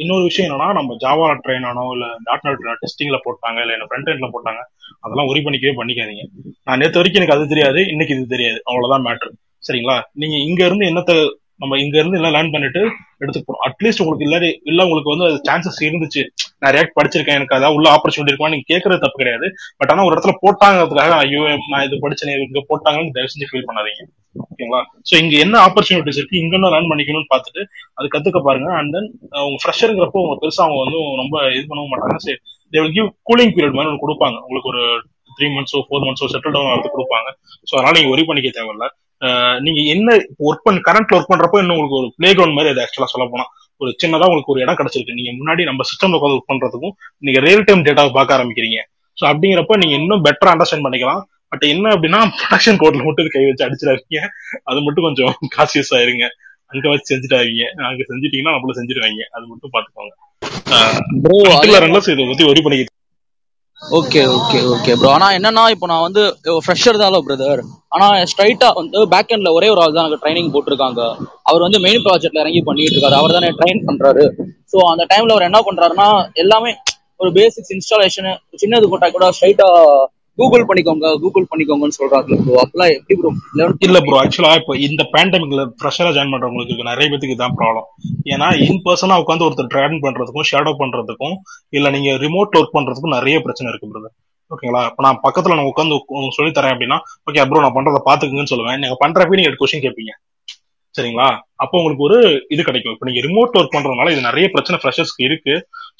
[0.03, 2.07] இன்னொரு விஷயம் என்னன்னா நம்ம ஜாவா ட்ரெயின் ஆனோ இல்ல.
[2.28, 4.61] டாட் நெட் டெஸ்டிங்ல போட்டாங்க இல்ல என்ன ஃப்ரண்ட் எண்ட்ல போட்டாங்க
[5.06, 6.26] அதெல்லாம் ஒரி பண்ணிக்கவே பண்ணிக்காதீங்க.
[6.68, 8.60] நான் நேற்று வரைக்கும் எனக்கு அது தெரியாது இன்னைக்கு இது தெரியாது.
[8.70, 9.32] அவ்வளவுதான் மேட்ரு
[9.64, 9.98] சரிங்களா?
[10.22, 11.14] நீங்க இங்க இருந்து என்னத்த
[11.64, 12.81] நம்ம இங்க இருந்து எல்லாம் லேர்ன் பண்ணிட்டு
[13.23, 14.38] எடுத்துக்கணும் அட்லீஸ்ட் உங்களுக்கு இல்ல
[14.72, 16.22] இல்ல உங்களுக்கு வந்து அது சான்சஸ் இருந்துச்சு.
[16.61, 18.52] நான் ரியாக்ட் படிச்சிருக்கேன் எனக்கு அதாவது உள்ள ஆப்பர்ச்சுனிட்டி இருக்குமா?
[18.53, 19.48] நீங்க கேட்கறது தப்பு கிடையாது.
[19.80, 21.41] பட் ஆனா ஒரு இடத்துல போட்டாங்கிறதுக்காக ஐயோ
[21.73, 24.03] நான் இது படிச்சேன் இங்க போட்டாங்கன்னு தயவு செஞ்சு ஃபீல் பண்ணாதீங்க.
[24.44, 24.81] ஓகேங்களா?
[25.10, 26.41] சோ இங்க என்ன ஆப்பர்ச்சுனிட்டிஸ் இருக்கு?
[26.44, 27.64] இங்க என்ன லேர்ன் பண்ணிக்கணும்னு பார்த்துட்டு
[27.99, 28.69] அது கத்துக்க பாருங்க.
[28.80, 29.10] அண்ட் தென்
[29.48, 32.19] உங்க ஃப்ரெஷருங்கிறப்போ உங்க பெருசா அவங்க வந்து ரொம்ப இது பண்ணவும் மாட்டாங்க.
[32.27, 32.38] சரி
[32.73, 34.38] they will give cooling period மாதிரி ஒன்று கொடுப்பாங்க.
[34.48, 34.84] உங்களுக்கு ஒரு
[35.38, 37.30] த்ரீ மந்த்ஸோ ஃபோர் மந்த்ஸோ செட்டில் டவுன் அடுத்து கொடுப்பாங்க.
[37.69, 38.88] ஸோ அதனால நீங்க ஒரி பண்ணிக்க தேவையில்ல.
[39.65, 40.09] நீங்க என்ன
[40.47, 43.45] ஒர்க் பண்ண கரண்ட்ல ஒர்க் பண்றப்போ இன்னும் உங்களுக்கு ஒரு பிளே கிரவுண்ட் மாதிரி அது ஆக்சுவலா சொல்ல போனா?
[43.81, 45.17] ஒரு சின்னதா உங்களுக்கு ஒரு இடம் கிடைச்சிருக்கு.
[45.19, 46.95] நீங்க முன்னாடி நம்ம சிஸ்டம்ல உட்காந்து ஒர்க் பண்றதுக்கும்
[47.25, 48.79] நீங்க ரியல் டைம் டேட்டாவை பார்க்க ஆரம்பிக்கிறீங்க.
[49.17, 51.21] ஸோ அப்படிங்கிறப்ப நீங்க இன்னும் பெட்டரா அண்டர்ஸ்டாண்ட் பண்ணிக்கலாம்.
[51.51, 54.21] பட் என்ன அப்படின்னா ப்ரொடக்ஷன் கோட்ல மட்டும் கை வச்சு அடிச்சிடாதீங்க.
[54.69, 56.27] அது மட்டும் கொஞ்சம் காசியஸ் ஆயிருங்க
[56.71, 60.13] அங்க வச்சு செஞ்சுட்டாங்க அங்க செஞ்சுட்டீங்கன்னா நம்மள செஞ்சிருவாங்க அது மட்டும் பாத்துக்கோங்க
[63.91, 66.22] ஓகே ஓகே ஓகே ப்ரோ ஆனா என்னன்னா இப்போ நான் வந்து
[66.64, 67.61] ஃப்ரெஷர் தான் பிரதர்
[67.91, 71.01] ஆனா ஸ்ட்ரைட்டா வந்து பேக் எண்ட்ல ஒரே ஒரு ஆள் தான் எனக்கு ட்ரைனிங் போட்டிருக்காங்க.
[71.43, 73.18] அவர் வந்து மெயின் ப்ராஜெக்ட்ல இறங்கி பண்ணிட்டு இருக்காரு.
[73.19, 74.23] அவர் தானே ட்ரைன் பண்றாரு.
[74.72, 76.72] ஸோ அந்த டைம்ல அவர் என்ன பண்றாருன்னா எல்லாமே
[77.19, 78.30] ஒரு பேசிக்ஸ் இன்ஸ்டாலேஷன்
[78.64, 79.68] சின்னது போட்டா கூட ஸ்ட்ரைட்டா
[80.38, 83.31] கூகுள் பண்ணிக்கோங்க கூகுள் பண்ணிக்கோங்கன்னு சொல்றாங்க ப்ரோ அப்பெல்லாம் எப்படி ப்ரோ
[83.88, 87.88] இல்ல ப்ரோ ஆக்சுவலா இப்போ இந்த பேண்டமிக்ல ஃப்ரெஷரா ஜாயின் பண்றவங்களுக்கு நிறைய பேத்துக்கு தான் ப்ராப்ளம்
[88.34, 91.35] ஏன்னா இன் பர்சனா உட்காந்து ஒருத்தர் ட்ரைன் பண்றதுக்கும் ஷேடோ பண்றதுக்கும்
[91.80, 94.15] இல்ல நீங்க ரிமோட் ஒர்க் பண்றதுக்கும் நிறைய பிரச்சனை இருக்கு பிரதர்
[94.51, 95.95] ஓகேங்களா இப்போ நான் பக்கத்துல நான் உட்காந்து
[96.38, 96.97] சொல்லி தரேன் அப்படின்னா
[97.27, 98.80] ஓகே ப்ரோ நான் பண்றதை பாத்துக்குங்கன்னு சொல்லுவேன்.
[98.84, 100.14] நீங்க பண்றப்ப நீங்க கொஸ்டின் கேட்பீங்க
[100.95, 101.27] சரிங்களா?
[101.64, 102.18] அப்போ உங்களுக்கு ஒரு
[102.53, 102.93] இது கிடைக்கும்.
[102.95, 105.53] இப்போ நீங்க ரிமோட் ஒர்க் பண்றதுனால இது நிறைய பிரச்சனை ஃப்ரெஷர்ஸ்க்கு இருக்கு.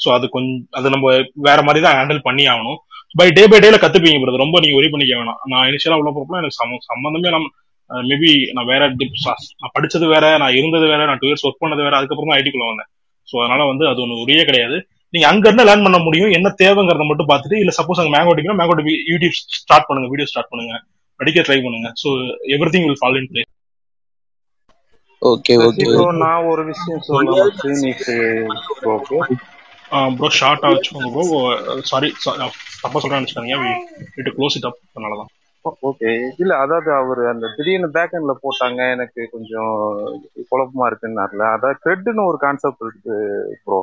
[0.03, 1.05] ஸோ அது கொஞ்சம் அது நம்ம
[1.47, 2.80] வேற மாதிரி தான் ஹேண்டில் பண்ணி ஆகணும்.
[3.15, 5.40] பை டே பை டேல கத்துப்பீங்க பிரதர் ரொம்ப நீங்க ஒரி பண்ணிக்க வேணாம்.
[5.52, 7.49] நான் இனிஷியலா உள்ள போறப்ப எனக்கு சம்ம சம்மந்தமே நம்ம
[7.90, 9.18] மேபி நான் வேற டிப்
[9.61, 12.68] நான் படிச்சது வேற நான் இருந்தது வேற நான் டூ இயர்ஸ் ஒர்க் பண்ணது வேற அதுக்கப்புறம் தான் ஐடிக்குள்ள
[12.69, 12.90] வந்தேன்.
[13.27, 14.77] ஸோ அதனால வந்து அது ஒன்று உரிய கிடையாது.
[15.14, 16.31] நீங்க அங்க இருந்து லேர்ன் பண்ண முடியும்.
[16.38, 18.76] என்ன தேவைங்கிறத மட்டும் பார்த்துட்டு இல்ல சப்போஸ் அங்க மேங்கோ அடிக்கணும் மேங்கோ
[19.11, 20.76] யூடியூப் ஸ்டார்ட் பண்ணுங்க வீடியோ ஸ்டார்ட் பண்ணுங்க.
[21.19, 21.90] படிக்க ட்ரை பண்ணுங்க.
[22.02, 22.07] So
[22.76, 23.52] everything will follow in place
[25.22, 27.02] okay okay இப்போ நான் ஒரு விஷயம்
[28.81, 29.18] ப்ரோக்கு
[30.18, 31.24] ப்ரோ ஷார்ட் வச்சுக்கோங்க ப்ரோ
[31.90, 32.10] சாரி
[32.84, 33.57] தப்பா சொல்றேன்னு நினைச்சுக்காதீங்க.
[34.15, 35.32] வீட்டு க்ளோஸ் இட் அப் அதனால தான்
[35.84, 36.10] ஓகே
[36.41, 38.80] இல்ல அதாவது அவர் அந்த திடீர்னு பேக் எண்ட்ல போட்டாங்க.
[38.95, 39.74] எனக்கு கொஞ்சம்
[40.49, 41.44] குழப்பமா இருக்குன்னாருல.
[41.56, 43.15] அதாவது க்ரெட்டுன்னு ஒரு கான்செப்ட் இருக்கு
[43.65, 43.80] ப்ரோ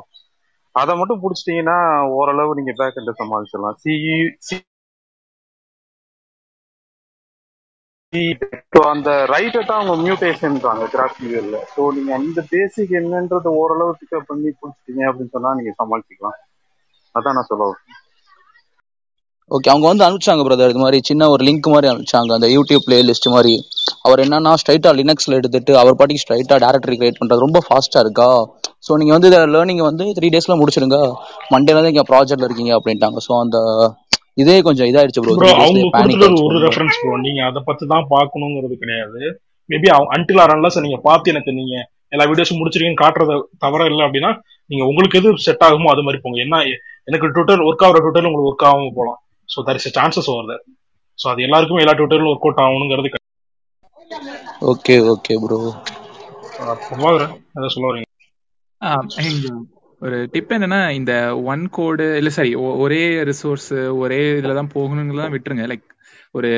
[0.75, 1.79] அதை மட்டும் பிடிச்சிட்டீங்கன்னா
[2.17, 3.79] ஓரளவு நீங்க பேக் எண்ட சமாளிச்சிடலாம்.
[3.83, 4.17] சிஇ
[8.93, 14.49] அந்த ரைட்டை தான் அவங்க மியூட்டேஷன்றாங்க கிராஃப் வியூவில் ஸோ நீங்க அந்த பேசிக் என்னன்றத ஓரளவு பிக்கப் பண்ணி
[14.53, 16.39] பிடிச்சிட்டீங்க அப்படின்னு சொன்னா நீங்க சமாளிச்சுக்கலாம்.
[17.15, 17.69] அதான் நான் சொல்ல
[19.51, 23.29] ஓகே அவங்க வந்து அனுப்பிச்சாங்க பிரதர் இது மாதிரி சின்ன ஒரு லிங்க் மாதிரி அனுப்பிச்சாங்க அந்த யூடியூப் பிளேலிஸ்ட்
[23.35, 23.55] மாதிரி.
[24.07, 28.29] அவர் என்னன்னா ஸ்ட்ரைட்டா லினக்ஸ்ல எடுத்துட்டு அவர் பாட்டிக்கு ஸ்ட்ரைட்டா டேரக்டரி கிரியேட் பண்றது ரொம்ப ஃபாஸ்டா இருக்கா?
[28.87, 30.99] ஸோ நீங்க வந்து இதை லேர்னிங் வந்து த்ரீ டேஸ்ல முடிச்சிருங்க
[31.55, 33.19] மண்டேல தான் இங்க ப்ராஜெக்ட்ல இருக்கீங்க அப்படின்ட்டாங்க.
[33.27, 33.59] ஸோ அந்த
[34.37, 39.21] இதே கொஞ்சம் இதாயிடுச்சு ப்ரோ அவங்க கொடுத்துட்டு ஒரு ரெஃபரன்ஸ் ப்ரோ நீங்க அதை பத்தி தான் பார்க்கணுங்கிறது கிடையாது.
[39.71, 41.75] மேபி அன்டில் ஆர் அன்லஸ் நீங்க பார்த்து எனக்கு நீங்க
[42.15, 43.35] எல்லா வீடியோஸும் முடிச்சிருக்கீங்கன்னு காட்டுறது
[43.65, 44.31] தவிர இல்லை அப்படின்னா
[44.71, 46.39] நீங்க உங்களுக்கு எது செட் ஆகுமோ அது மாதிரி போங்க.
[46.45, 46.57] என்ன
[47.09, 50.57] எனக்கு ட்விட்டர் ஒர்க் ஆகிற ட்விட்டர் உங்களுக்கு ஒர்க் ஆகாம போகலாம் ஸோ தர் இஸ் சான்சஸ் வருது
[51.19, 53.11] ஸோ அது எல்லாருக்கும் எல்லா ட்விட்டர்லும் ஒர்க் அவுட் ஆகணுங்கிறது
[54.71, 55.59] ஓகே ஓகே ப்ரோ
[57.71, 58.09] சொல்ல வரீங்க?
[60.03, 61.13] ஒரு டிப் என்னன்னா இந்த
[61.53, 62.53] ஒன் கோடு இல்ல சரி
[62.85, 63.01] ஒரே
[63.31, 63.71] ரிசோர்ஸ்
[64.03, 65.65] ஒரே இதுல தான் போகணுங்கிறதெல்லாம் விட்டுருங்க.
[65.73, 65.87] லைக்
[66.39, 66.51] ஒரு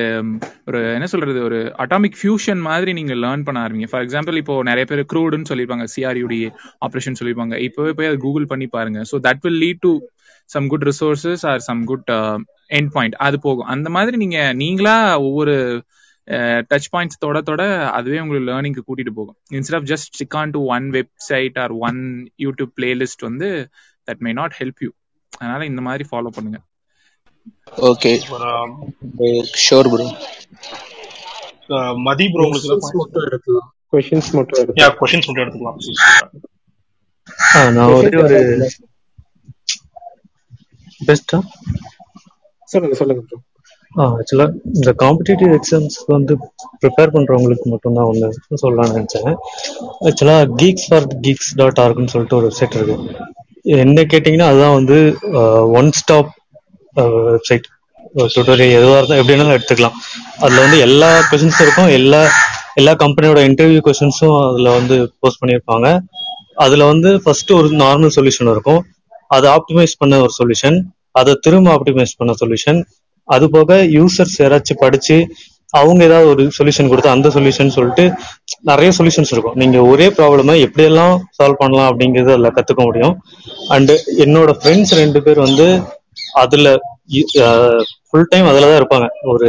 [0.69, 3.89] ஒரு என்ன சொல்றது ஒரு அட்டாமிக் ஃபியூஷன் மாதிரி நீங்க லேர்ன் பண்ண ஆரம்பிங்க.
[3.93, 6.41] ஃபார் எக்ஸாம்பிள் இப்போ நிறைய பேர் க்ரூடுன்னு சொல்லியிருப்பாங்க சிஆர்யூடி
[6.87, 9.01] ஆப்ரேஷன் சொல்லியிருப்பாங்க இப்போவே போய் அதை கூகுள் பண்ணி பாருங்க.
[9.13, 9.93] So that will lead to
[10.51, 12.11] some good resources or some good
[12.79, 13.71] end point அது போகும்.
[13.77, 14.97] அந்த மாதிரி நீங்க நீங்களா
[15.29, 15.57] ஒவ்வொரு
[16.69, 17.63] டச் பாயிண்ட்ஸ் தொட தொட
[17.97, 19.37] அதுவே உங்களுக்கு லேர்னிங்க்கு கூட்டிட்டு போகும்.
[19.51, 22.01] Instead of just stick on to one website or one
[22.45, 23.49] YouTube playlist வந்து
[24.09, 24.91] that may not help you
[25.33, 26.61] அதனால இந்த மாதிரி ஃபாலோ பண்ணுங்க.
[27.89, 28.11] Okay
[29.63, 30.07] sure bro
[32.07, 33.69] Mathi bro உங்களுக்கு மட்டும் எடுக்கலாம்.
[33.93, 35.79] கொஷின்ஸ் மட்டும் யா எடுக்கலாம் கொஷின்ஸ் மட்டும் எடுத்துக்கலாம்.
[37.51, 38.39] ஆ, நான் ஒரே ஒரு
[41.01, 41.39] பெஸ்டா
[42.69, 43.39] சொல்லுங்க சொல்லுங்க ப்ரோ
[44.01, 46.35] ஆக்சுவலாக இந்த காம்படிட்டிவ் எக்ஸாம்ஸ்க்கு வந்து
[46.83, 49.35] ப்ரிப்பேர் பண்ணுறவங்களுக்கு மட்டும்தான் ஒன்று சொல்லலாம்னு நினச்சேன்.
[50.09, 52.97] ஆக்சுவலாக கீக்ஸ் ஃபார் கீக்ஸ் டாட் ஆர்க்னு சொல்லிட்டு ஒரு வெப்சைட் இருக்கு.
[53.85, 54.99] என்ன கேட்டிங்கன்னா அதுதான் வந்து
[55.81, 56.31] ஒன் ஸ்டாப்
[57.35, 57.69] வெப்சைட்
[58.37, 59.99] டுட்டோரியல் எதுவாக இருந்தால் எப்படி வேணாலும் எடுத்துக்கலாம்.
[60.45, 61.93] அதில் வந்து எல்லா கொஷின்ஸும் இருக்கும்.
[61.99, 62.23] எல்லா
[62.81, 65.87] எல்லா கம்பெனியோட இன்டர்வியூ கொஷின்ஸும் அதில் வந்து போஸ்ட் பண்ணியிருப்பாங்க.
[66.65, 68.83] அதில் வந்து ஃபர்ஸ்ட் ஒரு நார்மல் சொல்யூஷன் இருக்கும்.
[69.37, 70.77] அதை ஆப்டிமைஸ் பண்ண ஒரு சொல்யூஷன்
[71.21, 72.81] அதை திரும்ப ஆப்டிமைஸ் பண்ண சொல்யூஷன்
[73.29, 75.17] அது போக யூசர்ஸ் யாராச்சும் படிச்சு
[75.81, 78.05] அவங்க ஏதாவது ஒரு சொல்யூஷன் கொடுத்து அந்த சொல்யூஷன் சொல்லிட்டு
[78.71, 79.57] நிறைய சொல்யூஷன்ஸ் இருக்கும்.
[79.63, 83.15] நீங்க ஒரே ப்ராப்ளமை எப்படியெல்லாம் சால்வ் பண்ணலாம் அப்படிங்கறது அதில் கத்துக்க முடியும்.
[83.75, 83.93] அண்ட்
[84.25, 85.67] என்னோட ஃப்ரெண்ட்ஸ் ரெண்டு பேர் வந்து
[86.43, 86.75] அதுல
[88.09, 89.07] ஃபுல் டைம் அதில் தான் இருப்பாங்க.
[89.33, 89.49] ஒரு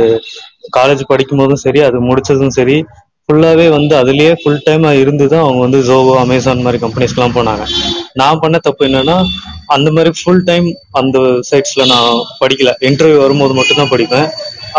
[0.78, 2.78] காலேஜ் படிக்கும் போதும் சரி அது முடிச்சதும் சரி
[3.30, 7.64] ஃபுல்லாவே வந்து அதுலயே ஃபுல் டைம் இருந்து தான் அவங்க வந்து ஜோவோ அமேசான் மாதிரி கம்பெனிஸ்க்குலாம் போனாங்க.
[8.22, 9.18] நான் பண்ண தப்பு என்னன்னா
[9.76, 10.68] அந்த மாதிரி ஃபுல் டைம்
[11.00, 11.18] அந்த
[11.50, 12.10] சைட்ஸ்ல நான்
[12.42, 12.72] படிக்கல.
[12.90, 14.28] இன்டர்வியூ வரும்போது மட்டும் தான் படிப்பேன்.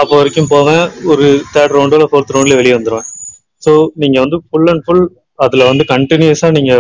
[0.01, 0.85] அப்போ வரைக்கும் போவேன்.
[1.13, 3.09] ஒரு தேர்ட் ரவுண்டோ இல்லை ஃபோர்த் ரவுண்ட்ல வெளியே வந்துருவேன்.
[3.63, 3.73] ஸோ
[4.03, 5.05] நீங்க வந்து ஃபுல் அண்ட் ஃபுல்
[5.39, 6.73] அதுல வந்து கண்டினியூஸா நீங்க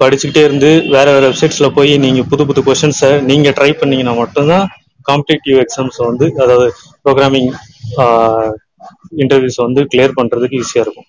[0.00, 4.66] படிச்சுக்கிட்டே இருந்து வேற வேற வெப்சைட்ஸ்ல போய் நீங்க புது புது கொஷின்ஸை நீங்க ட்ரை பண்ணீங்கன்னா மட்டும்தான்
[5.06, 6.66] காம்படிட்டிவ் எக்ஸாம்ஸ் வந்து அதாவது
[7.06, 7.48] ப்ரோக்ராமிங்
[9.22, 11.08] இன்டர்வியூஸ் வந்து கிளியர் பண்றதுக்கு ஈஸியா இருக்கும்.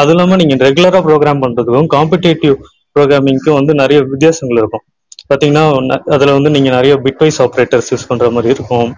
[0.00, 2.56] அது இல்லாம நீங்க ரெகுலரா ப்ரோக்ராம் பண்றதுக்கும் காம்படேட்டிவ்
[2.96, 4.84] ப்ரோக்ராமிங்க்கும் வந்து நிறைய வித்தியாசங்கள் இருக்கும்.
[5.30, 5.64] பாத்தீங்கன்னா
[6.14, 8.88] அதுல வந்து நீங்க நிறைய பிட்வைஸ் ஆப்ரேட்டர்ஸ் யூஸ் பண்ற மாதிரி இருக்கும்.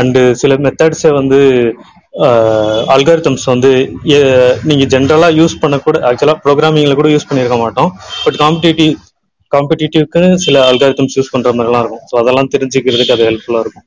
[0.00, 1.38] அண்டு சில மெத்தட்ஸை வந்து
[2.94, 3.70] அல்காரிதம்ஸ் வந்து
[4.70, 7.90] நீங்க ஜென்ரலா யூஸ் பண்ணக்கூட ஆக்சுவலா ப்ரோக்ராமிங்ல கூட யூஸ் பண்ணியிருக்க மாட்டோம்.
[8.24, 8.92] பட் காம்படிட்டிவ்
[9.52, 12.04] காம்படிட்டிவ்க்கு சில அல்காரிதம்ஸ் யூஸ் பண்ற மாதிரிலாம் இருக்கும்.
[12.10, 13.86] ஸோ அதெல்லாம் தெரிஞ்சுக்கிறதுக்கு அது ஹெல்ப்ஃபுல்லா இருக்கும்.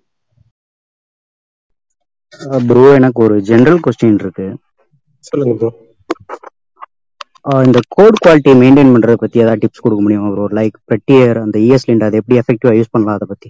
[2.68, 4.47] ப்ரோ எனக்கு ஒரு ஜெனரல் கொஸ்டின் இருக்கு.
[5.23, 5.69] சொல்லுங்க ப்ரோ
[7.65, 11.88] இந்த கோட் குவாலிட்டியை மெயின்டைன் பண்றத பத்தி ஏதாவது டிப்ஸ் கொடுக்க முடியுமா ப்ரோ லைக் ப்ரெட்டியர் அந்த இஎஸ்
[11.89, 13.49] லிண்ட் அதை எப்படி எஃபெக்டிவா யூஸ் பண்ணலாம் அதை பத்தி?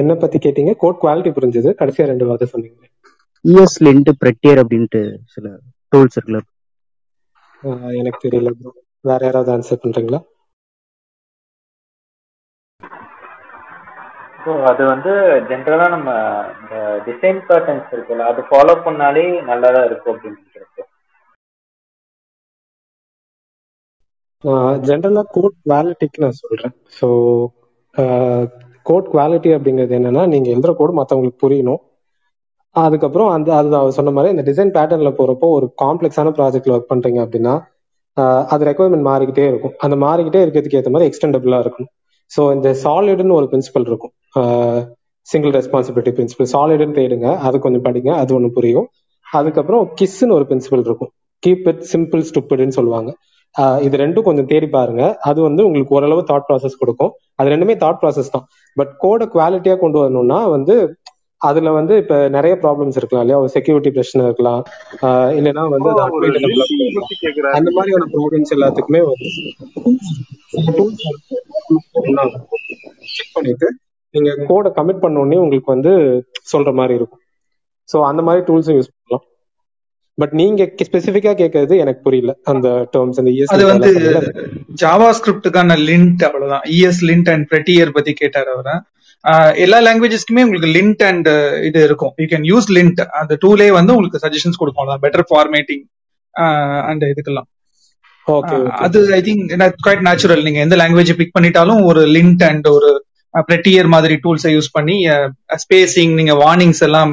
[0.00, 0.72] என்ன பத்தி கேட்டீங்க?
[0.82, 1.70] கோட் குவாலிட்டி புரிஞ்சது.
[1.80, 2.78] கடைசியா ரெண்டு வார்த்தை சொன்னீங்க
[3.44, 5.00] இஎஸ் லிண்ட் ப்ரெட்டியர் அப்படின்ட்டு
[5.34, 5.46] சில
[5.92, 6.40] டூல்ஸ் இருக்குல்ல.
[8.00, 8.70] எனக்கு தெரியல ப்ரோ
[9.04, 10.20] வேற யாராவது ஆன்சர் பண்றீங்களா?
[14.42, 15.12] ஸோ அது வந்து
[15.50, 16.10] ஜென்ரலா நம்ம
[16.60, 16.74] இந்த
[17.08, 20.70] டிசைன் பேட்டர்ன்ஸ் இருக்குல்ல அது ஃபாலோ பண்ணாலே நல்லா தான் இருக்கும் அப்படின்னு நினைக்கிறேன்
[24.88, 26.74] ஜென்ரலாக கோட் குவாலிட்டிக்கு நான் சொல்றேன்.
[26.98, 27.08] ஸோ
[28.86, 31.80] கோட் குவாலிட்டி அப்படிங்கிறது என்னன்னா நீங்கள் எழுதுற கோடு மற்றவங்களுக்கு புரியணும்.
[32.76, 37.20] அதுக்கப்புறம் அந்த அது அவர் சொன்ன மாதிரி இந்த டிசைன் பேட்டர்னில் போகிறப்போ ஒரு காம்ப்ளெக்ஸான ப்ராஜெக்ட்ல ஒர்க் பண்ணுறீங்க
[37.26, 37.54] அப்படின்னா
[38.52, 39.74] அது ரெக்குவயர்மெண்ட் மாறிக்கிட்டே இருக்கும்.
[39.84, 41.88] அந்த மாறிக்கிட்டே இருக்கிறதுக்கு ஏற்ற மாதிரி எக்ஸ்டெண்டபிளாக இருக்கும்
[42.30, 44.12] ஸோ இந்த சாலிடுன்னு ஒரு பிரின்சிபல் இருக்கும்.
[45.26, 48.86] சிங்கிள் ரெஸ்பான்சிபிலிட்டி பிரின்சிபல் சாலிடுன்னு தேடுங்க அது கொஞ்சம் படிங்க அது ஒன்று புரியும்.
[49.26, 51.10] அதுக்கப்புறம் கிஸ்ன்னு ஒரு பிரின்சிபல் இருக்கும்.
[51.42, 53.10] கீப் இட் சிம்பிள் ஸ்டுப்பிடுன்னு சொல்லுவாங்க.
[53.86, 55.02] இது ரெண்டும் கொஞ்சம் தேடி பாருங்க.
[55.28, 57.12] அது வந்து உங்களுக்கு ஓரளவு தாட் ப்ராசஸ் கொடுக்கும்.
[57.38, 58.44] அது ரெண்டுமே தாட் ப்ராசஸ் தான்.
[58.76, 60.74] பட் கோட குவாலிட்டியா கொண்டு வரணும்னா வந்து
[61.42, 63.38] அதுல வந்து இப்ப நிறைய ப்ராப்ளம்ஸ் இருக்கலாம் இல்லையா?
[63.38, 64.62] ஒரு செக்யூரிட்டி பிரச்சனை இருக்கலாம்.
[65.02, 65.90] ஆஹ் இல்லைன்னா வந்து
[67.50, 69.28] அந்த மாதிரியான ப்ராப்ளம்ஸ் எல்லாத்துக்குமே வந்து
[73.16, 73.68] செக் பண்ணிட்டு
[74.14, 75.92] நீங்க கோடை கமிட் பண்ண உடனே உங்களுக்கு வந்து
[76.52, 77.22] சொல்ற மாதிரி இருக்கும்.
[77.88, 79.26] ஸோ அந்த மாதிரி டூல்ஸும் யூஸ் பண்ணலாம்.
[80.18, 82.32] பட் நீங்க ஸ்பெசிஃபிக்கா கேட்கறது எனக்கு புரியல.
[82.42, 83.90] அந்த டேர்ம்ஸ் அந்த இஎஸ் அது வந்து
[84.82, 86.64] ஜாவா ஸ்கிரிப்டுக்கான லிண்ட் அவ்வளவுதான்.
[86.80, 88.74] இஎஸ் லிண்ட் அண்ட் ப்ரெட்டியர் பத்தி கேட்டார் அவரை.
[89.64, 91.28] எல்லா லாங்குவேஜஸ்க்குமே உங்களுக்கு லிண்ட் அண்ட்
[91.68, 92.12] இது இருக்கும்.
[92.22, 94.90] யூ கேன் யூஸ் லிண்ட் அந்த டூலே வந்து உங்களுக்கு சஜஷன்ஸ் கொடுக்கும்.
[95.04, 95.84] பெட்டர் ஃபார்மேட்டிங்
[96.90, 97.48] அண்ட் இதுக்கெல்லாம்.
[98.86, 102.90] அது ஐ திங்க் குவைட் நேச்சுரல் நீங்க எந்த லாங்குவேஜ் பிக் பண்ணிட்டாலும் ஒரு லிண்ட் அண்ட் ஒரு
[103.48, 104.96] ப்ரெட்டியர் மாதிரி டூல்ஸை யூஸ் பண்ணி
[105.62, 107.12] ஸ்பேசிங் நீங்க வார்னிங்ஸ் எல்லாம்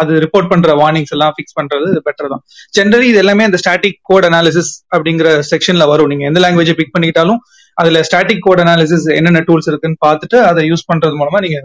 [0.00, 2.42] அது ரிப்போர்ட் பண்ற வார்னிங்ஸ் எல்லாம் ஃபிக்ஸ் பண்றது பெட்டர் தான்.
[2.78, 6.10] ஜென்ரலி இது எல்லாமே அந்த ஸ்டாட்டிக் கோட் அனாலிசிஸ் அப்படிங்கிற செக்ஷன்ல வரும்.
[6.12, 7.40] நீங்க எந்த லாங்குவேஜ் பிக் பண்ணிக்கிட்டாலும்
[7.80, 11.58] அதுல ஸ்டாட்டிக் கோட் அனாலிசிஸ் என்னென்ன டூல்ஸ் இருக்குன்னு பார்த்துட்டு அதை யூஸ் பண்றது மூலமா நீங்க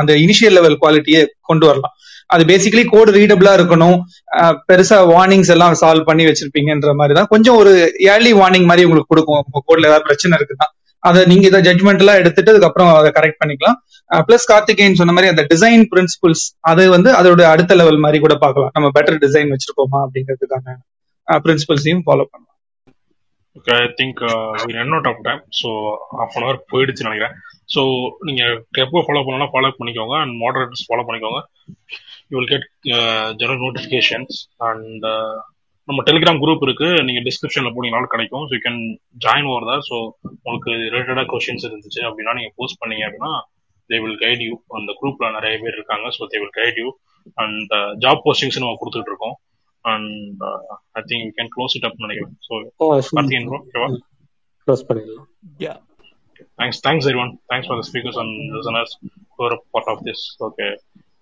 [0.00, 1.94] அந்த இனிஷியல் லெவல் குவாலிட்டியை கொண்டு வரலாம்.
[2.34, 3.98] அது பேசிக்கலி கோடு ரீடபிளா இருக்கணும்.
[4.68, 7.28] பெருசா வார்னிங்ஸ் எல்லாம் சால்வ் பண்ணி வச்சிருப்பீங்கன்ற மாதிரி தான்.
[7.34, 7.72] கொஞ்சம் ஒரு
[8.12, 9.42] ஏர்லி வார்னிங் மாதிரி உங்களுக்கு கொடுக்கும்.
[9.48, 10.68] உங்க கோட்ல ஏதாவது பிரச்சனை இருக்குன்னா.
[11.08, 13.78] அதை நீங்க இதை ஜட்மெண்ட் எல்லாம் எடுத்துட்டு அதுக்கப்புறம் அதை கரெக்ட் பண்ணிக்கலாம்.
[14.28, 18.72] பிளஸ் கார்த்திகேயன் சொன்ன மாதிரி அந்த டிசைன் பிரின்சிபிள்ஸ் அது வந்து அதோட அடுத்த லெவல் மாதிரி கூட பார்க்கலாம்.
[18.76, 20.76] நம்ம பெட்டர் டிசைன் வச்சிருக்கோமா அப்படிங்கிறதுக்கான
[21.46, 22.53] பிரின்சிபல்ஸையும் ஃபாலோ பண்ணலாம்.
[23.58, 24.20] Okay I think
[24.76, 25.68] run out of time so
[26.18, 27.34] half an hour போயிடுச்சு நினைக்கிறேன்.
[27.74, 27.80] ஸோ
[28.28, 28.54] நீங்கள்
[28.84, 31.40] எப்போ ஃபாலோ பண்ணலாம் ஃபாலோ பண்ணிக்கோங்க அண்ட் மாடரேட்டர்ஸ் ஃபாலோ பண்ணிக்கோங்க.
[32.30, 32.66] You will get
[33.40, 35.06] general notifications and
[35.88, 36.88] நம்ம டெலிகிராம் குரூப் இருக்கு.
[37.06, 38.44] நீங்க டிஸ்கிரிப்ஷன்ல போனீங்கனாலும் கிடைக்கும்.
[38.48, 38.82] So you can
[39.24, 39.96] join over தான் ஸோ
[40.44, 43.32] உங்களுக்கு ரிலேட்டடாக கொஷின்ஸ் இருந்துச்சு அப்படின்னா நீங்க போஸ்ட் பண்ணீங்க அப்படின்னா
[43.90, 46.06] தே வில் கைட் யூ அந்த குரூப்ல நிறைய பேர் இருக்காங்க.
[46.16, 46.88] So they will guide you
[47.42, 47.72] and
[48.04, 49.36] job postings நம்ம கொடுத்துட்டு இருக்கோம்.
[49.84, 50.42] And
[50.98, 52.54] I think you can close it up நினைக்கிறேன் ஸோ
[53.10, 53.88] கார்த்திகேயன் ப்ரோ ஓகேவா
[54.68, 55.28] க்ளோஸ் பண்ணிடலாம்
[55.58, 55.78] Yeah.
[56.58, 57.32] Thanks, thanks everyone.
[57.50, 58.90] Thanks for the speakers and listeners
[59.34, 60.20] who are a part of this.
[60.40, 60.70] Okay,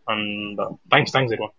[0.08, 1.54] and uh, thanks, thanks everyone.